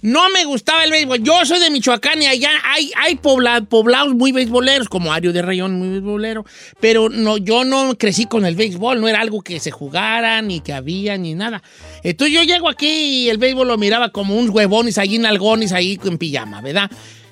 No 0.00 0.28
me 0.30 0.44
gustaba 0.44 0.84
el 0.84 0.92
béisbol. 0.92 1.22
Yo 1.24 1.44
soy 1.44 1.58
de 1.58 1.70
Michoacán 1.70 2.22
y 2.22 2.26
allá 2.26 2.50
hay, 2.64 3.16
pobla- 3.16 3.64
poblados 3.64 4.14
muy 4.14 4.30
beisboleros, 4.30 4.88
como 4.88 5.12
Ario 5.12 5.32
de 5.32 5.42
Rayón, 5.42 5.74
muy 5.76 5.88
beisbolero. 5.88 6.44
Pero 6.80 7.08
no, 7.08 7.36
yo 7.36 7.64
no 7.64 7.96
crecí 7.98 8.26
con 8.26 8.46
el 8.46 8.54
béisbol, 8.54 9.00
no 9.00 9.08
era 9.08 9.20
algo 9.20 9.42
que 9.42 9.58
se 9.58 9.72
jugara, 9.72 10.40
ni 10.40 10.60
que 10.60 10.72
había, 10.72 11.16
ni 11.18 11.34
nada. 11.34 11.62
Entonces 12.04 12.32
yo 12.34 12.44
llego 12.44 12.68
aquí 12.68 12.86
y 12.88 13.28
el 13.28 13.38
béisbol 13.38 13.66
lo 13.66 13.76
miraba 13.76 14.10
como 14.10 14.36
unos 14.36 14.54
huevones 14.54 14.98
ahí, 14.98 15.18
nalgones 15.18 15.72
ahí 15.72 15.98
en 16.04 16.16
pijama, 16.16 16.60
¿verdad? 16.60 16.90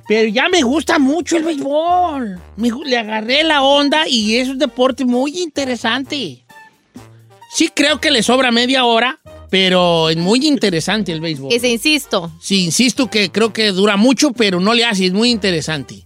Pero 0.09 0.29
ya 0.29 0.49
me 0.49 0.63
gusta 0.63 0.99
mucho 0.99 1.37
el 1.37 1.45
béisbol. 1.45 2.41
Le 2.85 2.99
agarré 2.99 3.45
la 3.45 3.63
onda 3.63 4.09
y 4.09 4.37
es 4.37 4.49
un 4.49 4.59
deporte 4.59 5.05
muy 5.05 5.39
interesante. 5.39 6.45
Sí 7.53 7.71
creo 7.75 8.01
que 8.01 8.11
le 8.11 8.23
sobra 8.23 8.51
media 8.51 8.85
hora, 8.85 9.19
pero 9.59 10.11
es 10.11 10.19
muy 10.19 10.47
interesante 10.47 11.13
el 11.13 11.23
béisbol. 11.23 11.49
Que 11.49 11.59
se 11.59 11.69
insisto. 11.69 12.31
Sí, 12.43 12.67
insisto 12.67 13.09
que 13.09 13.33
creo 13.33 13.55
que 13.55 13.73
dura 13.73 13.97
mucho, 13.97 14.33
pero 14.33 14.61
no 14.61 14.75
le 14.75 14.85
hace, 14.85 15.07
es 15.07 15.15
muy 15.15 15.31
interesante. 15.31 16.05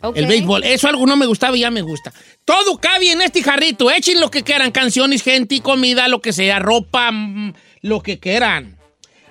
Ok. 0.00 0.16
El 0.16 0.26
béisbol. 0.26 0.62
Eso 0.62 0.86
algo 0.86 1.04
no 1.04 1.16
me 1.16 1.26
gustaba 1.26 1.56
y 1.56 1.60
ya 1.60 1.72
me 1.72 1.82
gusta. 1.82 2.12
Todo 2.44 2.78
cabe 2.78 3.10
en 3.10 3.20
este 3.20 3.42
jarrito. 3.42 3.90
Echen 3.90 4.20
lo 4.20 4.30
que 4.30 4.44
quieran. 4.44 4.70
Canciones, 4.70 5.24
gente, 5.24 5.60
comida, 5.60 6.06
lo 6.06 6.20
que 6.20 6.32
sea. 6.32 6.60
Ropa, 6.60 7.10
mm, 7.10 7.54
lo 7.80 8.00
que 8.00 8.20
quieran. 8.20 8.78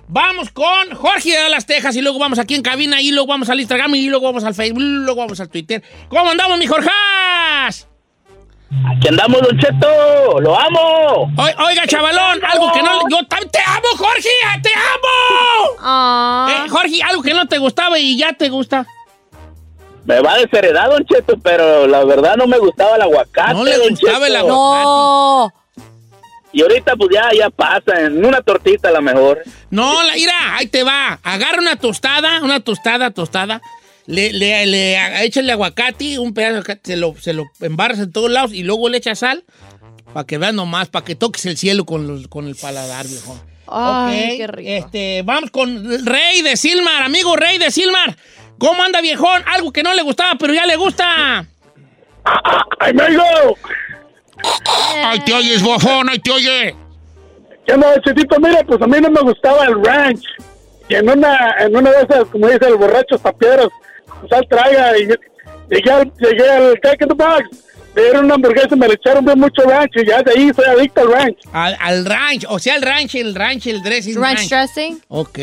Vamos 0.10 0.50
con 0.50 0.94
Jorge 0.94 1.42
de 1.42 1.50
las 1.50 1.66
Tejas 1.66 1.96
y 1.96 2.02
luego 2.02 2.20
vamos 2.20 2.40
aquí 2.40 2.56
en 2.56 2.64
cabina 2.64 3.02
y 3.02 3.12
luego 3.12 3.28
vamos 3.28 3.48
al 3.48 3.62
Instagram 3.62 3.96
y 3.96 4.10
luego 4.10 4.26
vamos 4.26 4.44
al 4.44 4.56
Facebook 4.56 4.82
y 4.82 5.06
luego 5.06 5.22
vamos 5.22 5.40
al 5.40 5.48
Twitter. 5.48 5.82
¿Cómo 6.10 6.32
andamos, 6.32 6.60
mi 6.60 6.68
Jorjas? 6.68 7.88
Aquí 8.98 9.08
andamos, 9.08 9.42
Don 9.42 9.58
Cheto. 9.58 10.40
Lo 10.42 10.60
amo. 10.60 11.32
Oi- 11.38 11.56
Oiga, 11.68 11.88
chavalón, 11.88 12.40
algo 12.44 12.72
que 12.74 12.82
no... 12.82 13.10
Yo 13.10 13.18
te 13.28 13.60
amo, 13.66 13.88
Jorge, 13.98 14.30
te 14.62 14.72
amo. 15.80 16.50
Eh, 16.50 16.70
Jorge, 16.70 17.02
algo 17.04 17.22
que 17.22 17.34
no 17.34 17.48
te 17.48 17.58
gustaba 17.58 18.00
y 18.00 18.18
ya 18.18 18.34
te 18.34 18.50
gusta. 18.50 18.86
Me 20.06 20.20
va 20.22 20.34
a 20.34 20.38
desheredar, 20.38 20.90
Don 20.90 21.06
Cheto, 21.06 21.36
pero 21.42 21.88
la 21.88 22.04
verdad 22.04 22.36
no 22.36 22.46
me 22.48 22.58
gustaba 22.58 22.96
el 22.96 23.02
aguacate. 23.04 23.54
No 23.54 23.64
le 23.64 23.78
Don 23.78 23.90
gustaba 23.90 24.28
el 24.28 24.36
aguacate. 24.36 25.56
Y 26.52 26.62
ahorita 26.62 26.96
pues 26.96 27.10
ya, 27.14 27.30
ya 27.38 27.50
pasa, 27.50 28.00
en 28.02 28.24
una 28.26 28.42
tortita 28.42 28.90
a 28.90 28.92
lo 28.92 29.02
mejor. 29.02 29.42
No, 29.72 30.04
la, 30.04 30.14
mira, 30.14 30.34
ahí 30.56 30.68
te 30.68 30.84
va. 30.84 31.20
Agarra 31.24 31.58
una 31.60 31.76
tostada, 31.78 32.42
una 32.44 32.60
tostada, 32.60 33.12
tostada. 33.12 33.62
Le, 34.06 34.34
le, 34.34 34.66
le 34.66 35.24
échale 35.26 35.52
aguacate, 35.54 36.20
un 36.20 36.34
pedazo 36.34 36.54
de 36.54 36.58
aguacate, 36.60 36.92
se 36.92 36.98
lo, 36.98 37.16
se 37.20 37.34
lo 37.34 37.46
embarras 37.62 38.00
en 38.00 38.12
todos 38.12 38.30
lados 38.30 38.54
y 38.54 38.64
luego 38.64 38.90
le 38.90 38.98
echas 38.98 39.20
sal 39.20 39.44
para 40.14 40.26
que 40.26 40.38
veas 40.38 40.54
nomás, 40.54 40.90
para 40.90 41.06
que 41.06 41.16
toques 41.16 41.46
el 41.46 41.58
cielo 41.58 41.86
con, 41.86 42.08
los- 42.08 42.28
con 42.28 42.48
el 42.48 42.56
paladar, 42.56 43.08
viejo. 43.08 43.40
Ay, 43.68 44.32
Ok, 44.34 44.38
qué 44.38 44.48
rico. 44.48 44.70
Este, 44.70 45.22
vamos 45.24 45.50
con 45.52 46.06
Rey 46.06 46.42
de 46.42 46.58
Silmar, 46.58 47.04
amigo 47.04 47.36
Rey 47.36 47.58
de 47.58 47.72
Silmar. 47.72 48.16
¿Cómo 48.60 48.84
anda, 48.84 49.02
viejón? 49.02 49.42
Algo 49.48 49.72
que 49.72 49.84
no 49.84 49.94
le 49.94 50.02
gustaba, 50.04 50.34
pero 50.38 50.54
ya 50.54 50.66
le 50.66 50.76
gusta. 50.76 51.46
¡Ay, 52.80 52.94
me 52.94 53.04
¡Ay, 55.06 55.20
te 55.22 55.34
oyes, 55.34 55.62
bofón! 55.64 56.10
¡Ay, 56.10 56.20
te 56.20 56.32
oye! 56.32 56.76
¿Qué 57.66 57.74
onda, 57.74 57.94
Chetito? 58.06 58.40
Mira, 58.40 58.64
pues 58.66 58.82
a 58.82 58.88
mí 58.88 58.98
no 59.02 59.10
me 59.10 59.22
gustaba 59.22 59.66
el 59.66 59.84
ranch. 59.84 60.24
Y 60.90 60.96
en 60.96 61.10
una, 61.10 61.56
en 61.60 61.76
una 61.76 61.92
de 61.92 62.02
esas, 62.04 62.26
como 62.26 62.48
dice 62.50 62.68
el 62.68 62.76
borracho 62.76 63.18
taperos, 63.18 63.70
sal 64.30 64.46
traga 64.50 64.98
y 64.98 65.08
llegué 65.70 65.92
al, 65.92 66.12
llegué 66.20 66.50
al 66.50 66.80
Jack 66.84 67.02
in 67.02 67.08
the 67.08 67.14
Box. 67.14 67.44
Me 67.96 68.02
dieron 68.02 68.26
una 68.26 68.36
hamburguesa 68.36 68.70
y 68.72 68.76
me 68.76 68.88
le 68.88 68.96
echaron 68.96 69.24
bien 69.24 69.40
mucho 69.40 69.62
ranch 69.64 69.92
y 69.96 70.08
ya 70.08 70.24
de 70.24 70.32
ahí 70.32 70.52
soy 70.56 70.66
adicto 70.66 71.02
al 71.02 71.12
ranch. 71.12 71.38
Al, 71.52 71.78
al 71.80 72.06
ranch, 72.06 72.46
o 72.50 72.58
sea, 72.58 72.76
el 72.76 72.82
ranch, 72.82 73.14
el 73.16 73.36
ranch, 73.36 73.68
el 73.68 73.84
dressing 73.84 74.20
Ranch 74.20 74.50
dressing. 74.50 75.00
Ok. 75.10 75.38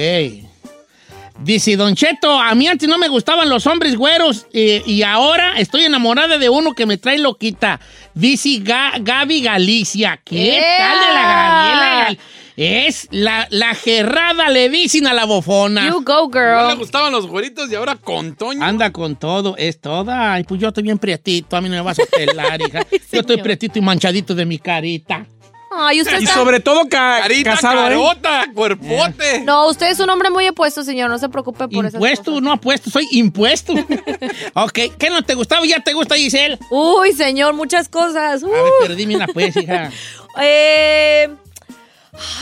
Dice 1.43 1.75
Don 1.77 1.95
Cheto, 1.95 2.39
a 2.39 2.55
mí 2.55 2.69
antes 2.69 2.87
no 2.87 2.99
me 2.99 3.09
gustaban 3.09 3.49
los 3.49 3.67
hombres 3.67 3.97
güeros 3.97 4.47
eh, 4.53 4.83
y 4.85 5.03
ahora 5.03 5.55
estoy 5.59 5.85
enamorada 5.85 6.37
de 6.37 6.51
uno 6.51 6.75
que 6.75 6.85
me 6.85 6.99
trae 6.99 7.19
loquita. 7.19 7.81
Dice 8.13 8.49
Ga- 8.63 9.03
Gaby 9.03 9.41
Galicia. 9.43 10.21
¿Qué 10.23 10.57
¡Ea! 10.59 10.77
tal 10.79 10.99
de 11.01 11.15
la 11.15 11.23
Gabriela? 11.23 12.23
Es 12.63 13.09
la, 13.11 13.47
la 13.51 13.75
gerrada, 13.75 14.51
le 14.51 14.69
dicen 14.69 15.07
a 15.07 15.15
la 15.15 15.25
bofona. 15.25 15.89
You 15.89 16.03
go, 16.05 16.29
No 16.29 16.61
le 16.61 16.67
girl. 16.69 16.77
gustaban 16.79 17.11
los 17.11 17.27
güeritos 17.27 17.71
y 17.73 17.75
ahora 17.75 17.97
con 17.97 18.37
Toño. 18.37 18.63
Anda 18.63 18.93
con 18.93 19.17
todo, 19.17 19.57
es 19.57 19.81
toda. 19.81 20.35
Ay, 20.35 20.45
pues 20.45 20.61
yo 20.61 20.69
estoy 20.69 20.83
bien 20.83 20.99
prietito, 20.99 21.57
a 21.57 21.63
mí 21.63 21.71
no 21.71 21.77
me 21.77 21.81
vas 21.81 21.99
a 21.99 22.05
pelar, 22.05 22.61
hija. 22.69 22.87
Yo 23.11 23.21
estoy 23.21 23.39
prietito 23.39 23.79
y 23.79 23.83
manchadito 23.83 24.35
de 24.35 24.45
mi 24.45 24.59
carita. 24.59 25.25
Ay, 25.73 26.03
usted 26.03 26.21
Y 26.21 26.25
está... 26.25 26.35
sobre 26.35 26.59
todo 26.61 26.81
ca- 26.89 27.21
Carita, 27.23 27.53
casado, 27.53 27.81
¿eh? 27.81 27.89
carota, 27.91 28.45
cuerpote. 28.53 29.41
No, 29.45 29.69
usted 29.69 29.87
es 29.91 30.01
un 30.01 30.11
hombre 30.11 30.29
muy 30.29 30.47
opuesto, 30.49 30.83
señor. 30.83 31.09
No 31.09 31.17
se 31.17 31.29
preocupe 31.29 31.69
por 31.69 31.87
esas 31.87 31.95
Impuesto, 31.95 32.33
cosas. 32.33 32.43
no 32.43 32.53
apuesto, 32.53 32.91
soy 32.91 33.07
impuesto. 33.13 33.73
ok, 34.55 34.79
¿qué 34.99 35.09
no 35.11 35.23
te 35.23 35.35
gustaba 35.35 35.65
ya 35.65 35.79
te 35.81 35.93
gusta, 35.95 36.17
Giselle? 36.17 36.59
Uy, 36.71 37.13
señor, 37.13 37.55
muchas 37.55 37.89
cosas. 37.89 38.43
A 38.43 38.47
ver, 38.49 38.55
Uh. 38.65 38.83
pero 38.83 38.95
dime 38.97 39.15
una 39.17 39.29
pues, 39.29 39.57
hija. 39.57 39.91
Eh, 40.41 41.29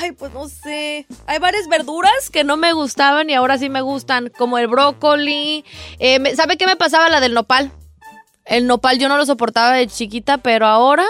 ay, 0.01 0.13
pues 0.13 0.33
no 0.33 0.49
sé. 0.49 1.07
Hay 1.27 1.39
varias 1.39 1.69
verduras 1.69 2.31
que 2.31 2.45
no 2.45 2.57
me 2.57 2.73
gustaban 2.73 3.31
y 3.31 3.35
ahora 3.35 3.59
sí 3.59 3.69
me 3.69 3.81
gustan, 3.81 4.31
como 4.37 4.59
el 4.59 4.67
brócoli. 4.69 5.65
Eh, 5.99 6.35
¿Sabe 6.37 6.57
qué 6.57 6.67
me 6.67 6.77
pasaba 6.77 7.09
la 7.09 7.21
del 7.21 7.35
nopal? 7.35 7.71
El 8.45 8.67
nopal 8.67 8.99
yo 8.99 9.09
no 9.09 9.17
lo 9.19 9.27
soportaba 9.27 9.73
de 9.73 9.87
chiquita, 9.87 10.39
pero 10.39 10.67
ahora 10.67 11.05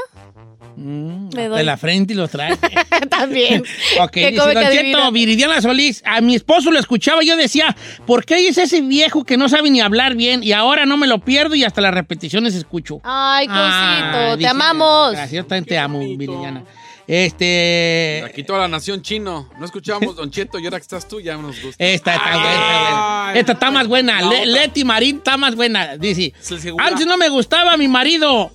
me 0.77 1.49
doy. 1.49 1.59
De 1.59 1.65
la 1.65 1.77
frente 1.77 2.13
y 2.13 2.17
lo 2.17 2.29
trae. 2.29 2.57
también. 3.11 3.65
Ok, 4.01 4.11
¿Qué 4.13 4.31
dice 4.31 4.55
Don 4.55 4.65
Cheto? 4.71 5.13
Viridiana 5.13 5.61
Solís, 5.61 6.03
a 6.07 6.21
mi 6.21 6.37
esposo 6.37 6.71
lo 6.71 6.79
escuchaba 6.79 7.23
y 7.23 7.27
yo 7.27 7.37
decía, 7.37 7.75
¿por 8.07 8.25
qué 8.25 8.47
es 8.47 8.59
ese 8.59 8.81
viejo 8.81 9.25
que 9.25 9.37
no 9.37 9.49
sabe 9.49 9.71
ni 9.71 9.81
hablar 9.81 10.15
bien? 10.15 10.43
Y 10.45 10.53
ahora 10.53 10.87
no 10.87 10.97
me 10.97 11.07
lo 11.09 11.19
pierdo 11.19 11.55
y 11.57 11.65
hasta 11.65 11.81
las 11.81 11.93
repeticiones 11.95 12.55
escucho. 12.55 13.01
Ay, 13.03 13.47
cosito, 13.49 13.63
Ah, 13.65 14.29
te 14.33 14.37
dice- 14.39 14.49
amamos. 14.49 15.13
Gracias, 15.13 15.33
yo 15.33 15.43
también 15.47 15.65
te 15.65 15.79
amo, 15.79 15.99
Viridiana. 15.99 16.63
Este... 17.09 18.23
Aquí 18.27 18.45
toda 18.45 18.59
la 18.61 18.69
nación 18.69 19.01
chino. 19.01 19.49
No 19.59 19.65
escuchábamos 19.65 20.15
Don 20.15 20.31
Cheto 20.31 20.59
y 20.59 20.65
ahora 20.67 20.77
que 20.79 20.83
estás 20.83 21.09
tú 21.09 21.21
ya 21.21 21.39
nos 21.39 21.61
gusta. 21.63 21.83
Esta 21.83 22.15
está 22.15 22.33
buena, 22.33 22.53
está 22.53 23.25
buena. 23.25 23.33
Esta 23.41 23.53
está 23.53 23.71
más 23.71 23.89
buena. 23.89 24.23
Le-. 24.23 24.47
Leti 24.47 24.85
Marín 24.85 25.17
está 25.17 25.39
más 25.39 25.57
buena. 25.57 25.97
Dice, 25.97 26.35
antes 26.79 27.07
no 27.07 27.17
me 27.17 27.31
gustaba 27.31 27.79
mi 27.79 27.89
marido 27.89 28.51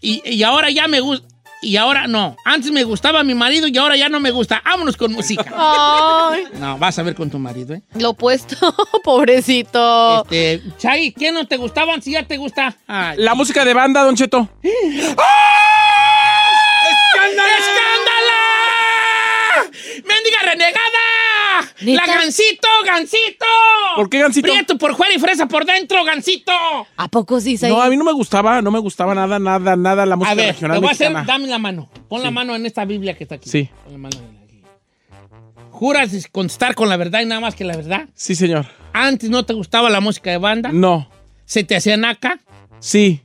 y, 0.00 0.20
y 0.28 0.42
ahora 0.42 0.70
ya 0.70 0.88
me 0.88 0.98
gusta. 0.98 1.28
Y 1.62 1.76
ahora 1.76 2.06
no. 2.08 2.36
Antes 2.44 2.70
me 2.72 2.82
gustaba 2.84 3.22
mi 3.22 3.34
marido 3.34 3.68
y 3.68 3.78
ahora 3.78 3.96
ya 3.96 4.08
no 4.10 4.18
me 4.20 4.32
gusta. 4.32 4.60
Vámonos 4.64 4.96
con 4.98 5.12
música. 5.12 5.46
Ay, 5.56 6.44
No, 6.58 6.76
vas 6.76 6.98
a 6.98 7.02
ver 7.04 7.14
con 7.14 7.30
tu 7.30 7.38
marido, 7.38 7.74
¿eh? 7.74 7.82
lo 7.94 8.10
opuesto, 8.10 8.56
pobrecito. 9.04 10.24
Este, 10.24 10.62
Chay, 10.78 11.12
¿qué 11.12 11.32
no 11.32 11.46
te 11.46 11.56
gustaba 11.56 11.94
antes 11.94 12.12
ya 12.12 12.22
te 12.26 12.36
gusta? 12.36 12.76
Ay. 12.86 13.16
La 13.18 13.34
música 13.34 13.64
de 13.64 13.72
banda, 13.72 14.02
Don 14.02 14.14
Cheto. 14.16 14.48
¡Escándala! 14.62 15.16
¡Mendiga 20.44 20.72
renegada! 21.80 22.06
¡La. 22.06 22.06
Gancito, 22.06 22.68
Gancito! 22.84 23.46
¿Por 23.96 24.10
qué 24.10 24.20
Gansito? 24.20 24.48
Prieto 24.48 24.78
por 24.78 24.96
fuera 24.96 25.14
y 25.14 25.18
fresa 25.18 25.46
por 25.46 25.64
dentro, 25.64 26.04
Gancito. 26.04 26.52
¿A 26.96 27.08
poco 27.08 27.40
sí, 27.40 27.58
No, 27.62 27.80
a 27.80 27.88
mí 27.88 27.96
no 27.96 28.04
me 28.04 28.12
gustaba, 28.12 28.62
no 28.62 28.70
me 28.70 28.78
gustaba 28.78 29.14
nada, 29.14 29.38
nada, 29.38 29.76
nada 29.76 30.06
la 30.06 30.16
música 30.16 30.32
A 30.32 30.34
ver, 30.34 30.46
te 30.46 30.52
regional 30.52 30.80
voy 30.80 30.88
a 30.88 30.92
hacer, 30.92 31.12
dame 31.26 31.46
la 31.46 31.58
mano. 31.58 31.88
Pon 32.08 32.22
la 32.22 32.30
mano 32.30 32.54
en 32.54 32.66
esta 32.66 32.84
Biblia 32.84 33.16
que 33.16 33.24
está 33.24 33.36
aquí. 33.36 33.48
Sí. 33.48 33.70
Pon 33.84 33.92
la 33.92 33.98
mano 33.98 34.16
aquí. 34.44 34.62
¿Juras 35.70 36.28
contestar 36.30 36.74
con 36.74 36.88
la 36.88 36.96
verdad 36.96 37.20
y 37.20 37.26
nada 37.26 37.40
más 37.40 37.54
que 37.54 37.64
la 37.64 37.76
verdad? 37.76 38.08
Sí, 38.14 38.34
señor. 38.34 38.66
¿Antes 38.92 39.30
no 39.30 39.44
te 39.44 39.54
gustaba 39.54 39.90
la 39.90 40.00
música 40.00 40.30
de 40.30 40.38
banda? 40.38 40.70
No. 40.72 41.08
¿Se 41.46 41.64
te 41.64 41.76
hacía 41.76 41.96
naca? 41.96 42.38
Sí. 42.80 43.22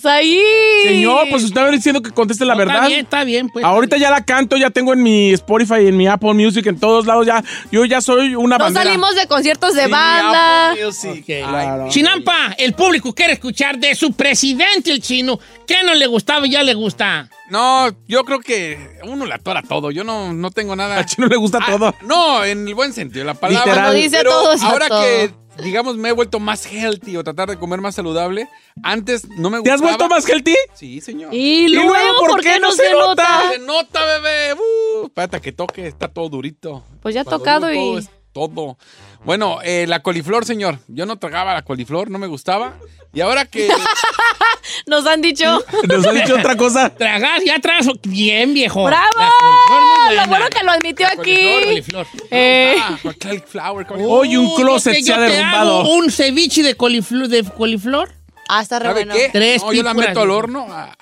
Saí. 0.00 0.40
Señor, 0.84 1.26
pues 1.30 1.44
usted 1.44 1.60
va 1.60 1.70
diciendo 1.70 2.00
que 2.02 2.10
conteste 2.10 2.44
la 2.44 2.54
No, 2.54 2.58
verdad. 2.58 2.74
Está 2.76 2.88
bien, 2.88 3.00
está 3.00 3.24
bien. 3.24 3.48
Pues, 3.50 3.64
Ahorita 3.64 3.96
ya 3.96 4.10
la 4.10 4.24
canto, 4.24 4.56
ya 4.56 4.70
tengo 4.70 4.92
en 4.92 5.02
mi 5.02 5.30
Spotify, 5.32 5.86
en 5.86 5.96
mi 5.96 6.06
Apple 6.06 6.34
Music, 6.34 6.66
en 6.66 6.78
todos 6.80 7.06
lados 7.06 7.26
ya. 7.26 7.42
Yo 7.70 7.84
ya 7.84 8.00
soy 8.00 8.34
una 8.34 8.56
No 8.58 8.64
bandera. 8.64 8.84
salimos 8.84 9.14
de 9.14 9.26
conciertos 9.26 9.74
de 9.74 9.86
banda. 9.88 10.72
Ok. 10.72 11.24
Claro. 11.26 11.88
Chinampa, 11.90 12.54
el 12.58 12.72
público 12.74 13.14
quiere 13.14 13.34
escuchar 13.34 13.78
de 13.78 13.94
su 13.94 14.12
presidente, 14.12 14.90
el 14.90 15.00
chino. 15.00 15.38
¿Qué 15.66 15.76
no 15.84 15.94
le 15.94 16.06
gustaba 16.06 16.46
y 16.46 16.50
ya 16.50 16.62
le 16.62 16.74
gusta? 16.74 17.28
No, 17.50 17.88
yo 18.06 18.24
creo 18.24 18.40
que 18.40 18.98
uno 19.04 19.26
le 19.26 19.34
atora 19.34 19.62
todo. 19.62 19.90
Yo 19.90 20.04
no, 20.04 20.32
no 20.32 20.50
tengo 20.50 20.74
nada. 20.76 20.98
A 21.00 21.06
Chino 21.06 21.26
le 21.26 21.36
gusta 21.36 21.58
Ah, 21.60 21.66
todo. 21.70 21.94
No, 22.02 22.44
en 22.44 22.66
el 22.66 22.74
buen 22.74 22.92
sentido, 22.92 23.24
la 23.24 23.34
palabra. 23.34 23.66
Literal. 23.92 23.94
Dice 23.94 24.16
a 24.18 24.68
ahora 24.68 24.88
todo. 24.88 25.02
que, 25.02 25.30
digamos, 25.62 25.96
me 25.96 26.08
he 26.08 26.12
vuelto 26.12 26.40
más 26.40 26.64
healthy 26.66 27.16
o 27.16 27.24
tratar 27.24 27.48
de 27.50 27.58
comer 27.58 27.80
más 27.80 27.94
saludable, 27.94 28.48
antes 28.82 29.28
no 29.28 29.50
me 29.50 29.56
¿Te 29.62 29.70
gustaba. 29.70 29.74
has 29.74 29.80
vuelto 29.82 30.08
más 30.08 30.28
healthy? 30.28 30.54
Sí, 30.74 31.00
señor. 31.00 31.34
Y 31.34 31.68
luego, 31.68 31.90
luego, 31.90 32.18
¿por 32.26 32.40
qué 32.40 32.58
no 32.60 32.72
se 32.72 32.92
nota? 32.92 33.50
Se 33.52 33.58
nota, 33.58 34.00
bebé. 34.04 34.54
Uh, 34.54 35.06
espérate 35.06 35.40
que 35.40 35.52
toque, 35.52 35.86
está 35.86 36.08
todo 36.08 36.28
durito. 36.28 36.84
Pues 37.02 37.14
ya 37.14 37.22
ha 37.22 37.24
tocado 37.24 37.66
digo 37.68 37.80
todo, 37.82 37.94
y- 37.96 37.98
es 38.00 38.10
todo. 38.32 38.78
Bueno, 39.24 39.58
eh, 39.62 39.86
la 39.86 40.00
coliflor, 40.00 40.44
señor. 40.44 40.78
Yo 40.88 41.06
no 41.06 41.16
tragaba 41.18 41.52
la 41.54 41.62
coliflor, 41.62 42.10
no 42.10 42.18
me 42.18 42.26
gustaba. 42.26 42.76
Y 43.12 43.20
ahora 43.20 43.44
que. 43.44 43.68
Nos 44.86 45.06
han 45.06 45.20
dicho. 45.20 45.62
Nos 45.88 46.06
ha 46.06 46.12
dicho 46.12 46.36
otra 46.36 46.56
cosa. 46.56 46.90
Tragas, 46.90 47.44
ya 47.44 47.58
tragas 47.58 47.88
bien, 48.02 48.54
viejo. 48.54 48.84
¡Bravo! 48.84 49.08
Coliflor 49.12 50.14
Lo 50.14 50.26
bueno 50.26 50.46
que 50.48 50.64
lo 50.64 50.70
admitió 50.72 51.06
aquí. 51.06 51.36
Coliflor. 51.64 52.06
Eh, 52.30 52.76
ah, 52.78 52.98
cauliflower, 53.18 53.86
cauliflower. 53.86 54.20
Hoy 54.20 54.36
un 54.36 54.54
closet 54.54 55.02
se 55.02 55.12
ha 55.12 55.20
derrumbado. 55.20 55.80
hago 55.80 55.94
un 55.94 56.10
ceviche 56.10 56.62
de 56.62 56.74
coliflor. 56.74 57.28
De 57.28 57.44
coliflor. 57.44 58.12
ah, 58.48 58.62
está 58.62 58.78
re 58.78 58.86
¿Sabe 58.86 59.00
bueno. 59.04 59.14
qué? 59.14 59.28
Tres 59.32 59.62
no, 59.62 59.72
yo 59.72 59.82
la 59.82 59.94
meto 59.94 60.20
al 60.20 60.30
horno. 60.30 60.66
Ah, 60.70 60.94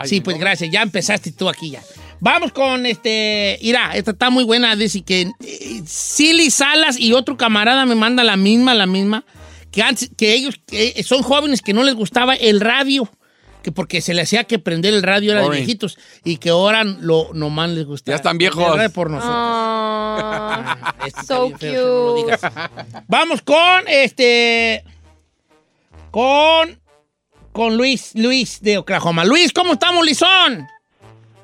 ay, 0.00 0.08
sí, 0.08 0.20
pues 0.20 0.38
gracias. 0.38 0.70
Ya 0.70 0.82
empezaste 0.82 1.32
tú 1.32 1.48
aquí 1.48 1.70
ya. 1.70 1.82
Vamos 2.24 2.52
con 2.52 2.86
este. 2.86 3.58
Mira, 3.62 3.96
esta 3.96 4.12
está 4.12 4.30
muy 4.30 4.44
buena. 4.44 4.76
Dice 4.76 5.02
que 5.02 5.22
eh, 5.22 5.82
Silly 5.84 6.52
Salas 6.52 6.96
y 6.96 7.14
otro 7.14 7.36
camarada 7.36 7.84
me 7.84 7.96
manda 7.96 8.22
la 8.22 8.36
misma, 8.36 8.74
la 8.74 8.86
misma. 8.86 9.24
Que, 9.72 9.82
antes, 9.82 10.08
que 10.16 10.32
ellos 10.32 10.60
que 10.64 11.02
son 11.02 11.22
jóvenes 11.22 11.62
que 11.62 11.72
no 11.72 11.82
les 11.82 11.96
gustaba 11.96 12.36
el 12.36 12.60
radio. 12.60 13.10
que 13.64 13.72
porque 13.72 14.00
se 14.00 14.14
le 14.14 14.22
hacía 14.22 14.44
que 14.44 14.60
prender 14.60 14.94
el 14.94 15.02
radio 15.02 15.32
era 15.32 15.42
de 15.42 15.50
viejitos 15.50 15.98
y 16.22 16.36
que 16.36 16.50
ahora 16.50 16.84
lo 16.84 17.30
nomás 17.34 17.70
les 17.70 17.86
gusta. 17.86 18.12
Ya 18.12 18.16
están 18.16 18.38
viejos. 18.38 18.64
por 18.92 19.10
nosotros. 19.10 19.36
Este 21.04 21.26
so 21.26 21.46
está 21.46 21.58
bien 21.58 21.74
feo, 21.74 22.14
no 22.14 22.16
lo 22.16 22.24
cute. 22.24 23.02
Vamos 23.08 23.42
con 23.42 23.88
este. 23.88 24.84
Con. 26.12 26.80
Con 27.50 27.76
Luis, 27.76 28.12
Luis 28.14 28.60
de 28.60 28.78
Oklahoma. 28.78 29.24
Luis, 29.24 29.52
¿cómo 29.52 29.72
estamos, 29.72 30.06
Lizón? 30.06 30.68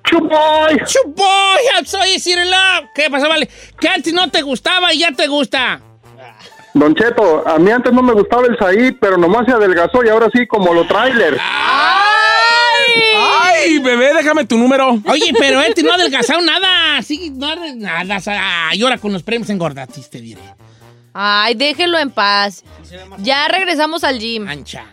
Chupoy. 0.08 0.78
Chupoy, 0.86 1.60
I'm 1.74 1.84
so 1.84 1.98
easy 2.04 2.34
to 2.34 2.44
love. 2.44 2.88
¿Qué 2.94 3.10
pasa, 3.10 3.28
vale? 3.28 3.48
Que 3.78 3.88
antes 3.88 4.12
no 4.12 4.30
te 4.30 4.42
gustaba 4.42 4.92
y 4.94 5.00
ya 5.00 5.12
te 5.12 5.26
gusta. 5.26 5.80
Don 6.74 6.94
Cheto, 6.94 7.46
a 7.46 7.58
mí 7.58 7.70
antes 7.70 7.92
no 7.92 8.02
me 8.02 8.12
gustaba 8.12 8.46
el 8.46 8.56
Saí, 8.58 8.92
pero 8.92 9.16
nomás 9.18 9.46
se 9.46 9.52
adelgazó 9.52 10.04
y 10.04 10.08
ahora 10.08 10.28
sí 10.32 10.46
como 10.46 10.72
lo 10.72 10.86
trailer. 10.86 11.38
¡Ay, 13.16 13.78
bebé, 13.80 14.14
déjame 14.14 14.44
tu 14.44 14.56
número! 14.56 15.00
Oye, 15.06 15.32
pero 15.38 15.60
este 15.66 15.82
no 15.82 15.92
ha 15.92 15.96
adelgazado 15.96 16.40
nada. 16.40 17.02
Sí, 17.02 17.30
no 17.34 17.54
nada. 17.74 18.74
y 18.74 18.82
ahora 18.82 18.98
con 18.98 19.12
los 19.12 19.22
premios 19.22 19.50
engordaste, 19.50 20.00
te 20.10 20.20
diré. 20.20 20.40
Ay, 21.12 21.54
déjenlo 21.54 21.98
en 21.98 22.10
paz. 22.10 22.64
Ya 23.18 23.48
regresamos 23.48 24.04
al 24.04 24.18
gym. 24.18 24.46
Ancha. 24.48 24.84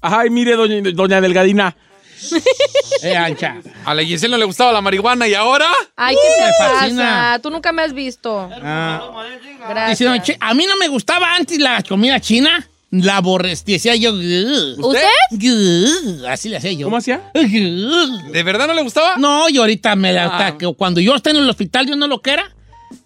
Ay, 0.00 0.30
mire, 0.30 0.56
doña, 0.56 0.90
doña 0.92 1.20
Delgadina. 1.20 1.76
Eh, 3.02 3.16
ancha. 3.16 3.58
A 3.84 3.94
la 3.94 4.02
Giselle 4.02 4.32
no 4.32 4.38
le 4.38 4.44
gustaba 4.44 4.72
la 4.72 4.80
marihuana 4.80 5.28
y 5.28 5.34
ahora. 5.34 5.66
Ay, 5.94 6.16
¿qué 6.16 6.42
me 6.42 6.48
te 6.48 6.52
fascina. 6.58 7.04
pasa? 7.04 7.42
Tú 7.42 7.50
nunca 7.50 7.70
me 7.70 7.82
has 7.82 7.92
visto. 7.92 8.50
Ah. 8.60 9.24
Gracias. 9.68 9.98
Dice, 9.98 10.04
don 10.04 10.22
Che, 10.22 10.36
a 10.40 10.54
mí 10.54 10.66
no 10.66 10.76
me 10.76 10.88
gustaba 10.88 11.34
antes 11.36 11.58
la 11.58 11.82
comida 11.82 12.18
china. 12.20 12.66
La 12.90 13.18
aborrecía, 13.18 13.74
decía 13.74 13.94
yo. 13.96 14.12
¿Usted? 14.14 16.26
Así 16.26 16.48
le 16.48 16.56
hacía 16.56 16.72
yo. 16.72 16.86
¿Cómo 16.86 16.96
hacía? 16.96 17.30
¿De 17.34 18.42
verdad 18.42 18.66
no 18.66 18.74
le 18.74 18.82
gustaba? 18.82 19.16
No, 19.18 19.48
y 19.48 19.58
ahorita 19.58 19.94
me 19.94 20.12
la. 20.12 20.48
Ah. 20.48 20.56
cuando 20.76 21.00
yo 21.00 21.14
esté 21.14 21.30
en 21.30 21.36
el 21.36 21.50
hospital, 21.50 21.86
Dios 21.86 21.98
no 21.98 22.06
lo 22.06 22.22
quiera, 22.22 22.50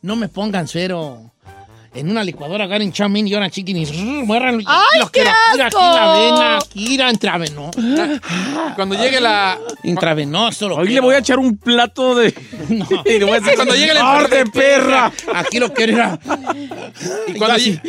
no 0.01 0.15
me 0.15 0.29
pongan 0.29 0.69
cero. 0.69 1.32
En 1.95 2.11
una 2.11 2.25
licuadora 2.25 2.65
agarren 2.65 2.91
chamin 2.91 3.29
y 3.29 3.35
ahora 3.35 3.51
chicken 3.51 3.77
y 3.77 3.85
rrr, 3.85 4.25
muérranlo. 4.25 4.61
y- 4.63 4.65
¡Ay, 4.67 4.99
lo 4.99 5.11
qué 5.11 5.21
quiero 5.21 5.65
aquí, 5.67 5.77
la 5.77 6.13
vena, 6.19 6.57
aquí 6.57 6.97
la 6.97 7.11
intraveno. 7.11 7.71
Cuando 8.75 8.95
llegue 8.95 9.21
la. 9.21 9.59
Intravenoso. 9.85 10.69
Hoy 10.69 10.85
le 10.85 10.91
quiero. 10.93 11.03
voy 11.03 11.15
a 11.17 11.19
echar 11.19 11.39
un 11.39 11.57
plato 11.59 12.15
de. 12.15 12.33
No. 12.71 12.87
y 13.05 13.19
le 13.19 13.25
voy 13.25 13.35
a 13.35 13.41
decir, 13.41 13.55
Cuando 13.57 13.75
llegue 13.75 13.93
la 13.93 14.13
¡Arde, 14.19 14.41
enfermera. 14.41 15.11
perra! 15.13 15.39
Aquí 15.41 15.59
lo 15.59 15.73
quiero 15.75 15.93
ir 15.93 16.01
a... 16.01 16.19
Y 17.27 17.35
cuando 17.35 17.57
llegue- 17.59 17.83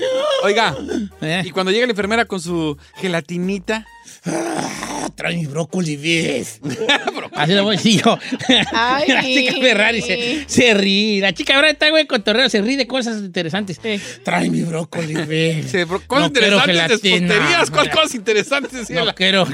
Oiga, 0.44 0.76
¿Eh? 1.22 1.44
y 1.46 1.52
cuando 1.52 1.72
llegue 1.72 1.86
la 1.86 1.92
enfermera 1.92 2.26
con 2.26 2.42
su 2.42 2.78
gelatinita. 2.96 3.86
Ah, 4.26 5.10
Trae 5.16 5.36
mi 5.36 5.46
brócoli, 5.46 5.96
ves. 5.98 6.60
Así 7.36 7.54
lo 7.54 7.64
voy 7.64 7.76
a 7.76 7.78
decir 7.78 8.02
yo. 8.04 8.18
Ay. 8.72 9.08
la 9.10 9.22
chica 9.24 9.54
Ferrari 9.62 10.02
se, 10.02 10.46
se 10.48 10.74
ríe. 10.74 11.22
La 11.22 11.34
chica 11.34 11.54
Ferrari 11.54 11.74
está, 11.74 11.90
güey, 11.90 12.08
cotorreo, 12.08 12.50
se 12.50 12.62
ríe 12.62 12.78
de 12.78 12.88
cosas 12.88 13.18
interesantes. 13.22 13.80
Trae 14.24 14.50
mi 14.50 14.62
brócoli, 14.64 15.14
ves. 15.28 15.66
Cosas 16.08 16.10
No 16.10 16.26
interesantes 16.28 17.04
espoterías. 17.04 17.70
¿Cuál 17.72 17.90
cosas 17.92 18.16
interesantes? 18.16 18.90
No 18.90 19.06
la- 19.06 19.14
quiero, 19.14 19.46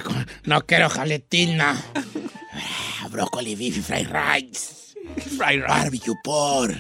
no 0.44 0.62
quiero 0.66 0.90
jaletina. 0.90 1.76
Ah, 3.02 3.08
Brócoli, 3.10 3.56
beef 3.56 3.78
y 3.78 3.82
fried 3.82 4.08
rice. 4.08 4.96
Fried 5.38 5.62
barbecue 5.68 6.14
por. 6.24 6.76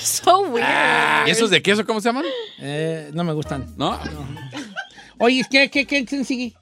So 0.00 0.40
weird. 0.48 1.26
¿Y 1.26 1.30
esos 1.30 1.50
de 1.50 1.62
queso 1.62 1.84
cómo 1.86 2.00
se 2.00 2.08
llaman? 2.08 2.24
Eh, 2.60 3.10
no 3.12 3.24
me 3.24 3.32
gustan. 3.32 3.74
¿No? 3.76 3.98
Oye, 5.18 5.42
¿qué, 5.50 5.70
qué, 5.70 5.86
qué, 5.86 6.04
quién 6.04 6.24
sigue? 6.24 6.54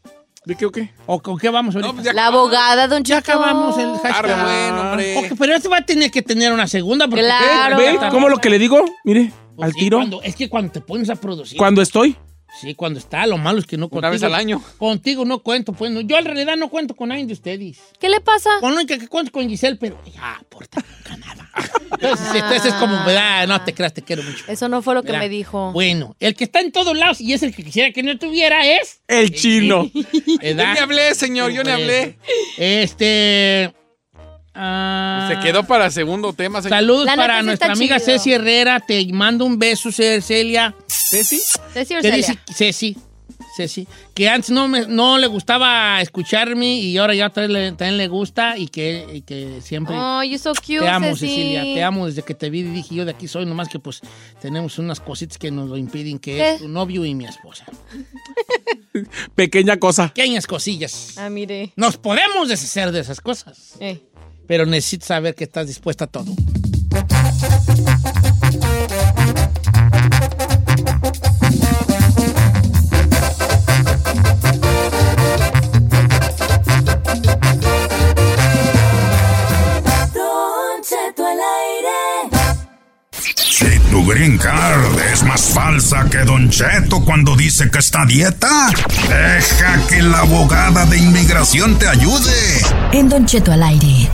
¿De 0.45 0.55
qué 0.57 0.67
o 0.67 0.71
qué? 0.71 0.91
¿O 1.07 1.21
con 1.23 1.39
qué 1.39 1.49
vamos 1.49 1.75
ahorita? 1.75 1.89
No, 1.89 1.95
pues 1.95 2.05
ya- 2.05 2.13
La 2.13 2.27
abogada, 2.27 2.87
don 2.87 3.03
Ya 3.03 3.21
Cheto. 3.23 3.33
acabamos 3.33 3.79
el 3.79 3.93
hashtag. 3.99 4.13
Arre, 4.15 4.35
bueno, 4.43 4.91
hombre. 4.91 5.17
Ok, 5.19 5.25
pero 5.39 5.55
este 5.55 5.69
va 5.69 5.79
a 5.79 5.87
tener 5.87 6.11
que 6.11 6.21
tener 6.23 6.53
una 6.53 6.67
segunda. 6.67 7.09
Porque 7.09 7.25
Claro. 7.25 7.77
¿Ve 7.79 7.99
cómo 8.11 8.29
lo 8.29 8.37
que 8.39 8.51
le 8.51 8.59
digo? 8.59 8.85
Mire, 9.05 9.33
Pues 9.57 9.67
al 9.67 9.73
sí, 9.73 9.79
tiro. 9.81 9.99
cuando- 9.99 10.23
es 10.23 10.37
que 10.37 10.49
cuando 10.51 10.71
te 10.73 10.81
pones 10.83 11.09
a 11.11 11.17
producir. 11.17 11.57
Cuando 11.57 11.81
estoy. 11.81 12.17
Sí, 12.61 12.75
cuando 12.77 13.01
está, 13.01 13.27
lo 13.27 13.37
malo 13.37 13.59
es 13.59 13.67
que 13.67 13.77
no 13.77 13.87
contigo. 13.89 13.99
Una 13.99 14.11
vez 14.11 14.23
al 14.23 14.35
año. 14.35 14.63
Contigo 14.79 15.25
no 15.25 15.41
cuento, 15.41 15.73
pues. 15.73 15.91
no. 15.91 16.03
Yo 16.03 16.19
en 16.19 16.25
realidad 16.27 16.57
no 16.57 16.69
cuento 16.69 16.95
con 16.95 17.09
nadie 17.09 17.27
de 17.27 17.33
ustedes. 17.33 17.79
¿Qué 17.99 18.09
le 18.09 18.21
pasa? 18.21 18.51
Con 18.61 18.75
única 18.75 18.97
que 18.97 19.09
cuento 19.09 19.33
con 19.33 19.49
Giselle, 19.49 19.77
pero 19.77 19.99
ya, 20.15 20.37
aporta 20.37 20.81
nunca 20.81 21.17
nada. 21.27 21.44
Entonces, 21.93 22.27
entonces 22.35 22.65
es 22.67 22.75
como, 22.75 23.05
¿verdad? 23.05 23.47
No 23.47 23.63
te 23.63 23.73
creas, 23.73 23.95
te 23.95 24.03
quiero 24.03 24.23
mucho. 24.23 24.45
Eso 24.49 24.69
no 24.69 24.83
fue 24.83 24.95
lo 24.95 25.03
que 25.03 25.09
¿verdad? 25.13 25.21
me 25.23 25.29
dijo. 25.29 25.73
Bueno, 25.73 26.17
el 26.21 26.35
que 26.35 26.45
está 26.45 26.61
en 26.61 26.73
todos 26.73 26.97
lados 26.97 27.21
y 27.21 27.33
es 27.33 27.43
el 27.43 27.55
que 27.55 27.63
quisiera 27.65 27.93
que 27.93 28.03
no 28.03 28.19
tuviera 28.19 28.67
es. 28.67 29.01
El 29.09 29.33
chino. 29.35 29.91
Yo 29.95 30.55
ni 30.55 30.79
hablé, 30.79 31.15
señor, 31.15 31.53
yo 31.53 31.63
ni 31.63 31.71
hablé. 31.71 32.19
Este. 32.59 33.73
ah, 34.55 35.29
Se 35.33 35.41
quedó 35.47 35.65
para 35.65 35.91
segundo 35.91 36.33
tema, 36.33 36.61
señor. 36.63 36.79
Saludos 36.79 37.07
para 37.15 37.43
nuestra 37.43 37.73
amiga 37.73 37.99
chido. 37.99 38.07
Ceci 38.19 38.33
Herrera. 38.33 38.81
Te 38.81 39.07
mando 39.13 39.45
un 39.45 39.59
beso, 39.59 39.91
Ce- 39.93 40.21
Celia. 40.21 40.75
¿Ceci? 40.87 41.41
Ceci 41.73 41.95
o 41.95 42.01
¿Qué 42.01 42.11
Celia? 42.11 42.17
dice 42.17 42.39
Ceci? 42.53 42.97
Ceci. 43.57 43.87
Que 44.15 44.29
antes 44.29 44.51
no, 44.51 44.67
me- 44.69 44.87
no 44.87 45.17
le 45.19 45.27
gustaba 45.29 46.01
escucharme 46.01 46.75
y 46.77 46.97
ahora 46.99 47.15
ya 47.15 47.31
también 47.31 47.53
le, 47.53 47.69
también 47.73 47.97
le 47.99 48.09
gusta 48.09 48.59
y 48.59 48.69
que, 48.69 49.07
y 49.13 49.23
que 49.23 49.61
siempre. 49.63 49.95
Oh, 49.97 50.23
you're 50.23 50.39
so 50.39 50.53
cute, 50.55 50.81
te 50.81 50.89
amo, 50.89 51.09
Ceci. 51.09 51.29
Cecilia. 51.29 51.63
Te 51.63 51.83
amo 51.83 52.07
desde 52.07 52.23
que 52.23 52.35
te 52.35 52.51
vi 52.51 52.61
y 52.61 52.63
dije 52.65 52.95
yo 52.95 53.05
de 53.05 53.13
aquí 53.13 53.29
soy. 53.29 53.47
Nomás 53.47 53.69
que 53.69 53.79
pues 53.79 54.01
tenemos 54.41 54.79
unas 54.79 55.01
cositas 55.01 55.39
que 55.39 55.51
nos 55.51 55.69
lo 55.69 55.77
impiden, 55.77 56.19
que 56.19 56.37
¿Qué? 56.37 56.51
es 56.55 56.61
tu 56.61 56.69
novio 56.69 57.05
y 57.05 57.15
mi 57.15 57.27
esposa. 57.27 57.65
Pequeña 59.35 59.77
cosa. 59.79 60.09
Pequeñas 60.09 60.47
cosillas. 60.47 61.15
Ah, 61.17 61.29
mire. 61.29 61.73
Nos 61.77 61.97
podemos 61.97 62.49
deshacer 62.49 62.93
de 62.93 63.01
esas 63.01 63.21
cosas. 63.21 63.75
Eh. 63.81 64.01
Pero 64.47 64.67
necesito 64.67 65.07
saber 65.07 65.35
que 65.35 65.45
estás 65.45 65.67
dispuesta 65.67 66.05
a 66.05 66.09
todo. 66.09 66.35
Tu 83.95 84.05
green 84.05 84.37
card 84.37 84.99
es 85.13 85.23
más 85.23 85.51
falsa 85.55 86.05
que 86.11 86.19
Don 86.25 86.51
Cheto 86.51 87.05
cuando 87.05 87.37
dice 87.37 87.71
que 87.71 87.79
está 87.79 88.03
a 88.03 88.07
dieta, 88.07 88.69
deja 89.09 89.87
que 89.87 90.03
la 90.03 90.19
abogada 90.19 90.85
de 90.87 90.99
inmigración 90.99 91.79
te 91.79 91.87
ayude. 91.87 92.59
En 92.91 93.09
Don 93.09 93.25
Cheto 93.25 93.53
al 93.53 93.63
aire. 93.63 94.11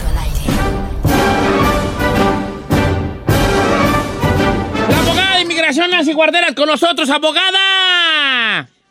La 4.90 4.98
abogada 4.98 5.36
de 5.36 5.40
inmigración 5.40 5.90
Nancy 5.90 6.12
Guarderas 6.12 6.52
con 6.54 6.66
nosotros, 6.66 7.08
abogada. 7.08 7.89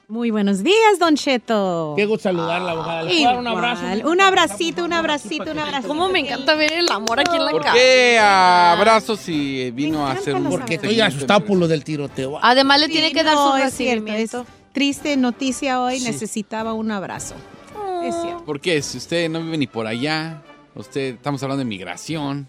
Muy 0.10 0.32
buenos 0.32 0.64
días, 0.64 0.98
Don 1.00 1.16
Cheto. 1.16 1.94
Qué 1.96 2.08
gusto 2.08 2.24
saludarla, 2.24 2.72
abogada. 2.72 3.04
¿Le 3.04 3.12
puedo 3.12 3.24
dar 3.26 3.38
un 3.38 3.48
abrazo? 3.48 3.84
Un 4.10 4.22
abracito, 4.22 4.84
un 4.84 4.92
abracito, 4.94 5.52
un 5.52 5.60
abracito. 5.60 5.88
¿Cómo 5.88 6.10
me 6.10 6.18
encanta 6.22 6.56
ver 6.56 6.74
el 6.74 6.90
amor 6.92 7.20
aquí 7.20 7.36
en 7.36 7.46
la 7.46 7.52
¿Por 7.52 7.62
casa? 7.62 7.76
qué 7.76 8.18
abrazos 8.20 9.20
si 9.20 9.70
vino 9.70 10.08
a 10.08 10.14
hacer 10.14 10.34
un 10.34 10.50
Porque 10.50 10.76
estoy 10.76 11.00
asustado 11.00 11.46
por 11.46 11.58
lo 11.60 11.68
del 11.68 11.84
tiroteo. 11.84 12.40
Además 12.42 12.80
le 12.80 12.88
Sí, 12.88 12.94
tiene 12.94 13.12
que 13.14 13.24
dar 13.24 13.36
no, 13.36 13.52
su 13.52 13.58
es 13.58 13.72
cierto, 13.76 14.06
recibimiento. 14.06 14.42
es 14.42 14.48
triste 14.74 15.16
noticia 15.16 15.80
hoy, 15.80 16.00
necesitaba 16.00 16.74
un 16.74 16.90
abrazo. 16.90 17.36
Es 18.04 18.16
cierto. 18.20 18.44
¿Por 18.46 18.60
qué? 18.60 18.82
Si 18.82 18.98
usted 18.98 19.30
no 19.30 19.40
vive 19.44 19.60
ni 19.60 19.68
por 19.68 19.86
allá, 19.86 20.42
usted, 20.74 21.16
estamos 21.16 21.44
hablando 21.44 21.60
de 21.60 21.66
migración. 21.66 22.48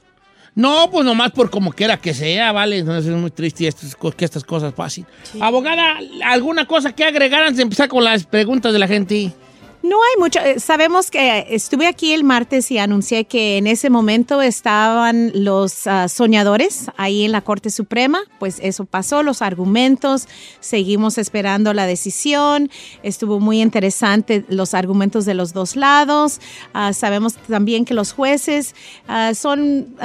No, 0.55 0.91
pues 0.91 1.05
nomás 1.05 1.31
por 1.31 1.51
como 1.51 1.73
quiera 1.73 1.97
que 1.97 2.13
sea, 2.13 2.53
¿vale? 2.53 2.79
Entonces 2.79 3.13
es 3.13 3.17
muy 3.19 3.31
triste 3.31 3.67
estas 3.67 3.97
que 4.17 4.25
estas 4.25 4.45
cosas 4.45 4.73
pasen. 4.73 5.07
Abogada, 5.41 5.99
¿alguna 6.25 6.67
cosa 6.67 6.93
que 6.93 7.05
agregar 7.05 7.43
antes 7.43 7.59
de 7.59 7.63
empezar 7.63 7.89
con 7.89 8.05
las 8.05 8.25
preguntas 8.25 8.73
de 8.73 8.79
la 8.79 8.89
gente? 8.89 9.33
No 9.82 9.97
hay 9.97 10.20
mucho. 10.20 10.40
eh, 10.40 10.61
Sabemos 10.61 11.11
que 11.11 11.47
estuve 11.48 11.86
aquí 11.86 12.12
el 12.12 12.23
martes 12.23 12.70
y 12.70 12.77
anuncié 12.77 13.24
que 13.24 13.57
en 13.57 13.66
ese 13.66 13.89
momento 13.89 14.43
estaban 14.43 15.32
los 15.35 15.86
ah, 15.86 16.09
soñadores 16.09 16.86
ahí 16.98 17.24
en 17.24 17.32
la 17.32 17.40
Corte 17.40 17.70
Suprema. 17.70 18.20
Pues 18.39 18.59
eso 18.62 18.85
pasó, 18.85 19.23
los 19.23 19.40
argumentos. 19.40 20.28
Seguimos 20.61 21.16
esperando 21.16 21.73
la 21.73 21.86
decisión. 21.86 22.70
Estuvo 23.02 23.40
muy 23.40 23.62
interesante 23.62 24.44
los 24.48 24.74
argumentos 24.74 25.24
de 25.24 25.32
los 25.32 25.55
dos 25.55 25.77
lados. 25.77 26.40
Ah, 26.74 26.93
sabemos 26.93 27.35
también 27.48 27.86
que 27.86 27.94
los 27.94 28.12
jueces 28.12 28.74
ah, 29.09 29.32
son... 29.35 29.97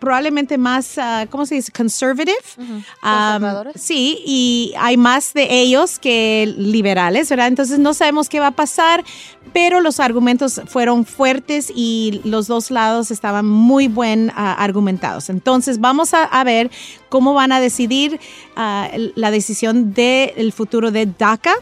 probablemente 0.00 0.58
más, 0.58 0.98
ah, 0.98 1.26
¿cómo 1.30 1.46
se 1.46 1.56
dice? 1.56 1.70
Conservative. 1.70 2.36
Conservadores. 3.00 3.80
sí, 3.80 4.22
y 4.26 4.72
hay 4.78 4.96
más 4.96 5.32
de 5.34 5.46
ellos 5.50 5.98
que 5.98 6.52
liberales, 6.56 7.28
¿verdad? 7.28 7.46
Entonces 7.46 7.78
no 7.78 7.94
sabemos 7.94 8.28
qué 8.28 8.40
va 8.40 8.48
a 8.48 8.52
pasar, 8.52 9.04
pero 9.52 9.80
los 9.80 10.00
argumentos 10.00 10.60
fueron 10.66 11.04
fuertes 11.04 11.72
y 11.74 12.20
los 12.24 12.46
dos 12.46 12.70
lados 12.70 13.10
estaban 13.10 13.46
muy 13.46 13.86
buen 13.86 14.32
ah, 14.34 14.54
argumentados. 14.54 15.30
Entonces 15.30 15.80
vamos 15.80 16.14
a, 16.14 16.24
a 16.24 16.42
ver 16.42 16.70
cómo 17.08 17.34
van 17.34 17.52
a 17.52 17.60
decidir 17.60 18.18
ah, 18.56 18.88
la 19.14 19.30
decisión 19.30 19.92
del 19.94 20.52
futuro 20.52 20.90
de 20.90 21.06
DACA 21.06 21.52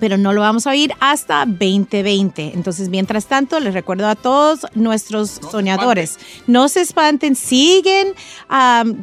pero 0.00 0.16
no 0.16 0.32
lo 0.32 0.40
vamos 0.40 0.66
a 0.66 0.70
oír 0.70 0.92
hasta 1.00 1.44
2020. 1.46 2.52
Entonces, 2.54 2.88
mientras 2.88 3.26
tanto, 3.26 3.60
les 3.60 3.74
recuerdo 3.74 4.08
a 4.08 4.14
todos 4.14 4.66
nuestros 4.74 5.40
soñadores, 5.50 6.18
no 6.46 6.68
se 6.68 6.80
espanten, 6.80 7.36
siguen, 7.36 8.14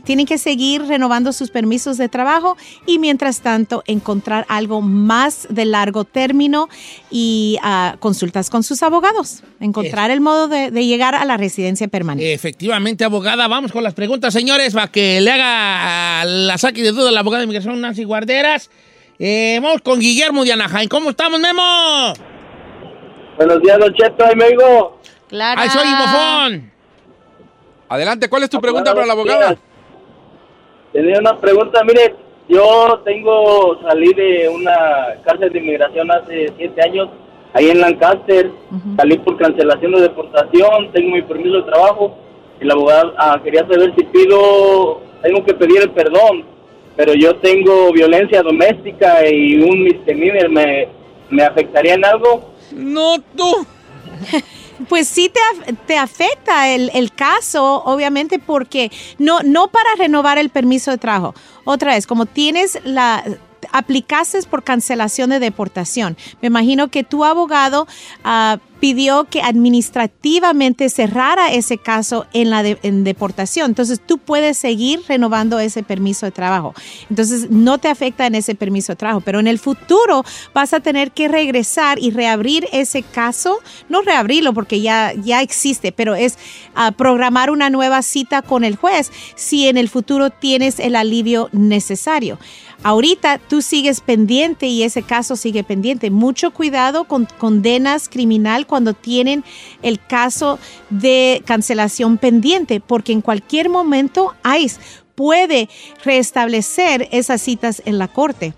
tienen 0.03 0.26
que 0.26 0.38
seguir 0.38 0.84
renovando 0.84 1.34
sus 1.34 1.52
permisos 1.52 1.98
de 1.98 2.10
trabajo 2.10 2.57
y 2.86 2.99
mientras 2.99 3.41
tanto 3.41 3.84
encontrar 3.88 4.45
algo 4.49 4.82
más 4.82 5.48
de 5.49 5.66
largo 5.66 6.03
término 6.06 6.70
y 7.10 7.57
ah, 7.61 7.95
consultas 7.99 8.49
con 8.49 8.64
sus 8.64 8.84
abogados, 8.84 9.44
encontrar 9.60 10.11
el 10.11 10.22
modo 10.22 10.48
de, 10.48 10.72
de 10.72 10.86
llegar 10.86 11.16
a 11.16 11.26
la 11.26 11.38
residencia 11.38 11.88
permanente. 11.88 12.34
Efectivamente, 12.34 13.03
abogada. 13.03 13.48
Vamos 13.48 13.72
con 13.72 13.84
las 13.84 13.94
preguntas, 13.94 14.34
señores, 14.34 14.74
para 14.74 14.88
que 14.88 15.22
le 15.22 15.32
haga 15.32 16.26
la 16.26 16.57
saque 16.57 16.82
de 16.82 16.91
duda 16.91 17.11
la 17.11 17.22
abogada 17.22 17.40
de 17.41 17.45
inmigración 17.45 17.80
Nancy 17.80 18.03
Guarderas. 18.03 18.70
Eh, 19.22 19.60
vamos 19.62 19.82
con 19.82 20.00
Guillermo 20.00 20.46
de 20.46 20.54
Anaheim. 20.54 20.88
¿Cómo 20.88 21.10
estamos, 21.10 21.41
Memo? 21.41 22.14
Buenos 23.36 23.62
días, 23.62 23.78
Don 23.78 23.94
Cheto, 23.94 24.26
ahí 24.26 24.34
me 24.34 24.46
oigo. 24.46 24.98
Clara. 25.28 25.62
¡Ay, 25.62 25.70
soy 25.70 25.88
bofón! 25.90 26.72
Adelante, 27.90 28.30
¿cuál 28.30 28.44
es 28.44 28.50
tu 28.50 28.62
pregunta 28.62 28.94
para 28.94 29.06
la 29.06 29.12
abogada? 29.12 29.58
Tenía 30.94 31.20
una 31.20 31.38
pregunta, 31.38 31.84
mire, 31.84 32.16
yo 32.48 33.02
tengo, 33.04 33.82
salí 33.82 34.14
de 34.14 34.48
una 34.48 35.22
cárcel 35.26 35.52
de 35.52 35.60
inmigración 35.60 36.10
hace 36.12 36.54
siete 36.56 36.82
años, 36.82 37.10
ahí 37.54 37.70
en 37.72 37.82
Lancaster, 37.82 38.50
salí 38.96 39.18
por 39.18 39.38
cancelación 39.38 39.91
de 39.91 40.02
deportación, 40.02 40.94
tengo 40.94 41.16
mi 41.16 41.22
permiso 41.24 41.58
de 41.58 41.64
trabajo, 41.64 42.18
y 42.62 42.66
la 42.66 42.74
abogada 42.74 43.14
ah, 43.18 43.41
quería 43.44 43.68
saber 43.68 43.94
si 43.98 44.04
pido, 44.06 45.02
tengo 45.22 45.44
que 45.44 45.54
pedir 45.56 45.82
el 45.82 45.91
perdón, 45.91 46.46
pero 47.00 47.14
yo 47.14 47.38
tengo 47.38 47.94
violencia 47.94 48.44
doméstica 48.44 49.26
y 49.26 49.56
un 49.56 49.86
misdemeanor, 49.86 50.50
¿me, 50.50 50.90
me 51.30 51.44
afectaría 51.44 51.94
en 51.94 52.04
algo? 52.04 52.54
No, 52.74 53.16
tú. 53.38 53.66
Pues 54.88 55.10
sí 55.10 55.30
te, 55.30 55.74
te 55.88 55.98
afecta 55.98 56.70
el, 56.70 56.90
el 56.94 57.12
caso, 57.12 57.84
obviamente, 57.84 58.40
porque 58.40 58.90
no, 59.18 59.42
no 59.44 59.68
para 59.68 59.90
renovar 59.98 60.38
el 60.38 60.50
permiso 60.50 60.90
de 60.90 60.98
trabajo. 60.98 61.36
Otra 61.66 61.96
vez, 61.96 62.08
como 62.08 62.26
tienes 62.26 62.80
la 62.86 63.22
aplicaste 63.72 64.30
por 64.50 64.64
cancelación 64.64 65.30
de 65.32 65.40
deportación. 65.40 66.18
Me 66.41 66.48
imagino 66.48 66.90
que 66.90 67.04
tu 67.04 67.24
abogado 67.26 67.88
ah, 68.24 68.60
pidió 68.80 69.26
que 69.26 69.41
administrativamente 69.41 70.90
cerrara 70.90 71.52
ese 71.52 71.78
caso 71.78 72.26
en 72.34 72.50
la 72.50 72.64
deportación. 72.64 73.72
Entonces 73.72 74.00
tú 74.06 74.18
puedes 74.18 74.58
seguir 74.58 75.02
renovando 75.08 75.60
ese 75.60 75.84
permiso 75.84 76.26
de 76.26 76.32
trabajo. 76.32 76.74
Entonces 77.10 77.50
no 77.50 77.78
te 77.78 77.90
afecta 77.90 78.26
en 78.26 78.36
ese 78.36 78.56
permiso 78.56 78.94
de 78.94 78.98
trabajo, 78.98 79.22
pero 79.22 79.40
en 79.40 79.48
el 79.48 79.60
futuro 79.60 80.24
vas 80.54 80.74
a 80.74 80.80
tener 80.80 81.12
que 81.12 81.28
regresar 81.28 82.00
y 82.00 82.12
reabrir 82.12 82.68
ese 82.72 83.04
caso, 83.04 83.60
no 83.90 84.02
reabrirlo 84.02 84.54
porque 84.54 84.82
ya, 84.82 85.14
ya 85.14 85.41
existe, 85.41 85.91
pero 85.91 86.16
es 86.16 86.38
ah, 86.76 86.91
programar 86.91 87.50
una 87.50 87.70
nueva 87.70 88.02
cita 88.02 88.41
con 88.41 88.64
el 88.64 88.76
juez 88.76 89.12
si 89.36 89.68
en 89.68 89.78
el 89.78 89.90
futuro 89.90 90.30
tienes 90.30 90.80
el 90.80 90.96
alivio 90.96 91.50
necesario. 91.52 92.40
Ahorita 92.81 93.39
tú 93.39 93.61
sigues 93.61 93.99
pendiente 93.99 94.68
y 94.68 94.84
ese 94.84 95.03
caso 95.03 95.35
sigue 95.35 95.64
pendiente. 95.64 96.10
Mucho 96.11 96.51
cuidado 96.51 97.03
con 97.03 97.26
condenas 97.38 98.07
criminal 98.07 98.68
cuando 98.68 98.93
tienen 98.93 99.43
el 99.81 99.99
caso 99.99 100.60
de 100.89 101.43
cancelación 101.45 102.18
pendiente, 102.18 102.80
porque 102.80 103.11
en 103.11 103.22
cualquier 103.22 103.69
momento 103.69 104.34
ICE 104.57 104.80
puede 105.15 105.68
restablecer 106.06 107.10
esas 107.11 107.41
citas 107.41 107.81
en 107.84 107.97
la 107.97 108.07
corte. 108.07 108.53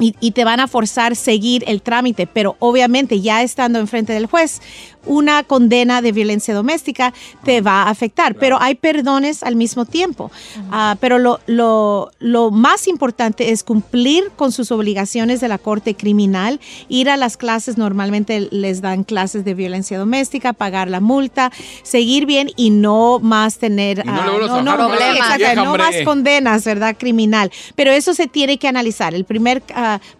Y, 0.00 0.16
y 0.18 0.32
te 0.32 0.44
van 0.44 0.58
a 0.58 0.66
forzar 0.66 1.14
seguir 1.14 1.62
el 1.68 1.80
trámite, 1.80 2.26
pero 2.26 2.56
obviamente 2.58 3.20
ya 3.20 3.42
estando 3.42 3.78
enfrente 3.78 4.12
del 4.12 4.26
juez, 4.26 4.60
una 5.06 5.42
condena 5.42 6.02
de 6.02 6.12
violencia 6.12 6.54
doméstica 6.54 7.12
te 7.44 7.60
va 7.60 7.82
a 7.82 7.90
afectar, 7.90 8.34
pero 8.34 8.60
hay 8.60 8.74
perdones 8.74 9.42
al 9.42 9.56
mismo 9.56 9.84
tiempo. 9.84 10.30
Ah, 10.70 10.96
pero 11.00 11.18
lo, 11.18 11.40
lo, 11.46 12.10
lo 12.18 12.50
más 12.50 12.88
importante 12.88 13.50
es 13.50 13.62
cumplir 13.62 14.30
con 14.36 14.52
sus 14.52 14.70
obligaciones 14.70 15.40
de 15.40 15.48
la 15.48 15.58
corte 15.58 15.94
criminal, 15.94 16.60
ir 16.88 17.10
a 17.10 17.16
las 17.16 17.36
clases, 17.36 17.78
normalmente 17.78 18.48
les 18.50 18.80
dan 18.80 19.04
clases 19.04 19.44
de 19.44 19.54
violencia 19.54 19.98
doméstica, 19.98 20.52
pagar 20.52 20.88
la 20.88 21.00
multa, 21.00 21.52
seguir 21.82 22.26
bien 22.26 22.50
y 22.56 22.70
no 22.70 23.18
más 23.20 23.58
tener 23.58 24.02
Y 24.04 24.08
no 24.08 24.12
ah, 24.12 24.62
no, 24.62 24.76
no, 24.76 24.88
Vieja, 24.94 25.54
no 25.54 25.76
más 25.76 25.94
condenas, 26.04 26.64
¿verdad? 26.64 26.96
Criminal. 26.98 27.50
Pero 27.74 27.90
eso 27.90 28.14
se 28.14 28.26
tiene 28.26 28.58
que 28.58 28.68
analizar. 28.68 29.14
El 29.14 29.24
primer 29.24 29.62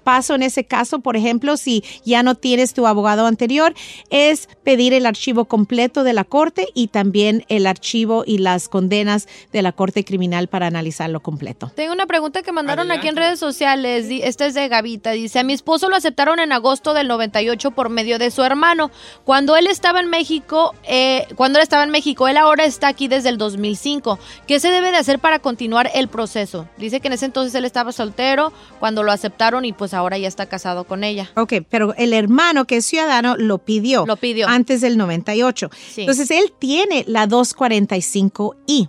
paso 0.03 0.35
en 0.35 0.43
ese 0.43 0.65
caso, 0.65 1.01
por 1.01 1.16
ejemplo, 1.16 1.57
si 1.57 1.85
ya 2.05 2.23
no 2.23 2.35
tienes 2.35 2.74
tu 2.74 2.86
abogado 2.86 3.27
anterior, 3.27 3.74
es 4.11 4.49
pedir 4.62 4.95
el 4.95 5.07
archivo 5.07 5.45
completo 5.45 6.05
de 6.05 6.12
la 6.12 6.24
corte 6.24 6.69
y 6.74 6.89
también 6.89 7.45
el 7.49 7.66
archivo 7.66 8.24
y 8.27 8.39
las 8.39 8.69
condenas 8.69 9.28
de 9.53 9.62
la 9.62 9.73
corte 9.73 10.05
criminal 10.05 10.49
para 10.49 10.66
analizarlo 10.66 11.20
completo. 11.20 11.70
Tengo 11.74 11.93
una 11.93 12.07
pregunta 12.07 12.43
que 12.43 12.53
mandaron 12.53 12.91
aquí 12.91 13.09
en 13.09 13.16
redes 13.16 13.39
sociales. 13.39 14.07
Esta 14.11 14.47
es 14.47 14.55
de 14.55 14.69
Gavita. 14.69 15.12
Dice, 15.12 15.39
a 15.39 15.45
mi 15.45 15.53
esposo 15.53 15.89
lo 15.89 15.97
aceptaron 15.97 16.39
en 16.41 16.53
agosto 16.53 16.95
del 16.95 17.09
98 17.09 17.70
por 17.70 17.89
medio 17.89 18.19
de 18.19 18.31
su 18.31 18.43
hermano. 18.43 18.91
Cuando 19.24 19.57
él 19.57 19.66
estaba 19.66 20.01
en 20.01 20.09
México, 20.09 20.74
eh, 20.85 21.27
cuando 21.36 21.59
él 21.59 21.62
estaba 21.62 21.85
en 21.85 21.91
México, 21.91 22.28
él 22.28 22.36
ahora 22.36 22.65
está 22.65 22.89
aquí 22.89 23.09
desde 23.09 23.28
el 23.28 23.39
2005. 23.39 24.19
¿Qué 24.47 24.61
se 24.61 24.70
debe 24.70 24.91
de 24.91 24.97
hacer 24.97 25.19
para 25.19 25.39
continuar 25.39 25.91
el 25.95 26.09
proceso? 26.09 26.69
Dice 26.77 27.01
que 27.01 27.09
en 27.09 27.15
ese 27.15 27.27
entonces 27.27 27.55
él 27.55 27.65
estaba 27.65 27.93
soltero 27.93 28.53
cuando 28.81 29.03
lo 29.03 29.12
aceptaron 29.12 29.54
y 29.63 29.73
pues 29.73 29.95
ahora 29.95 30.19
ya 30.19 30.27
está 30.27 30.47
casado 30.47 30.85
con 30.85 31.05
ella. 31.05 31.31
Ok, 31.37 31.55
pero 31.69 31.95
el 31.97 32.13
hermano 32.13 32.65
que 32.65 32.77
es 32.79 32.87
ciudadano 32.87 33.37
lo 33.37 33.59
pidió. 33.59 34.07
Lo 34.07 34.17
pidió. 34.17 34.49
Antes 34.49 34.81
del 34.81 34.97
98. 34.97 35.71
Sí. 35.91 36.01
Entonces 36.01 36.31
él 36.31 36.53
tiene 36.59 37.05
la 37.07 37.29
245I. 37.29 38.89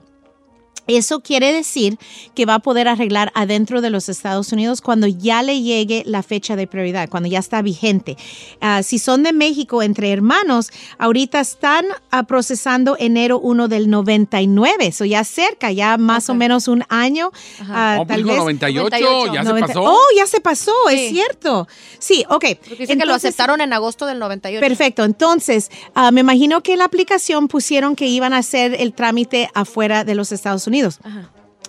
Eso 0.88 1.20
quiere 1.22 1.52
decir 1.52 1.98
que 2.36 2.46
va 2.46 2.56
a 2.56 2.60
poder 2.60 2.88
arreglar 2.88 3.32
adentro 3.36 3.82
de 3.82 3.90
los 3.90 4.10
Estados 4.10 4.52
Unidos 4.52 4.82
cuando 4.82 5.08
ya 5.08 5.42
le 5.44 5.62
llegue 5.62 6.04
la 6.06 6.22
fecha 6.24 6.56
de 6.56 6.68
prioridad, 6.68 7.10
cuando 7.10 7.28
ya 7.30 7.40
está 7.40 7.62
vigente. 7.62 8.18
Ah, 8.62 8.84
si 8.84 9.00
son 9.00 9.24
de 9.24 9.34
México 9.34 9.82
entre 9.82 10.12
hermanos, 10.12 10.70
ahorita 10.98 11.40
están 11.40 11.86
ah, 12.12 12.24
procesando 12.24 12.96
enero 13.00 13.40
1 13.40 13.68
del 13.68 13.90
99, 13.90 14.88
eso 14.88 15.06
ya 15.06 15.24
cerca, 15.24 15.72
ya 15.72 15.98
más 15.98 16.30
o 16.30 16.36
menos 16.36 16.68
un 16.68 16.84
año. 16.90 17.32
ah, 17.70 17.98
Oh, 18.00 18.06
pues 18.06 18.08
tal 18.10 18.18
dijo 18.24 18.30
vez. 18.30 18.38
98, 18.40 19.34
ya 19.34 19.44
se 19.44 19.50
90 19.50 19.68
pasó. 19.68 19.84
Oh, 19.84 19.98
ya 20.18 20.28
se 20.28 20.42
pasó, 20.42 20.72
es 20.92 21.10
cierto. 21.12 21.68
Sí, 22.00 22.24
ok. 22.30 22.46
Porque 22.60 22.76
dice 22.76 22.88
que 22.88 22.96
lo 22.96 23.04
Entonces- 23.06 23.30
aceptaron 23.30 23.62
en 23.62 23.74
agosto 23.74 24.06
del 24.06 24.20
98. 24.20 24.60
Perfecto. 24.66 25.04
Entonces, 25.04 25.72
me 26.12 26.22
imagino 26.22 26.62
que 26.62 26.74
en 26.74 26.80
la 26.80 26.86
aplicación 26.86 27.48
pusieron 27.48 27.96
que 27.96 28.08
iban 28.08 28.34
a 28.34 28.38
hacer 28.40 28.76
el 28.80 28.94
trámite 28.94 29.50
afuera 29.54 30.04
de 30.04 30.16
los 30.16 30.32
Estados 30.32 30.68
Unidos. 30.68 30.75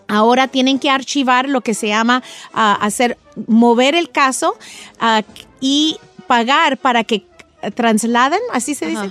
Ahora 0.09 0.49
tienen 0.49 0.79
que 0.79 0.91
archivar 0.91 1.49
lo 1.49 1.61
que 1.61 1.75
se 1.75 1.89
llama 1.89 2.23
ah, 2.53 2.79
hacer, 2.81 3.19
mover 3.47 3.95
el 3.95 4.11
caso 4.11 4.57
ah, 5.01 5.23
y 5.61 5.99
pagar 6.27 6.79
para 6.79 7.05
que 7.05 7.27
trasladen, 7.75 8.41
así 8.53 8.75
se 8.75 8.87
dice, 8.87 9.11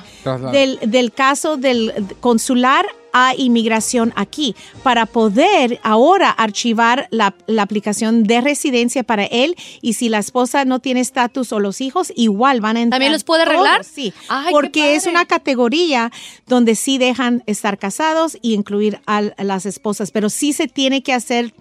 del, 0.51 0.79
del 0.85 1.11
caso 1.11 1.57
del 1.57 1.93
consular 2.19 2.85
a 3.17 3.33
inmigración 3.37 4.11
aquí, 4.17 4.55
para 4.83 5.05
poder 5.05 5.79
ahora 5.83 6.29
archivar 6.31 7.07
la, 7.11 7.33
la 7.47 7.61
aplicación 7.61 8.23
de 8.23 8.41
residencia 8.41 9.03
para 9.03 9.23
él 9.23 9.55
y 9.81 9.93
si 9.93 10.09
la 10.09 10.17
esposa 10.17 10.65
no 10.65 10.79
tiene 10.79 10.99
estatus 10.99 11.53
o 11.53 11.61
los 11.61 11.79
hijos, 11.79 12.11
igual 12.17 12.59
van 12.59 12.75
a 12.75 12.81
entrar. 12.81 12.97
¿También 12.99 13.13
los 13.13 13.23
puede 13.23 13.45
todos, 13.45 13.55
arreglar? 13.55 13.85
Sí, 13.85 14.13
Ay, 14.27 14.51
porque 14.51 14.95
es 14.95 15.07
una 15.07 15.23
categoría 15.25 16.11
donde 16.45 16.75
sí 16.75 16.97
dejan 16.97 17.41
estar 17.45 17.77
casados 17.77 18.37
y 18.41 18.53
incluir 18.53 18.99
a 19.05 19.21
las 19.41 19.65
esposas, 19.65 20.11
pero 20.11 20.29
sí 20.29 20.51
se 20.51 20.67
tiene 20.67 21.01
que 21.01 21.13
hacer 21.13 21.53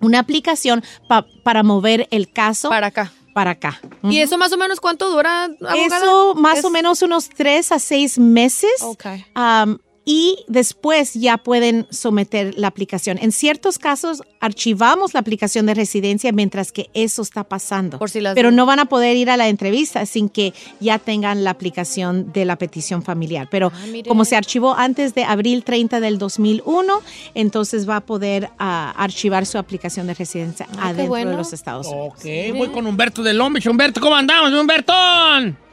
una 0.00 0.18
aplicación 0.18 0.84
pa- 1.08 1.24
para 1.42 1.62
mover 1.62 2.08
el 2.10 2.30
caso 2.30 2.68
para 2.68 2.88
acá. 2.88 3.10
Para 3.34 3.50
acá. 3.50 3.80
¿Y 4.04 4.20
eso 4.20 4.38
más 4.38 4.52
o 4.52 4.56
menos 4.56 4.80
cuánto 4.80 5.10
dura, 5.10 5.44
abogada? 5.44 5.96
Eso 5.98 6.34
más 6.36 6.58
Es- 6.60 6.64
o 6.64 6.70
menos 6.70 7.02
unos 7.02 7.28
tres 7.28 7.70
a 7.72 7.78
seis 7.78 8.16
meses. 8.18 8.70
Ok. 8.80 9.04
Um, 9.36 9.78
y 10.04 10.44
después 10.48 11.14
ya 11.14 11.38
pueden 11.38 11.86
someter 11.90 12.54
la 12.58 12.68
aplicación. 12.68 13.18
En 13.20 13.32
ciertos 13.32 13.78
casos 13.78 14.22
archivamos 14.40 15.14
la 15.14 15.20
aplicación 15.20 15.64
de 15.66 15.74
residencia 15.74 16.30
mientras 16.32 16.72
que 16.72 16.90
eso 16.92 17.22
está 17.22 17.44
pasando. 17.44 17.98
Por 17.98 18.10
si 18.10 18.20
las 18.20 18.34
pero 18.34 18.50
no 18.50 18.66
van 18.66 18.80
a 18.80 18.84
poder 18.84 19.16
ir 19.16 19.30
a 19.30 19.36
la 19.36 19.48
entrevista 19.48 20.04
sin 20.06 20.28
que 20.28 20.52
ya 20.80 20.98
tengan 20.98 21.42
la 21.44 21.50
aplicación 21.50 22.32
de 22.32 22.44
la 22.44 22.56
petición 22.56 23.02
familiar. 23.02 23.48
Pero 23.50 23.72
Ah, 23.74 23.86
como 24.08 24.24
se 24.24 24.36
archivó 24.36 24.74
antes 24.76 25.14
de 25.14 25.24
abril 25.24 25.64
30 25.64 26.00
del 26.00 26.18
2001, 26.18 27.00
entonces 27.34 27.88
va 27.88 27.96
a 27.96 28.00
poder 28.00 28.50
ah, 28.58 28.92
archivar 28.96 29.46
su 29.46 29.56
aplicación 29.58 30.06
de 30.06 30.14
residencia 30.14 30.66
Ah, 30.76 30.88
adentro 30.88 31.06
bueno. 31.08 31.30
de 31.30 31.36
los 31.38 31.52
Estados 31.52 31.86
Unidos. 31.86 32.12
Ok, 32.18 32.56
voy 32.56 32.68
con 32.68 32.86
Humberto 32.86 33.22
del 33.22 33.38
Lombich. 33.38 33.66
Humberto, 33.66 34.00
¿cómo 34.00 34.14
andamos, 34.16 34.52
Humbertón? 34.52 35.63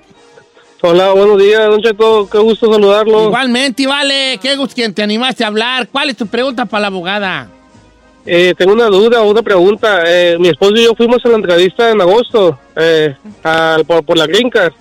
Hola, 0.83 1.11
buenos 1.11 1.37
días, 1.39 1.67
Don 1.67 1.81
Cheto. 1.81 2.27
Qué 2.29 2.39
gusto 2.39 2.71
saludarlo. 2.71 3.25
Igualmente, 3.25 3.85
vale. 3.85 4.39
Qué 4.41 4.55
gusto 4.55 4.73
que 4.75 4.89
te 4.89 5.03
animaste 5.03 5.43
a 5.43 5.47
hablar. 5.47 5.87
¿Cuál 5.89 6.09
es 6.09 6.17
tu 6.17 6.25
pregunta 6.27 6.65
para 6.65 6.81
la 6.81 6.87
abogada? 6.87 7.47
eh, 8.23 8.53
tengo 8.55 8.73
una 8.73 8.85
duda 8.85 9.21
una 9.23 9.41
pregunta. 9.41 10.03
Eh, 10.05 10.37
mi 10.39 10.49
esposo 10.49 10.73
y 10.75 10.83
yo 10.85 10.93
fuimos 10.95 11.23
a 11.25 11.29
la 11.29 11.35
entrevista 11.35 11.89
en 11.89 12.01
agosto 12.01 12.57
eh, 12.75 13.15
al- 13.43 13.83
por, 13.85 14.03
por 14.05 14.15
la 14.17 14.27
Green 14.27 14.49
Card 14.49 14.73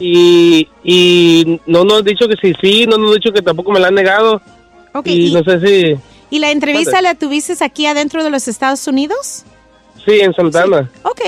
y, 0.00 0.66
y 0.82 1.60
no 1.66 1.84
nos 1.84 1.98
han 2.00 2.04
dicho 2.04 2.26
que 2.28 2.34
sí, 2.40 2.52
sí, 2.60 2.86
no 2.86 2.96
nos 2.98 3.10
han 3.10 3.14
dicho 3.20 3.32
que 3.32 3.42
tampoco 3.42 3.70
me 3.72 3.78
la 3.80 3.88
han 3.88 3.94
negado. 3.94 4.40
Ok, 4.92 5.06
y, 5.06 5.28
y- 5.28 5.32
no 5.32 5.42
sé 5.44 5.60
si... 5.60 5.94
¿Y 6.32 6.38
la 6.38 6.50
entrevista 6.52 7.00
la 7.02 7.14
tuviste 7.16 7.54
aquí 7.64 7.86
adentro 7.86 8.22
de 8.24 8.30
los 8.30 8.46
Estados 8.48 8.86
Unidos? 8.88 9.44
Sí, 10.04 10.18
en 10.20 10.32
Santana. 10.34 10.88
Ok. 11.02 11.20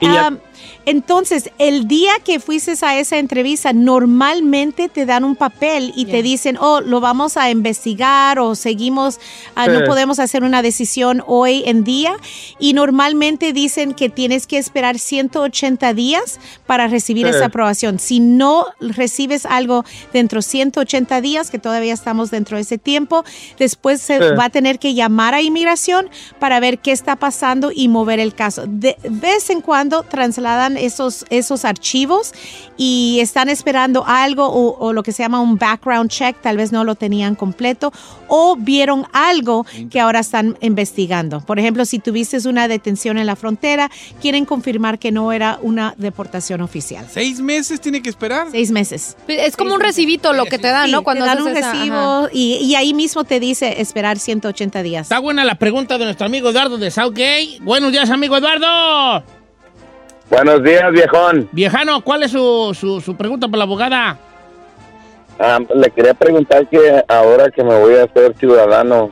Y 0.00 0.06
ya- 0.06 0.26
Am, 0.28 0.38
entonces, 0.86 1.50
el 1.58 1.86
día 1.88 2.12
que 2.24 2.40
fuiste 2.40 2.72
a 2.82 2.98
esa 2.98 3.18
entrevista, 3.18 3.72
normalmente 3.72 4.88
te 4.88 5.06
dan 5.06 5.24
un 5.24 5.36
papel 5.36 5.92
y 5.96 6.06
te 6.06 6.22
dicen, 6.22 6.56
oh, 6.60 6.80
lo 6.80 7.00
vamos 7.00 7.36
a 7.36 7.50
investigar 7.50 8.38
o 8.38 8.54
seguimos, 8.54 9.18
ah, 9.54 9.66
no 9.68 9.84
podemos 9.84 10.18
hacer 10.18 10.42
una 10.44 10.62
decisión 10.62 11.22
hoy 11.26 11.62
en 11.66 11.84
día. 11.84 12.14
Y 12.58 12.72
normalmente 12.74 13.52
dicen 13.52 13.94
que 13.94 14.08
tienes 14.08 14.46
que 14.46 14.58
esperar 14.58 14.98
180 14.98 15.94
días 15.94 16.38
para 16.66 16.88
recibir 16.88 17.26
Sí. 17.26 17.34
esa 17.36 17.46
aprobación. 17.46 17.98
Si 17.98 18.20
no 18.20 18.66
recibes 18.80 19.46
algo 19.46 19.84
dentro 20.12 20.38
de 20.38 20.42
180 20.42 21.20
días, 21.20 21.50
que 21.50 21.58
todavía 21.58 21.94
estamos 21.94 22.30
dentro 22.30 22.56
de 22.56 22.62
ese 22.62 22.78
tiempo, 22.78 23.24
después 23.58 24.00
se 24.00 24.18
Sí. 24.18 24.24
va 24.38 24.46
a 24.46 24.50
tener 24.50 24.78
que 24.78 24.94
llamar 24.94 25.34
a 25.34 25.42
inmigración 25.42 26.08
para 26.38 26.60
ver 26.60 26.78
qué 26.78 26.92
está 26.92 27.16
pasando 27.16 27.70
y 27.74 27.88
mover 27.88 28.20
el 28.20 28.34
caso. 28.34 28.64
De 28.66 28.96
vez 29.08 29.50
en 29.50 29.60
cuando 29.60 30.02
trasladan 30.02 30.71
esos, 30.76 31.24
esos 31.30 31.64
archivos 31.64 32.32
y 32.76 33.18
están 33.20 33.48
esperando 33.48 34.04
algo 34.06 34.46
o, 34.46 34.76
o 34.78 34.92
lo 34.92 35.02
que 35.02 35.12
se 35.12 35.22
llama 35.22 35.40
un 35.40 35.56
background 35.58 36.10
check, 36.10 36.36
tal 36.40 36.56
vez 36.56 36.72
no 36.72 36.84
lo 36.84 36.94
tenían 36.94 37.34
completo 37.34 37.92
o 38.28 38.56
vieron 38.56 39.06
algo 39.12 39.64
que 39.90 40.00
ahora 40.00 40.20
están 40.20 40.56
investigando. 40.60 41.40
Por 41.40 41.58
ejemplo, 41.58 41.84
si 41.84 41.98
tuviste 41.98 42.32
una 42.48 42.66
detención 42.66 43.18
en 43.18 43.26
la 43.26 43.36
frontera, 43.36 43.90
quieren 44.20 44.44
confirmar 44.44 44.98
que 44.98 45.12
no 45.12 45.32
era 45.32 45.58
una 45.62 45.94
deportación 45.98 46.60
oficial. 46.62 47.06
¿Seis 47.10 47.40
meses 47.40 47.80
tiene 47.80 48.00
que 48.02 48.08
esperar? 48.08 48.48
Seis 48.50 48.70
meses. 48.70 49.16
Es 49.28 49.56
como 49.56 49.74
un 49.74 49.80
recibito 49.80 50.32
lo 50.32 50.46
que 50.46 50.58
te 50.58 50.68
dan, 50.68 50.86
Sí, 50.86 50.92
¿no? 50.92 51.02
Cuando 51.02 51.24
te 51.24 51.30
dan 51.30 51.42
un 51.42 51.56
esa- 51.56 51.72
recibo 51.72 52.28
y, 52.32 52.54
y 52.56 52.74
ahí 52.74 52.94
mismo 52.94 53.24
te 53.24 53.38
dice 53.38 53.80
esperar 53.82 54.18
180 54.18 54.82
días. 54.82 55.02
Está 55.06 55.18
buena 55.18 55.44
la 55.44 55.56
pregunta 55.56 55.98
de 55.98 56.04
nuestro 56.06 56.26
amigo 56.26 56.48
Eduardo 56.50 56.78
de 56.78 56.90
Southgate. 56.90 57.58
Buenos 57.60 57.92
días, 57.92 58.08
amigo 58.10 58.36
Eduardo. 58.36 59.41
Buenos 60.30 60.62
días, 60.62 60.90
viejón. 60.92 61.48
Viejano, 61.52 62.02
¿cuál 62.02 62.22
es 62.22 62.30
su, 62.30 62.76
su, 62.78 63.00
su 63.00 63.16
pregunta 63.16 63.48
para 63.48 63.58
la 63.58 63.64
abogada? 63.64 64.18
Ah, 65.38 65.58
le 65.74 65.90
quería 65.90 66.14
preguntar 66.14 66.68
que 66.68 67.04
ahora 67.08 67.50
que 67.50 67.64
me 67.64 67.78
voy 67.78 67.96
a 67.96 68.04
hacer 68.04 68.34
ciudadano, 68.38 69.10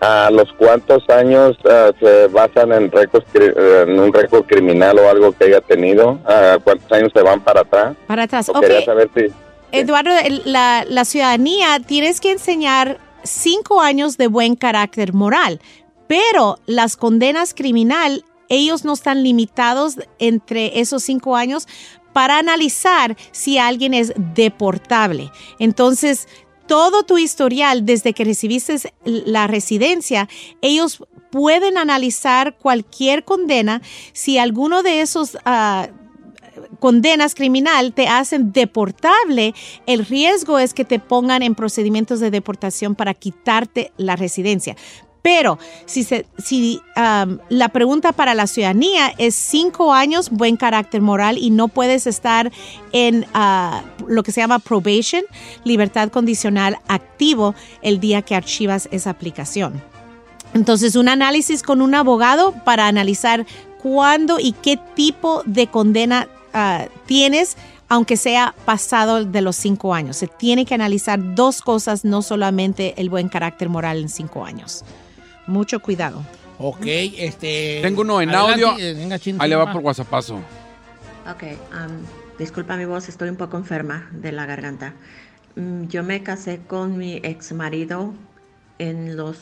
¿a 0.00 0.30
los 0.30 0.52
cuántos 0.54 1.08
años 1.08 1.56
ah, 1.68 1.90
se 1.98 2.26
basan 2.28 2.72
en, 2.72 2.90
récords 2.90 3.26
eh, 3.34 3.84
en 3.86 3.98
un 3.98 4.12
récord 4.12 4.44
criminal 4.46 4.98
o 4.98 5.08
algo 5.08 5.32
que 5.32 5.44
haya 5.44 5.60
tenido? 5.60 6.18
¿A 6.26 6.58
cuántos 6.62 6.90
años 6.92 7.10
se 7.14 7.22
van 7.22 7.40
para 7.40 7.62
atrás? 7.62 7.96
Para 8.06 8.24
atrás. 8.24 8.48
O 8.48 8.52
Ok, 8.52 8.60
Quería 8.60 8.84
saber 8.84 9.10
si... 9.14 9.26
Eduardo, 9.72 10.10
la, 10.44 10.84
la 10.88 11.04
ciudadanía 11.04 11.78
tienes 11.86 12.20
que 12.20 12.32
enseñar 12.32 12.98
cinco 13.22 13.80
años 13.80 14.18
de 14.18 14.26
buen 14.26 14.56
carácter 14.56 15.12
moral, 15.12 15.60
pero 16.08 16.58
las 16.66 16.96
condenas 16.96 17.54
criminal, 17.54 18.24
ellos 18.50 18.84
no 18.84 18.92
están 18.92 19.22
limitados 19.22 19.96
entre 20.18 20.80
esos 20.80 21.02
cinco 21.02 21.36
años 21.36 21.66
para 22.12 22.38
analizar 22.38 23.16
si 23.30 23.56
alguien 23.56 23.94
es 23.94 24.12
deportable. 24.34 25.30
Entonces, 25.58 26.28
todo 26.66 27.04
tu 27.04 27.16
historial 27.16 27.86
desde 27.86 28.12
que 28.12 28.24
recibiste 28.24 28.76
la 29.04 29.46
residencia, 29.46 30.28
ellos 30.60 31.02
pueden 31.30 31.78
analizar 31.78 32.56
cualquier 32.58 33.24
condena 33.24 33.80
si 34.12 34.38
alguno 34.38 34.82
de 34.82 35.00
esos 35.00 35.38
ah, 35.44 35.88
condenas 36.78 37.34
criminal 37.34 37.92
te 37.92 38.08
hacen 38.08 38.52
deportable, 38.52 39.54
el 39.86 40.06
riesgo 40.06 40.58
es 40.58 40.74
que 40.74 40.84
te 40.84 40.98
pongan 40.98 41.42
en 41.42 41.54
procedimientos 41.54 42.20
de 42.20 42.30
deportación 42.30 42.94
para 42.94 43.14
quitarte 43.14 43.92
la 43.96 44.16
residencia. 44.16 44.76
Pero 45.22 45.58
si, 45.86 46.80
la 47.48 47.68
pregunta 47.68 48.12
para 48.12 48.34
la 48.34 48.46
ciudadanía 48.46 49.12
es 49.18 49.34
cinco 49.34 49.92
años, 49.92 50.30
buen 50.30 50.56
carácter 50.56 51.02
moral 51.02 51.36
y 51.38 51.50
no 51.50 51.68
puedes 51.68 52.06
estar 52.06 52.50
en 52.92 53.26
ah, 53.34 53.82
lo 54.06 54.22
que 54.22 54.32
se 54.32 54.40
llama 54.40 54.58
probation, 54.58 55.22
libertad 55.64 56.08
condicional 56.10 56.78
activo 56.88 57.54
el 57.82 58.00
día 58.00 58.22
que 58.22 58.34
archivas 58.34 58.88
esa 58.92 59.10
aplicación. 59.10 59.82
Entonces, 60.54 60.96
un 60.96 61.08
análisis 61.08 61.62
con 61.62 61.80
un 61.80 61.94
abogado 61.94 62.52
para 62.64 62.88
analizar 62.88 63.46
cuándo 63.82 64.38
y 64.40 64.52
qué 64.52 64.78
tipo 64.94 65.42
de 65.44 65.68
condena 65.68 66.28
ah, 66.52 66.86
tienes, 67.06 67.56
aunque 67.88 68.16
sea 68.16 68.54
pasado 68.64 69.24
de 69.24 69.40
los 69.42 69.56
cinco 69.56 69.94
años. 69.94 70.16
Se 70.16 70.26
tiene 70.26 70.64
que 70.64 70.74
analizar 70.74 71.34
dos 71.34 71.60
cosas, 71.60 72.04
no 72.04 72.22
solamente 72.22 72.94
el 72.96 73.10
buen 73.10 73.28
carácter 73.28 73.68
moral 73.68 73.98
en 73.98 74.08
cinco 74.08 74.44
años. 74.44 74.84
Mucho 75.46 75.80
cuidado. 75.80 76.24
Ok, 76.58 76.82
este... 76.84 77.80
Tengo 77.82 78.02
uno 78.02 78.20
en 78.20 78.30
Adelante, 78.30 78.64
audio. 78.64 78.78
eh, 78.78 78.94
venga, 78.94 79.18
Chin, 79.18 79.36
Ahí 79.40 79.48
le 79.48 79.56
va 79.56 79.72
por 79.72 79.82
WhatsAppazo. 79.82 80.36
Ok, 81.30 81.42
am, 81.72 81.90
disculpa 82.38 82.76
mi 82.76 82.84
voz, 82.84 83.08
estoy 83.08 83.28
un 83.30 83.36
poco 83.36 83.56
enferma 83.56 84.08
de 84.12 84.32
la 84.32 84.46
garganta. 84.46 84.94
Mm, 85.56 85.84
Yo 85.88 86.02
me 86.02 86.22
casé 86.22 86.60
con 86.66 86.98
mi 86.98 87.16
ex 87.22 87.52
marido 87.52 88.12
en 88.78 89.16
los 89.16 89.38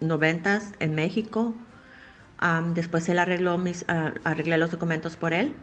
noventas 0.00 0.72
en 0.80 0.94
México. 0.94 1.54
Am, 2.38 2.74
después 2.74 3.08
él 3.08 3.18
arregló 3.18 3.56
mis, 3.58 3.84
ah, 3.88 4.12
arreglé 4.24 4.58
los 4.58 4.70
documentos 4.70 5.16
por 5.16 5.32
él. 5.32 5.54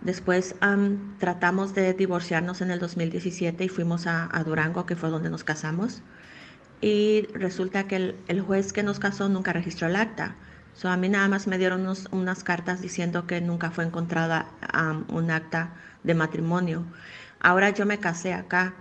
Después 0.00 0.54
am, 0.60 1.16
tratamos 1.18 1.74
de 1.74 1.92
divorciarnos 1.94 2.60
en 2.60 2.70
el 2.70 2.78
2017 2.78 3.64
y 3.64 3.68
fuimos 3.68 4.06
a, 4.06 4.28
a 4.32 4.44
Durango, 4.44 4.86
que 4.86 4.94
fue 4.94 5.10
donde 5.10 5.30
nos 5.30 5.42
casamos. 5.42 6.02
Y 6.80 7.26
resulta 7.34 7.88
que 7.88 7.96
el, 7.96 8.24
el 8.28 8.40
juez 8.40 8.72
que 8.72 8.82
nos 8.82 8.98
casó 9.00 9.28
nunca 9.28 9.52
registró 9.52 9.88
el 9.88 9.96
acta. 9.96 10.36
So, 10.72 10.88
a 10.88 10.96
mí 10.96 11.08
nada 11.08 11.28
más 11.28 11.46
me 11.48 11.58
dieron 11.58 11.80
unos- 11.82 12.08
unas 12.12 12.44
cartas 12.44 12.80
diciendo 12.80 13.26
que 13.26 13.40
nunca 13.40 13.70
fue 13.72 13.84
encontrada 13.84 14.56
am, 14.60 15.04
un 15.08 15.30
acta 15.30 15.74
de 16.04 16.14
matrimonio. 16.14 16.86
Ahora 17.40 17.70
yo 17.70 17.84
me 17.86 17.98
casé 17.98 18.32
acá 18.32 18.74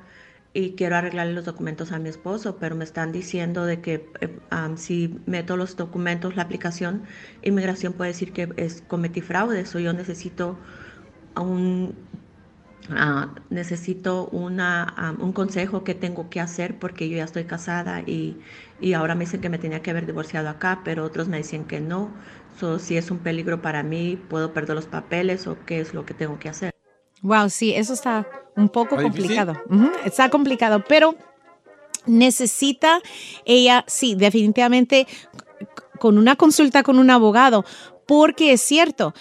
y 0.53 0.76
quiero 0.76 0.95
arreglarle 0.95 1.34
los 1.34 1.45
documentos 1.45 1.91
a 1.91 1.99
mi 1.99 2.10
esposo, 2.10 2.57
pero 2.60 2.76
me 2.76 2.84
están 2.84 3.11
diciendo 3.11 3.65
de 3.65 3.82
que 3.82 4.11
am, 4.52 4.78
si 4.78 5.19
meto 5.26 5.57
los 5.57 5.76
documentos, 5.76 6.36
la 6.36 6.44
aplicación, 6.44 7.03
inmigración 7.41 7.94
puede 7.94 8.11
decir 8.11 8.32
que 8.34 8.53
es, 8.57 8.84
cometí 8.88 9.22
fraude. 9.22 9.65
So, 9.65 9.80
yo 9.80 9.94
necesito 9.94 10.60
un, 11.36 11.95
ah, 12.90 13.30
necesito 13.49 14.28
una, 14.32 14.84
am, 14.98 15.22
un 15.22 15.34
consejo 15.34 15.84
que 15.84 15.95
tengo 15.95 16.30
que 16.30 16.40
hacer 16.40 16.78
porque 16.80 17.10
yo 17.10 17.18
ya 17.18 17.24
estoy 17.24 17.45
casada 17.45 18.02
y, 18.02 18.38
y 18.80 18.94
ahora 18.94 19.16
me 19.16 19.26
dicen 19.26 19.41
que 19.41 19.49
me 19.49 19.58
tenía 19.58 19.82
que 19.82 19.91
haber 19.91 20.06
divorciado 20.06 20.49
acá, 20.49 20.82
pero 20.84 21.04
otros 21.04 21.28
me 21.28 21.38
dicen 21.38 21.66
que 21.66 21.80
no. 21.80 22.12
So, 22.60 22.80
si 22.80 22.98
es 22.98 23.12
un 23.12 23.20
peligro 23.20 23.62
para 23.62 23.84
mí, 23.84 24.20
puedo 24.30 24.54
perder 24.54 24.76
los 24.76 24.88
papeles 24.88 25.45
o 25.48 25.58
qué 25.66 25.80
es 25.80 25.94
lo 25.94 26.06
que 26.06 26.14
tengo 26.14 26.40
que 26.40 26.49
hacer. 26.49 26.72
Wow, 27.22 27.49
sí, 27.49 27.74
eso 27.74 27.94
está 27.94 28.28
un 28.56 28.70
poco 28.70 28.95
complicado. 28.95 29.54
Ujú, 29.70 29.91
está 30.06 30.30
complicado, 30.30 30.84
pero 30.88 31.16
necesita 32.06 33.02
ella, 33.45 33.84
sí, 33.88 34.16
definitivamente 34.16 35.08
con 35.99 36.18
una 36.18 36.36
consulta 36.36 36.84
con 36.84 36.99
un 36.99 37.10
abogado, 37.10 37.66
porque 38.06 38.54
es 38.54 38.62
cierto, 38.62 39.14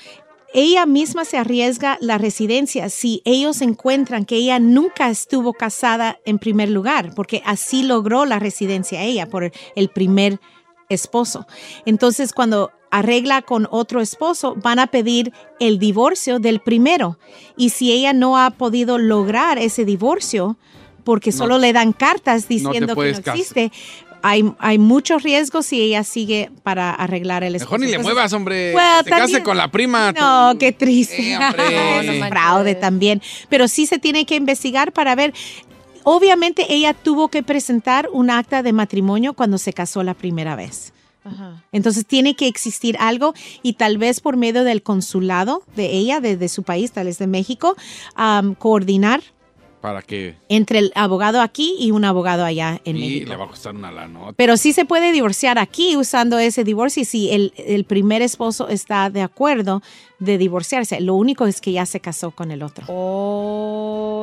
ella 0.54 0.86
misma 0.86 1.24
se 1.24 1.36
arriesga 1.38 1.98
la 2.00 2.18
residencia 2.18 2.88
si 2.88 3.20
ellos 3.24 3.60
encuentran 3.60 4.24
que 4.24 4.36
ella 4.36 4.58
nunca 4.58 5.10
estuvo 5.10 5.52
casada 5.52 6.18
en 6.24 6.38
primer 6.38 6.70
lugar, 6.70 7.14
porque 7.14 7.42
así 7.44 7.82
logró 7.82 8.24
la 8.24 8.38
residencia 8.38 9.02
ella 9.02 9.26
por 9.26 9.50
el 9.74 9.88
primer 9.88 10.40
esposo. 10.88 11.46
Entonces, 11.84 12.32
cuando 12.32 12.70
arregla 12.90 13.42
con 13.42 13.66
otro 13.70 14.00
esposo, 14.00 14.54
van 14.56 14.78
a 14.78 14.86
pedir 14.86 15.32
el 15.60 15.78
divorcio 15.78 16.38
del 16.38 16.60
primero. 16.60 17.18
Y 17.56 17.70
si 17.70 17.92
ella 17.92 18.12
no 18.12 18.38
ha 18.38 18.50
podido 18.50 18.96
lograr 18.96 19.58
ese 19.58 19.84
divorcio, 19.84 20.56
porque 21.04 21.30
No. 21.30 21.36
solo 21.36 21.58
le 21.58 21.72
dan 21.72 21.92
cartas 21.92 22.48
diciendo 22.48 22.94
que 22.94 23.12
no 23.12 23.18
existe, 23.18 23.70
hay, 24.26 24.44
hay 24.58 24.78
muchos 24.78 25.22
riesgos 25.22 25.66
si 25.66 25.80
ella 25.80 26.02
sigue 26.04 26.50
para 26.62 26.90
arreglar 26.90 27.44
el 27.44 27.54
esposo. 27.54 27.66
Mejor 27.72 27.80
ni 27.80 27.86
le 27.86 27.92
Entonces, 27.96 28.14
muevas, 28.14 28.32
hombre. 28.32 28.74
Well, 28.74 29.04
Se 29.04 29.10
case 29.10 29.20
también- 29.22 29.42
con 29.44 29.56
la 29.56 29.70
prima. 29.70 30.12
no, 30.12 30.54
qué 30.58 30.72
triste. 30.72 31.32
Eh. 31.34 31.38
No, 32.06 32.12
no, 32.12 32.28
fraude 32.28 32.74
también. 32.74 33.22
Pero 33.48 33.68
sí 33.68 33.86
se 33.86 33.98
tiene 33.98 34.26
que 34.26 34.34
investigar 34.36 34.92
para 34.92 35.14
ver. 35.14 35.32
Obviamente 36.02 36.66
ella 36.72 36.94
tuvo 36.94 37.28
que 37.28 37.42
presentar 37.42 38.08
un 38.12 38.30
acta 38.30 38.62
de 38.62 38.72
matrimonio 38.72 39.34
cuando 39.34 39.58
se 39.58 39.72
casó 39.72 40.02
la 40.02 40.14
primera 40.14 40.56
vez. 40.56 40.92
Entonces 41.72 42.06
tiene 42.06 42.36
que 42.36 42.46
existir 42.46 42.96
algo 43.00 43.34
y 43.60 43.72
tal 43.72 43.98
vez 43.98 44.20
por 44.20 44.36
medio 44.36 44.62
del 44.62 44.82
consulado 44.84 45.64
de 45.74 45.86
ella, 45.90 46.20
de, 46.20 46.36
de 46.36 46.48
su 46.48 46.62
país, 46.62 46.92
tal 46.92 47.06
vez 47.06 47.18
de 47.18 47.26
México, 47.26 47.74
coordinar 48.58 49.22
Para 49.86 50.02
que. 50.02 50.34
entre 50.48 50.80
el 50.80 50.90
abogado 50.96 51.40
aquí 51.40 51.76
y 51.78 51.92
un 51.92 52.04
abogado 52.04 52.44
allá 52.44 52.80
en 52.84 52.96
Y 52.96 53.00
México. 53.00 53.28
le 53.30 53.36
va 53.36 53.44
a 53.44 53.48
costar 53.48 53.72
una 53.72 53.92
lana. 53.92 54.18
Pero 54.34 54.56
sí 54.56 54.72
se 54.72 54.84
puede 54.84 55.12
divorciar 55.12 55.60
aquí 55.60 55.96
usando 55.96 56.40
ese 56.40 56.64
divorcio 56.64 57.02
y 57.02 57.04
si 57.04 57.30
el, 57.30 57.52
el 57.56 57.84
primer 57.84 58.20
esposo 58.20 58.68
está 58.68 59.10
de 59.10 59.22
acuerdo 59.22 59.82
de 60.18 60.38
divorciarse. 60.38 61.00
Lo 61.00 61.14
único 61.14 61.46
es 61.46 61.60
que 61.60 61.70
ya 61.70 61.86
se 61.86 62.00
casó 62.00 62.32
con 62.32 62.50
el 62.50 62.64
otro. 62.64 62.82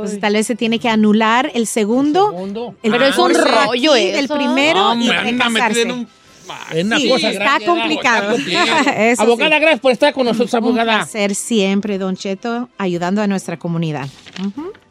Entonces 0.02 0.19
tal 0.19 0.34
vez 0.34 0.48
se 0.48 0.56
tiene 0.56 0.80
que 0.80 0.90
anular 0.90 1.49
el 1.53 1.65
segundo. 1.65 2.35
el 2.84 2.91
Pero 2.91 3.06
es 3.06 3.18
un 3.18 3.34
rollo 3.34 3.95
eso. 3.95 4.35
primero 4.35 4.90
Hombre, 4.91 5.07
y 5.31 5.90
un- 5.90 6.07
Es 6.73 6.84
una 6.84 6.98
Sí, 6.99 7.07
cosa 7.10 7.30
está 7.31 7.44
grande, 7.60 7.65
complicado. 7.65 8.31
Eso 8.35 9.15
sí. 9.15 9.22
abogada, 9.22 9.60
gracias 9.60 9.80
por 9.80 9.94
estar 9.94 10.14
con 10.14 10.26
nosotros, 10.26 10.52
Un 10.52 10.57
abogada. 10.57 10.98
placer 10.98 11.35
siempre, 11.35 11.98
Don 11.98 12.18
Cheto, 12.18 12.68
ayudando 12.77 13.22
a 13.22 13.27
nuestra 13.27 13.57
comunidad. 13.57 14.10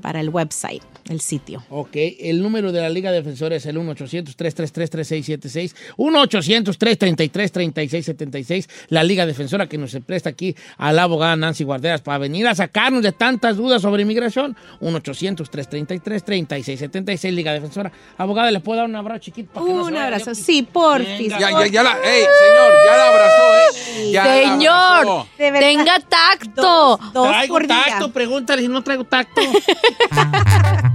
para 0.01 0.19
el 0.19 0.29
website, 0.29 0.83
el 1.09 1.19
sitio. 1.21 1.63
Ok, 1.69 1.95
el 2.19 2.41
número 2.41 2.71
de 2.71 2.81
la 2.81 2.89
Liga 2.89 3.11
Defensora 3.11 3.55
es 3.55 3.65
el 3.65 3.77
1-800-333-3676. 3.77 5.73
1-800-333-3676. 5.97 8.69
La 8.89 9.03
Liga 9.03 9.25
Defensora 9.25 9.67
que 9.67 9.77
nos 9.77 9.95
presta 10.05 10.30
aquí 10.30 10.55
a 10.77 10.91
la 10.93 11.03
abogada 11.03 11.35
Nancy 11.35 11.63
Guarderas 11.63 12.01
para 12.01 12.17
venir 12.19 12.47
a 12.47 12.55
sacarnos 12.55 13.03
de 13.03 13.11
tantas 13.11 13.57
dudas 13.57 13.81
sobre 13.81 14.03
inmigración. 14.03 14.55
1-800-333-3676. 14.81 17.31
Liga 17.31 17.53
Defensora. 17.53 17.91
Abogada, 18.17 18.51
¿le 18.51 18.59
puedo 18.59 18.80
dar 18.80 18.89
un 18.89 18.95
abrazo 18.95 19.19
chiquito? 19.21 19.51
Para 19.53 19.65
que 19.65 19.73
no 19.73 19.85
Un 19.85 19.91
vaya? 19.93 20.05
abrazo. 20.05 20.35
Sí, 20.35 20.61
porfis. 20.63 21.30
Ya, 21.30 21.39
ya, 21.51 21.67
ya 21.67 21.84
la. 21.84 21.97
¡Ey, 22.03 22.23
señor! 22.23 22.73
Ya 22.85 22.97
la 22.97 23.07
abrazó, 23.09 23.55
¿eh? 23.55 24.11
Ya 24.11 24.25
la 24.25 24.34
Señor, 24.34 24.73
abrazó. 24.73 25.27
tenga 25.38 25.99
tacto. 25.99 26.99
Traigo 27.13 27.59
tacto, 27.67 28.11
pregúntale 28.11 28.61
si 28.61 28.67
no 28.67 28.84
traigo 28.84 29.03
tacto. 29.05 29.41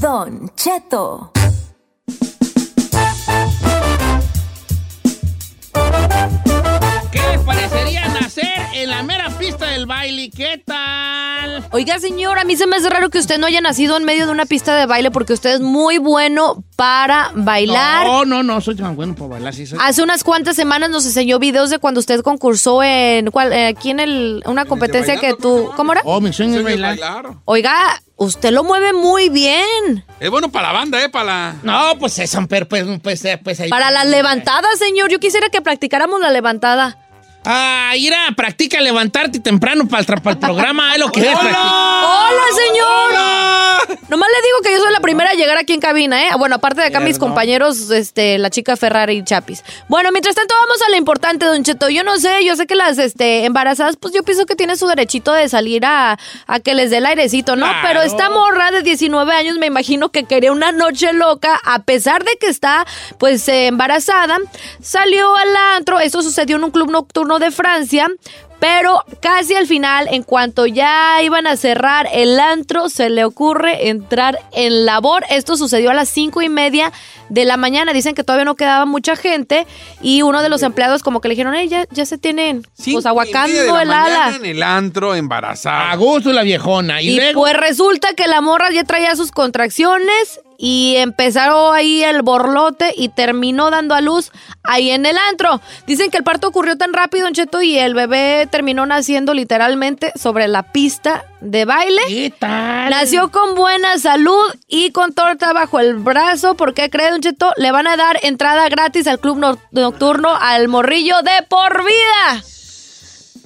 Don 0.00 0.50
Cheto. 0.56 1.32
¿Qué 7.12 7.38
parecería 7.46 8.08
nacer 8.08 8.49
en 8.74 8.90
la 8.90 9.02
mera 9.02 9.30
pista 9.38 9.66
del 9.66 9.86
baile? 9.86 10.30
¿Qué 10.30 10.62
tal? 10.64 11.64
Oiga, 11.72 11.98
señor, 11.98 12.38
a 12.38 12.44
mí 12.44 12.56
se 12.56 12.66
me 12.66 12.76
hace 12.76 12.88
raro 12.88 13.10
que 13.10 13.18
usted 13.18 13.38
no 13.38 13.46
haya 13.46 13.60
nacido 13.60 13.96
en 13.96 14.04
medio 14.04 14.26
de 14.26 14.32
una 14.32 14.46
pista 14.46 14.74
de 14.76 14.86
baile 14.86 15.10
porque 15.10 15.32
usted 15.32 15.54
es 15.54 15.60
muy 15.60 15.98
bueno 15.98 16.64
para 16.76 17.30
bailar. 17.34 18.06
No, 18.06 18.24
no, 18.24 18.42
no, 18.42 18.60
soy 18.60 18.76
tan 18.76 18.96
bueno 18.96 19.14
para 19.14 19.28
bailar. 19.28 19.54
Sí, 19.54 19.66
soy... 19.66 19.78
Hace 19.80 20.02
unas 20.02 20.24
cuantas 20.24 20.56
semanas 20.56 20.90
nos 20.90 21.04
enseñó 21.06 21.38
videos 21.38 21.70
de 21.70 21.78
cuando 21.78 22.00
usted 22.00 22.20
concursó 22.22 22.82
en 22.82 23.30
¿cuál? 23.30 23.52
Eh, 23.52 23.68
aquí 23.68 23.90
en 23.90 24.00
el 24.00 24.42
una 24.46 24.64
competencia 24.64 25.18
que 25.18 25.34
tú 25.34 25.70
¿cómo 25.76 25.92
era? 25.92 26.02
Oh, 26.04 26.20
mi 26.20 26.32
sueño 26.32 26.58
es 26.58 26.64
bailar. 26.64 26.98
bailar. 26.98 27.34
Oiga, 27.44 27.74
usted 28.16 28.52
lo 28.52 28.64
mueve 28.64 28.92
muy 28.92 29.28
bien. 29.28 30.04
Es 30.20 30.30
bueno 30.30 30.50
para 30.50 30.68
la 30.68 30.78
banda, 30.78 31.02
¿eh? 31.02 31.08
Para 31.08 31.24
la. 31.24 31.56
No, 31.62 31.98
pues 31.98 32.18
eso, 32.18 32.46
pues, 32.46 32.66
pues, 33.02 33.22
pues 33.42 33.60
ahí. 33.60 33.70
Para 33.70 33.90
las 33.90 34.06
levantadas, 34.06 34.78
señor. 34.78 35.10
Yo 35.10 35.18
quisiera 35.18 35.48
que 35.48 35.60
practicáramos 35.60 36.20
la 36.20 36.30
levantada. 36.30 36.98
Ah, 37.44 37.92
ir 37.96 38.12
a 38.12 38.32
practica 38.36 38.80
levantarte 38.80 39.40
temprano 39.40 39.88
para 39.88 40.00
el, 40.00 40.06
para 40.06 40.30
el 40.32 40.38
programa, 40.38 40.92
es 40.94 41.00
lo 41.00 41.10
que 41.10 41.20
es. 41.20 41.26
practicar. 41.38 41.56
¡Hola, 41.56 42.42
señor! 42.54 43.10
Nomás 44.08 44.28
le 44.28 44.42
digo 44.46 44.58
que 44.62 44.72
yo 44.72 44.78
soy 44.78 44.92
la 44.92 45.00
primera 45.00 45.30
a 45.30 45.34
llegar 45.34 45.56
aquí 45.56 45.72
en 45.72 45.80
cabina, 45.80 46.22
¿eh? 46.26 46.30
Bueno, 46.36 46.56
aparte 46.56 46.80
de 46.80 46.88
acá 46.88 47.00
mis 47.00 47.18
compañeros, 47.18 47.90
este, 47.90 48.38
la 48.38 48.50
chica 48.50 48.76
Ferrari 48.76 49.18
y 49.18 49.24
Chapis. 49.24 49.62
Bueno, 49.88 50.10
mientras 50.12 50.34
tanto 50.34 50.54
vamos 50.60 50.82
a 50.82 50.90
lo 50.90 50.96
importante, 50.96 51.46
Don 51.46 51.62
Cheto. 51.62 51.88
Yo 51.88 52.02
no 52.02 52.18
sé, 52.18 52.44
yo 52.44 52.56
sé 52.56 52.66
que 52.66 52.74
las 52.74 52.98
este, 52.98 53.44
embarazadas, 53.44 53.96
pues 53.96 54.12
yo 54.12 54.22
pienso 54.22 54.46
que 54.46 54.56
tienen 54.56 54.76
su 54.76 54.86
derechito 54.86 55.32
de 55.32 55.48
salir 55.48 55.84
a, 55.86 56.18
a 56.46 56.60
que 56.60 56.74
les 56.74 56.90
dé 56.90 56.98
el 56.98 57.06
airecito, 57.06 57.56
¿no? 57.56 57.66
Claro. 57.66 57.80
Pero 57.86 58.02
esta 58.02 58.30
morra 58.30 58.70
de 58.72 58.82
19 58.82 59.32
años 59.32 59.58
me 59.58 59.66
imagino 59.66 60.10
que 60.10 60.24
quería 60.24 60.52
una 60.52 60.72
noche 60.72 61.12
loca, 61.12 61.60
a 61.64 61.82
pesar 61.82 62.24
de 62.24 62.36
que 62.36 62.48
está, 62.48 62.86
pues, 63.18 63.48
eh, 63.48 63.68
embarazada. 63.68 64.38
Salió 64.82 65.36
al 65.36 65.56
antro, 65.76 66.00
esto 66.00 66.22
sucedió 66.22 66.56
en 66.56 66.64
un 66.64 66.70
club 66.70 66.90
nocturno 66.90 67.29
de 67.38 67.50
Francia. 67.50 68.08
Pero 68.58 69.02
casi 69.22 69.54
al 69.54 69.66
final, 69.66 70.06
en 70.10 70.22
cuanto 70.22 70.66
ya 70.66 71.22
iban 71.22 71.46
a 71.46 71.56
cerrar 71.56 72.06
el 72.12 72.38
antro, 72.38 72.90
se 72.90 73.08
le 73.08 73.24
ocurre 73.24 73.88
entrar 73.88 74.38
en 74.52 74.84
labor. 74.84 75.24
Esto 75.30 75.56
sucedió 75.56 75.90
a 75.90 75.94
las 75.94 76.10
cinco 76.10 76.42
y 76.42 76.50
media 76.50 76.92
de 77.30 77.46
la 77.46 77.56
mañana. 77.56 77.94
Dicen 77.94 78.14
que 78.14 78.22
todavía 78.22 78.44
no 78.44 78.56
quedaba 78.56 78.84
mucha 78.84 79.16
gente. 79.16 79.66
Y 80.02 80.20
uno 80.20 80.42
de 80.42 80.50
los 80.50 80.62
empleados 80.62 81.02
como 81.02 81.22
que 81.22 81.28
le 81.28 81.36
dijeron, 81.36 81.54
"Ey, 81.54 81.68
ya, 81.68 81.86
ya 81.90 82.04
se 82.04 82.18
tienen 82.18 82.60
Cinco 82.74 82.96
pues 82.96 83.06
y 83.06 83.08
aguacando 83.08 83.48
media 83.48 83.62
de 83.62 83.72
la 83.72 83.80
el 83.82 83.88
mañana 83.88 84.26
ala. 84.26 84.36
En 84.36 84.44
el 84.44 84.62
antro, 84.62 85.14
embarazada. 85.14 85.90
A 85.90 85.96
gusto 85.96 86.30
la 86.30 86.42
viejona. 86.42 87.00
Y, 87.00 87.12
Y 87.12 87.16
luego. 87.16 87.40
pues 87.40 87.54
resulta 87.56 88.12
que 88.12 88.26
la 88.26 88.42
morra 88.42 88.70
ya 88.72 88.84
traía 88.84 89.16
sus 89.16 89.30
contracciones 89.32 90.40
y 90.62 90.96
empezaron 90.96 91.74
ahí 91.74 92.04
el 92.04 92.20
borlote 92.20 92.92
y 92.94 93.08
terminó 93.08 93.70
dando 93.70 93.94
a 93.94 94.02
luz 94.02 94.30
ahí 94.62 94.90
en 94.90 95.06
el 95.06 95.16
antro. 95.16 95.58
Dicen 95.86 96.10
que 96.10 96.18
el 96.18 96.22
parto 96.22 96.48
ocurrió 96.48 96.76
tan 96.76 96.92
rápido, 96.92 97.24
Don 97.24 97.32
Cheto, 97.32 97.62
y 97.62 97.78
el 97.78 97.94
bebé 97.94 98.46
terminó 98.50 98.84
naciendo 98.84 99.32
literalmente 99.32 100.12
sobre 100.16 100.48
la 100.48 100.64
pista 100.64 101.24
de 101.40 101.64
baile. 101.64 102.02
¿Qué 102.08 102.34
tal? 102.38 102.90
Nació 102.90 103.30
con 103.30 103.54
buena 103.54 103.98
salud 103.98 104.54
y 104.68 104.90
con 104.90 105.14
torta 105.14 105.54
bajo 105.54 105.80
el 105.80 105.94
brazo. 105.94 106.56
¿Por 106.56 106.74
qué 106.74 106.90
cree, 106.90 107.10
Don 107.10 107.22
Cheto? 107.22 107.54
Le 107.56 107.72
van 107.72 107.86
a 107.86 107.96
dar 107.96 108.18
entrada 108.22 108.68
gratis 108.68 109.06
al 109.06 109.18
club 109.18 109.38
no- 109.38 109.58
nocturno 109.70 110.28
al 110.38 110.68
morrillo 110.68 111.22
de 111.22 111.42
por 111.48 111.84
vida. 111.84 112.44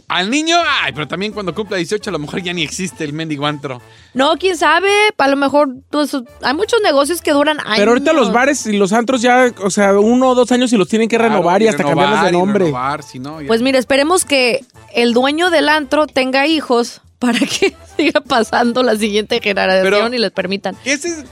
Al 0.08 0.30
niño, 0.30 0.56
ay, 0.82 0.92
pero 0.92 1.08
también 1.08 1.32
cuando 1.32 1.54
cumpla 1.54 1.76
18 1.78 2.10
a 2.10 2.12
lo 2.12 2.18
mejor 2.18 2.42
ya 2.42 2.52
ni 2.52 2.62
existe 2.62 3.04
el 3.04 3.12
mendigo 3.12 3.46
antro. 3.46 3.80
No, 4.12 4.36
quién 4.38 4.56
sabe. 4.56 4.90
A 5.16 5.28
lo 5.28 5.36
mejor 5.36 5.68
pues, 5.90 6.14
hay 6.42 6.54
muchos 6.54 6.80
negocios 6.82 7.22
que 7.22 7.32
duran 7.32 7.58
años. 7.60 7.78
Pero 7.78 7.92
ahorita 7.92 8.12
los 8.12 8.32
bares 8.32 8.66
y 8.66 8.76
los 8.76 8.92
antros 8.92 9.22
ya, 9.22 9.52
o 9.62 9.70
sea, 9.70 9.98
uno 9.98 10.30
o 10.30 10.34
dos 10.34 10.52
años 10.52 10.72
y 10.72 10.76
los 10.76 10.88
tienen 10.88 11.08
que 11.08 11.18
renovar 11.18 11.62
y, 11.62 11.68
hasta 11.68 11.84
cambiarlos 11.84 12.22
de 12.22 12.32
nombre. 12.32 12.72
si 13.08 13.18
no, 13.18 13.40
ya. 13.40 13.46
Pues 13.46 13.62
mira, 13.62 13.78
esperemos 13.78 14.24
que 14.24 14.64
el 14.94 15.14
dueño 15.14 15.50
del 15.50 15.68
antro 15.68 16.06
tenga 16.06 16.46
hijos 16.46 17.00
para 17.18 17.38
que 17.38 17.74
siga 17.96 18.20
pasando 18.20 18.82
la 18.82 18.96
siguiente 18.96 19.40
generación 19.40 19.84
Pero- 19.90 20.14
y 20.14 20.18
les 20.18 20.30
permitan. 20.32 20.76
Ese 20.84 21.08
es- 21.08 21.24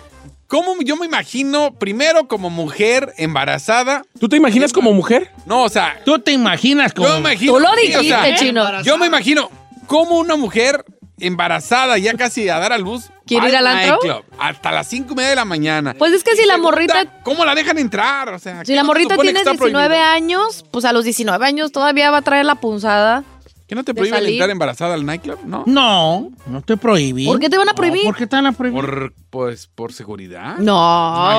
¿Cómo 0.53 0.75
yo 0.83 0.97
me 0.97 1.07
imagino, 1.07 1.73
primero 1.79 2.29
como 2.29 2.51
mujer 2.51 3.15
embarazada? 3.17 4.03
¿Tú 4.21 4.29
te 4.29 4.37
imaginas 4.37 4.75
como 4.75 4.93
mujer? 4.93 5.31
No, 5.47 5.63
o 5.63 5.71
sea, 5.71 5.99
Tú 6.05 6.19
te 6.19 6.31
imaginas 6.31 6.93
como. 6.93 7.09
yo 7.09 7.15
me 7.15 7.21
imagino. 7.21 7.55
Tú 7.55 7.59
lo 7.61 7.69
sí, 7.69 7.75
o 7.75 8.01
dijiste, 8.01 8.09
sea, 8.09 8.35
chino. 8.37 8.83
Yo 8.83 8.99
me 8.99 9.07
imagino 9.07 9.51
cómo 9.87 10.19
una 10.19 10.37
mujer 10.37 10.85
embarazada, 11.19 11.97
ya 11.97 12.13
casi 12.19 12.51
a 12.51 12.59
dar 12.59 12.71
a 12.75 12.77
luz. 12.77 13.05
¿Quiere 13.25 13.49
ir 13.49 13.57
al 13.57 13.67
antro? 13.67 14.27
Hasta 14.39 14.73
las 14.73 14.89
cinco 14.89 15.15
y 15.15 15.17
media 15.17 15.31
de 15.31 15.37
la 15.37 15.47
mañana. 15.47 15.95
Pues 15.97 16.13
es 16.13 16.23
que 16.23 16.33
Y 16.35 16.37
si 16.37 16.45
la 16.45 16.59
morrita- 16.59 17.07
¿Cómo 17.23 17.47
la 17.47 17.55
dejan 17.55 17.79
entrar? 17.79 18.29
O 18.29 18.39
sea, 18.39 18.59
Si 18.61 18.73
¿qué 18.73 18.77
la 18.77 18.85
morrita 18.85 19.17
tiene 19.17 19.39
está 19.39 19.53
19 19.53 19.89
prohibido? 19.89 20.05
años, 20.13 20.67
pues 20.71 20.85
a 20.85 20.93
los 20.93 21.05
19 21.05 21.47
años 21.47 21.73
todavía 21.73 22.11
va 22.11 22.19
a 22.19 22.23
traer 22.23 22.45
la 22.45 22.57
punzada. 22.57 23.25
¿Que 23.73 23.77
no 23.77 23.85
te 23.85 23.93
de 23.93 23.95
prohíben 23.95 24.27
entrar 24.27 24.51
embarazada 24.51 24.93
al 24.93 25.07
nightclub? 25.07 25.39
No. 25.47 25.63
No, 25.65 26.31
no 26.47 26.61
te 26.61 26.77
prohibí. 26.77 27.25
¿Por 27.25 27.41
qué 27.41 27.49
te 27.49 27.57
van 27.57 27.71
a 27.71 27.73
No, 27.73 27.77
prohibir? 27.77 28.03
¿Por 28.05 28.17
qué 28.17 28.27
te 28.27 28.37
van 28.37 28.45
a 28.45 28.53
prohibir? 28.53 28.79
Por, 28.83 29.15
pues, 29.31 29.67
por 29.67 29.95
seguridad. 29.95 30.59
No. 30.59 30.77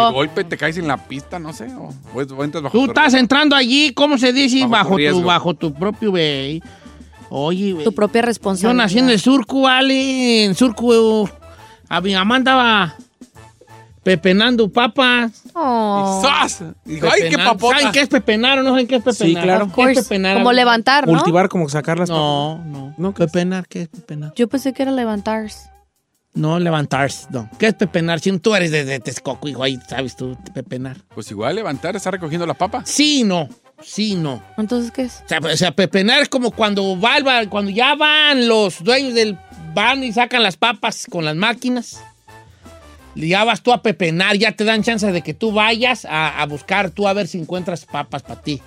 Al 0.08 0.14
golpe 0.14 0.44
te 0.44 0.58
caes 0.58 0.78
en 0.80 0.88
la 0.88 0.98
pista, 0.98 1.38
no 1.38 1.54
sé. 1.54 1.68
O, 1.76 1.94
o- 2.16 2.36
o 2.36 2.44
entras 2.44 2.64
bajo 2.64 2.76
Tú 2.76 2.86
estás 2.86 3.14
entrando 3.14 3.56
allí, 3.56 3.94
¿cómo 3.94 4.18
se 4.18 4.34
dice? 4.34 4.66
Bajo 4.66 4.68
tu 4.68 4.72
Bajo, 4.72 4.90
tu, 4.90 4.98
riesgo. 4.98 5.22
bajo 5.22 5.54
tu 5.54 5.74
propio 5.76 6.10
güey. 6.10 6.64
Oye, 7.30 7.74
güey. 7.74 7.84
Tu 7.86 7.94
propia 7.94 8.22
Yo 8.22 8.26
responsabilidad. 8.26 8.84
nací 8.84 8.98
en 8.98 9.10
el 9.12 9.20
surco, 9.20 9.62
¿vale? 9.62 10.46
En 10.46 10.56
surco. 10.56 11.30
A 11.88 12.02
mi 12.02 12.16
mamá 12.16 12.38
andaba 12.38 12.96
pepenando 14.04 14.70
papas. 14.70 15.44
Oh. 15.54 16.22
¡Y 16.22 16.28
¡zas! 16.28 16.64
Dijo, 16.86 17.08
¡ay, 17.12 17.30
qué 17.30 17.38
papota! 17.38 17.78
¿Saben 17.78 17.92
qué 17.92 18.02
es 18.02 18.10
pepenar 18.10 18.60
o 18.60 18.64
no 18.64 18.72
saben 18.72 18.88
qué 18.88 18.96
es 18.98 19.04
pepenar? 19.04 19.42
Sí, 19.42 19.42
claro. 19.42 19.72
¿Qué 19.74 19.92
es 19.92 20.04
pepenar? 20.04 20.38
Como 20.38 20.52
levantar, 20.52 21.08
¿no? 21.08 21.14
Cultivar, 21.14 21.50
como 21.50 21.70
sacar 21.70 21.98
las 22.00 22.10
No, 22.10 22.64
no. 22.66 22.94
No, 22.98 23.14
¿Pepenar? 23.14 23.68
¿Qué 23.68 23.84
es 23.84 23.88
pepenar? 23.88 24.34
Yo 24.36 24.48
pensé 24.48 24.74
que 24.74 24.84
era 24.84 24.92
levantarse. 24.92 25.70
No, 26.36 26.60
levantarse, 26.60 27.28
no. 27.30 27.50
¿Qué 27.60 27.68
es 27.68 27.74
pepenar? 27.76 28.20
Si 28.20 28.38
tú 28.40 28.56
eres 28.56 28.72
de, 28.72 28.86
de 28.86 29.00
Texcoco, 29.00 29.48
hijo, 29.48 29.62
ahí 29.62 29.80
sabes 29.88 30.16
tú, 30.16 30.36
pepenar. 30.54 30.98
Pues 31.14 31.30
igual 31.30 31.56
levantar, 31.56 31.96
está 31.96 32.10
recogiendo 32.10 32.48
la 32.48 32.56
papa. 32.56 32.82
Sí, 32.86 33.24
no. 33.24 33.48
Sí, 33.84 34.16
no. 34.16 34.42
Entonces, 34.58 34.92
¿qué 34.92 35.04
es? 35.04 35.22
O 35.26 35.28
sea, 35.28 35.40
o 35.40 35.58
sea, 35.58 35.72
pepenar 35.76 36.22
es 36.22 36.30
como 36.30 36.52
cuando, 36.52 37.00
va 37.00 37.18
cuando 37.50 37.70
ya 37.70 37.96
van 37.96 38.48
los 38.48 38.84
dueños 38.84 39.14
del 39.14 39.38
van 39.74 40.04
y 40.04 40.12
sacan 40.12 40.44
las 40.44 40.58
papas 40.58 41.06
con 41.10 41.26
las 41.26 41.36
máquinas. 41.36 42.04
Ya 43.16 43.44
vas 43.44 43.62
tú 43.62 43.72
a 43.72 43.82
pepenar, 43.82 44.38
ya 44.38 44.54
te 44.54 44.64
dan 44.64 44.84
chance 44.84 45.12
de 45.12 45.22
que 45.22 45.34
tú 45.34 45.52
vayas 45.52 46.08
a, 46.10 46.46
buscar 46.48 46.90
tú 46.90 47.08
a 47.08 47.14
ver 47.14 47.28
si 47.28 47.40
encuentras 47.40 47.86
papas 47.86 48.24
para 48.24 48.42
ti. 48.42 48.62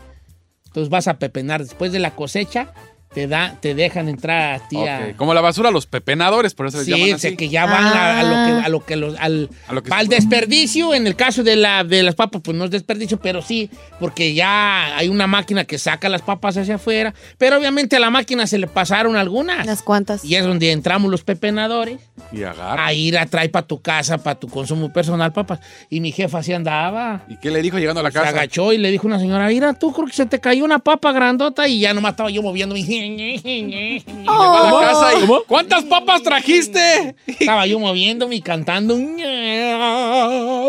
Entonces 0.66 0.88
vas 0.88 1.08
a 1.08 1.18
pepenar. 1.18 1.62
Después 1.62 1.92
de 1.92 1.98
la 1.98 2.12
cosecha, 2.12 2.68
te, 3.14 3.26
da, 3.26 3.56
te 3.60 3.74
dejan 3.74 4.08
entrar 4.08 4.54
a 4.60 4.68
ti 4.68 4.76
a- 4.76 5.08
Ok, 5.10 5.16
Como 5.16 5.32
la 5.32 5.40
basura, 5.40 5.70
los 5.70 5.86
pepenadores, 5.86 6.52
por 6.54 6.66
eso 6.66 6.76
les 6.78 6.86
Sí, 6.86 6.92
llaman 6.92 7.14
o 7.14 7.18
sea, 7.18 7.28
así. 7.30 7.36
que 7.36 7.48
ya 7.48 7.64
van 7.64 7.84
a, 7.84 8.20
a 8.20 8.22
lo 8.24 8.30
que, 8.60 8.64
a 8.66 8.68
lo 8.68 8.84
que 8.84 8.96
los, 8.96 9.16
al, 9.18 9.48
lo 9.70 9.82
que 9.82 9.92
al 9.92 10.08
se- 10.08 10.14
desperdicio. 10.16 10.92
En 10.94 11.06
el 11.06 11.16
caso 11.16 11.42
de, 11.42 11.56
la, 11.56 11.82
de 11.84 12.02
las 12.02 12.14
papas, 12.14 12.42
pues 12.44 12.56
no 12.56 12.64
es 12.66 12.70
desperdicio, 12.70 13.18
pero 13.18 13.40
sí, 13.42 13.70
porque 13.98 14.34
ya 14.34 14.96
hay 14.96 15.08
una 15.08 15.26
máquina 15.26 15.64
que 15.64 15.78
saca 15.78 16.08
las 16.08 16.20
papas 16.22 16.56
hacia 16.58 16.74
afuera. 16.74 17.14
Pero 17.38 17.56
obviamente 17.58 17.96
a 17.96 18.00
la 18.00 18.10
máquina 18.10 18.46
se 18.46 18.58
le 18.58 18.66
pasaron 18.66 19.16
algunas. 19.16 19.64
Unas 19.64 19.82
cuantas. 19.82 20.24
Y 20.24 20.34
es 20.34 20.44
donde 20.44 20.72
entramos 20.72 21.10
los 21.10 21.24
pepenadores 21.24 21.98
Y 22.32 22.42
agarra. 22.42 22.84
a 22.84 22.92
ir 22.92 23.16
a 23.18 23.24
traer 23.26 23.50
para 23.50 23.66
tu 23.66 23.80
casa, 23.80 24.18
para 24.18 24.38
tu 24.38 24.48
consumo 24.48 24.92
personal, 24.92 25.32
papas. 25.32 25.60
Y 25.88 26.00
mi 26.00 26.12
jefa 26.12 26.38
así 26.38 26.52
andaba. 26.52 27.22
¿Y 27.28 27.36
qué 27.38 27.50
le 27.50 27.62
dijo 27.62 27.78
llegando 27.78 28.00
a 28.00 28.02
la 28.02 28.10
Se 28.10 28.18
casa? 28.18 28.28
agachó 28.30 28.72
y 28.72 28.78
le 28.78 28.90
dijo 28.90 29.06
a 29.06 29.08
una 29.08 29.18
señora, 29.18 29.46
mira, 29.48 29.72
tú 29.74 29.92
creo 29.92 30.06
que 30.06 30.12
se 30.12 30.26
te 30.26 30.38
cayó 30.40 30.64
una 30.64 30.80
papa 30.80 31.12
grandota 31.12 31.66
y 31.68 31.80
ya 31.80 31.94
nomás 31.94 32.10
estaba 32.12 32.30
yo 32.30 32.42
moviendo. 32.42 32.74
Llegó 32.76 32.95
a 34.26 34.62
la 34.64 34.80
casa 34.80 35.14
y... 35.14 35.26
¿Cuántas 35.46 35.84
papas 35.84 36.22
trajiste? 36.22 37.16
Estaba 37.26 37.66
yo 37.66 37.78
moviéndome 37.78 38.36
y 38.36 38.40
cantando. 38.42 38.96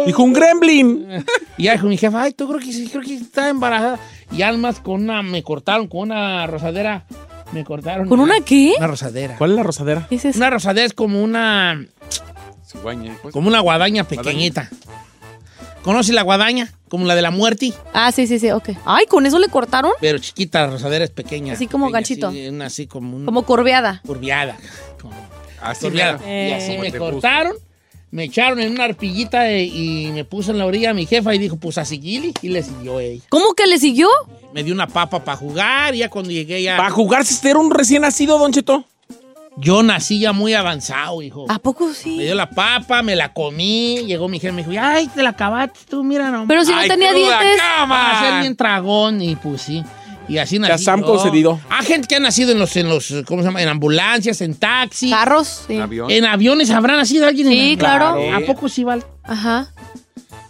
Dijo 0.06 0.24
un 0.24 0.34
gremlin. 0.34 1.24
Y 1.58 1.64
ya 1.64 1.74
dijo 1.74 1.88
mi 1.88 1.98
jefa, 1.98 2.24
ay, 2.24 2.34
tú 2.34 2.48
creo 2.48 2.60
que 2.60 2.72
sí, 2.72 2.88
creo 2.88 3.04
que 3.04 3.16
está 3.16 3.50
embarazada. 3.50 4.00
Y 4.32 4.42
además 4.42 4.80
con 4.80 5.04
una, 5.04 5.22
me 5.22 5.44
cortaron 5.44 5.88
con 5.88 6.02
una 6.02 6.48
rosadera. 6.48 7.06
Me 7.54 7.64
cortaron. 7.64 8.10
¿Con 8.10 8.20
una 8.20 8.42
qué? 8.42 8.74
Una 8.78 8.88
rosadera. 8.88 9.38
¿Cuál 9.38 9.52
es 9.52 9.56
la 9.58 9.64
rosadera? 9.64 10.08
Una 10.36 10.50
rosadera 10.50 10.86
es 10.86 10.94
como 10.94 11.24
una, 11.24 11.80
Cigüeña, 12.66 13.18
pues. 13.22 13.34
como 13.34 13.48
una 13.48 13.62
guadaña 13.62 14.04
pequeñita. 14.04 14.70
¿Conoces 15.88 16.14
la 16.14 16.22
guadaña? 16.24 16.70
Como 16.90 17.06
la 17.06 17.16
de 17.16 17.22
la 17.22 17.32
muerte. 17.32 17.72
Ah, 17.94 18.12
sí, 18.12 18.28
sí, 18.28 18.40
sí, 18.40 18.52
ok. 18.52 18.72
Ay, 18.84 19.06
¿con 19.06 19.26
eso 19.26 19.40
le 19.40 19.48
cortaron? 19.48 19.92
Pero 20.02 20.20
chiquita, 20.20 20.66
la 20.66 20.72
rosadera 20.72 21.06
es 21.06 21.12
pequeña. 21.12 21.54
Así 21.54 21.66
como 21.68 21.86
pequeña, 21.86 21.94
ganchito. 22.00 22.28
Así, 22.28 22.48
una- 22.50 22.66
así 22.66 22.88
como 22.88 23.16
un- 23.16 23.26
Como 23.26 23.44
curveada. 23.44 24.02
curviada. 24.06 24.58
Como 25.02 25.14
Así 25.62 25.86
curviada. 25.86 26.18
mero. 26.18 26.50
Y 26.50 26.52
así 26.62 26.72
Eh. 26.74 26.80
me 26.80 26.92
cortaron, 26.92 27.54
me 28.12 28.26
echaron 28.26 28.60
en 28.60 28.74
una 28.74 28.84
arpillita 28.84 29.44
de- 29.44 29.64
y 29.64 30.12
me 30.12 30.26
puso 30.26 30.52
en 30.52 30.58
la 30.58 30.66
orilla 30.66 30.90
a 30.90 30.94
mi 30.94 31.06
jefa 31.06 31.34
y 31.34 31.38
dijo, 31.40 31.56
pues 31.56 31.78
a 31.78 31.86
seguirle. 31.86 32.34
Y 32.42 32.50
le 32.50 32.64
siguió 32.64 33.00
ella. 33.00 33.24
¿Cómo 33.30 33.54
que 33.54 33.66
le 33.66 33.78
siguió? 33.80 34.10
Me 34.54 34.66
dio 34.66 34.74
una 34.74 34.88
papa 34.88 35.24
para 35.24 35.38
jugar 35.38 35.96
y 35.96 36.00
ya 36.00 36.10
cuando 36.10 36.32
llegué 36.32 36.62
ya... 36.64 36.76
Para 36.76 36.90
jugar 36.90 37.24
si 37.26 37.34
usted 37.34 37.52
era 37.52 37.60
un 37.60 37.72
recién 37.72 38.02
nacido, 38.02 38.38
Don 38.38 38.52
Cheto. 38.52 38.84
Yo 39.60 39.82
nací 39.82 40.20
ya 40.20 40.34
muy 40.34 40.54
avanzado, 40.54 41.22
hijo. 41.22 41.46
¿A 41.50 41.58
poco 41.58 41.88
Me 41.88 41.94
sí? 41.96 42.20
dio 42.20 42.36
la 42.36 42.50
papa, 42.50 43.02
me 43.02 43.16
la 43.16 43.34
comí, 43.34 44.04
llegó 44.06 44.28
mi 44.30 44.40
jefe 44.40 44.50
y 44.54 44.56
me 44.56 44.64
dijo, 44.64 44.80
ay, 44.84 45.08
te 45.08 45.24
la 45.24 45.30
acabaste 45.30 45.80
tú, 45.90 46.04
mira 46.04 46.30
nomás. 46.30 46.48
Pero 46.48 46.64
si 46.64 46.72
no 46.72 46.78
Ay, 46.78 46.90
tenía 46.90 47.12
dientes. 47.12 47.58
cama. 47.76 47.96
Para 48.12 48.20
ser 48.22 48.42
bien 48.42 48.56
tragón 48.56 49.22
y 49.22 49.36
pues 49.36 49.64
sí. 49.64 49.84
Y 50.30 50.38
así 50.38 50.60
nací. 50.60 50.84
Sam 50.84 51.00
yo. 51.02 51.06
concedido. 51.08 51.60
Hay 51.70 51.86
gente 51.86 52.08
que 52.08 52.16
ha 52.18 52.20
nacido 52.20 52.52
en 52.52 52.60
los, 52.60 52.76
en 52.76 52.88
los, 52.90 53.12
¿cómo 53.26 53.42
se 53.42 53.48
llama? 53.48 53.62
En 53.64 53.70
ambulancias, 53.70 54.42
en 54.42 54.54
taxis. 54.56 55.10
Carros, 55.12 55.64
sí. 55.68 55.78
Avión. 55.80 56.12
En 56.12 56.26
aviones 56.26 56.70
habrá 56.70 56.96
nacido 56.96 57.26
alguien 57.28 57.48
Sí, 57.48 57.72
en 57.72 57.80
claro. 57.80 58.18
¿A 58.36 58.40
poco 58.46 58.70
sí 58.70 58.84
vale? 58.84 59.04
Ajá. 59.24 59.72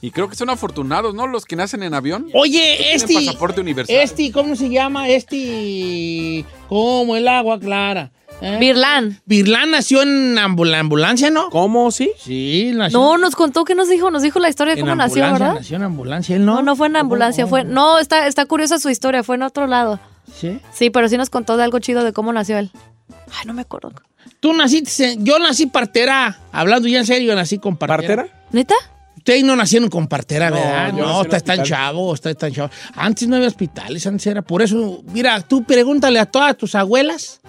Y 0.02 0.12
creo 0.12 0.30
que 0.30 0.36
son 0.36 0.50
afortunados, 0.50 1.16
¿no? 1.16 1.28
Los 1.28 1.46
que 1.46 1.56
nacen 1.56 1.82
en 1.82 1.94
avión. 1.94 2.28
Oye, 2.34 2.94
este. 2.94 3.14
pasaporte 3.14 3.62
universal. 3.62 3.96
Este, 3.96 4.32
¿cómo 4.32 4.56
se 4.56 4.70
llama? 4.70 5.08
Este. 5.10 6.44
Como 6.68 7.16
el 7.16 7.28
agua 7.28 7.58
clara. 7.60 8.12
¿Eh? 8.41 8.57
Birlán. 8.59 9.19
Birlán 9.26 9.72
nació 9.72 10.01
en 10.01 10.35
ambul- 10.38 10.69
la 10.69 10.80
ambulancia, 10.80 11.30
¿no? 11.30 11.49
¿Cómo, 11.49 11.91
sí? 11.91 12.11
Sí, 12.18 12.72
nació. 12.76 12.99
No, 12.99 13.18
nos 13.18 13.35
contó 13.35 13.64
que 13.65 13.76
nos 13.76 13.89
dijo, 13.89 14.11
nos 14.11 14.22
dijo 14.22 14.39
la 14.39 14.49
historia 14.49 14.76
de 14.76 14.81
cómo 14.81 14.95
nació, 14.95 15.23
¿verdad? 15.23 15.55
Nació 15.55 15.77
en 15.77 15.84
ambulancia, 15.84 16.35
él 16.35 16.45
no. 16.45 16.55
No, 16.55 16.61
no 16.64 16.76
fue 16.76 16.88
en 16.88 16.93
la 16.93 16.99
ambulancia, 16.99 17.47
fue. 17.47 17.64
No, 17.64 17.99
está, 17.99 18.27
está 18.27 18.45
curiosa 18.45 18.80
su 18.80 18.89
historia, 18.89 19.23
fue 19.23 19.35
en 19.35 19.43
otro 19.43 19.68
lado. 19.68 19.99
¿Sí? 20.35 20.59
Sí, 20.73 20.89
pero 20.89 21.07
sí 21.09 21.18
nos 21.18 21.30
contó 21.30 21.55
de 21.57 21.64
algo 21.64 21.80
chido 21.80 22.03
de 22.03 22.14
cómo 22.14 22.34
nació 22.34 22.57
él. 22.57 22.72
Ay, 23.09 23.45
no 23.45 23.53
me 23.53 23.61
acuerdo. 23.61 23.93
Tú 24.39 24.53
naciste, 24.53 25.15
yo 25.19 25.39
nací 25.39 25.68
partera. 25.68 26.39
Hablando 26.51 26.88
ya 26.88 26.99
en 26.99 27.05
serio, 27.05 27.34
nací 27.35 27.57
con 27.57 27.77
partera. 27.77 28.23
¿Partera? 28.23 28.45
¿Neta? 28.51 28.76
Ustedes 29.15 29.43
no 29.43 29.55
nacieron 29.55 29.89
con 29.89 30.07
partera, 30.07 30.49
No, 30.49 30.55
¿verdad? 30.55 30.93
No, 30.93 31.22
está 31.22 31.39
tan 31.41 31.64
chavo, 31.64 32.14
está 32.14 32.34
tan 32.34 32.51
chavo. 32.53 32.69
Antes 32.95 33.27
no 33.27 33.35
había 33.35 33.47
hospitales, 33.47 34.05
antes 34.07 34.27
era. 34.27 34.41
Por 34.41 34.61
eso, 34.61 35.01
mira, 35.11 35.41
tú 35.41 35.64
pregúntale 35.64 36.19
a 36.19 36.26
todas 36.26 36.57
tus 36.57 36.76
abuelas. 36.76 37.41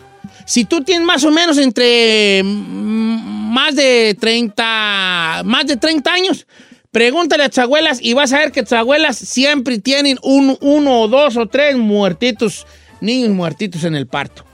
Si 0.44 0.64
tú 0.64 0.82
tienes 0.82 1.06
más 1.06 1.24
o 1.24 1.30
menos 1.30 1.58
entre 1.58 2.42
mm, 2.42 3.52
más 3.52 3.74
de 3.74 4.16
30, 4.18 5.42
más 5.44 5.66
de 5.66 5.76
30 5.76 6.12
años, 6.12 6.46
pregúntale 6.90 7.44
a 7.44 7.48
tus 7.48 7.58
abuelas 7.58 7.98
y 8.02 8.14
vas 8.14 8.32
a 8.32 8.38
ver 8.38 8.52
que 8.52 8.62
tus 8.62 8.72
abuelas 8.72 9.16
siempre 9.16 9.78
tienen 9.78 10.18
un, 10.22 10.56
uno 10.60 11.00
o 11.00 11.08
dos 11.08 11.36
o 11.36 11.46
tres 11.46 11.76
muertitos, 11.76 12.66
niños 13.00 13.30
muertitos 13.30 13.84
en 13.84 13.94
el 13.94 14.06
parto. 14.06 14.44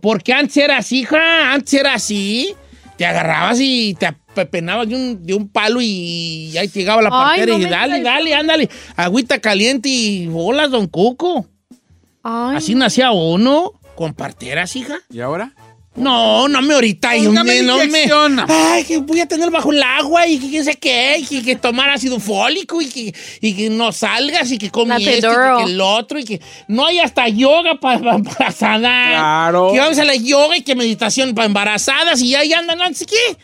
Porque 0.00 0.32
antes 0.32 0.56
era 0.56 0.78
así, 0.78 1.00
hija, 1.00 1.52
antes 1.52 1.74
era 1.74 1.94
así. 1.94 2.54
Te 2.96 3.04
agarrabas 3.04 3.58
y 3.60 3.94
te 3.98 4.06
apepenabas 4.06 4.88
de 4.88 4.94
un, 4.94 5.26
de 5.26 5.34
un 5.34 5.48
palo 5.48 5.80
y 5.80 6.56
ahí 6.56 6.68
llegaba 6.68 7.02
la 7.02 7.10
Ay, 7.12 7.40
partera 7.40 7.58
no 7.58 7.66
y 7.66 7.68
dale, 7.68 8.00
dale, 8.00 8.34
ándale. 8.34 8.70
Agüita 8.94 9.40
caliente 9.40 9.88
y 9.88 10.28
bolas, 10.28 10.70
don 10.70 10.86
Cuco. 10.86 11.46
Ay, 12.22 12.56
Así 12.56 12.74
nacía 12.76 13.10
uno 13.10 13.72
con 13.94 14.14
parteras, 14.14 14.76
hija. 14.76 14.98
¿Y 15.10 15.20
ahora? 15.20 15.52
No, 15.96 16.48
no 16.48 16.60
me 16.60 16.74
ahorita. 16.74 17.16
y 17.16 17.22
no 17.28 17.44
me. 17.44 17.60
Ay, 18.48 18.84
que 18.84 18.98
voy 18.98 19.20
a 19.20 19.28
tener 19.28 19.50
bajo 19.50 19.70
el 19.70 19.82
agua 19.82 20.26
y 20.26 20.38
que 20.38 20.48
quién 20.48 20.64
sé 20.64 20.74
qué, 20.74 21.18
y 21.18 21.24
que, 21.24 21.42
que 21.44 21.56
tomar 21.56 21.88
ácido 21.90 22.18
fólico 22.18 22.82
y 22.82 22.88
que, 22.88 23.14
y 23.40 23.54
que 23.54 23.70
no 23.70 23.92
salgas 23.92 24.50
y 24.50 24.58
que 24.58 24.66
La 24.66 24.72
comes 24.72 25.06
esto 25.06 25.30
y 25.30 25.64
que, 25.64 25.70
el 25.70 25.80
otro 25.80 26.18
y 26.18 26.24
que 26.24 26.40
no 26.66 26.86
hay 26.86 26.98
hasta 26.98 27.28
yoga 27.28 27.78
para 27.80 28.16
embarazadas. 28.16 28.80
Claro. 28.80 29.70
Que 29.72 29.78
vamos 29.78 29.98
a 29.98 30.04
la 30.04 30.16
yoga 30.16 30.56
y 30.56 30.62
que 30.62 30.74
meditación 30.74 31.32
para 31.34 31.46
embarazadas 31.46 32.20
y 32.22 32.34
ahí 32.34 32.52
andan, 32.52 32.82
antes 32.82 33.06
qué. 33.06 33.36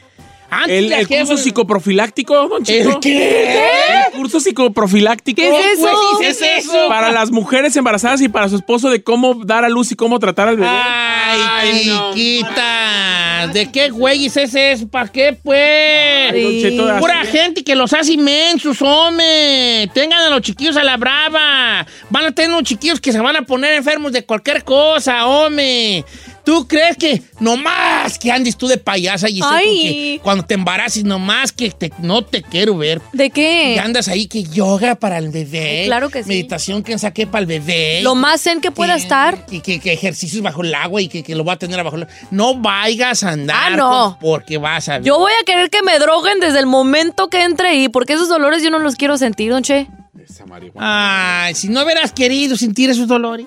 Antes 0.51 0.93
El, 0.93 1.07
curso 1.09 1.37
psicoprofiláctico, 1.37 2.49
Don 2.49 2.65
Cheto. 2.65 2.91
¿El 2.91 3.01
qué? 3.01 3.59
El 4.07 4.13
curso 4.13 4.41
psicoprofiláctico. 4.41 5.41
¿Qué 5.41 5.49
es 5.73 5.79
eso? 5.79 5.89
¿Qué 6.21 6.29
es 6.29 6.43
eso? 6.43 6.89
Para 6.89 7.13
las 7.13 7.31
mujeres 7.31 7.77
embarazadas 7.77 8.21
y 8.21 8.29
para 8.29 8.49
su 8.49 8.57
esposo 8.57 8.91
de 8.91 9.03
cómo 9.03 9.35
dar 9.45 9.65
a 9.65 9.69
luz 9.69 9.93
y 9.93 9.97
cómo 9.97 10.19
tratar 10.19 10.49
al 10.49 10.57
bebé. 10.57 10.69
Ay, 10.71 11.41
Ay, 11.73 11.87
no. 11.87 12.13
chiquita. 12.15 13.49
¿De 13.53 13.71
qué 13.73 13.91
güeyes 13.91 14.37
es 14.37 14.55
eso? 14.55 14.89
¿Para 14.89 15.09
qué, 15.09 15.37
pues? 15.43 16.33
Don 16.43 16.53
Cheto, 16.61 16.89
así- 16.91 17.01
Pura 17.01 17.25
gente 17.25 17.65
que 17.65 17.75
los 17.75 17.93
hace 17.93 18.13
inmensos, 18.13 18.83
hombre. 18.83 19.89
Tengan 19.95 20.21
a 20.21 20.31
los 20.31 20.43
chiquillos 20.43 20.77
a 20.77 20.83
la 20.85 20.97
brava. 20.97 21.87
Van 22.11 22.25
a 22.27 22.33
tener 22.33 22.51
unos 22.51 22.65
chiquillos 22.65 23.01
que 23.01 23.13
se 23.13 23.21
van 23.21 23.37
a 23.37 23.43
poner 23.43 23.75
enfermos 23.75 24.13
de 24.13 24.25
cualquier 24.25 24.63
cosa, 24.65 25.27
hombre. 25.27 26.05
¿Tú 26.45 26.67
crees 26.67 26.97
que 26.97 27.23
nomás 27.39 28.19
que 28.19 28.33
andes 28.33 28.57
tú 28.57 28.67
de 28.67 28.79
payasa 28.79 29.29
y 29.29 30.19
cuando 30.23 30.45
te 30.45 30.55
embaraces, 30.55 31.05
nomás 31.05 31.53
que 31.53 31.71
te- 31.71 31.93
no 31.99 32.23
te 32.25 32.43
quiero 32.43 32.77
ver? 32.77 33.01
¿De 33.13 33.31
qué? 33.31 33.75
Y 33.75 33.79
andas 33.79 34.09
ahí 34.09 34.27
que 34.27 34.43
yoga 34.45 34.95
para 34.95 35.19
el 35.19 35.29
bebé. 35.31 35.83
Claro 35.87 36.09
que 36.11 36.23
sí. 36.23 36.29
Meditación 36.29 36.83
que 36.83 36.99
saqué 36.99 37.27
para 37.27 37.41
el 37.41 37.47
bebé. 37.47 38.01
Lo 38.03 38.15
más 38.15 38.43
zen 38.43 38.61
que 38.61 38.71
pueda 38.71 38.97
estar. 38.97 39.45
Y 39.51 39.61
que, 39.61 39.81
que 39.81 39.93
ejercicios 39.93 40.43
bajo 40.43 40.63
el 40.63 40.75
agua 40.75 41.01
y 41.03 41.09
que, 41.09 41.23
que 41.23 41.35
lo 41.35 41.45
va 41.45 41.55
a 41.55 41.59
tener 41.59 41.83
bajo 41.85 41.97
el 41.97 42.03
agua. 42.05 42.15
No 42.31 42.55
vayas 42.57 43.23
a 43.23 43.31
andar 43.31 43.73
Ah, 43.75 43.77
no. 43.77 44.19
porque 44.21 44.59
vas 44.59 44.89
a 44.89 44.95
ver. 44.99 45.03
Yo 45.07 45.19
voy 45.19 45.33
a 45.41 45.45
querer 45.45 45.71
que 45.71 45.83
me 45.83 45.99
droguen 45.99 46.41
desde 46.41 46.59
el 46.59 46.67
momento 46.67 47.29
que 47.29 47.43
entre 47.45 47.69
ahí, 47.69 47.89
porque 47.89 48.15
esos 48.15 48.29
dolores 48.29 48.63
yo 48.63 48.71
no 48.71 48.79
los 48.79 48.97
quiero 48.97 49.19
sentir, 49.19 49.51
don 49.51 49.63
Che. 49.63 49.87
Esa 50.19 50.45
marihuana. 50.45 51.45
Ay, 51.45 51.55
si 51.55 51.69
no 51.69 51.83
hubieras 51.85 52.13
querido 52.13 52.57
sentir 52.57 52.91
esos 52.91 53.07
dolores, 53.07 53.47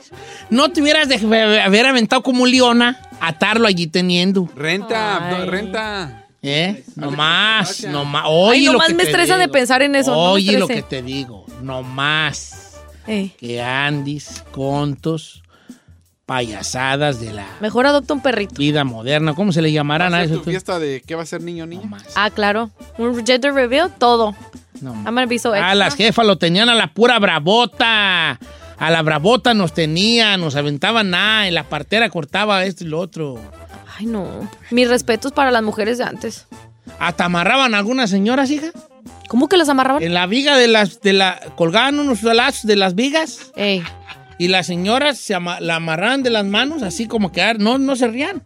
no 0.50 0.72
te 0.72 0.82
hubieras 0.82 1.08
de 1.10 1.16
haber 1.62 1.86
aventado 1.86 2.24
como 2.24 2.44
un 2.44 2.52
leona, 2.52 3.00
atarlo 3.20 3.68
allí 3.68 3.88
teniendo. 3.88 4.50
Renta, 4.56 5.30
no, 5.30 5.46
renta. 5.46 6.26
¿Eh? 6.42 6.84
No 6.96 7.12
más, 7.12 7.84
no 7.86 8.04
más. 8.06 8.26
Oye, 8.28 8.60
Ay, 8.60 8.66
lo 8.66 8.72
nomás 8.74 8.88
que 8.90 8.94
me 8.96 9.04
te 9.04 9.10
estresa 9.12 9.36
de 9.38 9.44
digo. 9.44 9.54
pensar 9.54 9.82
en 9.82 9.96
eso, 9.96 10.12
no 10.12 10.18
me 10.18 10.30
Oye, 10.32 10.58
lo 10.58 10.68
que 10.68 10.82
te 10.82 11.02
digo. 11.02 11.46
No 11.62 11.84
más 11.84 12.80
Eh, 13.08 13.32
que 13.38 13.62
andes 13.62 14.44
con 14.52 14.96
tus 14.96 15.42
payasadas 16.26 17.20
de 17.20 17.34
la 17.34 17.46
mejor 17.60 17.86
adopta 17.86 18.14
un 18.14 18.22
perrito. 18.22 18.56
vida 18.56 18.84
moderna. 18.84 19.34
¿Cómo 19.36 19.52
se 19.52 19.62
le 19.62 19.72
llamarán 19.72 20.14
¿Va 20.14 20.18
a 20.18 20.24
eso? 20.24 20.36
tu 20.36 20.40
tú? 20.44 20.50
fiesta 20.50 20.80
de 20.80 21.02
qué 21.06 21.16
va 21.16 21.24
a 21.24 21.26
ser 21.26 21.42
niño 21.42 21.64
o 21.66 21.68
No 21.68 21.76
niña? 21.76 21.86
más. 21.88 22.04
Ah, 22.16 22.30
claro. 22.30 22.72
Un 22.98 23.26
gender 23.26 23.54
reveal, 23.54 23.94
todo. 23.98 24.36
No 24.82 24.92
I'm 24.92 25.04
más. 25.04 25.14
gonna 25.14 25.26
be 25.28 25.40
so 25.40 25.54
Ah, 25.54 25.76
las 25.76 25.96
jefas 25.96 26.26
lo 26.26 26.38
tenían 26.38 26.70
a 26.70 26.76
la 26.76 26.88
pura 26.94 27.20
bravota. 27.20 28.40
A 28.78 28.90
la 28.92 29.02
bravota 29.02 29.54
nos 29.54 29.74
tenían, 29.74 30.42
nos 30.42 30.56
aventaban 30.56 31.12
nada. 31.12 31.48
En 31.48 31.54
la 31.54 31.64
partera 31.64 32.10
cortaba 32.10 32.66
esto 32.66 32.84
y 32.84 32.88
lo 32.88 33.00
otro. 33.00 33.40
Ay, 33.98 34.06
no. 34.08 34.50
Mis 34.72 34.90
respetos 34.90 35.32
para 35.32 35.52
las 35.52 35.62
mujeres 35.64 35.98
de 36.00 36.04
antes. 36.04 36.48
Hasta 37.00 37.26
amarraban 37.26 37.76
algunas 37.76 38.10
señoras, 38.10 38.50
hija. 38.52 38.72
¿Cómo 39.30 39.48
que 39.48 39.56
las 39.58 39.70
amarraban? 39.70 40.04
En 40.04 40.14
la 40.14 40.26
viga 40.28 40.58
de 40.58 40.68
las, 40.68 41.02
de 41.02 41.14
la, 41.14 41.40
colgaban 41.56 42.00
unos 42.00 42.24
lazos 42.24 42.64
de 42.64 42.76
las 42.76 42.94
vigas 42.96 43.52
Ey. 43.56 43.84
y 44.38 44.48
las 44.50 44.68
señoras 44.68 45.18
se 45.18 45.34
ama- 45.34 45.60
la 45.60 45.76
amarraban 45.78 46.24
de 46.24 46.30
las 46.30 46.46
manos, 46.46 46.84
así 46.84 47.08
como 47.08 47.32
que 47.32 47.42
ah, 47.42 47.54
no, 47.54 47.78
no 47.78 47.96
se 47.96 48.08
rían. 48.10 48.44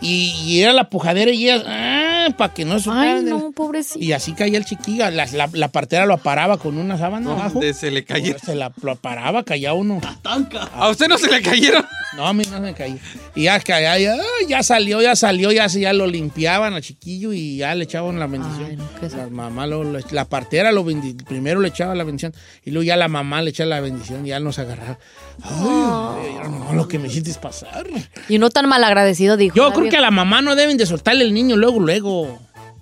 Y, 0.00 0.32
y 0.44 0.62
era 0.62 0.72
la 0.72 0.88
pujadera 0.88 1.30
y 1.30 1.50
ella, 1.50 1.62
ah, 1.66 2.19
para 2.36 2.52
que 2.54 2.64
no 2.64 2.78
se 2.78 2.90
Ay, 2.90 3.22
no, 3.24 3.52
pobrecito. 3.52 3.98
Y 4.04 4.12
así 4.12 4.32
caía 4.32 4.58
el 4.58 4.64
chiquillo. 4.64 5.10
La, 5.10 5.26
la, 5.26 5.48
la 5.52 5.68
partera 5.68 6.06
lo 6.06 6.14
aparaba 6.14 6.58
con 6.58 6.76
una 6.78 6.96
sábana 6.98 7.32
abajo. 7.32 7.50
¿Dónde 7.54 7.74
se 7.74 7.90
le 7.90 8.04
cayó? 8.04 8.36
Se 8.38 8.54
la 8.54 8.72
lo 8.82 8.92
aparaba, 8.92 9.42
caía 9.44 9.72
uno. 9.72 10.00
¿A 10.74 10.88
usted 10.88 11.08
no 11.08 11.18
se 11.18 11.30
le 11.30 11.42
cayeron? 11.42 11.84
No, 12.16 12.26
a 12.26 12.32
mí 12.32 12.42
no 12.50 12.60
me 12.60 12.74
caía. 12.74 12.98
Y 13.34 13.44
ya, 13.44 13.58
ya, 13.62 13.98
ya, 13.98 14.16
ya 14.48 14.62
salió, 14.62 15.00
ya 15.00 15.14
salió, 15.16 15.52
ya, 15.52 15.68
se- 15.68 15.80
ya 15.80 15.92
lo 15.92 16.06
limpiaban 16.06 16.74
al 16.74 16.82
chiquillo 16.82 17.32
y 17.32 17.58
ya 17.58 17.74
le 17.74 17.84
echaban 17.84 18.18
la 18.18 18.26
bendición. 18.26 18.76
la 19.16 19.26
mamá, 19.28 19.66
lo- 19.66 19.84
lo- 19.84 20.00
la 20.10 20.24
partera 20.24 20.72
lo 20.72 20.84
bendi- 20.84 21.16
primero 21.24 21.60
le 21.60 21.68
echaba 21.68 21.94
la 21.94 22.04
bendición 22.04 22.34
y 22.64 22.70
luego 22.70 22.84
ya 22.84 22.96
la 22.96 23.08
mamá 23.08 23.42
le 23.42 23.50
echaba 23.50 23.70
la 23.70 23.80
bendición 23.80 24.26
y 24.26 24.30
ya 24.30 24.40
nos 24.40 24.58
agarraba. 24.58 24.98
Ay, 25.42 26.36
ay, 26.42 26.48
no, 26.50 26.72
lo 26.74 26.88
que 26.88 26.98
me 26.98 27.08
hiciste 27.08 27.32
pasar. 27.40 27.86
Y 28.28 28.38
no 28.38 28.50
tan 28.50 28.68
malagradecido, 28.68 29.36
dijo. 29.36 29.54
Yo 29.56 29.72
creo 29.72 29.88
que 29.88 29.96
a 29.96 30.00
la 30.00 30.10
mamá 30.10 30.42
no 30.42 30.56
deben 30.56 30.76
de 30.76 30.86
soltarle 30.86 31.24
el 31.24 31.32
niño 31.32 31.56
luego, 31.56 31.78
luego. 31.80 32.09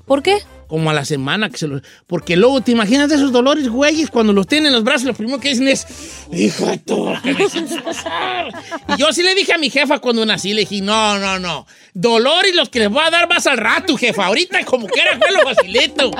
¿Por 0.06 0.22
qué? 0.22 0.38
Como 0.68 0.90
a 0.90 0.94
la 0.94 1.04
semana 1.04 1.50
que 1.50 1.58
se 1.58 1.66
lo... 1.66 1.80
Porque 2.06 2.36
luego 2.36 2.60
te 2.60 2.72
imaginas 2.72 3.08
de 3.08 3.16
esos 3.16 3.30
dolores, 3.30 3.68
güeyes, 3.68 4.10
cuando 4.10 4.32
los 4.32 4.46
tienen 4.46 4.68
en 4.68 4.72
los 4.74 4.84
brazos, 4.84 5.04
lo 5.04 5.14
primero 5.14 5.38
que 5.38 5.50
dicen 5.50 5.68
es, 5.68 5.86
hijo 6.32 6.66
de 6.66 6.78
tu, 6.78 7.12
¿qué 7.22 7.34
me 7.34 7.44
hiciste 7.44 7.80
pasar? 7.80 8.48
Y 8.88 8.98
yo 8.98 9.12
sí 9.12 9.22
le 9.22 9.34
dije 9.34 9.52
a 9.52 9.58
mi 9.58 9.70
jefa 9.70 9.98
cuando 9.98 10.24
nací, 10.24 10.52
le 10.54 10.62
dije, 10.62 10.80
no, 10.80 11.18
no, 11.18 11.38
no, 11.38 11.66
dolores 11.94 12.54
los 12.54 12.68
que 12.68 12.80
les 12.80 12.90
voy 12.90 13.02
a 13.04 13.10
dar 13.10 13.28
más 13.28 13.46
al 13.46 13.58
rato, 13.58 13.96
jefa, 13.96 14.26
ahorita 14.26 14.64
como 14.64 14.86
quiera 14.86 15.18
fue 15.18 15.30
lo 15.30 15.42
facilito. 15.42 16.10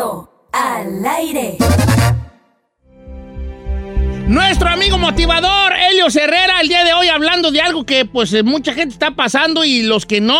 Al 0.00 1.04
aire. 1.04 1.58
Nuestro 4.26 4.70
amigo 4.70 4.96
motivador, 4.96 5.72
Helio 5.74 6.06
Herrera, 6.06 6.62
el 6.62 6.68
día 6.68 6.84
de 6.84 6.94
hoy 6.94 7.08
hablando 7.08 7.50
de 7.50 7.60
algo 7.60 7.84
que 7.84 8.06
pues 8.06 8.32
eh, 8.32 8.42
mucha 8.42 8.72
gente 8.72 8.94
está 8.94 9.10
pasando 9.10 9.62
y 9.62 9.82
los 9.82 10.06
que 10.06 10.22
no, 10.22 10.38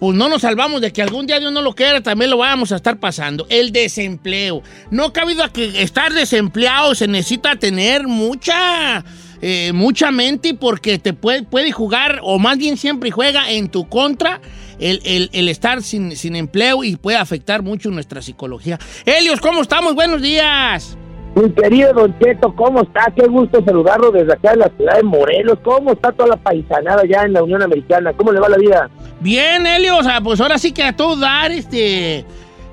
pues 0.00 0.16
no 0.16 0.28
nos 0.28 0.42
salvamos 0.42 0.80
de 0.80 0.92
que 0.92 1.02
algún 1.02 1.28
día 1.28 1.38
Dios 1.38 1.52
no 1.52 1.62
lo 1.62 1.74
quiera, 1.74 2.00
también 2.00 2.30
lo 2.30 2.38
vamos 2.38 2.72
a 2.72 2.76
estar 2.76 2.98
pasando. 2.98 3.46
El 3.48 3.70
desempleo. 3.70 4.62
No 4.90 5.12
cabido 5.12 5.44
a 5.44 5.52
que 5.52 5.82
estar 5.82 6.12
desempleado 6.12 6.96
se 6.96 7.06
necesita 7.06 7.54
tener 7.54 8.08
mucha, 8.08 9.04
eh, 9.40 9.70
mucha 9.72 10.10
mente 10.10 10.54
porque 10.54 10.98
te 10.98 11.12
puede 11.12 11.70
jugar, 11.70 12.18
o 12.24 12.40
más 12.40 12.58
bien 12.58 12.76
siempre 12.76 13.12
juega 13.12 13.52
en 13.52 13.68
tu 13.68 13.88
contra 13.88 14.40
el, 14.80 15.00
el- 15.04 15.30
el 15.32 15.48
estar 15.48 15.82
sin, 15.82 16.16
sin 16.16 16.34
empleo 16.36 16.82
y 16.82 16.96
puede 16.96 17.18
afectar 17.18 17.62
mucho 17.62 17.90
nuestra 17.90 18.22
psicología. 18.22 18.78
Helios, 19.04 19.40
¿cómo 19.40 19.60
estamos? 19.62 19.94
Buenos 19.94 20.20
días. 20.22 20.96
Mi 21.36 21.48
querido 21.52 21.92
Don 21.92 22.18
Cheto, 22.18 22.52
¿cómo 22.56 22.82
está? 22.82 23.12
Qué 23.14 23.28
gusto 23.28 23.62
saludarlo 23.64 24.10
desde 24.10 24.32
acá 24.32 24.50
de 24.50 24.56
la 24.56 24.70
ciudad 24.76 24.96
de 24.96 25.04
Morelos. 25.04 25.58
¿Cómo 25.62 25.92
está 25.92 26.10
toda 26.10 26.30
la 26.30 26.36
paisanada 26.36 27.02
ya 27.08 27.22
en 27.22 27.34
la 27.34 27.44
Unión 27.44 27.62
Americana? 27.62 28.12
¿Cómo 28.14 28.32
le 28.32 28.40
va 28.40 28.48
la 28.48 28.56
vida? 28.58 28.90
Bien, 29.20 29.64
Helio, 29.64 29.98
o 29.98 30.02
sea, 30.02 30.20
pues 30.20 30.40
ahora 30.40 30.58
sí 30.58 30.72
que 30.72 30.82
a 30.82 30.96
todo 30.96 31.14
dar, 31.14 31.52
este, 31.52 32.24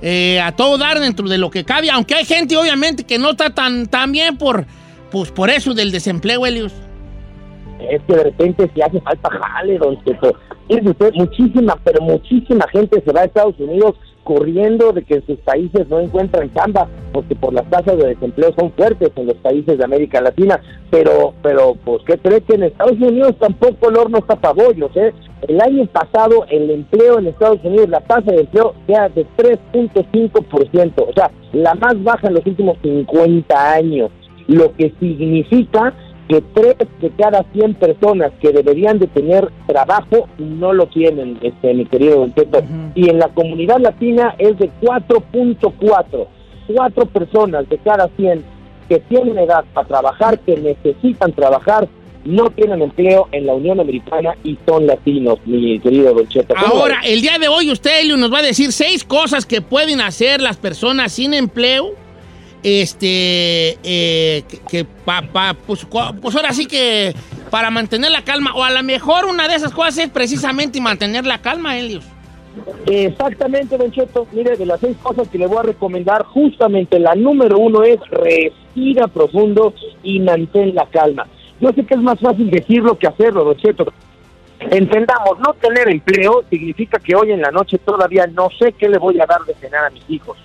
eh, 0.02 0.42
a 0.42 0.54
todo 0.54 0.80
dar 0.80 1.00
dentro 1.00 1.28
de 1.30 1.38
lo 1.38 1.52
que 1.52 1.64
cabe, 1.64 1.92
aunque 1.92 2.16
hay 2.16 2.26
gente 2.26 2.58
obviamente 2.58 3.04
que 3.04 3.20
no 3.20 3.30
está 3.30 3.52
tan, 3.54 3.86
tan 3.86 4.12
bien 4.12 4.38
por, 4.40 4.66
pues 5.12 5.30
por 5.30 5.52
eso 5.52 5.76
del 5.76 5.92
desempleo, 5.92 6.44
Helios. 6.44 6.74
Es 7.80 8.02
que 8.04 8.16
de 8.16 8.24
repente 8.24 8.70
si 8.74 8.82
hace 8.82 9.00
falta 9.02 9.30
jale, 9.30 9.78
Don 9.78 10.02
Cheto. 10.04 10.34
Fíjese 10.68 10.90
usted, 10.90 11.14
muchísima, 11.14 11.78
pero 11.84 12.02
muchísima 12.02 12.66
gente 12.72 13.02
se 13.06 13.12
va 13.14 13.22
a 13.22 13.26
Estados 13.26 13.60
Unidos 13.60 13.96
corriendo 14.28 14.92
de 14.92 15.04
que 15.04 15.22
sus 15.22 15.38
países 15.40 15.88
no 15.88 16.02
encuentran 16.02 16.54
chamba, 16.54 16.90
porque 17.14 17.34
por 17.34 17.54
las 17.54 17.66
tasas 17.70 17.98
de 17.98 18.10
desempleo 18.10 18.54
son 18.60 18.74
fuertes 18.74 19.10
en 19.16 19.28
los 19.28 19.38
países 19.38 19.78
de 19.78 19.84
América 19.86 20.20
Latina, 20.20 20.60
pero, 20.92 21.34
pero, 21.42 21.76
pues, 21.86 22.02
¿qué 22.06 22.18
cree 22.18 22.42
que 22.42 22.56
en 22.56 22.64
Estados 22.64 23.00
Unidos 23.00 23.36
tampoco 23.40 23.90
el 23.90 23.96
horno 23.96 24.18
está 24.18 24.36
para 24.36 24.54
bollos, 24.54 24.92
eh? 24.98 25.14
El 25.48 25.62
año 25.62 25.86
pasado 25.86 26.46
el 26.50 26.70
empleo 26.70 27.20
en 27.20 27.28
Estados 27.28 27.64
Unidos, 27.64 27.88
la 27.88 28.02
tasa 28.02 28.34
de 28.34 28.42
empleo 28.42 28.74
era 28.90 29.08
de 29.08 29.26
3.5%, 29.38 31.06
o 31.08 31.14
sea, 31.14 31.32
la 31.54 31.74
más 31.76 32.04
baja 32.04 32.28
en 32.28 32.34
los 32.34 32.46
últimos 32.46 32.78
50 32.82 33.74
años, 33.74 34.12
lo 34.48 34.74
que 34.76 34.94
significa 35.00 35.94
que 36.28 36.42
tres 36.54 36.76
de 37.02 37.10
cada 37.12 37.44
100 37.54 37.76
personas 37.76 38.32
que 38.42 38.52
deberían 38.52 39.00
de 39.00 39.08
tener 39.08 39.50
trabajo 39.66 40.28
no 40.38 40.74
lo 40.74 40.88
tienen, 40.88 41.40
este, 41.42 41.74
mi 41.74 41.86
querido 41.86 42.20
Don 42.20 42.34
Cheto. 42.34 42.62
Y 42.96 43.10
en 43.10 43.20
la 43.20 43.30
comunidad 43.30 43.80
latina 43.80 44.36
es 44.38 44.58
de 44.60 44.70
4.4. 44.82 46.28
Cuatro 46.68 47.06
personas 47.06 47.70
de 47.70 47.78
cada 47.78 48.10
100 48.18 48.44
que 48.90 49.00
tienen 49.00 49.38
edad 49.38 49.64
para 49.74 49.88
trabajar, 49.88 50.40
que 50.40 50.58
necesitan 50.58 51.32
trabajar, 51.32 51.88
no 52.26 52.50
tienen 52.50 52.82
empleo 52.82 53.30
en 53.32 53.46
la 53.46 53.54
Unión 53.54 53.80
Americana 53.80 54.36
y 54.44 54.58
son 54.68 54.86
latinos, 54.86 55.40
mi 55.46 55.80
querido 55.80 56.14
Don 56.14 56.28
Cheto. 56.28 56.54
¿Cómo 56.60 56.82
Ahora, 56.82 57.00
el 57.06 57.22
día 57.22 57.38
de 57.40 57.48
hoy 57.48 57.72
usted, 57.72 58.02
Helio, 58.02 58.18
nos 58.18 58.34
va 58.34 58.40
a 58.40 58.44
decir 58.44 58.74
seis 58.74 59.06
cosas 59.06 59.46
que 59.46 59.62
pueden 59.62 60.02
hacer 60.02 60.42
las 60.42 60.58
personas 60.58 61.14
sin 61.14 61.34
empleo, 61.34 61.94
este, 62.68 63.78
eh, 63.84 64.44
que, 64.50 64.58
que 64.70 64.86
pa- 64.86 65.22
pa- 65.22 65.54
pues, 65.66 65.86
pues 66.22 66.36
ahora 66.36 66.52
sí 66.52 66.66
que 66.66 67.16
para 67.50 67.70
mantener 67.70 68.12
la 68.12 68.24
calma, 68.24 68.54
o 68.56 68.64
a 68.64 68.72
lo 68.72 68.84
mejor 68.84 69.26
una 69.26 69.48
de 69.48 69.56
esas 69.56 69.72
cosas 69.72 69.98
es 70.00 70.10
precisamente 70.10 70.82
mantener 70.82 71.26
la 71.26 71.38
calma, 71.42 71.78
Helios. 71.78 72.04
Exactamente, 72.86 73.78
Don 73.78 73.92
Cheto. 73.92 74.28
Mire, 74.34 74.58
de 74.58 74.66
las 74.66 74.80
seis 74.82 74.98
cosas 75.02 75.28
que 75.30 75.38
le 75.38 75.48
voy 75.48 75.60
a 75.60 75.64
recomendar, 75.64 76.24
justamente 76.26 77.00
la 77.00 77.16
número 77.16 77.58
uno 77.58 77.84
es 77.84 78.00
respira 78.10 79.08
profundo 79.08 79.74
y 80.04 80.20
mantén 80.20 80.76
la 80.76 80.86
calma. 80.88 81.26
Yo 81.62 81.72
sé 81.74 81.86
que 81.86 81.94
es 81.94 82.02
más 82.02 82.20
fácil 82.20 82.50
decirlo 82.52 82.98
que 82.98 83.08
hacerlo, 83.08 83.44
Don 83.46 83.56
Cheto. 83.58 83.86
Entendamos, 84.60 85.40
no 85.40 85.54
tener 85.54 85.88
empleo 85.90 86.44
significa 86.50 87.00
que 87.00 87.16
hoy 87.16 87.32
en 87.32 87.42
la 87.42 87.52
noche 87.52 87.78
todavía 87.78 88.26
no 88.28 88.50
sé 88.60 88.74
qué 88.74 88.90
le 88.90 88.98
voy 88.98 89.20
a 89.22 89.26
dar 89.26 89.44
de 89.46 89.54
cenar 89.54 89.86
a 89.86 89.90
mis 89.92 90.04
hijos. 90.10 90.36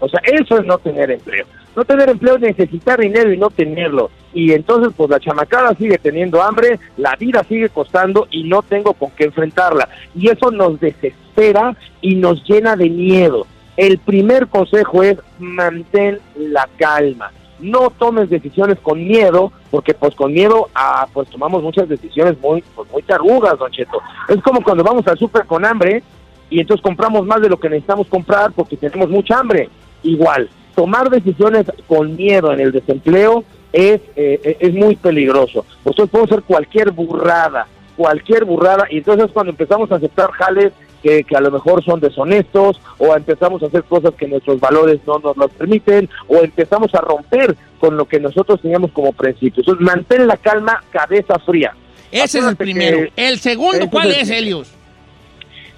O 0.00 0.08
sea, 0.08 0.20
eso 0.24 0.58
es 0.58 0.66
no 0.66 0.78
tener 0.78 1.10
empleo. 1.10 1.46
No 1.74 1.84
tener 1.84 2.08
empleo 2.08 2.36
es 2.36 2.40
necesitar 2.40 3.00
dinero 3.00 3.32
y 3.32 3.38
no 3.38 3.50
tenerlo. 3.50 4.10
Y 4.32 4.52
entonces, 4.52 4.92
pues 4.96 5.10
la 5.10 5.20
chamacada 5.20 5.74
sigue 5.74 5.98
teniendo 5.98 6.42
hambre, 6.42 6.78
la 6.96 7.14
vida 7.16 7.44
sigue 7.44 7.68
costando 7.68 8.26
y 8.30 8.44
no 8.44 8.62
tengo 8.62 8.94
con 8.94 9.10
qué 9.12 9.24
enfrentarla. 9.24 9.88
Y 10.14 10.28
eso 10.28 10.50
nos 10.50 10.80
desespera 10.80 11.76
y 12.00 12.16
nos 12.16 12.44
llena 12.44 12.76
de 12.76 12.90
miedo. 12.90 13.46
El 13.76 13.98
primer 13.98 14.48
consejo 14.48 15.04
es 15.04 15.18
mantén 15.38 16.18
la 16.36 16.68
calma. 16.78 17.30
No 17.60 17.90
tomes 17.90 18.28
decisiones 18.28 18.78
con 18.80 19.06
miedo, 19.06 19.52
porque 19.70 19.94
pues 19.94 20.14
con 20.14 20.32
miedo 20.32 20.68
ah, 20.74 21.06
pues 21.12 21.28
tomamos 21.28 21.62
muchas 21.62 21.88
decisiones 21.88 22.38
muy, 22.40 22.62
pues, 22.74 22.90
muy 22.90 23.02
tarugas, 23.02 23.58
Don 23.58 23.70
Cheto. 23.70 24.00
Es 24.28 24.42
como 24.42 24.62
cuando 24.62 24.84
vamos 24.84 25.06
al 25.06 25.18
súper 25.18 25.44
con 25.46 25.64
hambre 25.64 26.02
y 26.50 26.60
entonces 26.60 26.82
compramos 26.82 27.26
más 27.26 27.40
de 27.40 27.48
lo 27.48 27.58
que 27.58 27.68
necesitamos 27.68 28.06
comprar 28.08 28.52
porque 28.52 28.76
tenemos 28.76 29.08
mucha 29.08 29.38
hambre. 29.38 29.68
Igual, 30.02 30.48
tomar 30.74 31.10
decisiones 31.10 31.66
con 31.86 32.16
miedo 32.16 32.52
en 32.52 32.60
el 32.60 32.72
desempleo 32.72 33.44
es, 33.72 34.00
eh, 34.16 34.56
es 34.60 34.74
muy 34.74 34.96
peligroso. 34.96 35.64
Nosotros 35.84 36.10
podemos 36.10 36.32
hacer 36.32 36.44
cualquier 36.44 36.90
burrada, 36.92 37.66
cualquier 37.96 38.44
burrada, 38.44 38.86
y 38.90 38.98
entonces 38.98 39.30
cuando 39.32 39.50
empezamos 39.50 39.90
a 39.92 39.96
aceptar 39.96 40.30
jales 40.32 40.72
que, 41.02 41.22
que 41.24 41.36
a 41.36 41.40
lo 41.40 41.50
mejor 41.50 41.84
son 41.84 42.00
deshonestos, 42.00 42.80
o 42.98 43.14
empezamos 43.14 43.62
a 43.62 43.66
hacer 43.66 43.84
cosas 43.84 44.14
que 44.14 44.26
nuestros 44.26 44.60
valores 44.60 45.00
no 45.06 45.18
nos 45.18 45.36
lo 45.36 45.48
permiten, 45.48 46.08
o 46.26 46.38
empezamos 46.38 46.94
a 46.94 47.00
romper 47.00 47.56
con 47.78 47.96
lo 47.96 48.06
que 48.06 48.18
nosotros 48.18 48.60
teníamos 48.60 48.92
como 48.92 49.12
principios. 49.12 49.66
Entonces, 49.66 49.84
mantén 49.84 50.26
la 50.26 50.36
calma, 50.36 50.82
cabeza 50.90 51.38
fría. 51.38 51.74
Ese 52.10 52.38
es 52.38 52.44
el 52.44 52.56
primero. 52.56 53.10
El 53.16 53.38
segundo, 53.38 53.88
¿cuál 53.90 54.12
es, 54.12 54.30
Helios? 54.30 54.72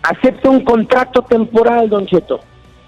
acepta 0.03 0.49
un 0.49 0.65
contrato 0.65 1.23
temporal, 1.23 1.89
Don 1.89 2.07
Cheto. 2.07 2.41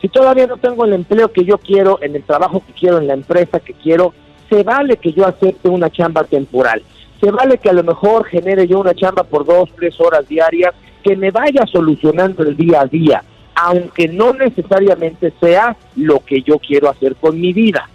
Si 0.03 0.09
todavía 0.09 0.47
no 0.49 0.57
tengo 0.59 0.85
el 0.85 0.93
empleo 0.93 1.33
que 1.33 1.45
yo 1.45 1.57
quiero, 1.59 1.99
en 2.03 2.15
el 2.17 2.25
trabajo 2.25 2.63
que 2.67 2.73
quiero, 2.75 2.99
en 2.99 3.07
la 3.07 3.15
empresa 3.15 3.61
que 3.61 3.73
quiero, 3.73 4.13
se 4.51 4.63
vale 4.65 4.99
que 4.99 5.13
yo 5.13 5.27
acepte 5.27 5.69
una 5.71 5.89
chamba 5.91 6.25
temporal. 6.25 6.83
Se 7.21 7.31
vale 7.31 7.57
que 7.59 7.71
a 7.71 7.73
lo 7.73 7.85
mejor 7.85 8.25
genere 8.27 8.67
yo 8.67 8.81
una 8.81 8.95
chamba 8.95 9.23
por 9.23 9.47
dos, 9.47 9.71
tres 9.77 9.99
horas 10.01 10.29
diarias, 10.29 10.75
que 11.05 11.17
me 11.17 11.31
vaya 11.31 11.65
solucionando 11.67 12.43
el 12.43 12.57
día 12.57 12.81
a 12.83 12.87
día, 12.87 13.23
aunque 13.55 14.09
no 14.09 14.33
necesariamente 14.35 15.33
sea 15.41 15.77
lo 15.97 16.21
que 16.21 16.43
yo 16.43 16.59
quiero 16.59 16.91
hacer 16.91 17.15
con 17.17 17.41
mi 17.41 17.53
vida. 17.53 17.89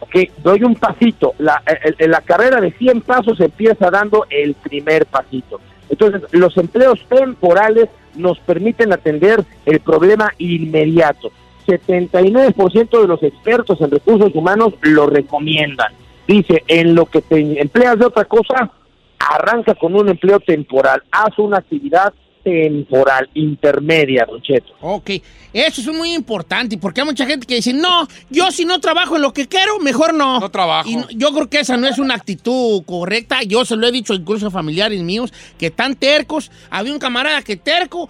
Ok, 0.00 0.16
doy 0.42 0.64
un 0.64 0.74
pasito. 0.74 1.34
La, 1.38 1.62
el- 1.84 1.94
el- 1.96 2.10
la 2.10 2.20
carrera 2.22 2.60
de 2.60 2.72
100 2.72 3.02
pasos 3.02 3.40
empieza 3.40 3.88
dando 3.88 4.26
el 4.30 4.54
primer 4.54 5.06
pasito. 5.06 5.60
Entonces, 5.88 6.22
los 6.32 6.56
empleos 6.56 7.00
temporales 7.08 7.88
nos 8.16 8.38
permiten 8.40 8.92
atender 8.92 9.44
el 9.64 9.78
problema 9.80 10.32
inmediato. 10.38 11.30
79% 11.66 13.00
de 13.00 13.08
los 13.08 13.22
expertos 13.22 13.80
en 13.80 13.90
recursos 13.90 14.34
humanos 14.34 14.74
lo 14.82 15.06
recomiendan. 15.06 15.92
Dice, 16.26 16.62
en 16.68 16.94
lo 16.94 17.06
que 17.06 17.20
te 17.22 17.60
empleas 17.60 17.98
de 17.98 18.06
otra 18.06 18.24
cosa, 18.24 18.70
arranca 19.18 19.74
con 19.74 19.94
un 19.94 20.08
empleo 20.08 20.40
temporal, 20.40 21.02
haz 21.10 21.38
una 21.38 21.58
actividad 21.58 22.12
temporal, 22.44 23.28
intermedia, 23.34 24.24
Don 24.28 24.42
Cheto. 24.42 24.72
Ok, 24.80 25.10
eso 25.52 25.80
es 25.80 25.86
muy 25.96 26.12
importante 26.12 26.76
porque 26.76 27.00
hay 27.00 27.06
mucha 27.06 27.24
gente 27.24 27.46
que 27.46 27.54
dice, 27.56 27.72
no, 27.72 28.08
yo 28.30 28.50
si 28.50 28.64
no 28.64 28.80
trabajo 28.80 29.14
en 29.14 29.22
lo 29.22 29.32
que 29.32 29.46
quiero, 29.46 29.78
mejor 29.78 30.12
no. 30.12 30.40
No 30.40 30.50
trabajo. 30.50 30.88
Y 30.88 30.96
no- 30.96 31.06
yo 31.10 31.32
creo 31.32 31.48
que 31.48 31.60
esa 31.60 31.76
no 31.76 31.86
es 31.86 31.98
una 32.00 32.14
actitud 32.14 32.82
correcta. 32.84 33.42
Yo 33.44 33.64
se 33.64 33.76
lo 33.76 33.86
he 33.86 33.92
dicho 33.92 34.12
incluso 34.14 34.48
a 34.48 34.50
familiares 34.50 35.00
míos 35.02 35.32
que 35.56 35.66
están 35.66 35.94
tercos. 35.94 36.50
Había 36.68 36.92
un 36.92 36.98
camarada 36.98 37.42
que 37.42 37.56
terco, 37.56 38.08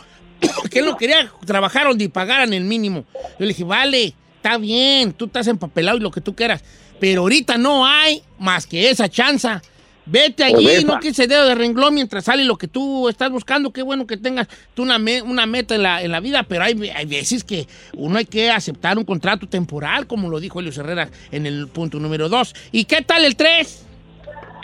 que 0.71 0.79
él 0.81 0.87
no 0.87 0.97
quería 0.97 1.31
trabajar 1.47 1.87
donde 1.87 2.09
pagaran 2.09 2.53
el 2.53 2.65
mínimo. 2.65 3.05
Yo 3.15 3.47
le 3.47 3.49
dije, 3.49 3.65
vale, 3.65 4.15
está 4.37 4.59
bien, 4.59 5.13
tú 5.13 5.27
estás 5.27 5.47
empapelado 5.47 5.99
y 5.99 6.01
lo 6.01 6.11
que 6.11 6.21
tú 6.21 6.35
quieras. 6.35 6.63
Pero 7.01 7.23
ahorita 7.23 7.59
no 7.59 7.87
hay 7.87 8.23
más 8.39 8.67
que 8.67 8.91
esa 8.91 9.09
chanza. 9.09 9.63
Vete 10.05 10.43
allí, 10.43 10.65
no 10.85 10.99
quise 11.01 11.29
dedo 11.29 11.47
de 11.47 11.55
renglón 11.55 11.95
mientras 11.95 12.25
sale 12.25 12.45
lo 12.45 12.57
que 12.59 12.67
tú 12.67 13.09
estás 13.09 13.31
buscando. 13.31 13.73
Qué 13.73 13.83
bueno 13.83 14.05
que 14.05 14.17
tengas 14.17 14.49
tú 14.75 14.83
una, 14.83 14.99
me- 14.99 15.23
una 15.23 15.47
meta 15.47 15.77
en 15.77 15.83
la, 15.85 16.03
en 16.03 16.11
la 16.11 16.19
vida, 16.19 16.43
pero 16.43 16.65
hay, 16.65 16.91
hay 16.91 17.07
veces 17.07 17.45
que 17.45 17.69
uno 17.97 18.19
hay 18.19 18.25
que 18.25 18.51
aceptar 18.51 18.99
un 18.99 19.05
contrato 19.05 19.47
temporal, 19.49 20.09
como 20.09 20.29
lo 20.29 20.41
dijo 20.41 20.59
Elios 20.59 20.77
Herrera 20.77 21.09
en 21.31 21.47
el 21.47 21.69
punto 21.69 22.01
número 22.01 22.29
dos. 22.29 22.53
¿Y 22.73 22.85
qué 22.85 23.03
tal 23.03 23.25
el 23.25 23.37
3? 23.37 23.87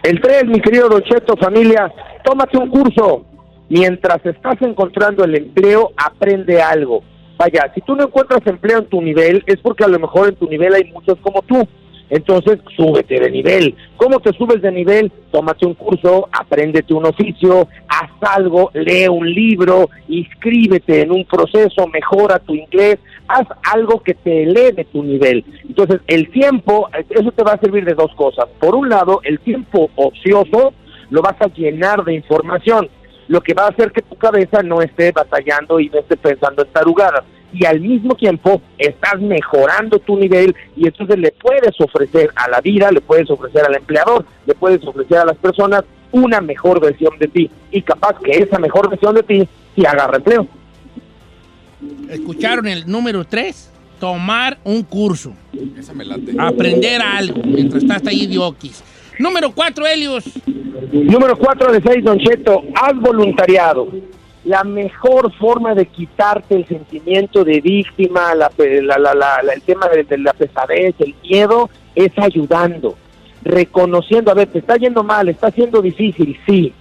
El 0.03 0.21
3, 0.21 0.45
mi 0.47 0.61
querido 0.61 0.89
Don 0.89 1.03
Cheto, 1.05 1.37
familia, 1.37 1.93
tómate 2.25 2.57
un 2.59 2.69
curso. 2.71 3.25
Mientras 3.69 4.25
estás 4.25 4.61
encontrando 4.63 5.25
el 5.25 5.35
empleo, 5.35 5.93
aprende 5.97 6.63
algo. 6.63 7.03
Vaya, 7.37 7.71
si 7.75 7.81
tú 7.83 7.95
no 7.95 8.05
encuentras 8.05 8.47
empleo 8.47 8.79
en 8.79 8.87
tu 8.87 9.01
nivel, 9.01 9.45
es 9.47 9.59
porque 9.61 9.85
a 9.85 9.89
lo 9.89 9.99
mejor 9.99 10.29
en 10.29 10.37
tu 10.37 10.49
nivel 10.49 10.75
hay 10.75 10.85
muchos 10.93 11.19
como 11.21 11.43
tú. 11.43 11.67
Entonces, 12.11 12.59
súbete 12.75 13.21
de 13.21 13.31
nivel. 13.31 13.75
¿Cómo 13.97 14.19
te 14.21 14.33
subes 14.33 14.63
de 14.63 14.73
nivel? 14.73 15.13
Tómate 15.31 15.67
un 15.67 15.75
curso, 15.75 16.29
apréndete 16.33 16.95
un 16.95 17.07
oficio, 17.07 17.69
haz 17.87 18.11
algo, 18.35 18.71
lee 18.73 19.09
un 19.09 19.31
libro, 19.31 19.91
inscríbete 20.09 21.03
en 21.03 21.13
un 21.13 21.25
proceso, 21.27 21.87
mejora 21.87 22.39
tu 22.39 22.55
inglés, 22.55 22.99
haz 23.29 23.47
algo 23.73 24.03
que 24.03 24.15
te 24.15 24.45
eleve 24.45 24.85
tu 24.87 25.03
nivel. 25.03 25.45
Entonces, 25.69 26.01
el 26.07 26.31
tiempo, 26.31 26.89
eso 27.11 27.31
te 27.33 27.45
va 27.45 27.53
a 27.53 27.61
servir 27.61 27.85
de 27.85 27.95
dos 27.95 28.15
cosas. 28.15 28.47
Por 28.59 28.75
un 28.75 28.89
lado, 28.89 29.21
el 29.25 29.39
tiempo 29.41 29.91
ocioso 29.97 30.73
lo 31.11 31.23
vas 31.23 31.37
a 31.41 31.49
llenar 31.49 32.05
de 32.05 32.15
información, 32.15 32.89
lo 33.29 33.43
que 33.43 33.55
va 33.55 33.67
a 33.67 33.69
hacer 33.69 33.93
que 33.93 34.03
tu 34.03 34.17
cabeza 34.17 34.63
no 34.63 34.83
esté 34.83 35.13
batallando 35.13 35.79
y 35.79 35.89
no 35.91 36.01
esté 36.01 36.17
pensando 36.17 36.63
en 36.63 36.73
tarugadas. 36.73 37.25
Y 37.53 37.65
al 37.65 37.81
mismo 37.81 38.15
tiempo 38.15 38.61
estás 38.77 39.21
mejorando 39.21 39.99
tu 40.01 40.19
nivel 40.19 40.55
y 40.77 40.87
entonces 40.87 41.19
le 41.19 41.33
puedes 41.33 41.81
ofrecer 41.81 42.31
a 42.35 42.49
la 42.51 42.61
vida, 42.61 42.91
le 42.91 43.01
puedes 43.01 43.31
ofrecer 43.31 43.65
al 43.65 43.77
empleador, 43.77 44.27
le 44.45 44.55
puedes 44.55 44.85
ofrecer 44.87 45.19
a 45.19 45.25
las 45.25 45.37
personas 45.37 45.85
una 46.13 46.41
mejor 46.41 46.81
versión 46.81 47.19
de 47.19 47.29
ti. 47.29 47.51
Y 47.71 47.83
capaz 47.83 48.19
que 48.21 48.33
esa 48.33 48.59
mejor 48.59 48.91
versión 48.91 49.15
de 49.15 49.23
ti 49.23 49.49
sí 49.75 49.87
agarra 49.87 50.17
empleo. 50.17 50.47
¿Escucharon 52.11 52.67
el 52.67 52.87
número 52.87 53.25
3? 53.25 53.73
Tomar 54.01 54.59
un 54.65 54.83
curso. 54.83 55.35
Esa 55.77 55.93
me 55.93 56.05
late. 56.05 56.35
Aprender 56.39 57.01
algo 57.03 57.43
mientras 57.45 57.83
estás 57.83 58.07
ahí 58.07 58.27
de. 58.27 58.39
Número 59.19 59.51
4, 59.53 59.87
Helios. 59.87 60.25
Número 60.93 61.37
4 61.37 61.73
de 61.73 61.81
6, 61.83 62.05
Don 62.05 62.19
Cheto, 62.19 62.63
haz 62.75 62.95
voluntariado. 62.97 63.89
La 64.45 64.65
mejor 64.65 65.33
forma 65.35 65.75
de 65.75 65.87
quitarte 65.87 66.55
el 66.55 66.67
sentimiento 66.67 67.45
de 67.45 67.61
víctima, 67.61 68.35
la, 68.35 68.51
la- 68.59 69.15
la- 69.15 69.53
el 69.53 69.63
tema 69.63 69.89
de, 69.89 70.05
de 70.05 70.19
la 70.19 70.33
pesadez, 70.33 70.95
el 71.01 71.15
miedo, 71.23 71.69
es 71.95 72.13
ayudando, 72.17 72.97
reconociendo, 73.43 74.31
a 74.31 74.35
ver, 74.35 74.49
te 74.49 74.61
está 74.61 74.77
yendo 74.77 75.03
mal, 75.03 75.29
está 75.29 75.51
siendo 75.51 75.83
difícil, 75.83 76.39
sí. 76.47 76.73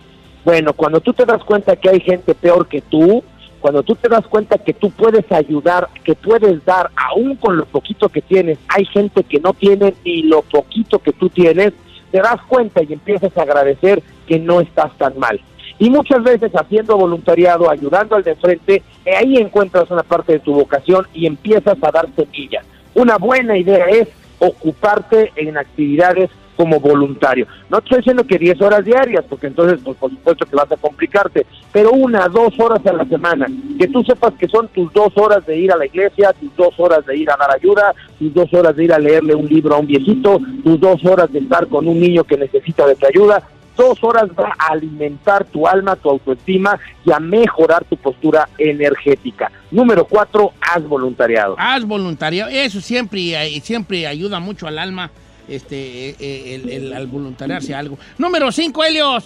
Bueno, 0.45 0.73
cuando 0.73 1.01
tú 1.01 1.11
te 1.14 1.26
das 1.26 1.43
cuenta 1.43 1.76
que 1.76 1.89
hay 1.89 1.99
gente 1.99 2.34
peor 2.35 2.68
que 2.68 2.81
tú, 2.81 3.23
cuando 3.59 3.84
tú 3.84 3.95
te 3.95 4.07
das 4.07 4.26
cuenta 4.27 4.57
que 4.59 4.73
tú 4.73 4.91
puedes 4.91 5.30
ayudar, 5.31 5.89
que 6.05 6.14
puedes 6.15 6.64
dar, 6.64 6.91
aún 6.95 7.35
con 7.35 7.57
lo 7.57 7.65
poquito 7.65 8.07
que 8.07 8.22
tienes, 8.22 8.59
hay 8.69 8.85
gente 8.85 9.23
que 9.23 9.39
no 9.39 9.53
tiene 9.53 9.93
ni 10.05 10.22
lo 10.22 10.43
poquito 10.43 10.99
que 10.99 11.11
tú 11.11 11.27
tienes, 11.30 11.73
te 12.11 12.19
das 12.19 12.41
cuenta 12.47 12.81
y 12.84 12.93
empiezas 12.93 13.35
a 13.38 13.41
agradecer 13.41 14.01
que 14.27 14.39
no 14.39 14.61
estás 14.61 14.95
tan 14.97 15.17
mal. 15.17 15.39
Y 15.79 15.89
muchas 15.89 16.23
veces 16.23 16.51
haciendo 16.53 16.97
voluntariado, 16.97 17.69
ayudando 17.69 18.15
al 18.15 18.23
de 18.23 18.35
frente, 18.35 18.81
eh, 19.05 19.15
ahí 19.15 19.38
encuentras 19.38 19.91
una 19.91 20.03
parte 20.03 20.34
de 20.34 20.39
tu 20.39 20.53
vocación 20.53 21.05
y 21.13 21.27
empiezas 21.27 21.77
a 21.81 21.91
dar 21.91 22.07
semillas. 22.15 22.65
Una 22.95 23.17
buena 23.17 23.57
idea 23.57 23.85
es 23.85 24.07
ocuparte 24.39 25.31
en 25.35 25.57
actividades 25.57 26.29
como 26.57 26.79
voluntario. 26.79 27.47
No 27.69 27.77
estoy 27.77 27.99
diciendo 27.99 28.25
que 28.25 28.39
10 28.39 28.61
horas 28.61 28.84
diarias, 28.84 29.23
porque 29.29 29.47
entonces, 29.47 29.79
pues, 29.84 29.95
por 29.97 30.09
supuesto 30.09 30.45
que 30.45 30.55
vas 30.55 30.71
a 30.71 30.75
complicarte, 30.75 31.45
pero 31.71 31.91
una, 31.91 32.27
dos 32.27 32.59
horas 32.59 32.85
a 32.85 32.93
la 32.93 33.05
semana. 33.05 33.45
Que 33.79 33.88
tú 33.88 34.03
sepas 34.03 34.34
que 34.34 34.47
son 34.47 34.67
tus 34.69 34.91
dos 34.91 35.13
horas 35.15 35.45
de 35.45 35.57
ir 35.57 35.71
a 35.71 35.77
la 35.77 35.85
iglesia, 35.85 36.34
tus 36.34 36.53
dos 36.55 36.73
horas 36.79 37.05
de 37.05 37.15
ir 37.15 37.29
a 37.29 37.38
dar 37.38 37.55
ayuda, 37.55 37.93
tus 38.17 38.34
dos 38.34 38.51
horas 38.53 38.75
de 38.75 38.85
ir 38.85 38.93
a 38.93 38.99
leerle 38.99 39.35
un 39.35 39.47
libro 39.47 39.75
a 39.75 39.77
un 39.77 39.85
viejito, 39.85 40.41
tus 40.63 40.79
dos 40.79 41.05
horas 41.05 41.31
de 41.31 41.39
estar 41.39 41.67
con 41.67 41.88
un 41.88 41.99
niño 41.99 42.23
que 42.23 42.38
necesita 42.38 42.88
de 42.88 42.95
tu 42.95 43.05
ayuda. 43.05 43.43
Dos 43.77 44.03
horas 44.03 44.25
va 44.31 44.55
a 44.57 44.71
alimentar 44.71 45.45
tu 45.45 45.67
alma, 45.67 45.95
tu 45.95 46.09
autoestima 46.09 46.79
y 47.05 47.11
a 47.11 47.19
mejorar 47.19 47.85
tu 47.85 47.95
postura 47.95 48.49
energética. 48.57 49.51
Número 49.69 50.05
cuatro, 50.05 50.53
haz 50.59 50.84
voluntariado. 50.84 51.55
Haz 51.59 51.85
voluntariado. 51.85 52.49
Eso 52.49 52.81
siempre, 52.81 53.35
eh, 53.35 53.61
siempre 53.61 54.07
ayuda 54.07 54.39
mucho 54.39 54.65
al 54.65 54.79
alma 54.79 55.11
este, 55.47 56.09
eh, 56.09 56.55
el, 56.55 56.69
el- 56.69 56.93
al 56.93 57.07
voluntariarse 57.07 57.73
algo. 57.75 57.97
Número 58.17 58.51
5, 58.51 58.83
Helios. 58.83 59.25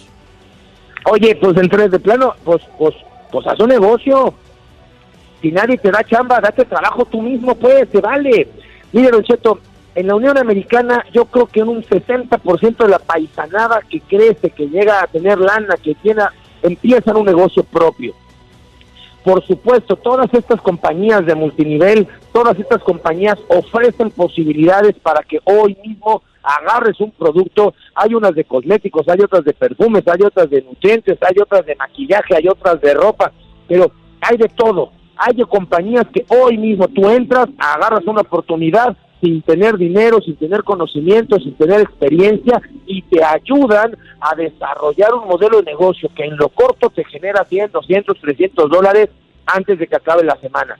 Oye, 1.10 1.34
pues 1.36 1.56
entre 1.56 1.88
de 1.88 1.98
plano, 1.98 2.34
pues, 2.44 2.62
pues, 2.78 2.94
pues 3.30 3.46
haz 3.46 3.58
un 3.60 3.68
negocio. 3.68 4.34
Si 5.40 5.50
nadie 5.50 5.76
te 5.78 5.90
da 5.90 6.04
chamba, 6.04 6.40
date 6.40 6.64
trabajo 6.64 7.04
tú 7.04 7.20
mismo, 7.20 7.54
pues, 7.56 7.88
te 7.90 8.00
vale. 8.00 8.48
Mire, 8.92 9.10
Don 9.10 9.24
Cheto, 9.24 9.58
en 9.94 10.06
la 10.06 10.14
Unión 10.14 10.38
Americana 10.38 11.04
yo 11.12 11.24
creo 11.24 11.46
que 11.46 11.60
en 11.60 11.68
un 11.68 11.82
60% 11.82 12.76
de 12.84 12.88
la 12.88 12.98
paisanada 13.00 13.80
que 13.88 14.00
crece, 14.00 14.50
que 14.50 14.68
llega 14.68 15.02
a 15.02 15.06
tener 15.08 15.38
lana, 15.38 15.74
que 15.82 15.94
tiene, 15.96 16.22
empiezan 16.62 17.16
un 17.16 17.26
negocio 17.26 17.64
propio. 17.64 18.14
Por 19.24 19.46
supuesto, 19.46 19.96
todas 19.96 20.32
estas 20.34 20.60
compañías 20.60 21.24
de 21.24 21.34
multinivel, 21.34 22.08
todas 22.32 22.58
estas 22.58 22.82
compañías 22.82 23.38
ofrecen 23.48 24.10
posibilidades 24.10 24.94
para 25.02 25.22
que 25.22 25.38
hoy 25.44 25.76
mismo 25.84 26.22
agarres 26.42 27.00
un 27.00 27.12
producto. 27.12 27.74
Hay 27.94 28.14
unas 28.14 28.34
de 28.34 28.44
cosméticos, 28.44 29.08
hay 29.08 29.20
otras 29.22 29.44
de 29.44 29.52
perfumes, 29.52 30.02
hay 30.08 30.22
otras 30.24 30.50
de 30.50 30.62
nutrientes, 30.62 31.18
hay 31.22 31.40
otras 31.40 31.64
de 31.66 31.76
maquillaje, 31.76 32.34
hay 32.34 32.48
otras 32.48 32.80
de 32.80 32.94
ropa, 32.94 33.32
pero 33.68 33.92
hay 34.20 34.36
de 34.36 34.48
todo. 34.48 34.90
Hay 35.16 35.36
de 35.36 35.44
compañías 35.44 36.06
que 36.12 36.24
hoy 36.28 36.58
mismo 36.58 36.88
tú 36.88 37.08
entras, 37.08 37.46
agarras 37.58 38.04
una 38.06 38.22
oportunidad 38.22 38.96
sin 39.22 39.40
tener 39.42 39.78
dinero, 39.78 40.20
sin 40.20 40.34
tener 40.34 40.64
conocimiento, 40.64 41.38
sin 41.38 41.54
tener 41.54 41.80
experiencia 41.80 42.60
y 42.86 43.02
te 43.02 43.22
ayudan 43.22 43.96
a 44.20 44.34
desarrollar 44.34 45.14
un 45.14 45.28
modelo 45.28 45.62
de 45.62 45.70
negocio 45.70 46.10
que 46.14 46.24
en 46.24 46.36
lo 46.36 46.48
corto 46.48 46.90
te 46.90 47.04
genera 47.04 47.44
100, 47.44 47.70
200, 47.70 48.20
300 48.20 48.68
dólares 48.68 49.10
antes 49.46 49.78
de 49.78 49.86
que 49.86 49.94
acabe 49.94 50.24
la 50.24 50.36
semana. 50.38 50.76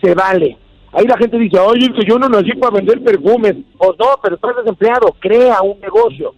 Se 0.00 0.14
vale. 0.14 0.56
Ahí 0.92 1.06
la 1.06 1.18
gente 1.18 1.38
dice, 1.38 1.58
oye, 1.58 1.92
que 1.92 2.06
yo 2.06 2.18
no 2.18 2.30
nací 2.30 2.52
para 2.54 2.76
vender 2.76 3.02
perfumes. 3.02 3.56
Pues 3.76 3.90
no, 3.98 4.06
pero 4.22 4.36
estás 4.36 4.56
desempleado, 4.56 5.14
crea 5.20 5.60
un 5.60 5.78
negocio. 5.78 6.34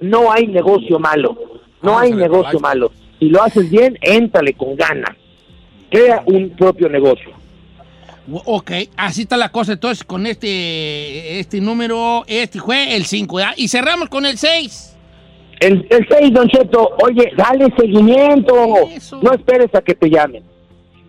No 0.00 0.32
hay 0.32 0.46
negocio 0.46 0.98
malo. 0.98 1.36
No 1.82 1.98
hay 1.98 2.12
negocio 2.12 2.58
malo. 2.60 2.90
Si 3.18 3.28
lo 3.28 3.42
haces 3.42 3.70
bien, 3.70 3.98
éntale 4.00 4.54
con 4.54 4.74
ganas. 4.74 5.14
Crea 5.90 6.22
un 6.26 6.50
propio 6.50 6.88
negocio. 6.88 7.30
Ok, 8.44 8.72
así 8.96 9.22
está 9.22 9.36
la 9.36 9.50
cosa 9.50 9.72
entonces 9.72 10.04
con 10.04 10.26
este, 10.26 11.38
este 11.38 11.60
número, 11.60 12.24
este 12.26 12.60
fue 12.60 12.94
el 12.94 13.04
5, 13.04 13.38
Y 13.56 13.68
cerramos 13.68 14.08
con 14.08 14.26
el 14.26 14.36
6. 14.36 14.96
El, 15.60 15.86
el 15.90 16.06
6, 16.08 16.32
Don 16.32 16.48
Cheto, 16.48 16.90
oye, 17.02 17.32
dale 17.36 17.72
seguimiento. 17.76 18.54
No 19.22 19.32
esperes 19.32 19.74
a 19.74 19.80
que 19.80 19.94
te 19.94 20.08
llamen. 20.08 20.44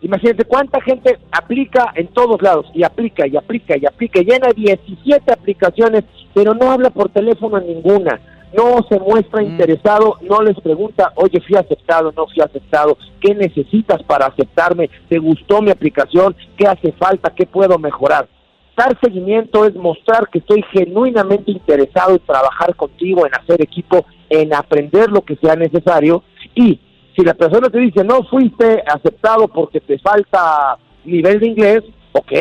Imagínate 0.02 0.46
cuánta 0.46 0.82
gente 0.82 1.20
aplica 1.32 1.92
en 1.96 2.08
todos 2.08 2.42
lados 2.42 2.66
y 2.74 2.84
aplica 2.84 3.28
y 3.28 3.36
aplica 3.36 3.78
y 3.78 3.86
aplica. 3.86 4.22
Llena 4.22 4.50
17 4.56 5.32
aplicaciones, 5.32 6.06
pero 6.34 6.54
no 6.54 6.72
habla 6.72 6.90
por 6.90 7.10
teléfono 7.10 7.58
en 7.58 7.68
ninguna. 7.68 8.20
No 8.54 8.84
se 8.90 9.00
muestra 9.00 9.44
interesado, 9.44 10.18
no 10.22 10.42
les 10.42 10.60
pregunta, 10.60 11.12
oye, 11.16 11.40
fui 11.42 11.56
aceptado, 11.56 12.12
no 12.16 12.26
fui 12.26 12.42
aceptado, 12.42 12.98
¿qué 13.22 13.36
necesitas 13.36 14.02
para 14.04 14.26
aceptarme? 14.26 14.90
¿Te 15.08 15.20
gustó 15.20 15.62
mi 15.62 15.70
aplicación? 15.70 16.36
¿Qué 16.58 16.68
hace 16.68 16.92
falta? 16.94 17.30
¿Qué 17.36 17.46
puedo 17.46 17.78
mejorar? 17.78 18.28
Dar 18.76 18.98
seguimiento 19.02 19.66
es 19.66 19.76
mostrar 19.76 20.30
que 20.30 20.40
estoy 20.40 20.64
genuinamente 20.72 21.52
interesado 21.52 22.14
en 22.14 22.26
trabajar 22.26 22.76
contigo, 22.76 23.26
en 23.26 23.36
hacer 23.36 23.62
equipo, 23.62 24.06
en 24.30 24.54
aprender 24.54 25.12
lo 25.12 25.22
que 25.22 25.36
sea 25.36 25.56
necesario. 25.56 26.24
Y 26.56 26.80
si 27.16 27.24
la 27.24 27.34
persona 27.34 27.70
te 27.70 27.80
dice, 27.80 28.04
no 28.04 28.24
fuiste 28.24 28.82
aceptado 28.88 29.48
porque 29.48 29.82
te 29.82 30.00
falta 30.00 30.78
nivel 31.04 31.40
de 31.40 31.48
inglés, 31.48 31.84
ok, 32.14 32.32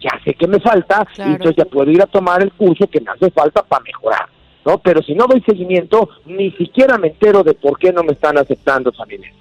ya 0.00 0.10
sé 0.24 0.34
que 0.34 0.46
me 0.46 0.60
falta, 0.60 1.06
y 1.18 1.22
entonces 1.22 1.56
ya 1.56 1.64
puedo 1.64 1.90
ir 1.90 2.00
a 2.00 2.06
tomar 2.06 2.42
el 2.42 2.52
curso 2.52 2.86
que 2.86 3.00
me 3.00 3.10
hace 3.10 3.30
falta 3.30 3.62
para 3.62 3.82
mejorar. 3.82 4.37
¿No? 4.64 4.78
Pero 4.78 5.02
si 5.02 5.14
no 5.14 5.26
doy 5.26 5.40
seguimiento, 5.42 6.08
ni 6.26 6.50
siquiera 6.52 6.98
me 6.98 7.08
entero 7.08 7.42
de 7.42 7.54
por 7.54 7.78
qué 7.78 7.92
no 7.92 8.02
me 8.02 8.12
están 8.12 8.38
aceptando 8.38 8.92
familia. 8.92 9.32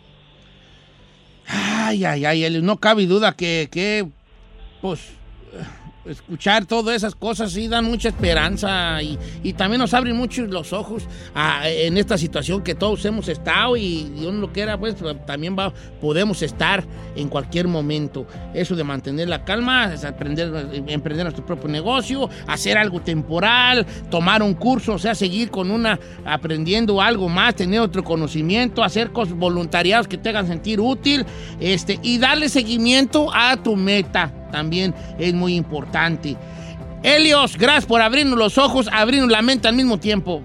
Ay, 1.48 2.04
ay, 2.04 2.26
ay, 2.26 2.62
no 2.62 2.78
cabe 2.78 3.06
duda 3.06 3.34
que, 3.34 3.70
que 3.72 4.06
pues, 4.82 5.14
escuchar 6.10 6.66
todas 6.66 6.96
esas 6.96 7.16
cosas 7.16 7.52
sí 7.52 7.68
dan 7.68 7.86
mucha 7.86 8.10
esperanza 8.10 9.02
y, 9.02 9.18
y 9.44 9.54
también 9.54 9.80
nos 9.80 9.94
abren 9.94 10.16
mucho 10.16 10.46
los 10.46 10.74
ojos 10.74 11.04
a- 11.36 11.68
en 11.70 11.98
esta 11.98 12.18
situación 12.18 12.64
que 12.64 12.76
todos 12.76 13.04
hemos 13.06 13.28
estado 13.28 13.76
y 13.78 14.04
Dios 14.16 14.34
no 14.34 14.42
lo 14.42 14.54
quiera, 14.54 14.78
pues 14.78 14.96
también 15.26 15.56
va, 15.58 15.74
podemos 16.02 16.42
estar 16.42 16.84
en 17.16 17.28
cualquier 17.30 17.68
momento. 17.68 18.26
Eso 18.54 18.76
de 18.76 18.84
mantener 18.84 19.28
la 19.28 19.44
calma, 19.44 19.94
es 19.94 20.04
aprender, 20.04 20.52
emprender 20.88 21.26
nuestro 21.26 21.46
propio 21.46 21.68
negocio, 21.70 22.30
hacer 22.48 22.78
algo 22.78 23.02
temporal, 23.02 23.86
tomar 24.10 24.42
un 24.44 24.54
curso, 24.54 24.94
o 24.94 25.00
sea, 25.00 25.16
seguir 25.16 25.50
con 25.52 25.72
una, 25.72 26.00
aprendiendo 26.26 27.02
algo 27.02 27.30
más, 27.30 27.56
tener 27.56 27.80
otro 27.80 28.04
conocimiento, 28.04 28.84
hacer 28.84 29.12
cosas 29.12 29.36
voluntariados 29.36 30.08
que 30.08 30.18
te 30.18 30.30
hagan 30.30 30.48
sentir 30.48 30.80
útil, 30.80 31.26
este, 31.60 32.00
y 32.04 32.18
darle 32.18 32.50
seguimiento 32.50 33.30
a 33.34 33.58
tu 33.58 33.76
meta 33.76 34.34
también 34.52 34.94
es 35.20 35.34
muy 35.34 35.56
importante. 35.56 36.36
Helios, 37.04 37.58
gracias 37.58 37.86
por 37.86 38.02
abrirnos 38.02 38.38
los 38.38 38.58
ojos, 38.58 38.90
abrirnos 38.92 39.32
la 39.32 39.42
mente 39.42 39.68
al 39.68 39.76
mismo 39.76 40.00
tiempo. 40.00 40.42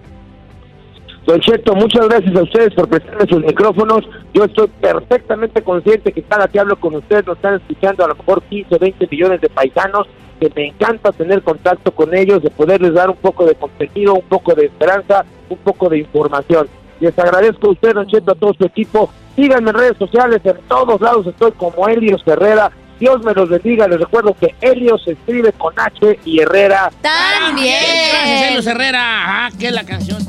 Don 1.26 1.40
Cheto, 1.40 1.74
muchas 1.76 2.08
gracias 2.08 2.34
a 2.34 2.42
ustedes 2.42 2.74
por 2.74 2.88
prestarme 2.88 3.26
sus 3.26 3.44
micrófonos. 3.44 4.04
Yo 4.34 4.44
estoy 4.44 4.66
perfectamente 4.80 5.62
consciente 5.62 6.12
que 6.12 6.22
cada 6.22 6.48
que 6.48 6.58
hablo 6.58 6.76
con 6.76 6.96
ustedes 6.96 7.26
nos 7.26 7.36
están 7.36 7.54
escuchando 7.54 8.04
a 8.04 8.08
lo 8.08 8.16
mejor 8.16 8.42
15 8.42 8.74
o 8.74 8.78
20 8.78 9.08
millones 9.08 9.40
de 9.40 9.48
paisanos, 9.48 10.08
que 10.40 10.50
me 10.54 10.66
encanta 10.66 11.12
tener 11.12 11.42
contacto 11.42 11.92
con 11.92 12.12
ellos, 12.14 12.42
de 12.42 12.50
poderles 12.50 12.94
dar 12.94 13.08
un 13.08 13.16
poco 13.16 13.46
de 13.46 13.54
contenido, 13.54 14.14
un 14.14 14.22
poco 14.22 14.54
de 14.54 14.66
esperanza, 14.66 15.24
un 15.48 15.58
poco 15.58 15.88
de 15.88 15.98
información. 15.98 16.66
Les 16.98 17.16
agradezco 17.16 17.68
a 17.68 17.70
usted, 17.70 17.94
Don 17.94 18.06
Cheto, 18.06 18.32
a 18.32 18.34
todo 18.34 18.52
su 18.54 18.64
equipo. 18.64 19.08
Síganme 19.36 19.70
en 19.70 19.76
redes 19.76 19.96
sociales, 19.98 20.40
en 20.44 20.56
todos 20.68 21.00
lados 21.00 21.26
estoy 21.26 21.52
como 21.52 21.88
Helios 21.88 22.22
Herrera. 22.26 22.72
Dios 23.02 23.20
me 23.24 23.34
los 23.34 23.48
bendiga. 23.48 23.88
Les 23.88 23.98
recuerdo 23.98 24.32
que 24.32 24.54
Helios 24.60 25.02
se 25.02 25.14
escribe 25.14 25.52
con 25.54 25.74
H 25.76 26.20
y 26.24 26.38
Herrera. 26.38 26.88
También. 27.00 27.74
Gracias, 28.12 28.42
Helios 28.48 28.66
Herrera. 28.68 29.00
Ah, 29.02 29.50
que 29.58 29.72
la 29.72 29.84
canción. 29.84 30.24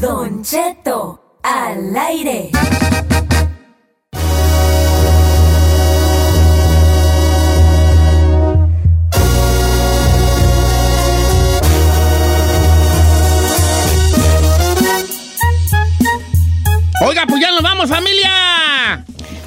Don 0.00 0.42
Cheto, 0.42 1.38
al 1.42 1.94
aire. 1.94 2.50
Oiga, 17.04 17.26
pues 17.26 17.40
ya 17.40 17.50
nos 17.50 17.62
vamos, 17.62 17.88
familia. 17.90 19.04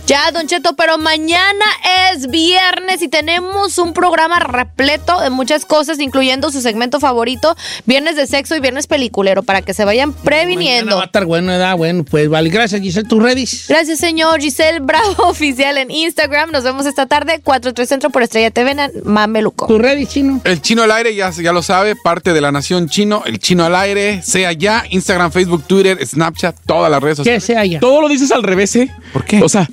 Ya, 0.08 0.30
Don 0.32 0.46
Cheto, 0.46 0.76
pero 0.76 1.00
mañana 1.00 1.66
es 2.14 2.28
viernes 2.28 3.02
y 3.02 3.08
tenemos 3.08 3.80
un 3.80 3.92
programa 3.92 4.38
repleto 4.40 5.20
de 5.20 5.32
muchas 5.32 5.66
cosas, 5.66 5.98
incluyendo 6.00 6.52
su 6.52 6.62
segmento 6.62 7.00
favorito, 7.00 7.56
Viernes 7.88 8.16
de 8.16 8.28
Sexo 8.28 8.56
y 8.56 8.60
Viernes 8.60 8.86
Peliculero, 8.86 9.42
para 9.42 9.64
que 9.64 9.74
se 9.74 9.84
vayan 9.84 10.10
Mañana 10.10 10.24
previniendo. 10.24 10.98
va 10.98 11.02
a 11.04 11.06
estar 11.06 11.26
bueno, 11.26 11.48
¿verdad? 11.48 11.76
Bueno, 11.76 12.04
pues 12.04 12.30
vale. 12.30 12.52
Gracias, 12.52 12.82
Giselle. 12.82 13.08
¿Tus 13.10 13.22
redes? 13.22 13.66
Gracias, 13.68 13.98
señor 13.98 14.40
Giselle 14.40 14.80
Bravo 14.80 15.16
Oficial 15.30 15.80
en 15.80 15.90
Instagram. 15.90 16.52
Nos 16.52 16.64
vemos 16.64 16.86
esta 16.86 17.08
tarde, 17.08 17.42
4-3 17.44 17.86
Centro 17.88 18.12
por 18.12 18.22
Estrella 18.22 18.52
TV 18.52 18.72
en 18.72 18.92
Mameluco. 19.06 19.66
¿Tu 19.66 19.80
redes, 19.80 20.08
chino? 20.10 20.40
El 20.44 20.62
chino 20.62 20.84
al 20.84 20.92
aire, 20.92 21.16
ya, 21.16 21.32
ya 21.32 21.52
lo 21.52 21.64
sabe, 21.64 21.96
parte 21.96 22.32
de 22.32 22.42
la 22.42 22.52
nación 22.52 22.90
chino. 22.90 23.24
El 23.26 23.40
chino 23.40 23.66
al 23.66 23.74
aire, 23.76 24.22
sea 24.22 24.52
ya. 24.52 24.84
Instagram, 24.88 25.32
Facebook, 25.32 25.64
Twitter, 25.66 25.98
Snapchat, 26.06 26.56
todas 26.68 26.92
las 26.92 27.02
redes 27.02 27.16
¿Qué 27.18 27.40
sociales. 27.40 27.44
sea 27.44 27.66
ya? 27.66 27.80
Todo 27.80 28.02
lo 28.02 28.08
dices 28.08 28.32
al 28.32 28.44
revés, 28.44 28.76
¿eh? 28.76 28.92
¿Por 29.12 29.26
qué? 29.26 29.42
O 29.42 29.50
sea, 29.50 29.68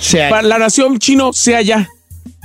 Sea 0.00 0.30
para 0.30 0.42
la 0.42 0.58
nación 0.58 0.98
chino, 0.98 1.32
sea 1.32 1.60
ya. 1.62 1.88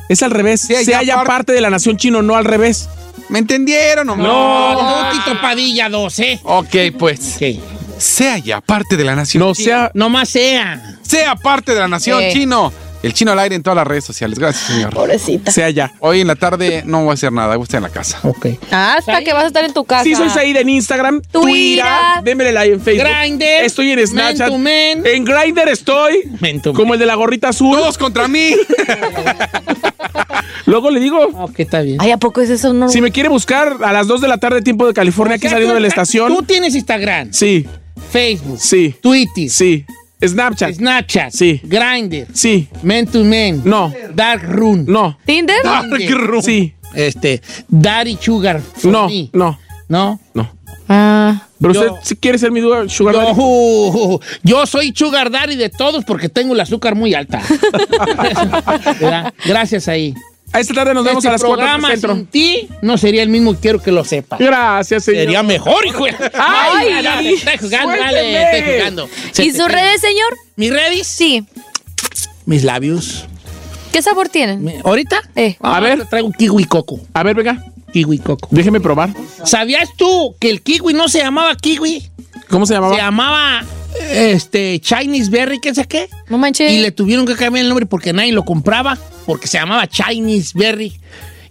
Es 0.09 0.21
al 0.23 0.31
revés. 0.31 0.61
Sea 0.61 0.83
Sea, 0.83 1.01
ya 1.01 1.03
ya 1.07 1.15
par- 1.17 1.27
parte 1.27 1.53
de 1.53 1.61
la 1.61 1.69
nación 1.69 1.97
chino, 1.97 2.21
no 2.21 2.35
al 2.35 2.45
revés. 2.45 2.87
¿Me 3.29 3.39
entendieron 3.39 4.07
o 4.09 4.15
No, 4.15 5.09
tú, 5.11 5.17
Tito 5.17 5.41
Padilla 5.41 5.89
12. 5.89 6.41
Ok, 6.43 6.75
pues. 6.97 7.37
Sea 7.97 8.37
ya 8.37 8.61
parte 8.61 8.97
de 8.97 9.03
la 9.03 9.15
nación 9.15 9.41
No 9.43 9.53
chino. 9.53 9.65
sea. 9.65 9.91
Nomás 9.93 10.29
sea. 10.29 10.97
Sea 11.01 11.35
parte 11.35 11.73
de 11.73 11.79
la 11.79 11.87
nación 11.87 12.21
Eh. 12.21 12.29
chino. 12.33 12.71
El 13.05 13.13
chino 13.13 13.31
al 13.33 13.37
aire 13.39 13.55
en 13.55 13.61
todas 13.61 13.77
las 13.77 13.85
redes 13.85 14.03
sociales. 14.03 14.39
Gracias, 14.39 14.65
señor. 14.65 14.91
Pobrecita. 14.91 15.51
Sea 15.51 15.69
ya. 15.69 15.91
Hoy 15.99 16.21
en 16.21 16.27
la 16.27 16.35
tarde 16.35 16.81
no 16.87 17.01
voy 17.03 17.11
a 17.11 17.13
hacer 17.13 17.31
nada, 17.31 17.55
voy 17.55 17.61
a 17.61 17.65
estar 17.65 17.77
en 17.77 17.83
la 17.83 17.89
casa. 17.89 18.19
Ok. 18.23 18.47
Hasta 18.71 19.23
que 19.23 19.31
vas 19.31 19.43
a 19.43 19.47
estar 19.47 19.63
en 19.63 19.73
tu 19.73 19.85
casa. 19.85 20.03
Sí, 20.03 20.15
soy 20.15 20.27
Said 20.29 20.55
en 20.55 20.69
Instagram, 20.69 21.21
Twitter. 21.31 21.85
Démele 22.23 22.51
like 22.51 22.73
en 22.73 22.81
Facebook. 22.81 23.07
Grindr. 23.07 23.43
Estoy 23.63 23.91
en 23.91 24.07
Snapchat. 24.07 24.49
Man 24.49 24.49
to 24.49 24.57
man. 24.57 25.05
En 25.05 25.23
Grindr 25.23 25.69
estoy. 25.69 26.23
Man. 26.39 26.59
Como 26.73 26.93
el 26.95 26.99
de 26.99 27.05
la 27.05 27.13
gorrita 27.13 27.49
azul. 27.49 27.77
Todos 27.77 27.95
contra 27.99 28.27
mí. 28.27 28.55
Luego 30.65 30.89
le 30.89 30.99
digo. 30.99 31.19
Ok, 31.41 31.59
está 31.59 31.81
bien. 31.81 31.97
Ay, 31.99 32.09
¿a 32.09 32.17
poco 32.17 32.41
es 32.41 32.49
eso? 32.49 32.73
No. 32.73 32.89
Si 32.89 33.01
me 33.01 33.11
quiere 33.11 33.29
buscar 33.29 33.77
a 33.83 33.93
las 33.93 34.07
2 34.07 34.19
de 34.21 34.27
la 34.27 34.39
tarde, 34.39 34.63
tiempo 34.63 34.87
de 34.87 34.93
California, 34.93 35.35
aquí 35.35 35.45
O 35.45 35.49
sea, 35.49 35.57
saliendo 35.57 35.73
tú- 35.73 35.75
de 35.75 35.81
la 35.81 35.87
estación. 35.87 36.35
Tú 36.35 36.41
tienes 36.41 36.73
Instagram, 36.73 37.31
Sí, 37.31 37.67
Facebook, 38.11 38.57
sí, 38.59 38.95
Twitter, 38.99 39.49
sí. 39.49 39.85
Snapchat. 40.21 40.73
Snapchat, 40.75 41.31
Sí. 41.31 41.59
Grindr, 41.63 42.27
Sí. 42.33 42.67
Man 42.83 43.05
to 43.07 43.23
Man, 43.23 43.61
No. 43.63 43.93
Dark 44.13 44.43
Room, 44.43 44.85
No. 44.87 45.17
¿Tinder? 45.25 45.57
Tinder. 45.97 46.41
Sí. 46.41 46.73
este, 46.93 47.41
Daddy 47.67 48.17
Sugar. 48.19 48.61
No. 48.83 49.07
me. 49.09 49.29
No. 49.33 49.59
No. 49.89 50.19
No. 50.33 50.51
Ah. 50.87 51.41
Pero 51.59 51.73
Yo- 51.73 51.79
usted 51.93 51.99
si 52.03 52.15
quiere 52.15 52.37
ser 52.37 52.51
mi 52.51 52.59
duda, 52.59 52.87
Sugar 52.89 53.13
Yo, 53.15 53.21
Daddy. 53.21 53.33
uh, 53.37 54.19
yo 54.43 54.65
soy 54.65 54.93
Sugar 54.95 55.29
Daddy 55.31 55.55
de 55.55 55.69
todos 55.69 56.03
porque 56.05 56.29
tengo 56.29 56.53
el 56.53 56.59
azúcar 56.59 56.95
muy 56.95 57.13
alta. 57.13 57.41
Gracias 59.45 59.87
ahí. 59.87 60.13
A 60.55 60.59
esta 60.61 60.73
tarde 60.73 60.93
nos 60.93 61.03
vemos 61.03 61.23
este 61.23 61.29
a 61.29 61.31
las 61.33 61.41
4 61.43 61.55
programa 61.57 61.89
del 61.89 61.99
centro. 61.99 62.15
sin 62.15 62.25
ti 62.27 62.69
no 62.81 62.97
sería 62.97 63.23
el 63.23 63.29
mismo, 63.29 63.55
quiero 63.55 63.81
que 63.81 63.91
lo 63.91 64.03
sepas. 64.05 64.39
Gracias, 64.39 65.03
señor. 65.03 65.21
Sería 65.23 65.43
mejor, 65.43 65.85
hijo. 65.85 66.05
de- 66.05 66.15
Ay, 66.33 67.03
dale, 67.03 67.33
estoy 67.33 67.57
jugando, 67.57 67.93
dale, 67.97 68.43
estoy 68.59 68.73
jugando. 68.77 69.09
Se 69.31 69.43
¿Y 69.45 69.51
sus 69.51 69.67
redes, 69.67 70.01
señor? 70.01 70.37
¿Mis 70.55 70.71
redes? 70.71 71.07
Sí. 71.07 71.43
Mis 72.45 72.63
labios. 72.63 73.25
¿Qué 73.91 74.01
sabor 74.01 74.29
tienen? 74.29 74.81
¿Ahorita? 74.83 75.21
Eh. 75.35 75.57
Ah, 75.61 75.77
A 75.77 75.79
ver. 75.79 76.05
Traigo 76.07 76.31
kiwi 76.31 76.65
coco. 76.65 76.99
A 77.13 77.23
ver, 77.23 77.35
venga. 77.35 77.63
Kiwi 77.93 78.19
coco. 78.19 78.47
Déjeme 78.51 78.79
probar. 78.81 79.09
¿Sabías 79.45 79.89
tú 79.97 80.35
que 80.39 80.49
el 80.49 80.61
kiwi 80.61 80.93
no 80.93 81.07
se 81.09 81.19
llamaba 81.19 81.55
kiwi? 81.55 82.09
¿Cómo 82.49 82.65
se 82.65 82.73
llamaba? 82.73 82.95
Se 82.95 83.01
llamaba 83.01 83.63
este 84.11 84.79
Chinese 84.81 85.29
Berry, 85.29 85.59
¿qué 85.59 85.73
sé 85.73 85.85
qué? 85.85 86.09
No 86.29 86.37
manches. 86.37 86.71
Y 86.71 86.79
le 86.79 86.91
tuvieron 86.91 87.25
que 87.25 87.35
cambiar 87.35 87.63
el 87.63 87.69
nombre 87.69 87.85
porque 87.85 88.11
nadie 88.13 88.33
lo 88.33 88.43
compraba, 88.43 88.97
porque 89.25 89.47
se 89.47 89.57
llamaba 89.57 89.87
Chinese 89.87 90.51
Berry. 90.55 90.93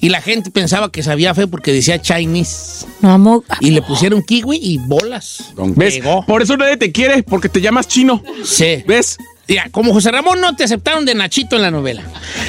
Y 0.01 0.11
la 0.11 0.21
gente 0.21 0.51
pensaba 0.51 0.93
que 0.93 1.03
sabía 1.03 1.35
feo 1.35 1.49
porque 1.49 1.73
decía 1.73 2.01
Chinese. 2.01 2.87
Vamos. 3.01 3.45
Y 3.61 3.71
le 3.71 3.81
pusieron 3.81 4.23
kiwi 4.23 4.59
y 4.61 4.79
bolas. 4.79 5.53
¿Ves? 5.57 5.95
Pegó. 5.95 6.27
Por 6.27 6.43
eso 6.43 6.57
nadie 6.57 6.77
te 6.77 6.93
quiere, 6.93 7.23
porque 7.23 7.49
te 7.49 7.61
llamas 7.61 7.89
chino. 7.89 8.23
Sí. 8.45 8.85
¿Ves? 8.87 9.17
Ya, 9.49 9.69
como 9.71 9.93
José 9.93 10.11
Ramón 10.11 10.41
no 10.41 10.57
te 10.57 10.65
aceptaron 10.65 11.05
de 11.05 11.15
Nachito 11.15 11.57
en 11.57 11.63
la 11.63 11.71
novela. 11.71 12.03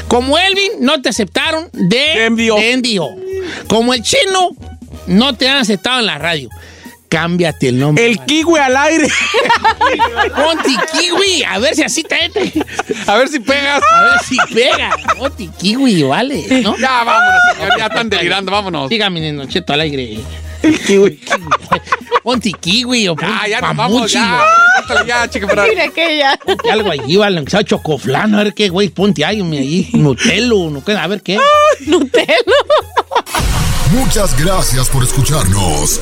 Como 0.08 0.38
Elvin 0.38 0.72
no 0.82 1.02
te 1.02 1.10
aceptaron 1.10 1.70
de, 1.74 1.98
De 2.56 2.72
envío. 2.72 3.10
Como 3.68 3.94
el 3.94 4.02
chino 4.02 4.50
no 5.08 5.36
te 5.36 5.48
han 5.48 5.58
aceptado 5.58 6.00
en 6.00 6.06
la 6.06 6.18
radio. 6.18 6.50
Cámbiate 7.16 7.70
el 7.70 7.80
nombre. 7.80 8.06
El 8.06 8.20
kiwi 8.26 8.60
al 8.60 8.76
aire. 8.76 9.08
Ponte 10.36 10.70
kiwi. 10.92 11.44
A 11.46 11.60
ver 11.60 11.74
si 11.74 11.82
así 11.84 12.04
te. 12.04 12.30
A 13.08 13.16
ver 13.16 13.30
si 13.30 13.40
pegas. 13.40 13.82
A 13.90 14.02
ver 14.04 14.20
si 14.28 14.36
pega. 14.54 14.90
Ponte 15.18 15.50
kiwi, 15.58 16.04
vale. 16.04 16.46
¿no? 16.62 16.76
Ya, 16.78 17.06
vámonos, 17.06 17.42
señor. 17.54 17.78
Ya 17.80 17.86
están 17.86 18.10
delirando, 18.10 18.52
vámonos. 18.52 18.90
Dígame, 18.90 19.22
Neno 19.22 19.46
Cheto 19.46 19.72
al 19.72 19.80
aire. 19.80 20.20
El 20.62 20.78
kiwi. 20.82 21.22
Ponte 22.22 22.52
kiwi 22.52 23.08
o 23.08 23.16
ponte 23.16 23.32
Ah, 23.34 23.48
ya 23.48 23.62
nos 23.62 23.78
vamos, 23.78 24.12
ya. 24.12 24.44
Ya, 25.08 25.30
chica, 25.30 25.48
para- 25.48 25.68
Mira 25.68 25.86
aquella. 25.86 26.38
Ponte 26.44 26.70
algo 26.70 26.92
allí, 26.92 27.16
vale, 27.16 27.38
aunque 27.38 27.52
sea 27.52 27.64
chocoflano, 27.64 28.40
a 28.40 28.44
ver 28.44 28.54
qué, 28.54 28.68
güey, 28.68 28.90
ponte 28.90 29.24
ahí, 29.24 29.40
allí, 29.40 29.90
Nutelo, 29.94 30.70
no, 30.70 30.84
qué, 30.84 30.92
a 30.92 31.08
ver 31.08 31.22
qué. 31.22 31.40
Nutelo. 31.86 32.54
Muchas 33.92 34.38
gracias 34.38 34.90
por 34.90 35.04
escucharnos. 35.04 36.02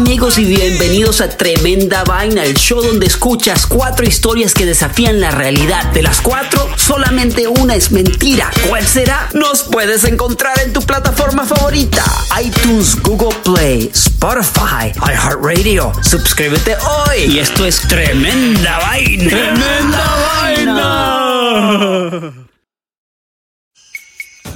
Amigos 0.00 0.38
y 0.38 0.44
bienvenidos 0.44 1.20
a 1.20 1.28
Tremenda 1.28 2.04
Vaina, 2.04 2.42
el 2.42 2.54
show 2.54 2.80
donde 2.80 3.04
escuchas 3.04 3.66
cuatro 3.66 4.06
historias 4.06 4.54
que 4.54 4.64
desafían 4.64 5.20
la 5.20 5.30
realidad. 5.30 5.92
De 5.92 6.00
las 6.02 6.22
cuatro, 6.22 6.70
solamente 6.76 7.46
una 7.46 7.74
es 7.74 7.92
mentira. 7.92 8.50
¿Cuál 8.66 8.86
será? 8.86 9.28
Nos 9.34 9.62
puedes 9.62 10.04
encontrar 10.04 10.58
en 10.60 10.72
tu 10.72 10.80
plataforma 10.80 11.44
favorita. 11.44 12.02
iTunes, 12.42 12.96
Google 13.02 13.36
Play, 13.44 13.90
Spotify, 13.92 14.90
iHeartRadio. 14.96 15.92
Suscríbete 16.02 16.76
hoy. 16.76 17.24
Y 17.34 17.38
esto 17.38 17.66
es 17.66 17.82
Tremenda 17.86 18.78
Vaina. 18.78 19.28
¡Tremenda 19.28 20.16
vaina! 20.56 22.32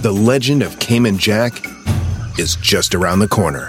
The 0.00 0.10
legend 0.10 0.62
of 0.62 0.78
Cayman 0.78 1.18
Jack 1.18 1.52
is 2.38 2.56
just 2.62 2.94
around 2.94 3.18
the 3.18 3.28
corner. 3.28 3.68